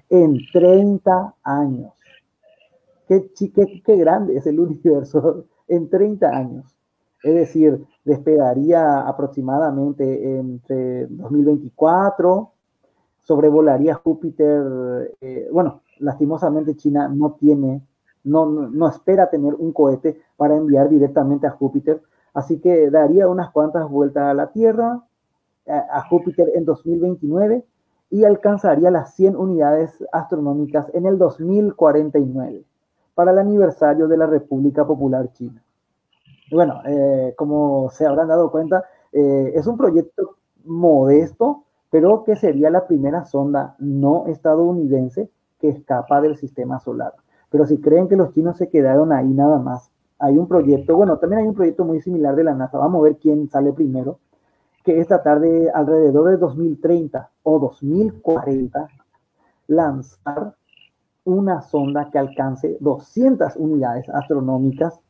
en 0.09 0.38
30 0.52 1.34
años. 1.43 1.93
Qué, 3.09 3.97
grande 3.97 4.36
es 4.36 4.47
el 4.47 4.59
universo 4.59 5.44
en 5.68 5.88
30 5.88 6.28
años. 6.28 6.76
Es 7.27 7.35
decir, 7.35 7.85
despegaría 8.05 9.01
aproximadamente 9.01 10.39
entre 10.39 11.09
2024, 11.09 12.53
sobrevolaría 13.24 13.97
Júpiter. 13.97 15.12
Eh, 15.20 15.48
bueno, 15.53 15.81
lastimosamente 15.98 16.77
China 16.77 17.09
no 17.09 17.32
tiene, 17.32 17.85
no, 18.23 18.47
no, 18.47 18.89
espera 18.89 19.28
tener 19.28 19.55
un 19.57 19.73
cohete 19.73 20.20
para 20.36 20.57
enviar 20.57 20.89
directamente 20.89 21.48
a 21.48 21.51
Júpiter, 21.51 22.01
así 22.32 22.61
que 22.61 22.90
daría 22.90 23.27
unas 23.27 23.51
cuantas 23.51 23.90
vueltas 23.90 24.23
a 24.23 24.35
la 24.35 24.53
Tierra, 24.53 25.03
a, 25.66 25.98
a 25.98 26.09
Júpiter 26.09 26.53
en 26.55 26.65
2029 26.65 27.65
y 28.09 28.23
alcanzaría 28.23 28.93
las 28.93 29.16
100 29.16 29.35
unidades 29.35 30.05
astronómicas 30.12 30.94
en 30.94 31.07
el 31.07 31.19
2049 31.19 32.62
para 33.16 33.32
el 33.32 33.39
aniversario 33.39 34.07
de 34.07 34.16
la 34.16 34.27
República 34.27 34.86
Popular 34.86 35.32
China. 35.32 35.61
Bueno, 36.51 36.81
eh, 36.86 37.35
como 37.36 37.90
se 37.90 38.06
habrán 38.06 38.28
dado 38.28 38.51
cuenta, 38.51 38.85
eh, 39.12 39.52
es 39.55 39.66
un 39.66 39.77
proyecto 39.77 40.36
modesto, 40.64 41.64
pero 41.90 42.24
que 42.24 42.36
sería 42.36 42.70
la 42.70 42.86
primera 42.86 43.24
sonda 43.24 43.74
no 43.78 44.27
estadounidense 44.27 45.31
que 45.59 45.68
escapa 45.68 46.20
del 46.20 46.36
sistema 46.36 46.78
solar. 46.81 47.14
Pero 47.51 47.66
si 47.66 47.81
creen 47.81 48.09
que 48.09 48.16
los 48.16 48.32
chinos 48.32 48.56
se 48.59 48.68
quedaron 48.68 49.12
ahí 49.12 49.28
nada 49.28 49.59
más, 49.59 49.90
hay 50.18 50.39
un 50.39 50.47
proyecto, 50.47 50.97
bueno, 50.97 51.18
también 51.18 51.43
hay 51.43 51.48
un 51.48 51.55
proyecto 51.55 51.85
muy 51.85 52.01
similar 52.01 52.36
de 52.36 52.44
la 52.44 52.55
NASA, 52.55 52.78
vamos 52.78 53.01
a 53.01 53.05
ver 53.05 53.16
quién 53.16 53.48
sale 53.48 53.73
primero, 53.73 54.18
que 54.85 55.01
esta 55.01 55.23
tarde 55.23 55.70
alrededor 55.74 56.31
de 56.31 56.36
2030 56.36 57.31
o 57.43 57.59
2040 57.59 58.89
lanzar 59.66 60.55
una 61.24 61.60
sonda 61.62 62.09
que 62.10 62.18
alcance 62.18 62.77
200 62.81 63.56
unidades 63.56 64.09
astronómicas 64.09 65.01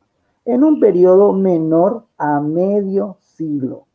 en 0.47 0.63
un 0.63 0.79
periodo 0.79 1.33
menor 1.33 2.05
a 2.17 2.39
medio 2.39 3.17
siglo. 3.19 3.85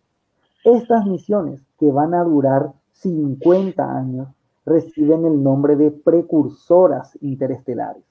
Estas 0.65 1.07
misiones, 1.07 1.65
que 1.79 1.91
van 1.91 2.13
a 2.13 2.23
durar 2.23 2.75
50 2.93 3.97
años, 3.97 4.29
reciben 4.67 5.25
el 5.25 5.43
nombre 5.43 5.77
de 5.77 5.91
precursoras 5.91 7.17
interestelares. 7.23 8.05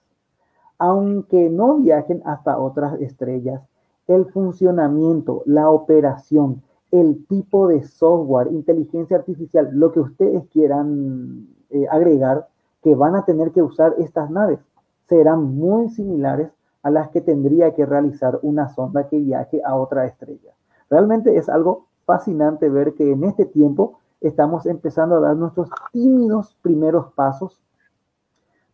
Aunque 0.79 1.51
no 1.51 1.77
viajen 1.77 2.23
hasta 2.25 2.57
otras 2.57 2.99
estrellas, 2.99 3.61
el 4.07 4.25
funcionamiento, 4.31 5.43
la 5.45 5.69
operación, 5.69 6.63
el 6.89 7.23
tipo 7.27 7.67
de 7.67 7.83
software, 7.83 8.51
inteligencia 8.51 9.17
artificial, 9.17 9.69
lo 9.71 9.91
que 9.91 9.99
ustedes 9.99 10.47
quieran 10.47 11.47
eh, 11.69 11.85
agregar, 11.91 12.47
que 12.81 12.95
van 12.95 13.15
a 13.15 13.23
tener 13.23 13.51
que 13.51 13.61
usar 13.61 13.93
estas 13.99 14.31
naves, 14.31 14.59
serán 15.07 15.43
muy 15.43 15.89
similares 15.89 16.49
a 16.83 16.89
las 16.89 17.09
que 17.09 17.21
tendría 17.21 17.73
que 17.73 17.85
realizar 17.85 18.39
una 18.41 18.69
sonda 18.69 19.07
que 19.07 19.19
viaje 19.19 19.61
a 19.63 19.75
otra 19.75 20.05
estrella. 20.05 20.51
Realmente 20.89 21.37
es 21.37 21.49
algo 21.49 21.87
fascinante 22.05 22.69
ver 22.69 22.93
que 22.93 23.11
en 23.11 23.23
este 23.23 23.45
tiempo 23.45 23.99
estamos 24.19 24.65
empezando 24.65 25.15
a 25.15 25.19
dar 25.19 25.35
nuestros 25.35 25.69
tímidos 25.91 26.57
primeros 26.61 27.11
pasos 27.13 27.61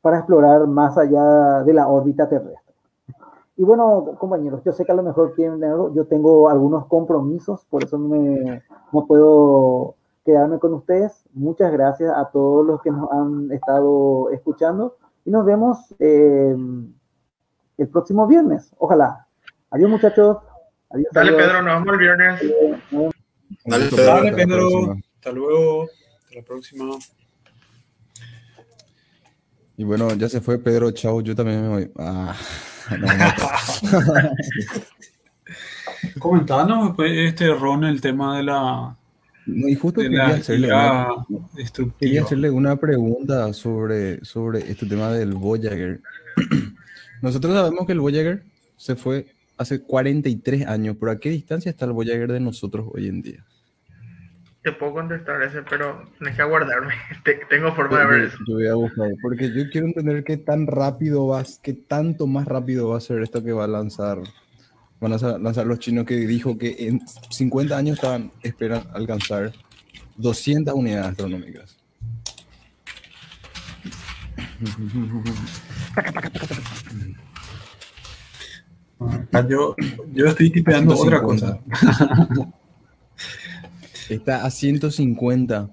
para 0.02 0.20
explorar 0.20 0.68
más 0.68 0.98
allá 0.98 1.64
de 1.64 1.74
la 1.74 1.88
órbita 1.88 2.28
terrestre. 2.30 2.74
Y 3.58 3.64
bueno, 3.64 4.16
compañeros, 4.20 4.62
yo 4.64 4.72
sé 4.72 4.86
que 4.86 4.92
a 4.92 4.96
lo 4.96 5.04
mejor 5.04 5.34
tienen 5.36 5.60
yo 5.94 6.06
tengo 6.06 6.48
algunos 6.48 6.86
compromisos, 6.86 7.66
por 7.66 7.84
eso 7.84 7.98
no 7.98 9.06
puedo 9.08 9.96
quedarme 10.24 10.60
con 10.60 10.74
ustedes. 10.76 11.24
Muchas 11.34 11.72
gracias 11.72 12.14
a 12.16 12.26
todos 12.26 12.66
los 12.66 12.82
que 12.82 12.92
nos 12.92 13.12
han 13.12 13.52
estado 13.52 14.30
escuchando 14.30 14.96
y 15.26 15.32
nos 15.32 15.44
vemos 15.44 15.96
eh, 16.00 16.56
el 17.78 17.88
próximo 17.90 18.28
viernes. 18.28 18.72
Ojalá. 18.78 19.28
Adiós, 19.72 19.90
muchachos. 19.90 20.38
Adiós, 20.90 21.08
Dale, 21.12 21.30
adiós. 21.32 21.44
Pedro, 21.44 21.62
nos 21.62 21.74
vemos 21.80 21.94
el 21.94 22.00
viernes. 22.00 22.42
Dale, 23.66 23.86
Pedro. 23.90 24.06
Dale, 24.06 24.32
Pedro. 24.34 24.98
Hasta 25.16 25.32
luego. 25.32 25.84
Hasta 25.84 26.36
la 26.36 26.42
próxima. 26.44 26.86
Y 29.78 29.84
bueno, 29.84 30.14
ya 30.16 30.28
se 30.28 30.42
fue 30.42 30.58
Pedro, 30.58 30.90
chao, 30.92 31.22
yo 31.22 31.36
también 31.36 31.62
me 31.62 31.70
voy. 31.70 31.92
Ah, 32.00 32.36
no, 33.00 33.08
no, 33.08 34.30
Comentanos 36.20 36.96
pues, 36.96 37.12
este 37.16 37.54
Ron 37.54 37.84
el 37.84 38.02
tema 38.02 38.38
de 38.38 38.44
la, 38.44 38.98
no, 39.48 39.68
y 39.70 39.76
justo 39.76 40.02
de 40.02 40.08
quería 40.10 40.28
la 40.28 40.36
hacerle, 40.36 40.68
una, 40.68 41.02
actividad 41.02 41.26
quería 41.28 41.48
destructiva. 41.56 42.26
hacerle 42.26 42.50
una 42.50 42.76
pregunta 42.76 43.54
sobre, 43.54 44.24
sobre 44.26 44.60
este 44.70 44.86
tema 44.86 45.12
del 45.12 45.34
Voyager. 45.34 46.02
Nosotros 47.22 47.54
sabemos 47.54 47.86
que 47.86 47.94
el 47.94 48.00
Voyager 48.00 48.44
se 48.76 48.96
fue 48.96 49.28
hace 49.58 49.82
43 49.82 50.68
años, 50.68 50.96
pero 51.00 51.12
¿a 51.12 51.20
qué 51.20 51.30
distancia 51.30 51.70
está 51.70 51.86
el 51.86 51.92
Voyager 51.94 52.32
de 52.32 52.40
nosotros 52.40 52.88
hoy 52.94 53.08
en 53.08 53.22
día? 53.22 53.44
Te 54.64 54.72
puedo 54.74 54.94
contestar 54.94 55.42
ese, 55.44 55.62
pero 55.70 56.10
tenés 56.20 56.36
que 56.36 56.42
aguardarme. 56.42 56.94
Te- 57.24 57.40
tengo 57.50 57.74
forma 57.74 58.00
de 58.00 58.04
Yo, 58.04 58.10
ver 58.10 58.22
eso. 58.26 58.38
yo 58.48 58.54
voy 58.56 58.68
a 58.68 58.74
buscar, 58.76 59.10
porque 59.22 59.52
yo 59.54 59.70
quiero 59.72 59.88
entender 59.88 60.24
qué 60.24 60.38
tan 60.38 60.68
rápido 60.68 61.26
va, 61.28 61.44
qué 61.64 61.74
tanto 61.74 62.28
más 62.28 62.46
rápido 62.48 62.90
va 62.90 62.98
a 62.98 63.02
ser 63.02 63.22
esto 63.22 63.44
que 63.44 63.54
va 63.54 63.64
a 63.64 63.68
lanzar, 63.68 64.20
van 65.00 65.14
a 65.14 65.18
lanzar 65.40 65.66
los 65.66 65.80
chinos 65.80 66.06
que 66.06 66.16
dijo 66.18 66.58
que 66.58 66.76
en 66.88 67.02
50 67.30 67.78
años 67.78 67.96
estaban 67.96 68.32
esperan 68.44 68.84
alcanzar 68.94 69.54
200 70.18 70.74
unidades 70.74 71.12
astronómicas. 71.12 71.78
Ah, 79.32 79.46
Yo, 79.48 79.76
yo 80.12 80.26
estoy 80.26 80.50
tipeando 80.52 80.96
otra 80.96 81.20
150. 81.20 81.62
cosa. 81.62 82.46
Está 84.10 84.46
a 84.46 84.50
150. 84.50 85.70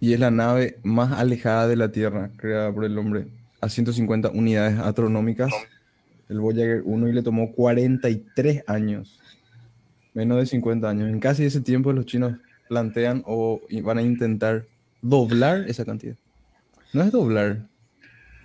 Y 0.00 0.12
es 0.12 0.20
la 0.20 0.30
nave 0.30 0.78
más 0.82 1.12
alejada 1.12 1.66
de 1.66 1.76
la 1.76 1.90
Tierra 1.90 2.30
creada 2.36 2.72
por 2.72 2.84
el 2.84 2.96
hombre. 2.98 3.28
A 3.60 3.68
150 3.68 4.30
unidades 4.30 4.78
astronómicas. 4.78 5.52
El 6.28 6.40
Voyager 6.40 6.82
1 6.84 7.08
y 7.08 7.12
le 7.12 7.22
tomó 7.22 7.52
43 7.52 8.64
años. 8.68 9.18
Menos 10.14 10.38
de 10.38 10.46
50 10.46 10.88
años. 10.88 11.08
En 11.08 11.18
casi 11.20 11.44
ese 11.44 11.60
tiempo 11.60 11.92
los 11.92 12.06
chinos 12.06 12.34
plantean 12.68 13.22
o 13.26 13.60
van 13.82 13.98
a 13.98 14.02
intentar 14.02 14.66
doblar 15.02 15.64
esa 15.68 15.84
cantidad. 15.84 16.16
No 16.92 17.02
es 17.02 17.12
doblar. 17.12 17.66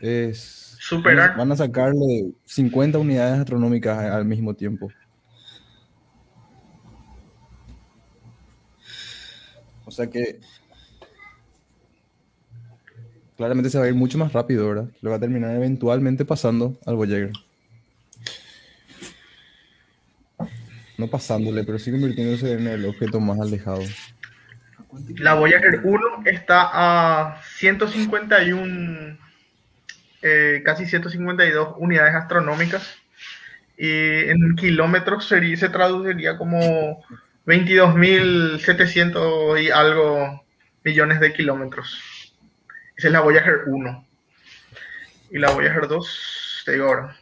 Es... 0.01 0.77
Superar. 0.79 1.37
Van 1.37 1.51
a 1.51 1.55
sacarle 1.55 2.31
50 2.45 2.97
unidades 2.97 3.39
astronómicas 3.39 3.97
al 3.97 4.25
mismo 4.25 4.53
tiempo. 4.53 4.91
O 9.85 9.91
sea 9.91 10.07
que 10.07 10.39
claramente 13.37 13.69
se 13.69 13.77
va 13.77 13.85
a 13.85 13.87
ir 13.87 13.95
mucho 13.95 14.17
más 14.17 14.33
rápido, 14.33 14.67
¿verdad? 14.67 14.89
Lo 15.01 15.09
va 15.09 15.17
a 15.17 15.19
terminar 15.19 15.55
eventualmente 15.55 16.25
pasando 16.25 16.77
al 16.85 16.95
Voyager. 16.95 17.31
No 21.03 21.09
pasándole, 21.09 21.65
pero 21.65 21.77
sí 21.77 21.91
convirtiéndose 21.91 22.53
en 22.53 22.65
el 22.65 22.85
objeto 22.85 23.19
más 23.19 23.38
alejado. 23.38 23.81
La 25.17 25.34
Voyager 25.34 25.81
1 25.84 26.23
está 26.23 26.69
a 26.71 27.41
151, 27.57 29.17
eh, 30.21 30.61
casi 30.63 30.85
152 30.85 31.75
unidades 31.77 32.15
astronómicas. 32.15 32.95
Y 33.77 34.30
en 34.30 34.55
kilómetros 34.55 35.27
sería- 35.27 35.57
se 35.57 35.67
traduciría 35.67 36.38
como 36.38 37.03
22.700 37.45 39.59
y 39.59 39.69
algo 39.69 40.45
millones 40.85 41.19
de 41.19 41.34
kilómetros. 41.34 42.34
Esa 42.95 43.07
es 43.07 43.11
la 43.11 43.19
Voyager 43.19 43.63
1. 43.67 44.07
Y 45.31 45.38
la 45.38 45.51
Voyager 45.51 45.89
2, 45.89 46.63
te 46.65 46.71
digo 46.71 46.85
ahora. 46.85 47.17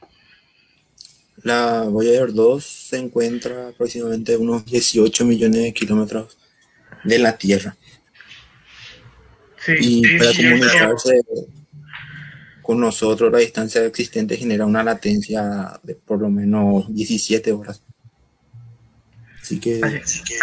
La 1.43 1.83
Voyager 1.83 2.33
2 2.33 2.63
se 2.63 2.97
encuentra 2.97 3.69
aproximadamente 3.69 4.33
a 4.33 4.37
unos 4.37 4.65
18 4.65 5.25
millones 5.25 5.63
de 5.63 5.73
kilómetros 5.73 6.37
de 7.03 7.19
la 7.19 7.37
Tierra. 7.37 7.75
Sí, 9.65 9.71
Y 9.79 10.03
sí, 10.03 10.17
para 10.17 10.31
sí, 10.31 10.43
comunicarse 10.43 11.21
con 12.61 12.79
nosotros, 12.79 13.31
la 13.31 13.39
distancia 13.39 13.83
existente 13.85 14.37
genera 14.37 14.65
una 14.65 14.83
latencia 14.83 15.79
de 15.83 15.95
por 15.95 16.19
lo 16.21 16.29
menos 16.29 16.93
17 16.93 17.51
horas. 17.51 17.81
Así 19.41 19.59
que 19.59 19.81
Así 19.83 20.23
que- 20.23 20.35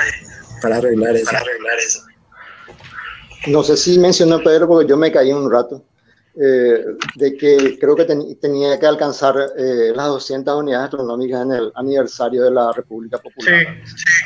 para 0.60 0.76
arreglar 0.78 1.14
eso, 1.16 1.30
No 3.46 3.62
sé 3.62 3.76
si 3.76 3.98
mencionó 3.98 4.42
Pedro, 4.42 4.66
porque 4.66 4.88
yo 4.88 4.96
me 4.96 5.12
caí 5.12 5.32
un 5.32 5.50
rato, 5.50 5.84
eh, 6.40 6.84
de 7.16 7.36
que 7.36 7.78
creo 7.80 7.96
que 7.96 8.04
ten- 8.04 8.38
tenía 8.38 8.78
que 8.78 8.86
alcanzar 8.86 9.34
eh, 9.56 9.92
las 9.94 10.06
200 10.06 10.54
unidades 10.56 10.84
astronómicas 10.84 11.42
en 11.42 11.52
el 11.52 11.72
aniversario 11.74 12.44
de 12.44 12.50
la 12.52 12.70
República 12.72 13.16
Sí, 13.18 13.22
Popular. 13.24 13.76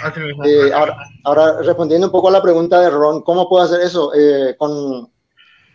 así 0.05 0.21
mismo. 0.21 0.45
Eh, 0.45 0.73
ahora, 0.73 0.97
ahora, 1.25 1.63
respondiendo 1.63 2.07
un 2.09 2.13
poco 2.13 2.29
a 2.29 2.33
la 2.33 2.43
pregunta 2.43 2.81
de 2.81 2.91
Ron, 2.91 3.23
¿cómo 3.23 3.49
puedo 3.49 3.65
hacer 3.65 3.81
eso? 3.81 4.13
Eh, 4.15 4.55
con, 4.59 5.11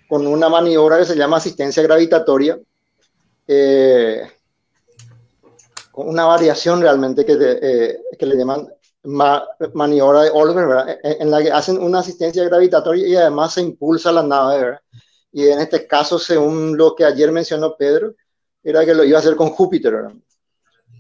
con 0.08 0.28
una 0.28 0.48
maniobra 0.50 1.00
que 1.00 1.06
se 1.06 1.16
llama 1.16 1.38
asistencia 1.38 1.82
gravitatoria, 1.84 2.60
eh, 3.48 4.22
con 5.92 6.08
una 6.10 6.26
variación 6.26 6.82
realmente 6.82 7.26
que, 7.26 7.36
te- 7.36 7.60
eh, 7.62 7.98
que 8.20 8.26
le 8.26 8.36
llaman 8.38 8.68
ma- 9.06 9.44
maniobra 9.74 10.24
de 10.24 10.30
Olver. 10.32 11.00
En, 11.04 11.22
en 11.24 11.32
la 11.32 11.42
que 11.42 11.52
hacen 11.52 11.82
una 11.82 12.00
asistencia 12.00 12.44
gravitatoria 12.44 13.08
y 13.08 13.16
además 13.16 13.54
se 13.54 13.62
impulsa 13.62 14.12
la 14.12 14.22
nave, 14.24 14.60
¿verdad? 14.60 14.80
Y 15.32 15.48
en 15.48 15.60
este 15.60 15.86
caso, 15.86 16.18
según 16.18 16.78
lo 16.78 16.96
que 16.96 17.06
ayer 17.06 17.32
mencionó 17.32 17.76
Pedro, 17.76 18.16
era 18.64 18.86
que 18.86 18.94
lo 18.94 19.04
iba 19.04 19.18
a 19.18 19.22
hacer 19.22 19.36
con 19.36 19.50
Júpiter. 19.50 19.94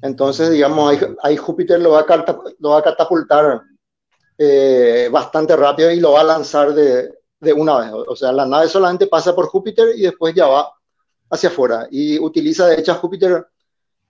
Entonces, 0.01 0.51
digamos, 0.51 0.91
ahí, 0.91 1.15
ahí 1.23 1.37
Júpiter 1.37 1.79
lo 1.79 1.91
va 1.91 2.01
a, 2.01 2.37
lo 2.59 2.69
va 2.69 2.79
a 2.79 2.83
catapultar 2.83 3.61
eh, 4.37 5.09
bastante 5.11 5.55
rápido 5.55 5.91
y 5.91 5.99
lo 5.99 6.13
va 6.13 6.21
a 6.21 6.25
lanzar 6.25 6.73
de, 6.73 7.13
de 7.39 7.53
una 7.53 7.79
vez. 7.79 7.91
O 7.91 8.15
sea, 8.15 8.31
la 8.31 8.45
nave 8.45 8.67
solamente 8.67 9.07
pasa 9.07 9.33
por 9.33 9.47
Júpiter 9.47 9.89
y 9.95 10.03
después 10.03 10.33
ya 10.33 10.47
va 10.47 10.71
hacia 11.29 11.49
afuera 11.49 11.87
y 11.91 12.17
utiliza 12.19 12.67
de 12.67 12.79
hecho 12.79 12.95
Júpiter 12.95 13.45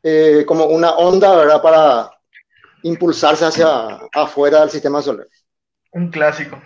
eh, 0.03 0.43
como 0.45 0.65
una 0.65 0.91
onda 0.91 1.35
¿verdad? 1.35 1.61
para 1.61 2.11
impulsarse 2.83 3.45
hacia 3.45 3.99
afuera 4.13 4.61
del 4.61 4.69
sistema 4.69 5.01
solar. 5.01 5.27
Un 5.91 6.09
clásico. 6.09 6.61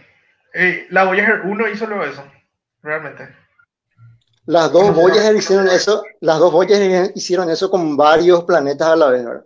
Eh, 0.53 0.87
la 0.89 1.05
Voyager 1.05 1.41
1 1.45 1.69
hizo 1.69 1.85
luego 1.87 2.03
eso, 2.03 2.23
realmente. 2.81 3.40
Las 4.51 4.69
dos 4.73 4.93
Voyager 4.93 5.33
hicieron 5.33 5.69
eso, 5.69 6.03
las 6.19 6.37
dos 6.37 6.51
Voyager 6.51 7.13
hicieron 7.15 7.49
eso 7.49 7.71
con 7.71 7.95
varios 7.95 8.43
planetas 8.43 8.89
a 8.89 8.95
la 8.97 9.07
vez, 9.07 9.23
¿verdad? 9.23 9.45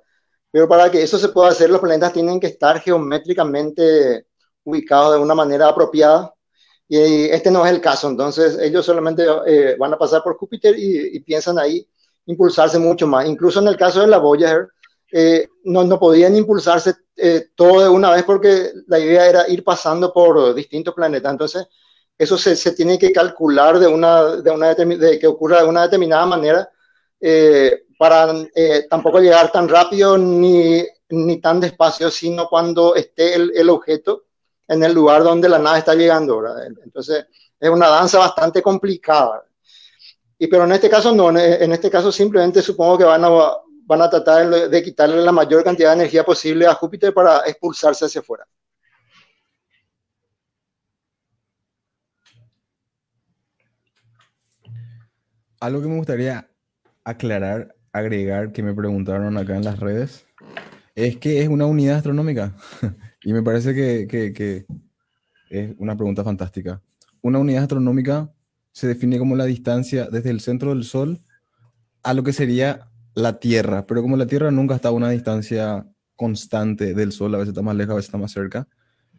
Pero 0.50 0.68
para 0.68 0.90
que 0.90 1.04
eso 1.04 1.20
se 1.20 1.30
pueda 1.30 1.50
hacer, 1.50 1.70
los 1.70 1.80
planetas 1.80 2.12
tienen 2.12 2.40
que 2.40 2.48
estar 2.48 2.80
geométricamente 2.80 4.26
ubicados 4.64 5.14
de 5.14 5.22
una 5.22 5.36
manera 5.36 5.68
apropiada. 5.68 6.34
Y 6.88 7.26
este 7.26 7.52
no 7.52 7.64
es 7.64 7.72
el 7.72 7.82
caso. 7.82 8.10
Entonces, 8.10 8.58
ellos 8.60 8.84
solamente 8.84 9.24
eh, 9.46 9.76
van 9.78 9.94
a 9.94 9.98
pasar 10.00 10.24
por 10.24 10.38
Júpiter 10.38 10.74
y, 10.76 11.20
piensan 11.20 11.60
ahí 11.60 11.88
impulsarse 12.26 12.80
mucho 12.80 13.06
más. 13.06 13.28
Incluso 13.28 13.60
en 13.60 13.68
el 13.68 13.78
caso 13.78 14.02
de 14.02 14.08
la 14.08 14.18
Voyager, 14.18 14.70
eh, 15.12 15.48
no, 15.66 15.84
no, 15.84 16.00
podían 16.00 16.36
impulsarse 16.36 16.96
eh, 17.16 17.50
todo 17.54 17.82
de 17.82 17.90
una 17.90 18.10
vez 18.10 18.24
porque 18.24 18.72
la 18.88 18.98
idea 18.98 19.30
era 19.30 19.48
ir 19.50 19.64
pasando 19.64 20.12
por 20.12 20.56
distintos 20.56 20.96
planetas. 20.96 21.32
Entonces, 21.32 21.68
eso 22.18 22.38
se, 22.38 22.72
tiene 22.72 22.98
que 22.98 23.12
calcular 23.12 23.78
de, 23.80 23.88
una, 23.88 24.38
de, 24.38 25.20
que 25.20 25.28
ocurra 25.28 25.62
de 25.62 25.68
una 25.68 25.84
determinada 25.84 26.26
manera 26.26 26.70
eh, 27.20 27.84
para 27.98 28.34
eh, 28.56 28.88
tampoco 28.90 29.20
llegar 29.20 29.52
tan 29.52 29.68
rápido 29.68 30.18
ni, 30.18 30.84
ni, 31.10 31.42
tan 31.42 31.60
despacio, 31.60 32.10
sino 32.10 32.48
cuando 32.48 32.96
esté 32.96 33.36
el, 33.36 33.52
el, 33.56 33.70
objeto 33.70 34.26
en 34.68 34.84
el 34.84 34.94
lugar 34.94 35.24
donde 35.24 35.50
la 35.50 35.60
nave 35.60 35.80
está 35.80 35.94
llegando. 35.94 36.42
¿verdad? 36.42 36.68
Entonces, 36.84 37.26
es 37.60 37.70
una 37.70 37.90
danza 37.90 38.20
bastante 38.20 38.62
complicada. 38.62 39.44
Y, 40.38 40.48
pero 40.48 40.66
en 40.66 40.74
este 40.74 40.90
caso 40.90 41.14
no, 41.14 41.30
en 41.38 41.72
este 41.72 41.90
caso 41.90 42.12
simplemente 42.12 42.62
supongo 42.62 42.98
que 42.98 43.06
van 43.06 43.24
a, 43.24 43.30
van 43.86 44.02
a 44.02 44.10
tratar 44.10 44.70
de 44.70 44.84
quitarle 44.84 45.22
la 45.22 45.32
mayor 45.32 45.64
cantidad 45.64 45.90
de 45.90 45.96
energía 45.96 46.26
posible 46.26 46.68
a 46.68 46.74
Júpiter 46.76 47.14
para 47.14 47.40
expulsarse 47.46 48.06
hacia 48.06 48.20
afuera. 48.20 48.46
Algo 55.66 55.82
que 55.82 55.88
me 55.88 55.98
gustaría 55.98 56.48
aclarar, 57.04 57.76
agregar, 57.92 58.52
que 58.52 58.62
me 58.62 58.76
preguntaron 58.76 59.36
acá 59.36 59.58
en 59.58 59.64
las 59.64 59.80
redes, 59.80 60.24
es 60.94 61.18
que 61.18 61.42
es 61.42 61.48
una 61.50 61.66
unidad 61.66 61.96
astronómica. 61.96 62.56
y 63.24 63.34
me 63.34 63.42
parece 63.42 63.74
que, 63.74 64.68
es 65.50 65.76
una 65.80 65.98
pregunta 65.98 66.24
fantástica. 66.24 66.84
Una 67.24 67.40
unidad 67.40 67.64
astronómica 67.64 68.32
se 68.74 68.86
define 68.86 69.18
como 69.18 69.36
la 69.36 69.46
distancia 69.46 70.06
desde 70.06 70.30
el 70.30 70.40
centro 70.40 70.70
del 70.70 70.84
Sol 70.84 71.18
a 72.04 72.14
lo 72.14 72.22
que 72.22 72.32
sería 72.32 72.92
la 73.16 73.40
Tierra, 73.40 73.88
pero 73.88 74.04
como 74.04 74.18
la 74.18 74.28
Tierra 74.28 74.52
nunca 74.52 74.76
está 74.76 74.90
a 74.90 74.92
una 74.92 75.10
distancia 75.10 75.88
constante 76.16 76.94
del 76.94 77.12
Sol, 77.12 77.34
a 77.34 77.40
veces 77.40 77.54
está 77.54 77.64
más 77.64 77.76
lejos, 77.76 77.94
a 77.94 77.96
veces 77.96 78.10
está 78.10 78.20
más 78.20 78.32
cerca, 78.32 78.68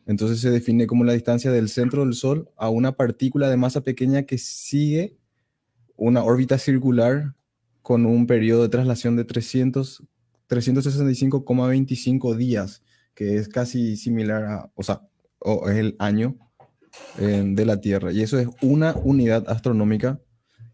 entonces 0.07 0.41
se 0.41 0.51
define 0.51 0.87
como 0.87 1.03
la 1.03 1.15
distancia 1.15 1.51
del 1.51 1.69
centro 1.69 2.05
del 2.05 2.15
Sol 2.15 2.51
a 2.57 2.69
una 2.69 2.93
partícula 2.93 3.51
de 3.51 3.57
masa 3.57 3.81
pequeña 3.81 4.23
que 4.23 4.39
sigue 4.39 5.17
una 5.97 6.23
órbita 6.23 6.59
circular 6.59 7.35
con 7.83 8.07
un 8.07 8.27
periodo 8.27 8.63
de 8.63 8.69
traslación 8.69 9.17
de 9.17 9.25
300, 9.25 10.03
365,25 10.49 12.35
días, 12.35 12.83
que 13.15 13.37
es 13.37 13.49
casi 13.49 13.97
similar 13.97 14.45
a, 14.45 14.71
o 14.75 14.83
sea, 14.83 15.03
o 15.39 15.69
es 15.69 15.77
el 15.77 15.95
año 15.99 16.37
eh, 17.19 17.45
de 17.47 17.65
la 17.65 17.81
Tierra. 17.81 18.13
Y 18.13 18.23
eso 18.23 18.39
es 18.39 18.49
una 18.63 18.95
unidad 18.95 19.49
astronómica 19.49 20.21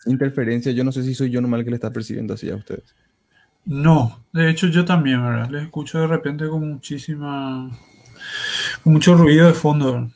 interferencia. 0.06 0.72
Yo 0.72 0.84
no 0.84 0.92
sé 0.92 1.02
si 1.02 1.16
soy 1.16 1.32
yo 1.32 1.40
el 1.40 1.64
que 1.64 1.72
le 1.72 1.78
está 1.78 1.92
percibiendo 1.92 2.36
así 2.36 2.50
a 2.52 2.58
ustedes. 2.58 2.94
No, 3.66 4.24
de 4.34 4.50
hecho 4.50 4.68
yo 4.68 4.86
también, 4.86 5.24
¿verdad? 5.24 5.50
Les 5.50 5.64
escucho 5.64 6.00
de 6.00 6.08
repente 6.08 6.48
con 6.48 6.68
muchísima... 6.68 7.72
con 8.84 8.94
mucho 8.94 9.16
ruido 9.16 9.48
de 9.48 9.54
fondo. 9.54 10.12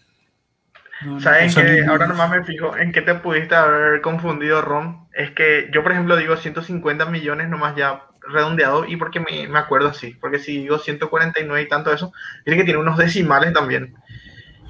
No, 1.02 1.20
¿Saben 1.20 1.54
que 1.54 1.86
ahora 1.86 2.08
nomás 2.08 2.30
me 2.30 2.44
fijo 2.44 2.76
en 2.76 2.92
qué 2.92 3.02
te 3.02 3.14
pudiste 3.16 3.56
haber 3.56 4.02
confundido, 4.02 4.62
Ron? 4.62 5.08
Es 5.14 5.32
que 5.32 5.70
yo, 5.72 5.84
por 5.84 5.92
ejemplo, 5.92 6.16
digo 6.16 6.36
150 6.36 7.06
millones 7.06 7.50
nomás 7.50 7.76
ya 7.76 8.04
redondeado 8.22 8.86
y 8.86 8.98
porque 8.98 9.20
me, 9.20 9.48
me 9.48 9.60
acuerdo 9.60 9.90
así. 9.90 10.16
Porque 10.20 10.40
si 10.40 10.60
digo 10.60 10.80
149 10.80 11.62
y 11.62 11.68
tanto 11.68 11.94
eso, 11.94 12.12
tiene 12.44 12.60
que 12.60 12.66
tiene 12.66 12.80
unos 12.80 12.98
decimales 12.98 13.54
también. 13.54 13.96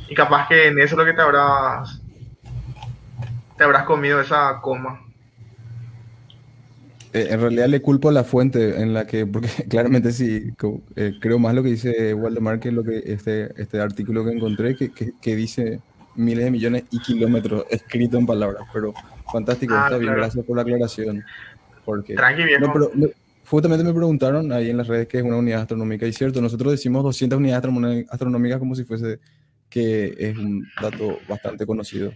Y 0.09 0.15
capaz 0.15 0.47
que 0.47 0.67
en 0.67 0.79
eso 0.79 0.95
es 0.95 0.97
lo 0.97 1.05
que 1.05 1.13
te 1.13 1.21
habrás 1.21 2.01
te 3.57 3.63
habrás 3.63 3.83
comido 3.83 4.21
esa 4.21 4.59
coma. 4.61 5.01
Eh, 7.13 7.27
en 7.31 7.41
realidad 7.41 7.67
le 7.67 7.81
culpo 7.81 8.09
a 8.09 8.11
la 8.11 8.23
fuente 8.23 8.81
en 8.81 8.93
la 8.93 9.07
que, 9.07 9.25
porque 9.25 9.49
claramente 9.69 10.11
sí, 10.11 10.53
eh, 10.95 11.13
creo 11.19 11.39
más 11.39 11.55
lo 11.55 11.63
que 11.63 11.69
dice 11.69 12.13
Waldemar 12.13 12.59
que 12.59 12.71
lo 12.71 12.83
que 12.83 13.01
este, 13.05 13.49
este 13.59 13.79
artículo 13.79 14.23
que 14.23 14.31
encontré, 14.31 14.75
que, 14.75 14.91
que, 14.91 15.13
que 15.19 15.35
dice 15.35 15.81
miles 16.17 16.43
de 16.45 16.51
millones 16.51 16.83
y 16.91 16.99
kilómetros 16.99 17.65
escrito 17.69 18.17
en 18.17 18.25
palabras, 18.25 18.63
pero 18.73 18.93
fantástico, 19.31 19.73
Ah, 19.75 19.83
está 19.85 19.97
bien, 19.97 20.07
claro. 20.09 20.21
gracias 20.21 20.45
por 20.45 20.55
la 20.57 20.61
aclaración. 20.63 21.23
Porque, 21.85 22.15
Tranqui, 22.15 22.43
viejo. 22.43 22.65
no, 22.67 22.73
pero 22.73 22.91
me- 22.93 23.11
justamente 23.45 23.83
me 23.83 23.93
preguntaron 23.93 24.51
ahí 24.51 24.69
en 24.69 24.77
las 24.77 24.87
redes 24.87 25.07
qué 25.07 25.19
es 25.19 25.23
una 25.23 25.37
unidad 25.37 25.61
astronómica, 25.61 26.05
y 26.05 26.11
cierto, 26.13 26.41
nosotros 26.41 26.71
decimos 26.73 27.03
200 27.03 27.37
unidades 27.39 28.05
astronómicas 28.09 28.59
como 28.59 28.75
si 28.75 28.83
fuese 28.83 29.19
que 29.69 30.13
es 30.17 30.37
un 30.37 30.65
dato 30.81 31.17
bastante 31.29 31.65
conocido. 31.65 32.11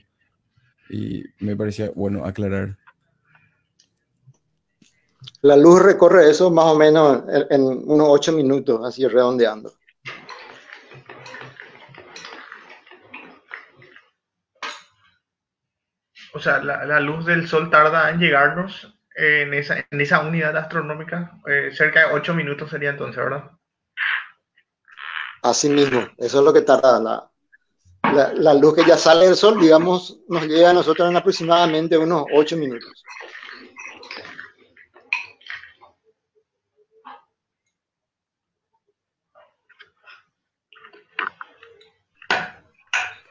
Y 0.90 1.23
me 1.40 1.56
parecía 1.56 1.90
bueno 1.95 2.26
aclarar. 2.26 2.78
La 5.44 5.56
luz 5.56 5.82
recorre 5.82 6.30
eso 6.30 6.52
más 6.52 6.65
o 6.65 6.76
menos 6.78 7.23
en, 7.30 7.45
en 7.49 7.61
unos 7.64 8.07
8 8.10 8.32
minutos, 8.32 8.82
así 8.86 9.07
redondeando. 9.07 9.72
Sea, 16.42 16.60
la, 16.60 17.00
luz 17.00 17.26
del 17.26 17.48
sol 17.48 17.70
tarda 17.70 18.10
en 18.10 18.20
llegarnos 18.20 18.94
en 19.16 19.54
esa, 19.54 19.86
en 19.90 20.02
esa 20.02 20.22
unidad 20.22 20.56
astronómica. 20.58 21.40
eh, 21.48 21.72
cerca 21.74 22.08
de 22.08 22.14
8 22.14 22.34
minutos 22.34 22.70
sería 22.70 22.92
entonces, 22.92 23.18
¿verdad? 23.18 23.52
Así 25.44 25.70
mismo, 25.70 26.08
eso 26.18 26.40
es 26.40 26.46
lo 26.46 26.54
que 26.54 26.62
tarda 26.62 27.00
la, 27.00 27.32
la, 28.14 28.34
la 28.34 28.54
luz 28.54 28.76
que 28.76 28.86
ya 28.86 28.98
sale 28.98 29.26
del 29.26 29.36
sol, 29.36 29.60
digamos, 29.60 30.20
nos 30.28 30.46
llega 30.46 30.70
a 30.70 30.74
nosotros 30.74 31.10
en 31.10 31.18
aproximadamente 31.18 31.98
unos 31.98 32.26
8 32.34 32.58
minutos. 32.58 33.04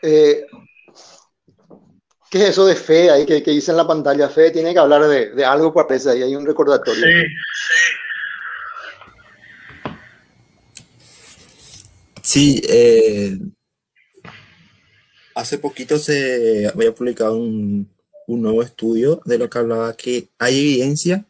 Eh, 0.02 0.46
¿Qué 2.30 2.44
es 2.44 2.50
eso 2.50 2.64
de 2.64 2.76
fe 2.76 3.10
ahí 3.10 3.26
que, 3.26 3.42
que 3.42 3.50
dice 3.50 3.72
en 3.72 3.76
la 3.76 3.86
pantalla? 3.86 4.28
Fe 4.28 4.52
tiene 4.52 4.72
que 4.72 4.78
hablar 4.78 5.02
de, 5.08 5.30
de 5.30 5.44
algo, 5.44 5.74
parece 5.74 6.10
ahí, 6.10 6.22
hay 6.22 6.36
un 6.36 6.46
recordatorio. 6.46 7.04
Sí, 7.04 7.26
Sí, 12.22 12.62
eh, 12.68 13.36
hace 15.34 15.58
poquito 15.58 15.98
se 15.98 16.68
había 16.68 16.94
publicado 16.94 17.36
un, 17.36 17.90
un 18.28 18.42
nuevo 18.42 18.62
estudio 18.62 19.20
de 19.24 19.36
lo 19.36 19.50
que 19.50 19.58
hablaba 19.58 19.96
que 19.96 20.28
hay 20.38 20.60
evidencia 20.60 21.24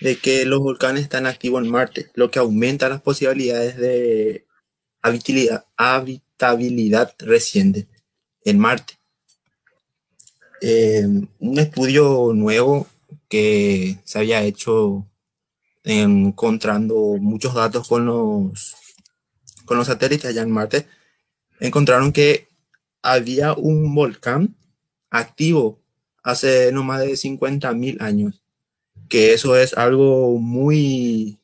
de 0.00 0.16
que 0.16 0.44
los 0.44 0.60
volcanes 0.60 1.02
están 1.02 1.26
activos 1.26 1.64
en 1.64 1.70
Marte, 1.72 2.08
lo 2.14 2.30
que 2.30 2.38
aumenta 2.38 2.88
las 2.88 3.02
posibilidades 3.02 3.76
de 3.78 4.46
habitabilidad, 5.02 5.64
habitabilidad 5.76 7.12
reciente 7.18 7.88
en 8.44 8.60
Marte. 8.60 8.99
Eh, 10.60 11.06
un 11.38 11.58
estudio 11.58 12.32
nuevo 12.34 12.86
que 13.28 13.98
se 14.04 14.18
había 14.18 14.42
hecho 14.42 15.06
encontrando 15.84 17.16
muchos 17.18 17.54
datos 17.54 17.88
con 17.88 18.04
los, 18.04 18.76
con 19.64 19.78
los 19.78 19.86
satélites 19.86 20.26
allá 20.26 20.42
en 20.42 20.50
Marte, 20.50 20.86
encontraron 21.60 22.12
que 22.12 22.48
había 23.02 23.54
un 23.54 23.94
volcán 23.94 24.54
activo 25.10 25.80
hace 26.22 26.72
no 26.72 26.84
más 26.84 27.00
de 27.00 27.12
50.000 27.12 28.02
años, 28.02 28.42
que 29.08 29.32
eso 29.32 29.56
es 29.56 29.74
algo 29.74 30.38
muy, 30.38 31.38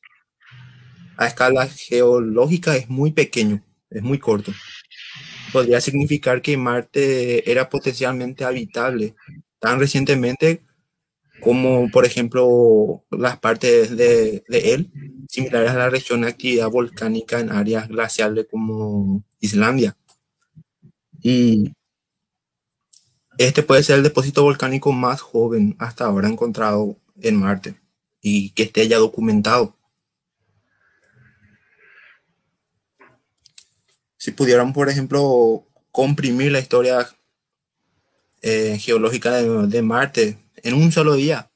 a 1.16 1.26
escala 1.26 1.66
geológica 1.66 2.76
es 2.76 2.88
muy 2.88 3.12
pequeño, 3.12 3.62
es 3.90 4.02
muy 4.02 4.18
corto. 4.18 4.52
Podría 5.52 5.81
significar 5.81 6.43
que 6.43 6.56
Marte 6.56 7.51
era 7.51 7.68
potencialmente 7.68 8.44
habitable 8.44 9.14
tan 9.59 9.78
recientemente 9.78 10.62
como, 11.40 11.90
por 11.90 12.05
ejemplo, 12.05 13.05
las 13.10 13.39
partes 13.39 13.97
de, 13.97 14.44
de 14.48 14.74
él, 14.74 14.90
similares 15.28 15.70
a 15.70 15.77
la 15.77 15.90
región 15.90 16.23
de 16.23 16.28
actividad 16.28 16.70
volcánica 16.70 17.40
en 17.40 17.52
áreas 17.52 17.89
glaciales 17.89 18.47
como 18.51 19.23
Islandia. 19.40 19.97
Y 21.23 21.73
este 23.39 23.62
puede 23.62 23.82
ser 23.82 23.97
el 23.98 24.02
depósito 24.02 24.43
volcánico 24.43 24.93
más 24.93 25.20
joven 25.20 25.77
hasta 25.78 26.06
ahora 26.06 26.28
encontrado 26.28 26.97
en 27.20 27.36
Marte 27.36 27.77
y 28.23 28.51
que 28.51 28.64
esté 28.64 28.89
ya 28.89 28.98
documentado. 28.98 29.76
Si 34.27 34.32
pudieran, 34.32 34.73
por 34.73 34.89
ejemplo, 34.89 35.65
comprimir 35.93 36.51
la 36.51 36.59
historia 36.59 37.09
eh, 38.43 38.77
geológica 38.77 39.31
de, 39.31 39.69
de 39.69 39.82
Marte 39.82 40.36
en 40.65 40.74
un 40.74 40.90
solo 40.90 41.15
día, 41.15 41.48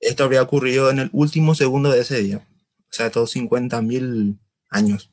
esto 0.00 0.24
habría 0.24 0.42
ocurrido 0.42 0.90
en 0.90 0.98
el 0.98 1.10
último 1.12 1.54
segundo 1.54 1.92
de 1.92 2.00
ese 2.00 2.20
día, 2.20 2.44
o 2.80 2.92
sea, 2.92 3.12
todos 3.12 3.30
50 3.30 3.80
mil 3.82 4.36
años. 4.68 5.12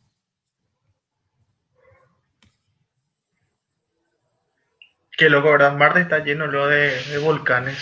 qué 5.15 5.29
loco, 5.29 5.51
¿verdad? 5.51 5.77
Marte 5.77 6.01
está 6.01 6.23
lleno 6.23 6.47
luego 6.47 6.69
de, 6.69 7.03
de 7.03 7.19
volcanes. 7.19 7.77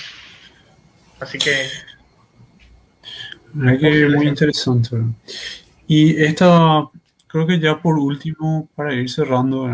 Así 1.21 1.37
que 1.37 1.69
que 3.79 4.09
muy 4.09 4.27
interesante. 4.27 4.97
Y 5.87 6.21
esta, 6.21 6.89
creo 7.31 7.47
que 7.47 7.59
ya 7.59 7.81
por 7.81 7.97
último, 7.97 8.69
para 8.75 8.93
ir 8.93 9.09
cerrando. 9.09 9.67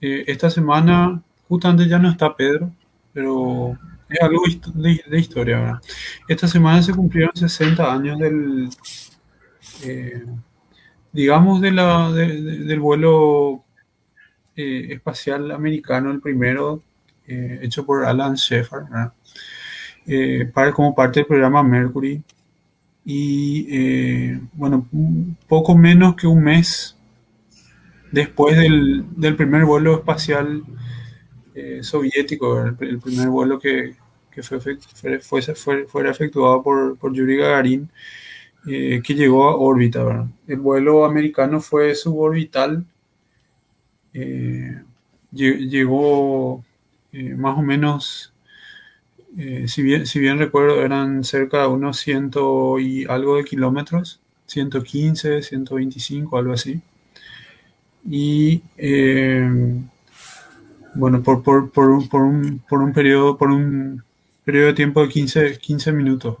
Eh, 0.00 0.24
esta 0.26 0.50
semana 0.50 1.22
justamente 1.48 1.88
ya 1.88 1.98
no 1.98 2.10
está 2.10 2.36
Pedro, 2.36 2.72
pero 3.12 3.78
es 4.08 4.20
algo 4.20 4.42
de, 4.74 5.18
historia. 5.18 5.80
Esta 6.28 6.48
semana 6.48 6.82
se 6.82 6.92
cumplieron 6.92 7.34
60 7.34 7.92
años 7.92 8.18
del, 8.18 8.68
eh, 9.84 10.24
digamos, 11.12 11.60
del 11.60 12.80
vuelo 12.80 13.64
eh, 14.56 14.88
espacial 14.90 15.52
americano, 15.52 16.10
el 16.10 16.20
primero, 16.20 16.82
hecho 17.26 17.86
por 17.86 18.04
Alan 18.04 18.34
Shepard, 18.34 18.86
para, 20.52 20.72
como 20.72 20.94
parte 20.94 21.20
del 21.20 21.26
programa 21.26 21.62
Mercury. 21.62 22.22
Y 23.06 24.34
bueno, 24.54 24.86
poco 25.46 25.76
menos 25.76 26.16
que 26.16 26.26
un 26.26 26.42
mes 26.42 26.94
después 28.14 28.56
del, 28.56 29.04
del 29.16 29.36
primer 29.36 29.64
vuelo 29.64 29.94
espacial 29.96 30.62
eh, 31.54 31.80
soviético, 31.82 32.60
el, 32.62 32.76
el 32.80 32.98
primer 33.00 33.28
vuelo 33.28 33.58
que, 33.58 33.96
que 34.30 34.42
fue, 34.42 34.60
fue, 34.60 34.78
fue- 35.54 35.86
fuera 35.86 36.10
efectuado 36.10 36.62
por, 36.62 36.98
por 36.98 37.12
Yuri 37.14 37.36
Gagarin, 37.38 37.90
eh, 38.68 39.02
que 39.04 39.14
llegó 39.14 39.48
a 39.48 39.56
órbita. 39.56 40.04
¿verdad? 40.04 40.26
El 40.48 40.60
vuelo 40.60 41.04
americano 41.06 41.60
fue 41.60 41.94
suborbital, 41.94 42.86
eh, 44.12 44.82
lle- 45.32 45.58
llegó 45.68 46.64
eh, 47.12 47.34
más 47.34 47.58
o 47.58 47.62
menos 47.62 48.32
eh, 49.36 49.66
si 49.68 49.82
bien, 49.82 50.06
si 50.06 50.18
bien 50.20 50.38
recuerdo, 50.38 50.82
eran 50.82 51.24
cerca 51.24 51.62
de 51.62 51.66
unos 51.68 51.98
ciento 51.98 52.78
y 52.78 53.04
algo 53.06 53.36
de 53.36 53.44
kilómetros, 53.44 54.20
115, 54.46 55.42
125, 55.42 56.38
algo 56.38 56.52
así. 56.52 56.80
Y 58.08 58.62
eh, 58.76 59.48
bueno, 60.94 61.22
por, 61.22 61.42
por, 61.42 61.70
por, 61.70 61.90
un, 61.90 62.08
por, 62.08 62.22
un, 62.22 62.58
por 62.68 62.82
un 62.82 62.92
periodo, 62.92 63.36
por 63.36 63.50
un 63.50 64.02
periodo 64.44 64.66
de 64.66 64.74
tiempo 64.74 65.02
de 65.02 65.08
15, 65.08 65.58
15 65.58 65.92
minutos. 65.92 66.36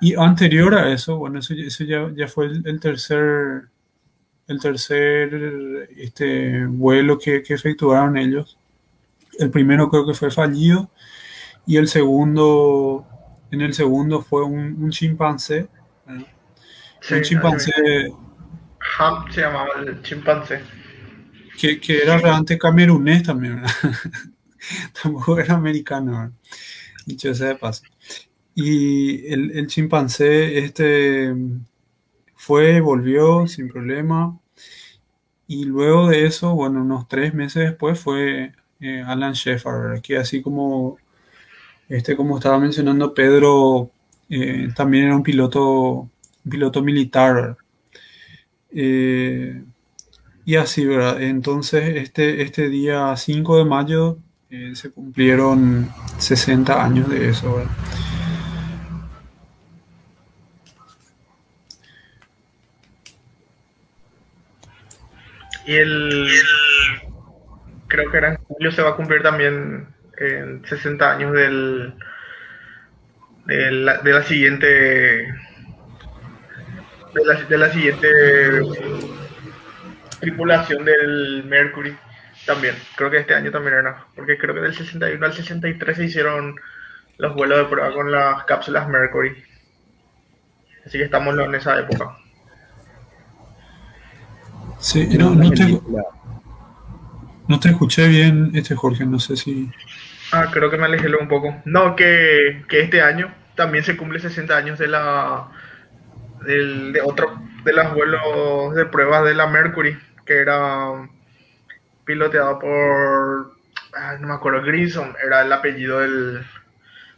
Y 0.00 0.14
anterior 0.14 0.74
a 0.74 0.92
eso, 0.92 1.18
bueno, 1.18 1.40
eso, 1.40 1.54
eso 1.54 1.84
ya, 1.84 2.10
ya 2.14 2.28
fue 2.28 2.46
el, 2.46 2.62
el 2.66 2.80
tercer, 2.80 3.64
el 4.46 4.60
tercer 4.60 5.88
este, 5.96 6.66
vuelo 6.66 7.18
que, 7.18 7.42
que 7.42 7.54
efectuaron 7.54 8.16
ellos. 8.16 8.58
El 9.38 9.50
primero 9.50 9.88
creo 9.88 10.06
que 10.06 10.14
fue 10.14 10.30
fallido 10.30 10.90
y 11.66 11.76
el 11.76 11.88
segundo, 11.88 13.06
en 13.50 13.60
el 13.60 13.74
segundo 13.74 14.22
fue 14.22 14.44
un, 14.44 14.82
un 14.82 14.90
chimpancé, 14.90 15.68
un 16.06 17.22
chimpancé 17.22 17.72
Se 19.30 19.40
llamaba 19.40 19.68
el 19.80 20.02
chimpancé. 20.02 20.60
que, 21.58 21.80
que 21.80 22.02
era 22.02 22.18
realmente 22.18 22.58
camerunés 22.58 23.22
también, 23.22 23.62
tampoco 25.02 25.38
era 25.38 25.54
americano, 25.54 26.32
dicho 27.06 27.34
sea 27.34 27.48
de 27.48 27.54
paso. 27.56 27.82
Y 28.54 29.26
el, 29.32 29.52
el 29.52 29.66
chimpancé 29.68 30.58
este 30.58 31.32
fue, 32.34 32.80
volvió 32.80 33.46
sin 33.46 33.68
problema. 33.68 34.38
Y 35.46 35.64
luego 35.64 36.08
de 36.08 36.26
eso, 36.26 36.54
bueno, 36.54 36.82
unos 36.82 37.08
tres 37.08 37.34
meses 37.34 37.70
después 37.70 38.00
fue 38.00 38.52
eh, 38.80 39.02
Alan 39.06 39.32
Shepard, 39.34 40.00
que 40.02 40.16
así 40.18 40.42
como, 40.42 40.98
este, 41.88 42.16
como 42.16 42.38
estaba 42.38 42.58
mencionando 42.58 43.14
Pedro, 43.14 43.90
eh, 44.30 44.68
también 44.74 45.06
era 45.06 45.16
un 45.16 45.22
piloto, 45.22 45.90
un 46.44 46.50
piloto 46.50 46.82
militar. 46.82 47.56
Eh, 48.72 49.62
y 50.44 50.56
así, 50.56 50.86
¿verdad? 50.86 51.22
Entonces, 51.22 51.96
este, 51.96 52.42
este 52.42 52.68
día 52.68 53.14
5 53.16 53.58
de 53.58 53.64
mayo 53.64 54.18
eh, 54.50 54.72
se 54.74 54.90
cumplieron 54.90 55.90
60 56.18 56.82
años 56.82 57.08
de 57.10 57.28
eso, 57.28 57.56
¿verdad? 57.56 57.70
Y 65.66 65.76
el. 65.76 66.30
Creo 67.88 68.10
que 68.10 68.16
era 68.16 68.30
en 68.30 68.36
julio 68.38 68.72
se 68.72 68.80
va 68.80 68.90
a 68.90 68.96
cumplir 68.96 69.22
también 69.22 69.86
en 70.16 70.64
60 70.64 71.12
años 71.12 71.34
del. 71.34 71.92
De 73.44 73.70
la, 73.72 73.98
de 73.98 74.12
la 74.12 74.22
siguiente. 74.22 75.28
De 77.14 77.24
la, 77.24 77.34
de 77.42 77.58
la 77.58 77.72
siguiente 77.72 78.08
tripulación 80.20 80.84
del 80.84 81.44
Mercury 81.44 81.96
también. 82.46 82.74
Creo 82.96 83.10
que 83.10 83.18
este 83.18 83.34
año 83.34 83.50
también 83.50 83.76
era. 83.76 84.06
Porque 84.14 84.38
creo 84.38 84.54
que 84.54 84.60
del 84.60 84.74
61 84.74 85.24
al 85.24 85.32
63 85.32 85.96
se 85.96 86.04
hicieron 86.04 86.54
los 87.18 87.34
vuelos 87.34 87.58
de 87.58 87.64
prueba 87.64 87.92
con 87.92 88.10
las 88.10 88.44
cápsulas 88.44 88.88
Mercury. 88.88 89.44
Así 90.86 90.98
que 90.98 91.04
estamos 91.04 91.36
en 91.38 91.54
esa 91.54 91.78
época. 91.78 92.16
Sí, 94.78 95.06
no, 95.18 95.34
no 95.34 95.50
te, 95.50 95.80
no 97.48 97.60
te 97.60 97.68
escuché 97.70 98.06
bien, 98.08 98.52
este 98.54 98.76
Jorge, 98.76 99.04
no 99.04 99.18
sé 99.18 99.36
si... 99.36 99.70
Ah, 100.30 100.46
creo 100.52 100.70
que 100.70 100.78
me 100.78 100.84
alejé 100.84 101.08
un 101.16 101.28
poco. 101.28 101.60
No, 101.64 101.96
que, 101.96 102.62
que 102.68 102.80
este 102.80 103.02
año 103.02 103.34
también 103.56 103.82
se 103.82 103.96
cumple 103.96 104.20
60 104.20 104.56
años 104.56 104.78
de 104.78 104.86
la 104.86 105.48
del, 106.44 106.92
de 106.92 107.00
otro 107.02 107.40
de 107.64 107.72
los 107.72 107.94
vuelos 107.94 108.74
de 108.74 108.86
pruebas 108.86 109.24
de 109.24 109.34
la 109.34 109.46
Mercury, 109.46 109.98
que 110.24 110.38
era 110.38 111.08
piloteado 112.04 112.58
por, 112.58 113.52
no 114.20 114.26
me 114.28 114.34
acuerdo, 114.34 114.62
Grissom, 114.62 115.14
era 115.24 115.42
el 115.42 115.52
apellido 115.52 116.00
del, 116.00 116.44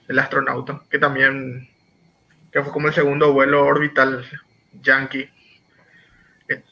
del 0.08 0.18
astronauta, 0.18 0.82
que 0.90 0.98
también, 0.98 1.68
que 2.52 2.62
fue 2.62 2.72
como 2.72 2.88
el 2.88 2.94
segundo 2.94 3.32
vuelo 3.32 3.64
orbital 3.64 4.24
yankee. 4.82 5.30
Eh, 6.48 6.62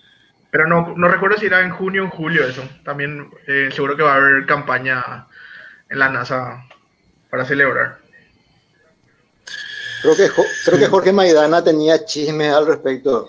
Pero 0.51 0.67
no, 0.67 0.95
no 0.97 1.09
recuerdo 1.09 1.39
si 1.39 1.47
era 1.47 1.63
en 1.63 1.71
junio 1.71 2.03
o 2.03 2.05
en 2.07 2.11
julio 2.11 2.45
eso. 2.47 2.69
También 2.85 3.31
eh, 3.47 3.71
seguro 3.73 3.97
que 3.97 4.03
va 4.03 4.15
a 4.15 4.17
haber 4.17 4.47
campaña 4.47 5.27
en 5.91 5.99
la 5.99 6.09
NASA 6.11 6.65
para 7.31 7.45
celebrar. 7.45 7.99
Creo 10.03 10.17
que, 10.17 10.29
creo 10.65 10.79
que 10.79 10.87
Jorge 10.87 11.13
Maidana 11.13 11.63
tenía 11.63 12.05
chismes 12.05 12.53
al 12.53 12.67
respecto 12.67 13.29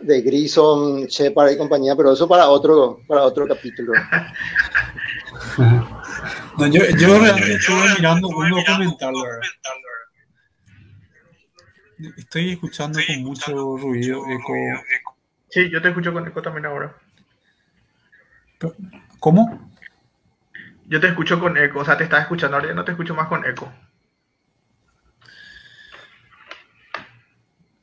de 0.00 0.20
Grison, 0.20 1.06
Shepard 1.06 1.52
y 1.52 1.58
compañía, 1.58 1.96
pero 1.96 2.12
eso 2.12 2.28
para 2.28 2.48
otro, 2.48 3.00
para 3.06 3.22
otro 3.22 3.46
capítulo. 3.46 3.92
No, 6.58 6.66
yo, 6.66 6.82
yo 6.98 7.18
realmente 7.18 7.54
estuve 7.54 7.94
mirando 7.96 8.28
un 8.28 8.50
documental. 8.50 9.14
Estoy 12.16 12.52
escuchando 12.52 12.98
con 13.06 13.22
mucho 13.22 13.76
ruido, 13.76 14.22
eco. 14.30 14.54
Sí, 15.50 15.70
yo 15.70 15.82
te 15.82 15.88
escucho 15.88 16.12
con 16.12 16.26
eco 16.26 16.40
también 16.42 16.66
ahora. 16.66 16.96
¿Cómo? 19.18 19.70
Yo 20.86 21.00
te 21.00 21.08
escucho 21.08 21.38
con 21.38 21.56
eco, 21.56 21.80
o 21.80 21.84
sea, 21.84 21.96
te 21.96 22.04
estaba 22.04 22.22
escuchando, 22.22 22.56
ahora 22.56 22.68
ya 22.68 22.74
no 22.74 22.84
te 22.84 22.92
escucho 22.92 23.14
más 23.14 23.28
con 23.28 23.44
eco. 23.44 23.70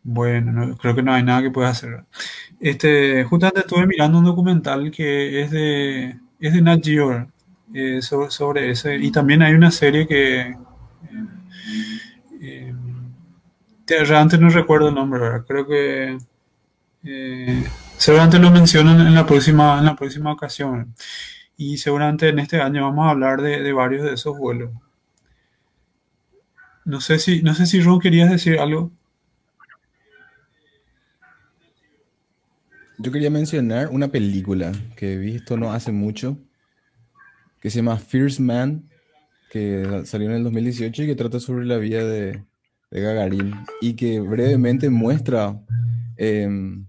Bueno, 0.03 0.51
no- 0.51 0.77
creo 0.77 0.95
que 0.95 1.03
no 1.03 1.13
hay 1.13 1.23
nada 1.23 1.41
que 1.41 1.51
pueda 1.51 1.69
hacer. 1.69 2.05
Este, 2.59 3.23
justamente 3.25 3.61
estuve 3.61 3.87
mirando 3.87 4.19
un 4.19 4.25
documental 4.25 4.91
que 4.91 5.41
es 5.43 5.51
de, 5.51 6.19
es 6.39 6.53
de 6.53 6.61
Nat 6.61 6.83
Geo, 6.83 7.27
eh, 7.73 8.01
sobre, 8.01 8.31
sobre 8.31 8.71
ese, 8.71 8.97
y 8.97 9.11
también 9.11 9.41
hay 9.43 9.53
una 9.53 9.71
serie 9.71 10.07
que 10.07 10.41
eh, 10.41 10.55
eh, 12.41 12.73
te- 13.85 14.03
realmente 14.05 14.37
no 14.37 14.49
recuerdo 14.49 14.89
el 14.89 14.95
nombre, 14.95 15.19
¿verdad? 15.19 15.45
Creo 15.47 15.67
que 15.67 16.17
eh, 17.03 17.65
seguramente 17.97 18.39
lo 18.39 18.51
mencionan 18.51 19.01
en 19.01 19.15
la 19.15 19.25
próxima, 19.25 19.79
en 19.79 19.85
la 19.85 19.95
próxima 19.97 20.33
ocasión. 20.33 20.95
Y 21.57 21.77
seguramente 21.77 22.29
en 22.29 22.39
este 22.39 22.61
año 22.61 22.83
vamos 22.83 23.07
a 23.07 23.11
hablar 23.11 23.41
de, 23.41 23.61
de 23.61 23.73
varios 23.73 24.03
de 24.05 24.13
esos 24.15 24.37
vuelos. 24.37 24.71
No 26.85 27.01
sé 27.01 27.19
si, 27.19 27.41
no 27.43 27.53
sé 27.53 27.65
si 27.65 27.81
Ron 27.81 27.99
querías 27.99 28.31
decir 28.31 28.57
algo. 28.59 28.91
Yo 33.03 33.11
quería 33.11 33.29
mencionar 33.29 33.89
una 33.89 34.07
película 34.07 34.71
que 34.95 35.13
he 35.13 35.17
visto 35.17 35.57
no 35.57 35.73
hace 35.73 35.91
mucho, 35.91 36.37
que 37.59 37.69
se 37.69 37.77
llama 37.79 37.97
First 37.97 38.39
Man, 38.39 38.89
que 39.51 40.03
salió 40.05 40.29
en 40.29 40.37
el 40.37 40.43
2018 40.45 41.03
y 41.03 41.07
que 41.07 41.15
trata 41.15 41.41
sobre 41.41 41.65
la 41.65 41.77
vida 41.77 42.05
de, 42.05 42.45
de 42.91 43.01
Gagarin 43.01 43.53
y 43.81 43.93
que 43.95 44.21
brevemente 44.21 44.89
muestra 44.89 45.61
em, 46.15 46.85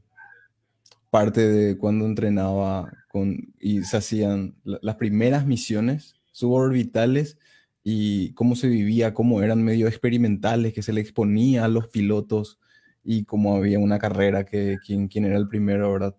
parte 1.10 1.48
de 1.48 1.76
cuando 1.76 2.06
entrenaba 2.06 2.92
con, 3.10 3.52
y 3.58 3.82
se 3.82 3.96
hacían 3.96 4.54
la- 4.62 4.78
las 4.82 4.94
primeras 4.94 5.46
misiones 5.46 6.14
suborbitales 6.30 7.38
y 7.82 8.32
cómo 8.34 8.54
se 8.54 8.68
vivía, 8.68 9.14
cómo 9.14 9.42
eran 9.42 9.64
medio 9.64 9.88
experimentales, 9.88 10.72
que 10.74 10.82
se 10.82 10.92
le 10.92 11.00
exponía 11.00 11.64
a 11.64 11.68
los 11.68 11.88
pilotos 11.88 12.60
y 13.04 13.24
cómo 13.24 13.56
había 13.56 13.78
una 13.78 13.98
carrera 13.98 14.44
que 14.44 14.78
quién, 14.84 15.08
quién 15.08 15.26
era 15.26 15.36
el 15.36 15.48
primero, 15.48 15.92
¿verdad? 15.92 16.14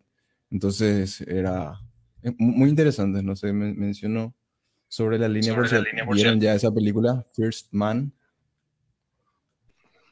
Entonces 0.51 1.21
era 1.21 1.79
eh, 2.21 2.31
mu- 2.37 2.53
muy 2.53 2.69
interesante, 2.69 3.23
no 3.23 3.35
sé, 3.35 3.51
men- 3.53 3.77
menciono 3.77 4.33
sobre 4.87 5.17
la 5.19 5.27
línea 5.27 5.55
por 5.55 5.67
si 5.67 5.75
vieron 6.13 6.39
ya 6.39 6.53
esa 6.53 6.71
película, 6.71 7.25
First 7.33 7.67
Man. 7.71 8.13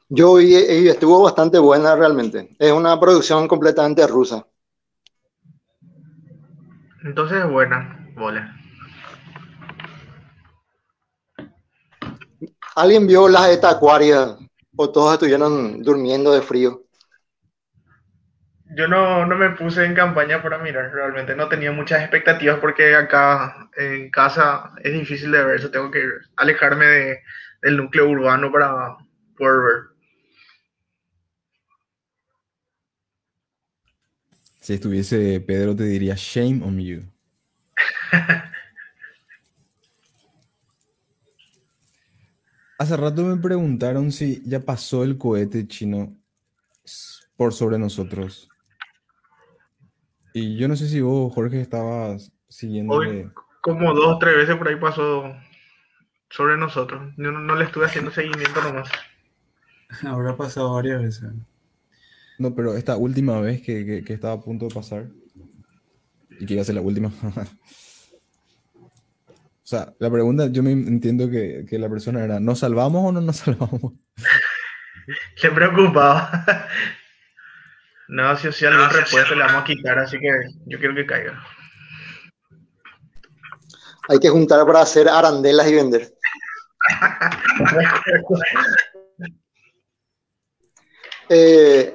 Yo 0.08 0.34
vi 0.34 0.54
y 0.54 0.88
estuvo 0.88 1.22
bastante 1.22 1.58
buena 1.58 1.96
realmente. 1.96 2.54
Es 2.58 2.72
una 2.72 2.98
producción 3.00 3.48
completamente 3.48 4.06
rusa. 4.06 4.46
Entonces 7.04 7.38
es 7.44 7.50
buena, 7.50 8.06
bola. 8.16 8.54
¿Alguien 12.76 13.06
vio 13.06 13.28
las 13.28 13.48
etacuarias 13.50 14.36
o 14.76 14.90
todos 14.90 15.14
estuvieron 15.14 15.82
durmiendo 15.82 16.32
de 16.32 16.42
frío? 16.42 16.84
Yo 18.76 18.88
no, 18.88 19.26
no 19.26 19.36
me 19.36 19.50
puse 19.50 19.84
en 19.84 19.94
campaña 19.94 20.42
para 20.42 20.58
mirar, 20.58 20.90
realmente 20.92 21.36
no 21.36 21.48
tenía 21.48 21.70
muchas 21.70 22.00
expectativas 22.00 22.58
porque 22.60 22.94
acá 22.96 23.68
en 23.76 24.10
casa 24.10 24.72
es 24.82 24.92
difícil 24.92 25.30
de 25.30 25.44
ver, 25.44 25.56
eso 25.56 25.70
tengo 25.70 25.90
que 25.90 26.02
alejarme 26.36 26.86
de, 26.86 27.22
del 27.62 27.76
núcleo 27.76 28.08
urbano 28.08 28.50
para 28.50 28.96
poder 29.36 29.60
ver. 29.60 29.94
Si 34.60 34.72
estuviese 34.72 35.40
Pedro 35.40 35.76
te 35.76 35.84
diría 35.84 36.14
shame 36.16 36.62
on 36.64 36.80
you. 36.80 37.02
Hace 42.78 42.96
rato 42.96 43.22
me 43.24 43.36
preguntaron 43.40 44.10
si 44.12 44.42
ya 44.44 44.60
pasó 44.60 45.04
el 45.04 45.16
cohete 45.16 45.66
chino 45.68 46.16
por 47.36 47.52
sobre 47.52 47.78
nosotros. 47.78 48.48
Y 50.32 50.56
yo 50.56 50.66
no 50.66 50.74
sé 50.76 50.88
si 50.88 51.00
vos, 51.00 51.32
Jorge, 51.32 51.60
estabas 51.60 52.32
siguiéndole. 52.48 53.30
Como 53.60 53.94
dos 53.94 54.16
o 54.16 54.18
tres 54.18 54.36
veces 54.36 54.56
por 54.56 54.68
ahí 54.68 54.76
pasó 54.76 55.24
sobre 56.30 56.56
nosotros. 56.56 57.12
Yo 57.16 57.30
no, 57.30 57.38
no 57.40 57.54
le 57.54 57.64
estuve 57.64 57.86
haciendo 57.86 58.10
seguimiento 58.10 58.60
nomás. 58.62 58.88
Habrá 60.04 60.36
pasado 60.36 60.74
varias 60.74 61.00
veces. 61.02 61.30
No, 62.38 62.52
pero 62.54 62.74
esta 62.76 62.96
última 62.96 63.40
vez 63.40 63.62
que, 63.62 63.86
que- 63.86 64.04
que 64.04 64.12
estaba 64.12 64.34
a 64.34 64.40
punto 64.40 64.66
de 64.66 64.74
pasar 64.74 65.06
y 66.40 66.44
que 66.46 66.54
iba 66.54 66.62
a 66.62 66.64
ser 66.64 66.74
la 66.74 66.80
última. 66.80 67.12
O 69.74 69.76
sea, 69.76 69.92
la 69.98 70.08
pregunta, 70.08 70.46
yo 70.52 70.62
me 70.62 70.70
entiendo 70.70 71.28
que, 71.28 71.64
que 71.68 71.80
la 71.80 71.88
persona 71.88 72.22
era, 72.22 72.38
¿nos 72.38 72.60
salvamos 72.60 73.06
o 73.06 73.10
no 73.10 73.20
nos 73.20 73.36
salvamos? 73.44 73.92
Se 75.36 75.50
preocupaba. 75.50 76.46
No, 78.06 78.36
si, 78.36 78.52
si 78.52 78.66
algún 78.66 78.88
repuesto 78.88 79.34
le 79.34 79.42
vamos 79.42 79.62
a 79.62 79.64
quitar, 79.64 79.98
así 79.98 80.20
que 80.20 80.28
yo 80.66 80.78
quiero 80.78 80.94
que 80.94 81.06
caiga. 81.06 81.42
Hay 84.08 84.20
que 84.20 84.28
juntar 84.28 84.64
para 84.64 84.82
hacer 84.82 85.08
arandelas 85.08 85.66
y 85.66 85.74
vender. 85.74 86.14
Eh, 91.30 91.94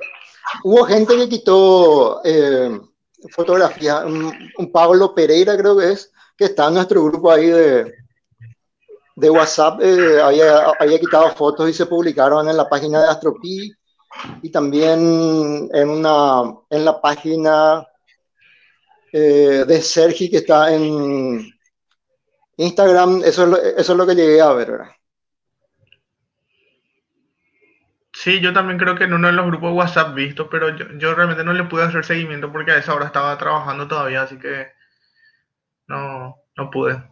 hubo 0.64 0.84
gente 0.86 1.16
que 1.16 1.30
quitó 1.30 2.20
eh, 2.26 2.82
fotografías. 3.30 4.04
Un, 4.04 4.52
un 4.58 4.72
Pablo 4.72 5.14
Pereira, 5.14 5.56
creo 5.56 5.78
que 5.78 5.92
es, 5.92 6.12
que 6.40 6.46
está 6.46 6.70
en 6.70 6.76
nuestro 6.76 7.04
grupo 7.04 7.30
ahí 7.30 7.48
de, 7.48 7.94
de 9.14 9.30
WhatsApp, 9.30 9.82
eh, 9.82 10.22
había, 10.22 10.72
había 10.80 10.98
quitado 10.98 11.30
fotos 11.32 11.70
y 11.70 11.74
se 11.74 11.86
publicaron 11.86 12.48
en 12.48 12.56
la 12.56 12.70
página 12.70 13.02
de 13.02 13.10
Astropi 13.10 13.74
y 14.42 14.50
también 14.50 15.70
en, 15.74 15.90
una, 15.90 16.44
en 16.70 16.86
la 16.86 17.02
página 17.02 17.86
eh, 19.12 19.66
de 19.68 19.82
Sergi 19.82 20.30
que 20.30 20.38
está 20.38 20.74
en 20.74 21.46
Instagram. 22.56 23.22
Eso 23.26 23.44
es 23.44 23.50
lo, 23.50 23.58
eso 23.58 23.92
es 23.92 23.98
lo 23.98 24.08
que 24.08 24.16
llegué 24.16 24.40
a 24.40 24.54
ver. 24.54 24.72
¿verdad? 24.72 24.92
Sí, 28.14 28.40
yo 28.40 28.54
también 28.54 28.80
creo 28.80 28.96
que 28.96 29.04
en 29.04 29.14
uno 29.14 29.28
de 29.28 29.34
los 29.34 29.46
grupos 29.46 29.74
WhatsApp 29.74 30.16
vistos, 30.16 30.48
pero 30.50 30.74
yo, 30.74 30.86
yo 30.98 31.14
realmente 31.14 31.44
no 31.44 31.52
le 31.52 31.66
pude 31.66 31.84
hacer 31.84 32.06
seguimiento 32.06 32.50
porque 32.50 32.72
a 32.72 32.78
esa 32.78 32.94
hora 32.94 33.08
estaba 33.08 33.38
trabajando 33.38 33.90
todavía, 33.90 34.22
así 34.22 34.40
que 34.40 34.79
no, 35.90 36.36
no 36.56 36.70
pude. 36.72 37.04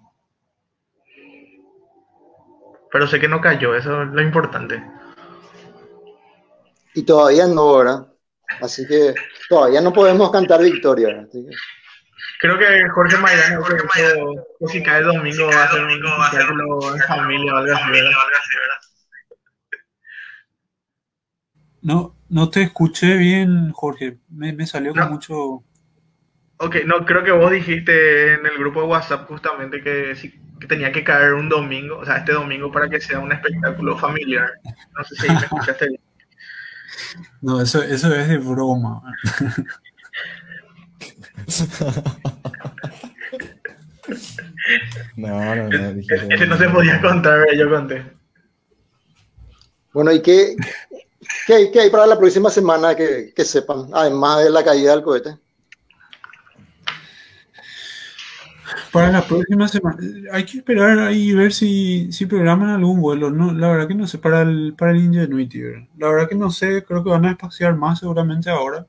Pero 2.91 3.07
sé 3.07 3.19
que 3.19 3.27
no 3.27 3.41
cayó, 3.41 3.75
eso 3.75 4.03
es 4.03 4.09
lo 4.09 4.21
importante. 4.21 4.81
Y 6.93 7.03
todavía 7.03 7.45
no, 7.47 7.77
¿verdad? 7.77 8.07
Así 8.61 8.87
que 8.87 9.13
todavía 9.49 9.81
no 9.81 9.91
podemos 9.91 10.31
cantar 10.31 10.61
victoria. 10.63 11.07
¿verdad? 11.07 11.25
Así 11.29 11.45
que- 11.45 11.55
Creo 12.39 12.57
que 12.59 12.87
Jorge 12.89 13.17
Maidana 13.17 13.57
Jorge 13.57 13.83
Maidana, 13.95 14.41
que 14.59 14.67
si 14.67 14.83
cae 14.83 14.99
el 14.99 15.05
domingo 15.07 15.47
va 15.47 15.63
a 15.63 15.65
hacer 15.65 15.83
un 15.83 15.89
espectáculo 15.89 16.95
en 16.95 17.01
familia 17.01 17.53
o 17.53 17.57
algo 17.57 17.73
así, 17.75 17.91
¿verdad? 17.91 18.11
No, 21.81 22.15
no 22.29 22.49
te 22.49 22.61
escuché 22.63 23.15
bien, 23.17 23.71
Jorge. 23.71 24.19
Me, 24.29 24.53
me 24.53 24.65
salió 24.67 24.93
con 24.93 25.09
mucho. 25.09 25.63
Ok, 26.59 26.77
no, 26.85 27.05
creo 27.05 27.23
que 27.23 27.31
vos 27.31 27.51
dijiste 27.51 28.33
en 28.33 28.45
el 28.45 28.57
grupo 28.57 28.81
de 28.81 28.87
WhatsApp 28.87 29.27
justamente 29.27 29.81
que, 29.83 30.15
sí, 30.15 30.33
que 30.59 30.65
tenía 30.67 30.91
que 30.91 31.03
caer 31.03 31.33
un 31.33 31.49
domingo, 31.49 31.99
o 31.99 32.05
sea, 32.05 32.17
este 32.17 32.31
domingo 32.33 32.71
para 32.71 32.89
que 32.89 32.99
sea 32.99 33.19
un 33.19 33.31
espectáculo 33.31 33.95
familiar. 33.97 34.49
No 34.97 35.03
sé 35.03 35.15
si 35.15 35.27
me 35.27 35.35
escuchaste 35.39 35.87
bien. 35.87 36.01
No, 37.41 37.61
eso, 37.61 37.83
eso 37.83 38.13
es 38.15 38.27
de 38.27 38.37
broma. 38.39 39.01
No, 45.15 45.55
no, 45.55 45.69
no. 45.69 45.93
dije 45.93 46.15
Ese 46.15 46.27
que- 46.27 46.35
ese 46.35 46.47
no 46.47 46.57
se 46.57 46.69
podía 46.69 47.01
contar, 47.01 47.43
pero 47.45 47.57
yo 47.57 47.69
conté. 47.69 48.03
Bueno, 49.93 50.11
¿y 50.11 50.21
qué, 50.21 50.55
qué, 51.47 51.53
hay, 51.53 51.71
qué 51.71 51.81
hay 51.81 51.89
para 51.89 52.05
la 52.05 52.17
próxima 52.17 52.49
semana 52.49 52.95
que, 52.95 53.33
que 53.35 53.43
sepan, 53.45 53.89
además 53.93 54.43
de 54.43 54.49
la 54.51 54.63
caída 54.63 54.91
del 54.91 55.03
cohete? 55.03 55.37
Para 58.97 59.11
la 59.11 59.21
próxima 59.27 59.67
semana, 59.67 59.97
hay 60.31 60.43
que 60.45 60.57
esperar 60.59 60.97
ahí 60.99 61.29
y 61.29 61.33
ver 61.33 61.53
si, 61.53 62.11
si 62.11 62.25
programan 62.25 62.69
algún 62.71 62.99
vuelo. 63.01 63.29
No, 63.29 63.53
la 63.53 63.69
verdad 63.69 63.87
que 63.87 63.95
no 63.95 64.07
sé, 64.07 64.17
para 64.17 64.41
el, 64.41 64.73
para 64.77 64.91
el 64.91 64.97
Ingenuity, 65.03 65.61
¿verdad? 65.61 65.87
La 65.97 66.07
verdad 66.09 66.29
que 66.29 66.35
no 66.35 66.49
sé, 66.51 66.83
creo 66.83 67.03
que 67.03 67.09
van 67.11 67.25
a 67.25 67.31
espaciar 67.31 67.75
más 67.75 67.99
seguramente 67.99 68.49
ahora. 68.49 68.87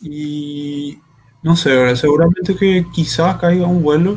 Y 0.00 0.98
no 1.42 1.56
sé, 1.56 1.96
seguramente 1.96 2.56
que 2.56 2.86
quizás 2.94 3.36
caiga 3.36 3.66
un 3.66 3.82
vuelo. 3.82 4.16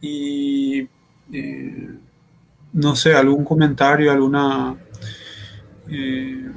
Y 0.00 0.88
eh, 1.32 1.88
no 2.72 2.96
sé, 2.96 3.14
algún 3.14 3.44
comentario, 3.44 4.12
alguna 4.12 4.76
eh, 5.90 6.50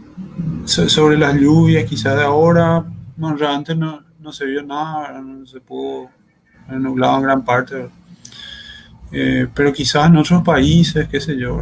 so- 0.65 0.89
sobre 0.89 1.17
las 1.17 1.35
lluvias 1.35 1.85
quizás 1.85 2.15
de 2.17 2.23
ahora. 2.23 2.85
Bueno, 3.17 3.37
realmente 3.37 3.75
no, 3.75 4.03
no 4.21 4.31
se 4.31 4.45
vio 4.45 4.63
nada, 4.63 5.19
no 5.19 5.45
se 5.45 5.59
pudo, 5.59 6.09
nublado 6.69 7.17
en 7.17 7.23
gran 7.23 7.43
parte. 7.43 7.89
Eh, 9.11 9.47
pero 9.53 9.73
quizás 9.73 10.07
en 10.07 10.17
otros 10.17 10.43
países, 10.43 11.07
qué 11.09 11.19
sé 11.19 11.37
yo. 11.37 11.61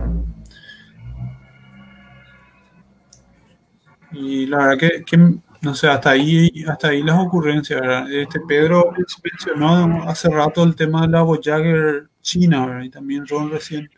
Y 4.12 4.46
la 4.46 4.58
verdad 4.58 4.78
que, 4.78 5.04
que, 5.06 5.18
no 5.62 5.76
sé, 5.76 5.88
hasta 5.88 6.12
ahí, 6.12 6.64
hasta 6.68 6.90
ahí 6.90 7.02
las 7.02 7.20
ocurrencias, 7.20 7.80
¿verdad? 7.82 8.12
Este 8.12 8.40
Pedro 8.42 8.94
mencionó 9.24 10.04
hace 10.10 10.30
rato 10.30 10.64
el 10.64 10.76
tema 10.76 11.02
de 11.02 11.10
la 11.10 11.22
Voyager 11.22 12.10
China, 12.22 12.66
¿verdad? 12.66 12.84
Y 12.84 12.90
también 12.90 13.28
Ron 13.28 13.52
recién 13.52 13.90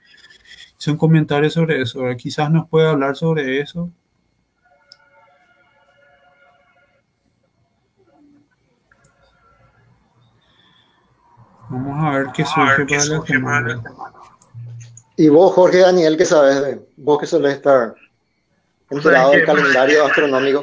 hizo 0.79 0.91
un 0.91 0.97
comentario 0.97 1.49
sobre 1.49 1.81
eso. 1.81 2.03
Quizás 2.17 2.51
nos 2.51 2.67
puede 2.67 2.87
hablar 2.87 3.15
sobre 3.15 3.59
eso. 3.59 3.91
Vamos 11.71 12.03
a 12.05 12.17
ver 12.17 12.27
qué 12.33 12.43
surge 12.45 12.85
para 12.85 13.05
la 13.05 13.25
semana. 13.25 13.81
Y 15.15 15.29
vos, 15.29 15.53
Jorge 15.53 15.79
Daniel, 15.79 16.17
¿qué 16.17 16.25
sabes 16.25 16.61
de 16.61 16.81
vos 16.97 17.19
que 17.19 17.25
solés 17.25 17.53
estar 17.55 17.95
enterado 18.89 19.31
del 19.31 19.45
calendario 19.45 20.05
astronómico? 20.05 20.61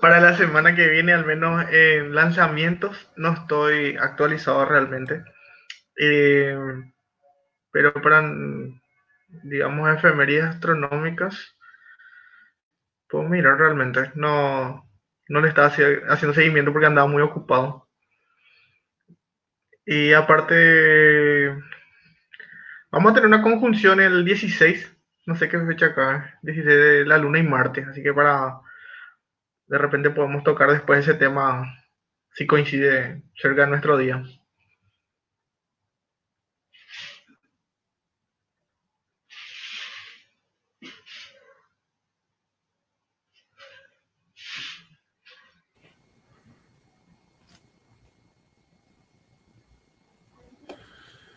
Para 0.00 0.20
la 0.20 0.36
semana 0.36 0.74
que 0.74 0.86
viene, 0.88 1.12
al 1.14 1.24
menos 1.24 1.64
en 1.70 2.14
lanzamientos, 2.14 3.10
no 3.16 3.32
estoy 3.32 3.96
actualizado 3.96 4.64
realmente. 4.66 5.24
Eh, 5.98 6.56
pero 7.70 7.94
para, 7.94 8.30
digamos, 9.44 9.96
efemerías 9.96 10.56
astronómicas, 10.56 11.56
puedo 13.08 13.24
mirar 13.24 13.56
realmente. 13.56 14.10
No, 14.14 14.86
no 15.28 15.40
le 15.40 15.48
estaba 15.48 15.70
haci- 15.70 16.02
haciendo 16.08 16.34
seguimiento 16.34 16.72
porque 16.72 16.86
andaba 16.86 17.08
muy 17.08 17.22
ocupado. 17.22 17.83
Y 19.86 20.12
aparte, 20.12 21.54
vamos 22.90 23.12
a 23.12 23.14
tener 23.14 23.28
una 23.28 23.42
conjunción 23.42 24.00
el 24.00 24.24
16, 24.24 24.96
no 25.26 25.34
sé 25.36 25.48
qué 25.48 25.58
fecha 25.60 25.86
acá, 25.86 26.38
16 26.42 26.76
de 26.76 27.06
la 27.06 27.18
Luna 27.18 27.38
y 27.38 27.42
Marte, 27.42 27.84
así 27.88 28.02
que 28.02 28.12
para 28.14 28.60
de 29.66 29.78
repente 29.78 30.10
podemos 30.10 30.44
tocar 30.44 30.70
después 30.70 31.00
ese 31.00 31.14
tema 31.14 31.64
si 32.32 32.46
coincide 32.46 33.22
cerca 33.36 33.62
de 33.62 33.68
nuestro 33.68 33.96
día. 33.96 34.22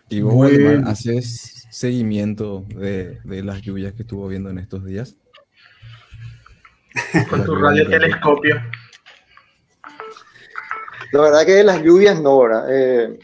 Y 0.09 0.21
vos, 0.21 0.33
Bueno. 0.33 0.57
Waldemar, 0.57 0.91
haces 0.91 1.67
seguimiento 1.69 2.65
de, 2.69 3.19
de 3.23 3.43
las 3.43 3.61
lluvias 3.61 3.93
que 3.93 4.03
estuvo 4.03 4.27
viendo 4.27 4.49
en 4.49 4.57
estos 4.59 4.85
días. 4.85 5.15
Con 7.29 7.43
tu 7.43 7.55
radiotelescopio. 7.55 8.55
La 11.11 11.21
verdad 11.21 11.45
que 11.45 11.63
las 11.63 11.81
lluvias 11.81 12.19
no, 12.21 12.39
¿verdad? 12.39 12.65
Eh, 12.69 13.19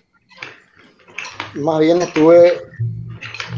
más 1.55 1.79
bien 1.79 2.01
estuve 2.01 2.61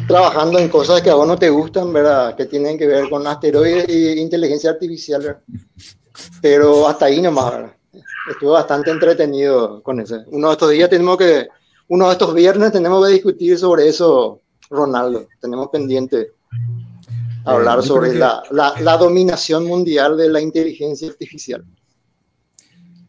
trabajando 0.08 0.60
en 0.60 0.70
cosas 0.70 1.02
que 1.02 1.10
a 1.10 1.16
vos 1.16 1.28
no 1.28 1.38
te 1.38 1.50
gustan, 1.50 1.94
¿verdad? 1.94 2.36
Que 2.36 2.46
tienen 2.46 2.78
que 2.78 2.88
ver 2.88 3.10
con 3.10 3.26
asteroides 3.28 3.88
e 3.88 4.20
inteligencia 4.20 4.72
artificial, 4.72 5.22
¿verdad? 5.22 5.42
Pero 6.42 6.88
hasta 6.88 7.06
ahí 7.06 7.22
nomás, 7.22 7.52
¿verdad? 7.52 7.76
Estuve 8.30 8.52
bastante 8.52 8.92
entretenido 8.92 9.82
con 9.84 10.00
eso. 10.00 10.24
Uno 10.28 10.48
de 10.48 10.54
estos 10.54 10.72
días 10.72 10.90
tenemos 10.90 11.18
que, 11.18 11.48
uno 11.88 12.08
de 12.08 12.12
estos 12.14 12.34
viernes 12.34 12.72
tenemos 12.72 13.06
que 13.06 13.14
discutir 13.14 13.58
sobre 13.58 13.88
eso, 13.88 14.42
Ronaldo. 14.70 15.28
Tenemos 15.40 15.70
pendiente 15.70 16.32
hablar 17.46 17.84
sobre 17.84 18.12
que- 18.14 18.18
la, 18.20 18.42
la, 18.52 18.74
la 18.82 18.98
dominación 18.98 19.66
mundial 19.66 20.18
de 20.18 20.30
la 20.30 20.42
inteligencia 20.42 21.08
artificial. 21.10 21.64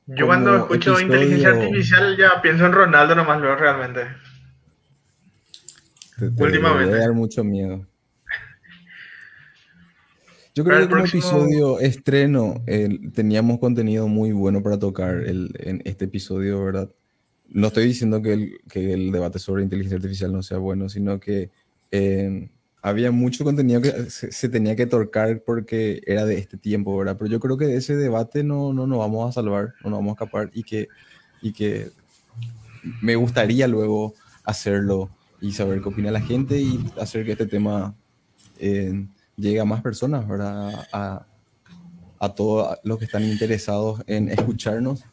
Yo 0.09 0.27
cuando 0.27 0.51
Como 0.53 0.63
escucho 0.65 0.91
episodio- 0.99 1.07
inteligencia 1.07 1.49
artificial 1.51 2.17
ya 2.17 2.41
pienso 2.43 2.67
en 2.67 2.73
Ronaldo 2.73 3.15
nomás 3.15 3.41
luego 3.41 3.57
realmente. 3.57 4.03
Te, 6.19 6.31
te 6.31 6.43
Últimamente. 6.43 6.97
dar 6.99 7.13
mucho 7.13 7.43
miedo. 7.45 7.87
Yo 10.55 10.65
creo 10.65 10.79
que 10.81 10.85
como 10.89 11.01
próximo- 11.03 11.23
episodio 11.23 11.81
estreno 11.81 12.63
teníamos 13.15 13.59
contenido 13.59 14.09
muy 14.09 14.33
bueno 14.33 14.63
para 14.63 14.79
tocar 14.79 15.17
el- 15.17 15.51
en 15.59 15.83
este 15.85 16.07
episodio, 16.07 16.65
¿verdad? 16.65 16.89
No 17.49 17.69
estoy 17.69 17.87
diciendo 17.87 18.23
que 18.23 18.59
el, 18.75 19.13
debate 19.13 19.39
sobre 19.39 19.63
inteligencia 19.63 19.97
artificial 19.97 20.33
no 20.33 20.43
sea 20.43 20.59
bueno, 20.59 20.89
sino 20.89 21.21
que 21.21 21.51
eh, 21.91 22.49
había 22.83 23.11
mucho 23.11 23.45
contenido 23.45 23.81
que 23.81 24.11
se, 24.11 24.49
tenía 24.49 24.77
que 24.77 24.87
tocar 24.87 25.43
porque 25.43 26.03
era 26.07 26.25
de 26.25 26.39
este 26.39 26.57
tiempo, 26.57 26.97
¿verdad? 26.97 27.17
Pero 27.19 27.31
yo 27.31 27.41
creo 27.41 27.57
que 27.57 27.67
de 27.67 27.77
ese 27.77 27.97
debate 27.97 28.45
no, 28.45 28.73
no 28.73 28.87
nos 28.87 28.99
vamos 28.99 29.29
a 29.29 29.33
salvar, 29.33 29.75
no 29.83 29.91
nos 29.91 29.99
vamos 29.99 30.11
a 30.11 30.25
escapar 30.25 30.51
y 30.53 30.63
que, 30.63 30.89
y 31.43 31.53
que 31.53 31.91
me 33.01 33.17
gustaría 33.17 33.67
luego 33.69 34.15
hacerlo 34.45 35.11
y 35.41 35.53
saber 35.53 35.83
qué 35.83 35.89
opina 35.89 36.11
la 36.11 36.21
gente 36.21 36.61
y 36.61 36.85
hacer 37.01 37.25
que 37.25 37.33
este 37.33 37.47
tema 37.47 37.95
eh, 38.59 39.07
llegue 39.37 39.61
a 39.61 39.65
más 39.65 39.83
personas, 39.83 40.27
¿verdad? 40.27 40.87
A, 40.93 41.27
a 42.19 42.35
todos 42.35 42.79
los 42.85 42.99
que 42.99 43.05
están 43.05 43.25
interesados 43.25 44.03
en 44.07 44.31
escucharnos. 44.31 45.05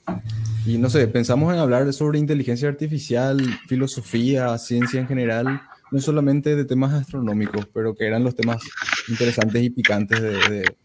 Y 0.65 0.77
no 0.77 0.89
sé, 0.89 1.07
pensamos 1.07 1.53
en 1.53 1.59
hablar 1.59 1.91
sobre 1.93 2.19
inteligencia 2.19 2.69
artificial, 2.69 3.41
filosofía, 3.67 4.57
ciencia 4.57 5.01
en 5.01 5.07
general, 5.07 5.61
no 5.91 5.99
solamente 5.99 6.55
de 6.55 6.65
temas 6.65 6.93
astronómicos, 6.93 7.67
pero 7.73 7.93
que 7.93 8.07
eran 8.07 8.23
los 8.23 8.35
temas 8.35 8.63
interesantes 9.09 9.61
y 9.61 9.69
picantes 9.69 10.21
de, 10.21 10.31
de 10.49 10.75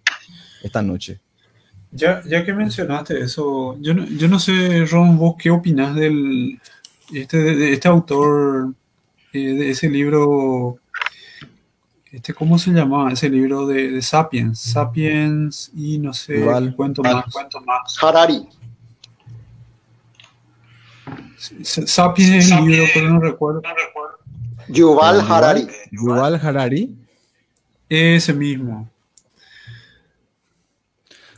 esta 0.63 0.83
noche. 0.83 1.21
Ya, 1.91 2.23
ya 2.25 2.45
que 2.45 2.53
mencionaste 2.53 3.19
eso, 3.21 3.79
yo 3.81 3.95
no, 3.95 4.05
yo 4.05 4.29
no 4.29 4.39
sé, 4.39 4.85
Ron, 4.85 5.17
vos 5.17 5.37
qué 5.39 5.51
opinás 5.51 5.95
del 5.95 6.61
este, 7.13 7.39
de, 7.39 7.73
este 7.73 7.89
autor 7.89 8.75
eh, 9.33 9.55
de 9.55 9.71
ese 9.71 9.89
libro, 9.89 10.79
este, 12.13 12.35
¿cómo 12.35 12.59
se 12.59 12.73
llamaba? 12.73 13.11
Ese 13.11 13.31
libro 13.31 13.67
de, 13.67 13.91
de 13.91 14.03
Sapiens, 14.03 14.61
Sapiens 14.61 15.71
y 15.75 15.99
no 15.99 16.13
sé, 16.13 16.41
Yuval. 16.41 16.77
cuento 16.77 17.03
más, 17.03 17.25
cuento 17.33 17.61
más. 17.63 17.97
Harari. 18.03 18.47
Sapiens 21.63 22.47
es 22.47 22.51
el 22.51 22.65
libro, 22.67 22.85
pero 22.93 23.11
no 23.11 23.21
recuerdo. 23.21 23.63
Yuval 24.69 25.21
Eh, 25.21 25.25
Harari. 25.29 25.67
Yuval 25.93 26.35
Harari. 26.35 26.95
Ese 27.89 28.33
mismo. 28.35 28.91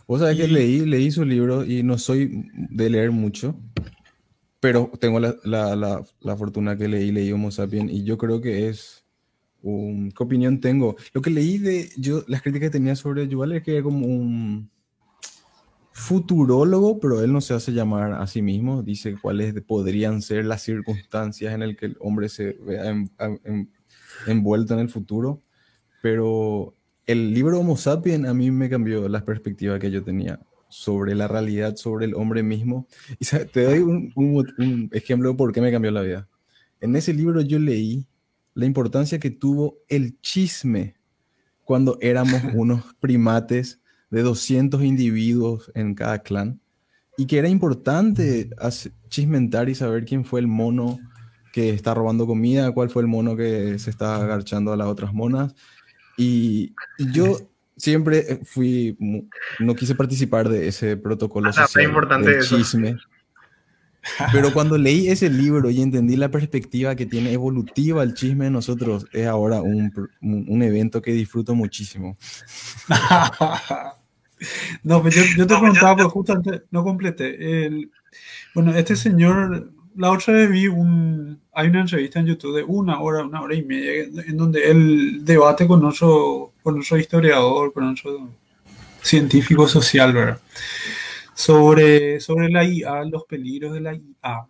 Vos 0.06 0.20
sabés 0.20 0.36
que 0.36 0.44
Y- 0.46 0.50
leí, 0.50 0.80
leí 0.86 1.10
su 1.10 1.24
libro 1.24 1.64
y 1.64 1.82
no 1.82 1.96
soy 1.98 2.48
de 2.54 2.90
leer 2.90 3.12
mucho, 3.12 3.54
pero 4.58 4.90
tengo 4.98 5.20
la, 5.20 5.36
la- 5.44 5.76
la- 5.76 6.02
la 6.20 6.36
fortuna 6.36 6.76
que 6.76 6.88
leí, 6.88 7.12
leí 7.12 7.30
Homo 7.30 7.50
Sapiens 7.52 7.92
y 7.92 8.02
yo 8.02 8.18
creo 8.18 8.40
que 8.40 8.68
es 8.68 9.04
un... 9.62 10.10
¿Qué 10.10 10.22
opinión 10.24 10.60
tengo? 10.60 10.96
Lo 11.12 11.22
que 11.22 11.30
leí 11.30 11.58
de 11.58 11.90
yo, 11.96 12.24
las 12.26 12.42
críticas 12.42 12.66
que 12.68 12.78
tenía 12.78 12.96
sobre 12.96 13.28
Yuval 13.28 13.52
es 13.52 13.62
que 13.62 13.74
era 13.74 13.82
como 13.84 14.04
un 14.06 14.68
futurólogo, 16.00 16.98
pero 16.98 17.22
él 17.22 17.32
no 17.32 17.40
se 17.42 17.52
hace 17.52 17.72
llamar 17.72 18.14
a 18.14 18.26
sí 18.26 18.40
mismo, 18.40 18.82
dice 18.82 19.16
cuáles 19.20 19.54
podrían 19.62 20.22
ser 20.22 20.46
las 20.46 20.62
circunstancias 20.62 21.52
en 21.52 21.60
las 21.60 21.76
que 21.76 21.86
el 21.86 21.96
hombre 22.00 22.28
se 22.28 22.54
vea 22.64 22.88
en- 22.88 23.10
en- 23.44 23.70
envuelto 24.26 24.74
en 24.74 24.80
el 24.80 24.88
futuro, 24.88 25.42
pero 26.02 26.74
el 27.06 27.34
libro 27.34 27.60
Homo 27.60 27.76
Sapiens 27.76 28.26
a 28.26 28.32
mí 28.32 28.50
me 28.50 28.70
cambió 28.70 29.08
la 29.08 29.24
perspectiva 29.24 29.78
que 29.78 29.90
yo 29.90 30.02
tenía 30.02 30.40
sobre 30.70 31.14
la 31.14 31.28
realidad, 31.28 31.76
sobre 31.76 32.06
el 32.06 32.14
hombre 32.14 32.42
mismo. 32.42 32.86
Y 33.18 33.26
te 33.26 33.64
doy 33.64 33.80
un, 33.80 34.12
un, 34.14 34.88
ejemplo 34.92 35.30
de 35.30 35.34
por 35.34 35.52
qué 35.52 35.60
me 35.60 35.70
cambió 35.72 35.90
la 35.90 36.02
vida. 36.02 36.28
En 36.80 36.96
ese 36.96 37.12
libro 37.12 37.42
yo 37.42 37.58
leí 37.58 38.06
la 38.54 38.64
importancia 38.64 39.18
que 39.18 39.30
tuvo 39.30 39.78
el 39.88 40.18
chisme 40.20 40.94
cuando 41.64 41.98
éramos 42.00 42.40
unos 42.54 42.94
primates 43.00 43.79
de 44.10 44.22
200 44.22 44.82
individuos 44.82 45.70
en 45.74 45.94
cada 45.94 46.18
clan 46.20 46.60
y 47.16 47.26
que 47.26 47.38
era 47.38 47.48
importante 47.48 48.50
chismentar 49.08 49.68
y 49.68 49.74
saber 49.74 50.04
quién 50.04 50.24
fue 50.24 50.40
el 50.40 50.46
mono 50.46 50.98
que 51.52 51.70
está 51.70 51.94
robando 51.94 52.26
comida, 52.26 52.72
cuál 52.72 52.90
fue 52.90 53.02
el 53.02 53.08
mono 53.08 53.36
que 53.36 53.78
se 53.78 53.90
está 53.90 54.16
agarchando 54.16 54.72
a 54.72 54.76
las 54.76 54.86
otras 54.86 55.12
monas. 55.12 55.54
Y, 56.16 56.74
yo 57.12 57.38
siempre 57.76 58.40
fui, 58.44 58.96
no 59.58 59.74
quise 59.74 59.94
participar 59.94 60.48
de 60.48 60.68
ese 60.68 60.96
protocolo 60.96 61.50
ah, 61.50 61.52
social 61.52 61.84
importante 61.84 62.30
del 62.30 62.46
chisme. 62.46 62.96
Pero 64.32 64.50
cuando 64.54 64.78
leí 64.78 65.08
ese 65.08 65.28
libro 65.28 65.68
y 65.68 65.82
entendí 65.82 66.16
la 66.16 66.30
perspectiva 66.30 66.96
que 66.96 67.04
tiene 67.04 67.32
evolutiva 67.32 68.02
el 68.02 68.14
chisme 68.14 68.46
de 68.46 68.50
nosotros, 68.50 69.06
es 69.12 69.26
ahora 69.26 69.60
un, 69.60 69.92
un 70.22 70.62
evento 70.62 71.02
que 71.02 71.12
disfruto 71.12 71.54
muchísimo. 71.54 72.16
no, 74.82 75.02
pues 75.02 75.14
yo, 75.14 75.22
yo 75.36 75.46
te 75.46 75.56
preguntaba, 75.56 75.96
pues 75.96 76.08
justo 76.08 76.32
antes, 76.32 76.62
no 76.70 76.82
completé. 76.82 77.66
El, 77.66 77.90
bueno, 78.54 78.74
este 78.74 78.96
señor, 78.96 79.72
la 79.96 80.10
otra 80.10 80.34
vez 80.34 80.50
vi 80.50 80.66
un, 80.66 81.40
hay 81.52 81.68
una 81.68 81.80
entrevista 81.82 82.20
en 82.20 82.26
YouTube 82.26 82.56
de 82.56 82.62
una 82.62 83.00
hora, 83.00 83.24
una 83.24 83.42
hora 83.42 83.54
y 83.54 83.62
media, 83.62 84.04
en 84.04 84.36
donde 84.36 84.70
él 84.70 85.24
debate 85.24 85.66
con 85.66 85.84
otro, 85.84 86.52
con 86.62 86.78
otro 86.80 86.98
historiador, 86.98 87.72
con 87.72 87.88
otro 87.88 88.30
científico 89.02 89.66
social, 89.68 90.12
¿verdad? 90.12 90.40
Sobre, 91.34 92.20
sobre 92.20 92.50
la 92.50 92.64
IA, 92.64 93.04
los 93.04 93.24
peligros 93.24 93.72
de 93.72 93.80
la 93.80 93.94
IA. 93.94 94.46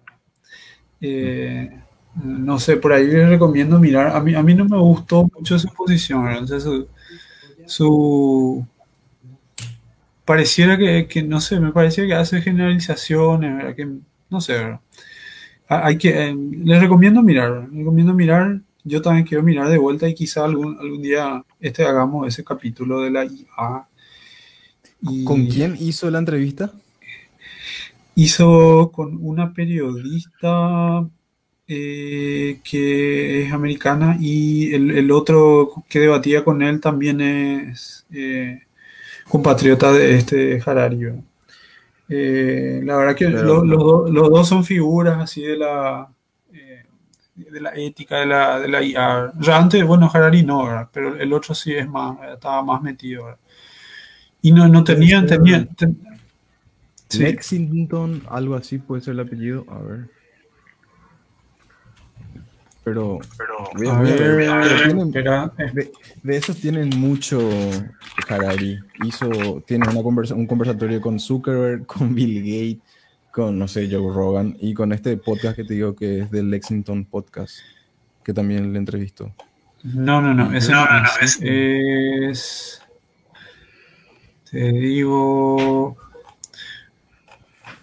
Eh, 1.01 1.71
no 2.23 2.59
sé, 2.59 2.77
por 2.77 2.93
ahí 2.93 3.07
les 3.07 3.29
recomiendo 3.29 3.79
mirar. 3.79 4.09
A 4.09 4.21
mí, 4.21 4.35
a 4.35 4.43
mí 4.43 4.55
no 4.55 4.65
me 4.65 4.79
gustó 4.79 5.31
mucho 5.35 5.59
su 5.59 5.69
posición, 5.69 6.25
¿verdad? 6.25 6.59
su, 6.59 6.89
su 7.67 8.67
pareciera 10.31 10.78
que, 10.78 11.09
que, 11.09 11.24
no 11.24 11.40
sé, 11.40 11.59
me 11.59 11.73
parecía 11.73 12.07
que 12.07 12.15
hace 12.15 12.40
generalizaciones, 12.40 13.57
¿verdad? 13.57 13.74
Que, 13.74 13.89
no 14.31 14.40
sé, 14.40 14.52
¿verdad? 14.52 14.81
Hay 15.66 15.98
que, 15.98 16.11
eh, 16.11 16.36
les 16.36 16.81
recomiendo 16.81 17.20
mirar, 17.20 17.66
les 17.69 17.78
recomiendo 17.81 18.15
mirar, 18.15 18.61
yo 18.85 19.02
también 19.02 19.27
quiero 19.27 19.43
mirar 19.43 19.69
de 19.69 19.78
vuelta 19.78 20.09
y 20.09 20.15
quizá 20.15 20.44
algún, 20.44 20.78
algún 20.78 21.02
día 21.02 21.44
este 21.59 21.85
hagamos 21.85 22.28
ese 22.28 22.44
capítulo 22.44 23.01
de 23.01 23.11
la 23.11 23.24
IA. 23.24 23.89
¿Con 25.24 25.47
quién 25.47 25.77
hizo 25.81 26.09
la 26.12 26.20
entrevista? 26.20 26.73
Hizo 28.15 28.93
con 28.94 29.19
una 29.20 29.52
periodista 29.52 31.09
eh, 31.66 32.61
que 32.62 33.47
es 33.47 33.52
americana 33.52 34.16
y 34.20 34.73
el, 34.74 34.93
el, 34.93 35.11
otro 35.11 35.85
que 35.89 35.98
debatía 35.98 36.44
con 36.44 36.62
él 36.62 36.81
también 36.81 37.20
es... 37.20 38.07
Eh, 38.12 38.61
compatriota 39.31 39.93
de 39.93 40.16
este 40.16 40.62
Harari. 40.65 41.12
Eh, 42.09 42.82
la 42.85 42.97
verdad 42.97 43.15
que 43.15 43.28
los, 43.28 43.65
dos 44.12 44.48
son 44.48 44.65
figuras 44.65 45.19
así 45.19 45.43
de 45.43 45.57
la 45.57 46.09
eh, 46.52 46.85
de 47.36 47.61
la 47.61 47.70
ética 47.77 48.19
de 48.19 48.27
la, 48.27 48.59
de 48.59 48.69
la 48.69 48.82
IA. 48.82 49.32
Ya 49.39 49.57
antes, 49.57 49.85
bueno, 49.86 50.11
Harari 50.12 50.43
no, 50.43 50.89
pero 50.93 51.15
el 51.16 51.32
otro 51.32 51.55
sí 51.55 51.73
es 51.73 51.89
más, 51.89 52.19
estaba 52.35 52.62
más 52.62 52.82
metido. 52.82 53.39
Y 54.43 54.52
no, 54.52 54.69
no 54.69 54.82
tenían, 54.82 55.27
tenían. 55.27 55.69
Lexington, 57.16 58.23
algo 58.28 58.55
así 58.57 58.78
puede 58.78 59.02
ser 59.02 59.15
el 59.15 59.20
apellido. 59.20 59.65
A 59.69 59.78
ver. 59.78 60.19
Pero, 62.82 63.19
de, 66.23 66.36
esos 66.36 66.57
tienen 66.57 66.89
mucho 66.97 67.39
Harari. 68.27 68.81
Hizo, 69.05 69.62
tiene 69.66 69.86
una 69.89 70.02
conversa, 70.02 70.35
un 70.35 70.47
conversatorio 70.47 71.01
con 71.01 71.20
Zuckerberg, 71.20 71.85
con 71.86 72.15
Bill 72.15 72.40
Gates, 72.40 72.82
con, 73.31 73.59
no 73.59 73.69
sé, 73.69 73.89
Joe 73.90 74.12
Rogan, 74.12 74.57
y 74.61 74.73
con 74.73 74.93
este 74.93 75.16
podcast 75.19 75.57
que 75.57 75.65
te 75.65 75.74
digo 75.74 75.94
que 75.94 76.20
es 76.20 76.31
del 76.31 76.51
Lexington 76.51 77.05
Podcast, 77.05 77.59
que 78.24 78.32
también 78.32 78.73
le 78.73 78.78
entrevistó. 78.78 79.31
No, 79.82 80.20
no, 80.20 80.35
no, 80.35 80.52
ese 80.55 80.73
no, 80.73 80.86
es, 81.20 81.39
es, 81.43 82.82
Te 84.51 84.73
digo... 84.73 85.97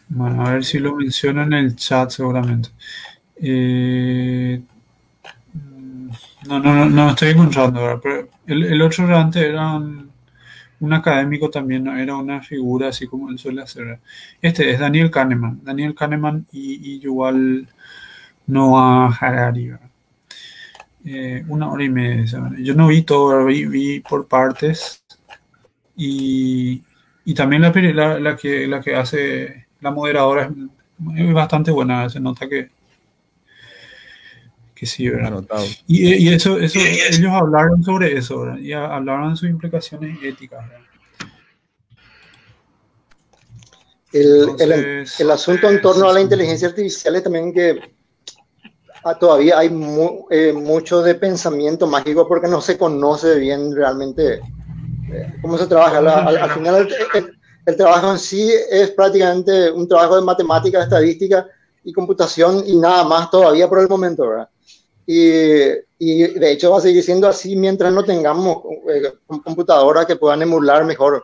Bueno, 0.10 0.48
a 0.48 0.54
ver 0.54 0.64
si 0.64 0.80
lo 0.80 0.96
menciona 0.96 1.44
en 1.44 1.54
el 1.54 1.76
chat 1.76 2.12
seguramente. 2.12 2.70
Eh, 3.36 4.62
no, 6.48 6.60
no, 6.60 6.74
no, 6.74 6.86
no 6.86 7.10
estoy 7.10 7.30
encontrando, 7.30 8.00
pero 8.02 8.30
el, 8.46 8.82
otro 8.82 9.16
antes 9.16 9.44
era 9.44 9.76
un, 9.76 10.12
académico 10.94 11.50
también, 11.50 11.84
¿no? 11.84 11.98
era 11.98 12.16
una 12.16 12.42
figura 12.42 12.90
así 12.90 13.08
como 13.08 13.30
él 13.30 13.38
suele 13.40 13.62
hacer. 13.62 14.00
Este 14.42 14.72
es 14.72 14.80
Daniel 14.80 15.12
Kahneman, 15.12 15.62
Daniel 15.64 15.96
Kahneman 15.96 16.46
y, 16.52 16.96
y 16.96 17.02
Noah 18.48 19.18
Harari. 19.20 19.74
Eh, 21.06 21.44
una 21.48 21.70
hora 21.72 21.84
y 21.84 21.90
media. 21.90 22.26
Yo 22.60 22.74
no 22.76 22.88
vi 22.88 23.04
todo, 23.04 23.46
vi, 23.46 23.66
vi 23.66 24.00
por 24.02 24.28
partes 24.28 25.04
y, 25.96 26.84
también 27.36 27.62
la, 27.62 27.72
la, 27.72 28.20
la, 28.20 28.36
que, 28.36 28.68
la 28.68 28.82
que 28.82 28.96
hace 28.96 29.68
la 29.82 29.92
moderadora 29.92 30.52
es 31.16 31.34
bastante 31.34 31.72
buena, 31.72 32.10
se 32.10 32.20
nota 32.20 32.48
que 32.48 32.70
que 34.78 34.86
sí, 34.86 35.10
¿verdad? 35.10 35.44
Y, 35.88 36.28
y, 36.28 36.34
eso, 36.34 36.60
eso, 36.60 36.80
ellos 36.80 37.32
hablaron 37.32 37.84
sobre 37.84 38.16
eso, 38.16 38.42
¿verdad? 38.42 38.60
Y 38.60 38.74
hablaron 38.74 39.32
de 39.32 39.38
sus 39.38 39.50
implicaciones 39.50 40.20
éticas, 40.22 40.64
El, 44.14 44.56
el, 44.60 45.06
el, 45.20 45.32
asunto 45.32 45.70
en 45.70 45.82
torno 45.82 46.10
a 46.10 46.14
la 46.14 46.22
inteligencia 46.22 46.70
artificial 46.70 47.16
es 47.16 47.24
también 47.24 47.54
que 47.54 47.78
ah, 49.04 49.20
todavía 49.20 49.60
hay 49.60 49.68
eh, 50.32 50.54
mucho 50.54 51.02
de 51.02 51.16
pensamiento 51.16 51.86
mágico 51.88 52.26
porque 52.28 52.48
no 52.48 52.62
se 52.62 52.78
conoce 52.78 53.38
bien 53.38 53.76
realmente 53.76 54.40
eh, 55.12 55.34
cómo 55.42 55.58
se 55.58 55.68
trabaja. 55.68 55.98
al, 55.98 56.52
final, 56.52 56.88
el, 57.16 57.38
el, 57.66 57.76
trabajo 57.76 58.12
en 58.12 58.20
sí 58.20 58.50
es 58.72 58.92
prácticamente 58.92 59.72
un 59.72 59.88
trabajo 59.88 60.16
de 60.16 60.22
matemática, 60.22 60.84
estadística 60.84 61.46
y 61.84 61.92
computación 61.92 62.64
y 62.66 62.78
nada 62.78 63.04
más 63.04 63.30
todavía 63.30 63.68
por 63.68 63.80
el 63.80 63.90
momento, 63.90 64.30
¿verdad? 64.30 64.50
Y, 65.10 65.72
y, 65.98 66.28
de 66.28 66.52
hecho 66.52 66.70
va 66.70 66.80
a 66.80 66.82
seguir 66.82 67.02
siendo 67.02 67.28
así 67.28 67.56
mientras 67.56 67.94
no 67.94 68.04
tengamos 68.04 68.58
eh, 68.94 69.14
computadoras 69.44 70.06
que 70.06 70.18
puedan 70.18 70.42
emular 70.42 70.84
mejor 70.84 71.24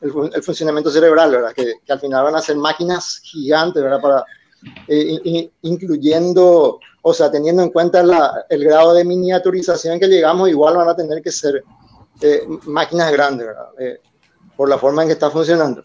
el, 0.00 0.12
el 0.34 0.42
funcionamiento 0.42 0.90
cerebral, 0.90 1.30
¿verdad? 1.30 1.52
Que, 1.54 1.74
que, 1.84 1.92
al 1.92 2.00
final 2.00 2.24
van 2.24 2.34
a 2.34 2.42
ser 2.42 2.56
máquinas 2.56 3.20
gigantes, 3.22 3.82
¿verdad? 3.82 4.00
Para, 4.00 4.24
eh, 4.88 5.50
incluyendo, 5.62 6.80
o 7.02 7.14
sea, 7.14 7.30
teniendo 7.30 7.62
en 7.62 7.70
cuenta 7.70 8.02
la, 8.02 8.46
el 8.48 8.64
grado 8.64 8.94
de 8.94 9.04
miniaturización 9.04 9.98
que 9.98 10.08
llegamos, 10.08 10.48
igual 10.48 10.76
van 10.76 10.88
a 10.88 10.96
tener 10.96 11.22
que 11.22 11.30
ser 11.30 11.62
eh, 12.20 12.42
máquinas 12.66 13.12
grandes, 13.12 13.46
¿verdad? 13.46 13.66
Eh, 13.78 14.00
por 14.56 14.68
la 14.68 14.78
forma 14.78 15.02
en 15.02 15.08
que 15.08 15.14
está 15.14 15.30
funcionando. 15.30 15.82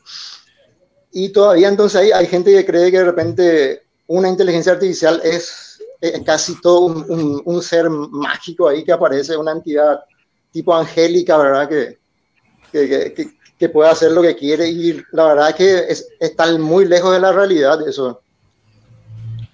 Y 1.11 1.29
todavía 1.29 1.67
entonces 1.67 2.01
hay, 2.01 2.11
hay 2.11 2.27
gente 2.27 2.51
que 2.51 2.65
cree 2.65 2.91
que 2.91 2.99
de 2.99 3.05
repente 3.05 3.83
una 4.07 4.29
inteligencia 4.29 4.73
artificial 4.73 5.19
es 5.23 5.68
es 6.01 6.23
casi 6.23 6.59
todo 6.61 6.81
un, 6.81 7.41
un, 7.43 7.61
ser 7.61 7.89
mágico 7.89 8.67
ahí 8.67 8.83
que 8.83 8.91
aparece, 8.91 9.35
una 9.35 9.51
entidad 9.51 9.99
tipo 10.51 10.73
angélica, 10.73 11.37
¿verdad? 11.37 11.67
Que, 11.67 11.99
que, 12.71 13.13
que, 13.13 13.29
que, 13.57 13.69
puede 13.69 13.89
hacer 13.89 14.11
lo 14.11 14.21
que 14.21 14.35
quiere 14.35 14.69
y 14.69 15.01
la 15.11 15.25
verdad 15.25 15.49
es 15.49 15.55
que 15.55 15.77
es, 15.89 16.07
está 16.19 16.57
muy 16.57 16.85
lejos 16.85 17.11
de 17.11 17.19
la 17.19 17.31
realidad 17.31 17.87
eso. 17.87 18.21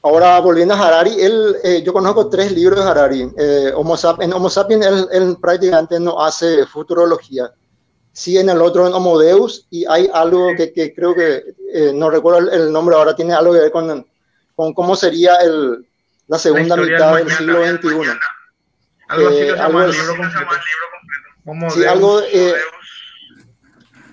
Ahora, 0.05 0.39
volviendo 0.39 0.75
a 0.75 0.87
Harari, 0.87 1.19
él, 1.19 1.55
eh, 1.63 1.81
yo 1.83 1.91
conozco 1.91 2.29
tres 2.29 2.51
libros 2.51 2.85
de 2.85 2.91
Harari. 2.91 3.31
Eh, 3.39 3.71
Homo 3.75 3.95
en 4.19 4.33
Homo 4.33 4.51
sapiens 4.51 4.85
él, 4.85 5.07
él, 5.11 5.37
prácticamente 5.41 5.99
no 5.99 6.23
hace 6.23 6.63
futurología. 6.67 7.51
Sí 8.11 8.37
en 8.37 8.49
el 8.49 8.61
otro, 8.61 8.85
en 8.85 8.93
Homo 8.93 9.17
Deus, 9.17 9.65
y 9.71 9.83
hay 9.85 10.07
algo 10.13 10.49
que, 10.55 10.71
que 10.71 10.93
creo 10.93 11.15
que, 11.15 11.55
eh, 11.73 11.91
no 11.91 12.11
recuerdo 12.11 12.51
el, 12.51 12.71
nombre 12.71 12.95
ahora, 12.95 13.15
tiene 13.15 13.33
algo 13.33 13.53
que 13.53 13.61
ver 13.61 13.71
con, 13.71 14.05
con 14.55 14.75
cómo 14.75 14.95
sería 14.95 15.37
el, 15.37 15.87
la 16.27 16.37
segunda 16.37 16.75
mitad 16.77 17.15
del 17.15 17.31
siglo 17.31 17.65
XXI. 17.65 17.87
Algo 19.07 19.27
así 19.29 19.37
eh, 19.37 19.49
se 19.49 19.55
llama 19.55 19.85
el 19.85 19.91
libro 19.91 20.15
completo. 20.17 21.69
sí, 21.75 21.85
algo... 21.85 22.21
Eh, 22.21 22.55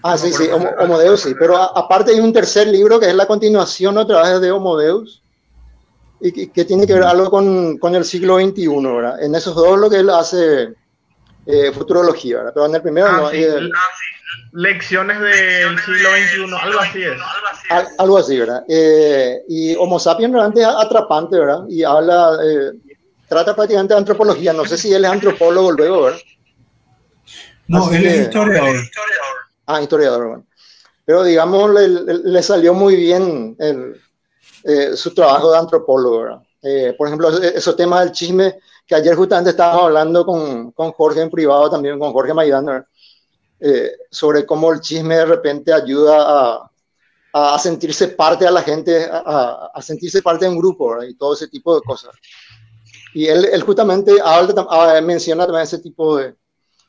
ah, 0.03 0.19
sí, 0.19 0.33
sí, 0.33 0.49
Homo, 0.79 0.99
Deus, 0.99 1.21
sí. 1.21 1.35
Pero 1.39 1.57
aparte 1.57 2.13
hay 2.13 2.21
un 2.21 2.33
tercer 2.33 2.69
libro 2.69 3.01
que 3.01 3.09
es 3.09 3.15
la 3.15 3.27
continuación 3.27 3.97
otra 3.97 4.23
vez 4.23 4.41
de 4.41 4.51
Homo 4.51 4.77
Deus 4.77 5.23
y 6.21 6.33
que, 6.33 6.53
que 6.53 6.65
tiene 6.65 6.87
que 6.87 6.95
ver 6.95 7.03
algo 7.05 7.31
con, 7.31 7.79
con, 7.79 7.95
el 7.95 8.05
siglo 8.05 8.39
XXI, 8.39 8.69
¿verdad? 8.69 9.23
En 9.23 9.35
esos 9.35 9.57
dos 9.57 9.79
lo 9.79 9.91
que 9.91 9.97
él 9.97 10.11
hace 10.11 10.75
eh, 11.47 11.73
futurología, 11.73 12.39
¿verdad? 12.39 12.53
Pero 12.55 12.67
en 12.67 12.75
el 12.75 12.83
primero 12.83 13.07
Ah, 13.09 13.17
no. 13.23 13.31
sí, 13.31 13.43
eh, 13.43 13.49
ah, 13.51 13.81
sí. 13.99 14.22
Lecciones 14.53 15.19
del 15.21 15.79
siglo 15.81 16.11
XXI, 16.11 16.57
algo 16.61 16.81
así 16.81 17.03
es. 17.05 17.17
Al- 17.71 17.89
algo 17.99 18.19
así, 18.19 18.39
¿verdad? 18.39 18.63
Eh, 18.69 19.43
y 19.49 19.75
Homo 19.77 19.99
sapiens 19.99 20.33
realmente 20.33 20.61
es 20.61 20.67
atrapante, 20.67 21.39
¿verdad? 21.39 21.65
Y 21.69 21.83
habla, 21.85 22.37
eh, 22.45 22.73
trata 23.29 23.55
prácticamente 23.57 23.95
de 23.95 23.99
antropología. 23.99 24.53
No 24.53 24.65
sé 24.67 24.77
si 24.77 24.93
él 24.93 25.05
es 25.05 25.11
antropólogo 25.11 25.73
luego, 25.73 26.03
¿verdad? 26.03 26.21
No, 27.69 27.87
Así 27.87 27.97
él 27.97 28.07
es 28.07 28.21
historiador. 28.23 28.77
Ah, 29.67 29.81
historiador, 29.83 30.27
bueno. 30.29 30.47
Pero 31.05 31.25
digamos, 31.25 31.71
le, 31.73 31.89
le- 31.89 32.19
le 32.25 32.43
salió 32.43 32.75
muy 32.75 32.97
bien 32.97 33.57
el, 33.59 34.01
eh, 34.65 34.97
su 34.97 35.15
trabajo 35.15 35.51
de 35.53 35.59
antropólogo, 35.59 36.23
¿verdad? 36.23 36.43
Eh, 36.63 36.95
por 36.97 37.09
ejemplo, 37.09 37.31
ese- 37.31 37.57
esos 37.57 37.75
temas 37.77 38.01
del 38.05 38.13
chisme, 38.13 38.59
que 38.87 38.95
ayer 38.95 39.15
justamente 39.15 39.51
estábamos 39.51 39.85
hablando 39.85 40.25
con, 40.27 40.73
con 40.73 40.93
Jorge 40.93 41.23
en 41.23 41.31
privado 41.31 41.71
también, 41.71 41.99
con 41.99 42.13
Jorge 42.13 42.35
Maidana, 42.35 42.73
¿verdad? 42.73 42.87
Eh, 43.65 43.93
sobre 44.11 44.45
cómo 44.45 44.73
el 44.73 44.81
chisme 44.81 45.15
de 45.15 45.25
repente 45.25 45.73
ayuda 45.73 46.17
a, 47.33 47.55
a 47.55 47.59
sentirse 47.61 48.09
parte 48.09 48.45
a 48.45 48.51
la 48.51 48.61
gente, 48.63 49.07
a, 49.09 49.71
sentirse 49.81 50.21
parte 50.21 50.45
de 50.47 50.51
un 50.51 50.59
grupo, 50.59 50.91
¿verdad? 50.91 51.07
Y 51.07 51.15
todo 51.15 51.35
ese 51.35 51.47
tipo 51.47 51.75
de 51.77 51.81
cosas. 51.83 52.11
Y 53.15 53.27
él, 53.27 53.45
él 53.53 53.63
justamente 53.63 54.13
habla, 54.25 54.67
ah, 54.69 55.01
menciona 55.01 55.45
también 55.45 55.63
ese 55.63 55.79
tipo 55.79 56.17
de, 56.17 56.35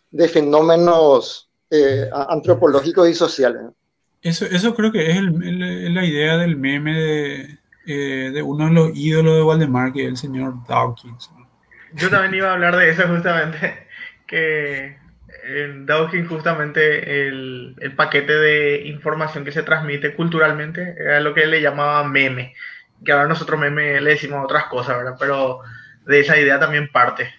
de 0.09 0.27
fenómenos 0.27 1.47
eh, 1.69 2.09
antropológicos 2.29 3.07
y 3.07 3.13
sociales. 3.13 3.61
Eso, 4.23 4.45
eso 4.45 4.73
creo 4.73 4.91
que 4.91 5.11
es 5.11 5.17
el- 5.17 5.43
el- 5.43 5.93
la 5.93 6.05
idea 6.05 6.37
del 6.37 6.55
meme 6.55 6.99
de, 6.99 7.59
eh, 7.85 8.31
de 8.33 8.41
uno 8.41 8.65
de 8.65 8.71
los 8.71 8.91
ídolos 8.95 9.35
de 9.35 9.43
Waldemar, 9.43 9.93
que 9.93 10.03
es 10.05 10.07
el 10.09 10.17
señor 10.17 10.55
Dawkins. 10.67 11.29
Yo 11.93 12.09
también 12.09 12.33
iba 12.33 12.49
a 12.49 12.53
hablar 12.53 12.75
de 12.77 12.89
eso 12.89 13.03
justamente, 13.07 13.85
que 14.25 15.02
en 15.43 15.85
Dawkins 15.85 16.27
justamente 16.27 17.27
el, 17.27 17.75
el 17.79 17.95
paquete 17.95 18.33
de 18.33 18.81
información 18.87 19.43
que 19.43 19.51
se 19.51 19.63
transmite 19.63 20.15
culturalmente 20.15 20.95
era 20.97 21.19
lo 21.19 21.33
que 21.33 21.43
él 21.43 21.51
le 21.51 21.61
llamaba 21.61 22.03
meme, 22.07 22.55
que 23.03 23.11
ahora 23.11 23.27
nosotros 23.27 23.59
meme 23.59 23.99
le 24.01 24.11
decimos 24.11 24.43
otras 24.43 24.65
cosas, 24.65 24.97
¿verdad? 24.97 25.15
Pero 25.19 25.61
de 26.05 26.19
esa 26.19 26.39
idea 26.39 26.59
también 26.59 26.89
parte. 26.91 27.33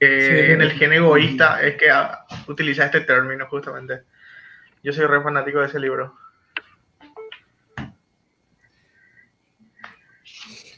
Sí. 0.00 0.08
en 0.08 0.60
el 0.60 0.72
gen 0.72 0.92
egoísta 0.92 1.62
es 1.62 1.76
que 1.76 1.88
ah, 1.88 2.24
utiliza 2.48 2.86
este 2.86 3.02
término 3.02 3.46
justamente. 3.46 4.00
Yo 4.82 4.92
soy 4.92 5.06
re 5.06 5.22
fanático 5.22 5.60
de 5.60 5.66
ese 5.66 5.78
libro. 5.78 6.16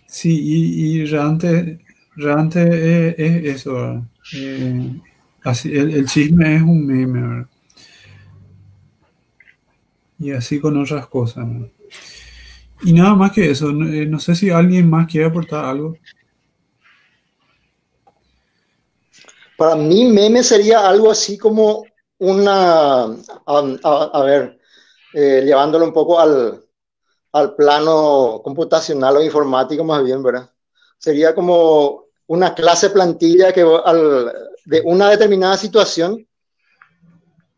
Sí, 0.07 0.39
y, 0.43 1.01
y 1.01 1.07
realmente, 1.07 1.79
realmente 2.17 3.09
es, 3.09 3.19
es 3.19 3.57
eso. 3.57 4.07
Eh, 4.35 5.01
así, 5.45 5.73
el, 5.77 5.95
el 5.95 6.07
chisme 6.07 6.57
es 6.57 6.63
un 6.63 6.87
meme. 6.87 7.21
¿verdad? 7.21 7.47
Y 10.19 10.31
así 10.33 10.61
con 10.61 10.77
otras 10.81 11.07
cosas. 11.07 11.47
Y 12.83 12.93
nada 12.93 13.15
más 13.15 13.33
que 13.33 13.51
eso. 13.51 13.73
No, 13.73 13.93
eh, 13.93 14.07
no 14.07 14.19
sé 14.19 14.35
si 14.35 14.51
alguien 14.51 14.89
más 14.91 15.07
quiere 15.07 15.27
aportar 15.27 15.65
algo. 15.65 15.97
Para 19.57 19.77
mí, 19.77 20.05
meme 20.07 20.43
sería 20.43 20.89
algo 20.89 21.11
así 21.11 21.39
como 21.39 21.85
una, 22.19 23.05
a 23.05 24.23
ver, 24.25 24.59
eh, 25.15 25.43
llevándolo 25.45 25.85
un 25.85 25.93
poco 25.93 26.19
al, 26.19 26.61
al 27.33 27.55
plano 27.55 28.41
computacional 28.43 29.17
o 29.17 29.23
informático 29.23 29.85
más 29.85 30.05
bien, 30.05 30.23
¿verdad? 30.23 30.51
Sería 30.99 31.35
como 31.35 32.07
una 32.27 32.55
clase 32.55 32.91
plantilla 32.91 33.53
que 33.53 33.63
al- 33.63 34.33
de 34.65 34.81
una 34.85 35.11
determinada 35.11 35.57
situación 35.57 36.27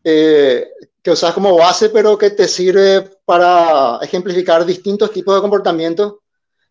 eh, 0.03 0.67
que 1.01 1.11
usas 1.11 1.33
como 1.33 1.55
base, 1.57 1.89
pero 1.89 2.17
que 2.17 2.31
te 2.31 2.47
sirve 2.47 3.09
para 3.25 3.99
ejemplificar 4.01 4.65
distintos 4.65 5.11
tipos 5.11 5.35
de 5.35 5.41
comportamientos, 5.41 6.15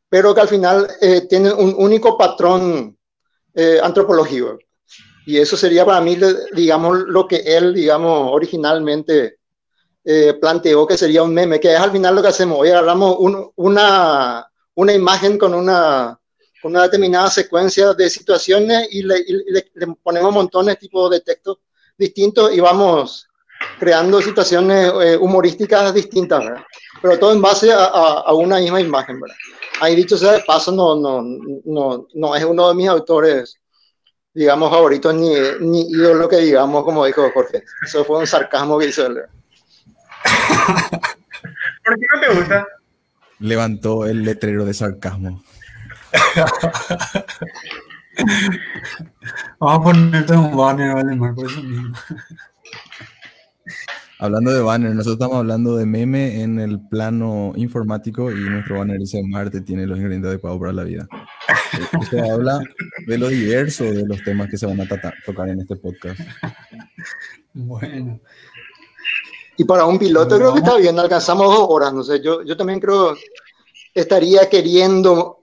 pero 0.09 0.35
que 0.35 0.41
al 0.41 0.49
final 0.49 0.89
eh, 1.01 1.23
tienen 1.23 1.53
un 1.53 1.75
único 1.79 2.17
patrón 2.17 2.97
eh, 3.55 3.81
antropológico. 3.83 4.59
Y 5.27 5.39
eso 5.39 5.57
sería 5.57 5.85
para 5.85 6.01
mí, 6.01 6.19
digamos, 6.55 6.99
lo 7.09 7.27
que 7.27 7.37
él, 7.39 7.75
digamos, 7.75 8.31
originalmente 8.33 9.39
eh, 10.05 10.35
planteó 10.41 10.87
que 10.87 10.97
sería 10.97 11.23
un 11.23 11.35
meme, 11.35 11.61
que 11.61 11.73
es 11.75 11.81
al 11.81 11.91
final 11.93 12.15
lo 12.15 12.23
que 12.23 12.29
hacemos. 12.29 12.59
Hoy 12.61 12.71
agarramos 12.71 13.17
un- 13.19 13.51
una, 13.57 14.47
una 14.77 14.93
imagen 14.93 15.37
con 15.39 15.55
una, 15.55 16.19
una 16.67 16.83
determinada 16.83 17.31
secuencia 17.31 17.95
de 17.95 18.11
situaciones 18.11 18.89
y 18.91 19.03
le, 19.03 19.19
y 19.21 19.33
le- 19.53 19.71
le 19.75 19.87
ponemos 20.03 20.33
montones 20.33 20.79
tipo 20.79 21.09
de 21.09 21.21
textos 21.21 21.59
distintos 21.99 22.53
y 22.55 22.61
vamos 22.61 23.29
creando 23.79 24.21
situaciones 24.21 24.93
eh, 25.03 25.17
humorísticas 25.17 25.95
distintas, 25.95 26.45
¿verdad? 26.45 26.65
Pero 27.01 27.19
todo 27.19 27.33
en 27.33 27.41
base 27.43 27.73
a, 27.73 27.85
a- 27.85 28.21
a 28.27 28.35
una 28.35 28.59
misma 28.59 28.81
imagen, 28.81 29.21
¿verdad? 29.21 29.37
Ahí 29.81 29.95
dicho 29.97 30.17
sea 30.19 30.33
de 30.33 30.41
paso, 30.47 30.73
no, 30.73 30.95
no, 30.97 31.23
no, 31.65 32.07
no 32.15 32.37
es 32.37 32.45
uno 32.45 32.69
de 32.69 32.75
mis 32.75 32.89
autores 32.89 33.59
digamos, 34.35 34.71
favoritos 34.71 35.15
ni, 35.15 35.31
ni 35.61 35.91
ídolo 35.91 36.29
que 36.29 36.37
digamos, 36.37 36.85
como 36.85 37.07
dijo 37.07 37.31
Jorge. 37.33 37.63
Eso 37.87 38.05
fue 38.05 38.19
un 38.19 38.27
sarcasmo 38.27 38.79
que 38.79 38.89
hizo 38.89 39.07
él. 39.07 39.23
¿Por 41.85 41.99
qué 41.99 42.07
no 42.15 42.21
te 42.21 42.35
gusta? 42.39 42.67
Levantó 43.39 44.05
el 44.07 44.23
letrero 44.25 44.65
de 44.67 44.75
sarcasmo. 44.75 45.43
Vamos 49.59 49.81
a 49.81 49.83
ponerte 49.83 50.33
un 50.33 50.57
banner, 50.57 50.95
Waldemar, 50.95 51.35
por 51.35 51.47
eso 51.51 51.63
mismo. 51.63 51.95
Hablando 54.19 54.51
de 54.51 54.61
banner, 54.63 54.93
nosotros 54.95 55.17
estamos 55.17 55.37
hablando 55.37 55.77
de 55.77 55.85
meme 55.85 56.41
en 56.43 56.59
el 56.59 56.81
plano 56.89 57.53
informático 57.57 58.31
y 58.31 58.37
nuestro 58.37 58.79
banner 58.79 58.99
dice 58.99 59.23
Marte 59.23 59.61
tiene 59.61 59.87
los 59.87 59.99
ingredientes 59.99 60.31
adecuados 60.31 60.59
para 60.59 60.73
la 60.73 60.85
vida. 60.85 61.07
Eh, 61.13 61.99
Esto 62.01 62.33
habla 62.33 62.61
de 63.07 63.19
lo 63.19 63.29
diverso 63.29 63.85
de 63.85 64.07
los 64.07 64.23
temas 64.25 64.49
que 64.49 64.57
se 64.57 64.65
van 64.65 64.81
a 64.81 64.89
tata- 64.89 65.13
tocar 65.27 65.51
en 65.51 65.61
este 65.61 65.77
podcast. 65.77 66.19
Bueno. 67.53 68.21
Y 69.59 69.65
para 69.65 69.85
un 69.85 69.99
piloto 69.99 70.37
creo 70.37 70.53
que 70.55 70.61
está 70.61 70.77
bien, 70.77 70.99
alcanzamos 70.99 71.47
dos 71.55 71.67
horas, 71.71 71.93
no 71.93 72.03
sé, 72.03 72.23
yo, 72.23 72.43
yo 72.43 72.57
también 72.57 72.81
creo 72.81 73.15
estaría 73.95 74.49
queriendo, 74.51 75.36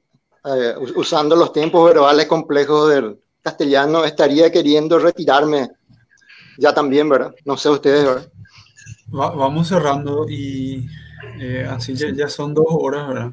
eh, 0.45 0.75
us- 0.79 0.93
usando 0.95 1.35
los 1.35 1.53
tiempos 1.53 1.87
verbales 1.89 2.27
complejos 2.27 2.89
del 2.89 3.19
castellano, 3.41 4.05
estaría 4.05 4.51
queriendo 4.51 4.99
retirarme 4.99 5.69
ya 6.57 6.73
también, 6.73 7.09
¿verdad? 7.09 7.33
No 7.45 7.57
sé 7.57 7.69
ustedes, 7.69 8.05
¿verdad? 8.05 8.31
Va- 9.13 9.31
vamos 9.35 9.67
cerrando 9.67 10.25
y 10.29 10.87
eh, 11.39 11.67
así 11.69 11.95
ya, 11.95 12.27
son 12.29 12.53
dos 12.53 12.65
horas, 12.69 13.07
¿verdad? 13.07 13.31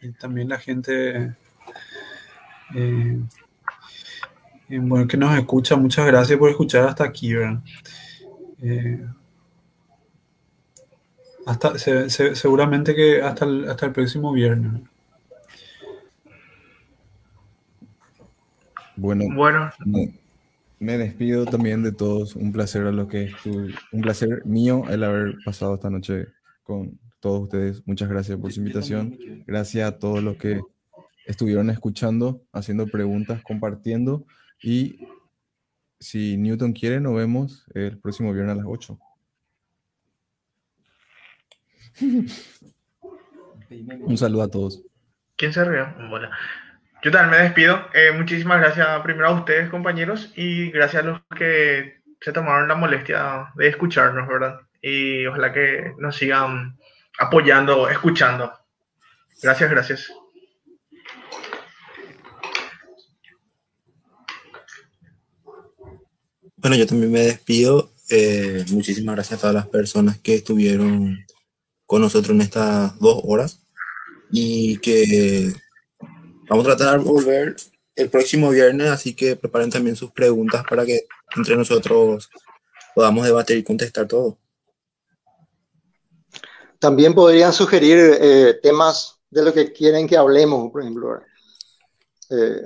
Y 0.00 0.12
también 0.12 0.48
la 0.48 0.58
gente 0.58 1.34
eh, 2.74 3.18
bueno, 4.68 5.06
que 5.06 5.16
nos 5.16 5.36
escucha, 5.38 5.76
muchas 5.76 6.06
gracias 6.06 6.38
por 6.38 6.50
escuchar 6.50 6.88
hasta 6.88 7.04
aquí, 7.04 7.32
¿verdad? 7.34 7.60
Hasta, 11.46 11.78
se- 11.78 12.10
se- 12.10 12.34
seguramente 12.34 12.94
que 12.94 13.22
hasta 13.22 13.44
el, 13.46 13.68
hasta 13.70 13.86
el 13.86 13.92
próximo 13.92 14.32
viernes. 14.32 14.82
Bueno, 18.96 19.24
Bueno, 19.34 19.70
me, 19.84 20.14
me 20.78 20.98
despido 20.98 21.44
también 21.46 21.82
de 21.82 21.92
todos. 21.92 22.34
Un 22.36 22.52
placer 22.52 22.86
a 22.86 22.92
lo 22.92 23.06
que 23.08 23.30
estu- 23.30 23.74
un 23.92 24.00
placer 24.00 24.44
mío 24.46 24.84
el 24.88 25.04
haber 25.04 25.36
pasado 25.44 25.74
esta 25.74 25.90
noche 25.90 26.28
con 26.62 26.98
todos 27.20 27.42
ustedes. 27.44 27.82
Muchas 27.86 28.08
gracias 28.08 28.38
por 28.38 28.52
su 28.52 28.60
invitación. 28.60 29.18
Gracias 29.46 29.88
a 29.88 29.98
todos 29.98 30.22
los 30.22 30.36
que 30.36 30.60
estuvieron 31.26 31.70
escuchando, 31.70 32.42
haciendo 32.52 32.86
preguntas, 32.86 33.42
compartiendo. 33.42 34.24
Y 34.62 35.06
si 35.98 36.36
Newton 36.36 36.72
quiere, 36.72 37.00
nos 37.00 37.14
vemos 37.16 37.64
el 37.74 37.98
próximo 37.98 38.32
viernes 38.32 38.52
a 38.54 38.56
las 38.56 38.66
8. 38.66 38.98
Un 44.06 44.16
saludo 44.18 44.42
a 44.42 44.48
todos. 44.48 44.82
¿quién 45.36 45.52
se 45.52 45.64
rió? 45.64 45.86
Bueno, 46.08 46.28
yo 47.02 47.10
también 47.10 47.30
me 47.30 47.44
despido. 47.44 47.88
Eh, 47.94 48.12
muchísimas 48.12 48.60
gracias 48.60 49.00
primero 49.02 49.28
a 49.28 49.32
ustedes, 49.32 49.70
compañeros, 49.70 50.32
y 50.36 50.70
gracias 50.70 51.02
a 51.02 51.06
los 51.06 51.20
que 51.36 52.00
se 52.20 52.32
tomaron 52.32 52.68
la 52.68 52.74
molestia 52.74 53.50
de 53.54 53.68
escucharnos, 53.68 54.26
¿verdad? 54.26 54.60
Y 54.80 55.26
ojalá 55.26 55.52
que 55.52 55.92
nos 55.98 56.16
sigan 56.16 56.76
apoyando, 57.18 57.88
escuchando. 57.88 58.52
Gracias, 59.42 59.70
gracias. 59.70 60.12
Bueno, 66.56 66.76
yo 66.76 66.86
también 66.86 67.12
me 67.12 67.20
despido. 67.20 67.92
Eh, 68.08 68.64
muchísimas 68.70 69.16
gracias 69.16 69.38
a 69.38 69.40
todas 69.40 69.54
las 69.54 69.68
personas 69.68 70.18
que 70.18 70.36
estuvieron 70.36 71.24
con 71.84 72.00
nosotros 72.00 72.34
en 72.34 72.40
estas 72.40 72.98
dos 72.98 73.20
horas 73.24 73.62
y 74.30 74.78
que 74.78 75.52
vamos 76.48 76.66
a 76.66 76.76
tratar 76.76 76.98
de 76.98 77.04
volver 77.04 77.56
el 77.94 78.10
próximo 78.10 78.50
viernes, 78.50 78.88
así 78.88 79.14
que 79.14 79.36
preparen 79.36 79.70
también 79.70 79.96
sus 79.96 80.10
preguntas 80.10 80.64
para 80.68 80.84
que 80.84 81.06
entre 81.34 81.56
nosotros 81.56 82.28
podamos 82.94 83.24
debatir 83.24 83.56
y 83.56 83.64
contestar 83.64 84.06
todo. 84.06 84.38
También 86.78 87.14
podrían 87.14 87.52
sugerir 87.52 87.98
eh, 88.20 88.60
temas 88.62 89.18
de 89.30 89.42
lo 89.42 89.52
que 89.52 89.72
quieren 89.72 90.06
que 90.06 90.16
hablemos, 90.16 90.70
por 90.70 90.82
ejemplo. 90.82 91.20
Eh, 92.30 92.62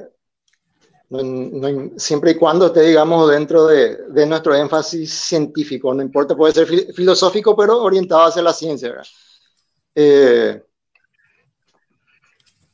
no, 1.10 1.22
no, 1.22 1.98
siempre 1.98 2.32
y 2.32 2.34
cuando 2.34 2.66
esté, 2.66 2.82
digamos, 2.82 3.30
dentro 3.30 3.66
de, 3.66 3.96
de, 4.08 4.26
nuestro 4.26 4.54
énfasis 4.54 5.12
científico, 5.12 5.92
no 5.92 6.02
importa, 6.02 6.36
puede 6.36 6.54
ser 6.54 6.66
fi 6.66 6.92
filosófico, 6.92 7.56
pero 7.56 7.82
orientado 7.82 8.26
hacia 8.26 8.42
la 8.42 8.52
ciencia. 8.52 9.02
Eh, 9.94 10.62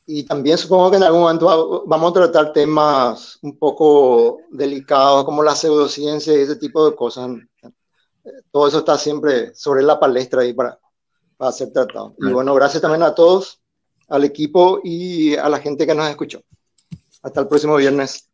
y 0.09 0.23
también 0.23 0.57
supongo 0.57 0.89
que 0.89 0.97
en 0.97 1.03
algún 1.03 1.21
momento 1.21 1.83
vamos 1.85 2.11
a 2.11 2.13
tratar 2.13 2.53
temas 2.53 3.37
un 3.41 3.59
poco 3.59 4.39
delicados 4.49 5.25
como 5.25 5.43
la 5.43 5.53
pseudociencia 5.53 6.33
y 6.33 6.43
ese 6.43 6.55
tipo 6.55 6.89
de 6.89 6.95
cosas. 6.95 7.29
Todo 8.49 8.69
eso 8.69 8.79
está 8.79 8.97
siempre 8.97 9.53
sobre 9.53 9.83
la 9.83 9.99
palestra 9.99 10.41
ahí 10.43 10.53
para, 10.53 10.79
para 11.35 11.51
ser 11.51 11.73
tratado. 11.73 12.15
Y 12.19 12.31
bueno, 12.31 12.55
gracias 12.55 12.81
también 12.81 13.03
a 13.03 13.13
todos, 13.13 13.59
al 14.07 14.23
equipo 14.23 14.79
y 14.81 15.35
a 15.35 15.49
la 15.49 15.59
gente 15.59 15.85
que 15.85 15.93
nos 15.93 16.09
escuchó. 16.09 16.41
Hasta 17.21 17.41
el 17.41 17.47
próximo 17.49 17.75
viernes. 17.75 18.26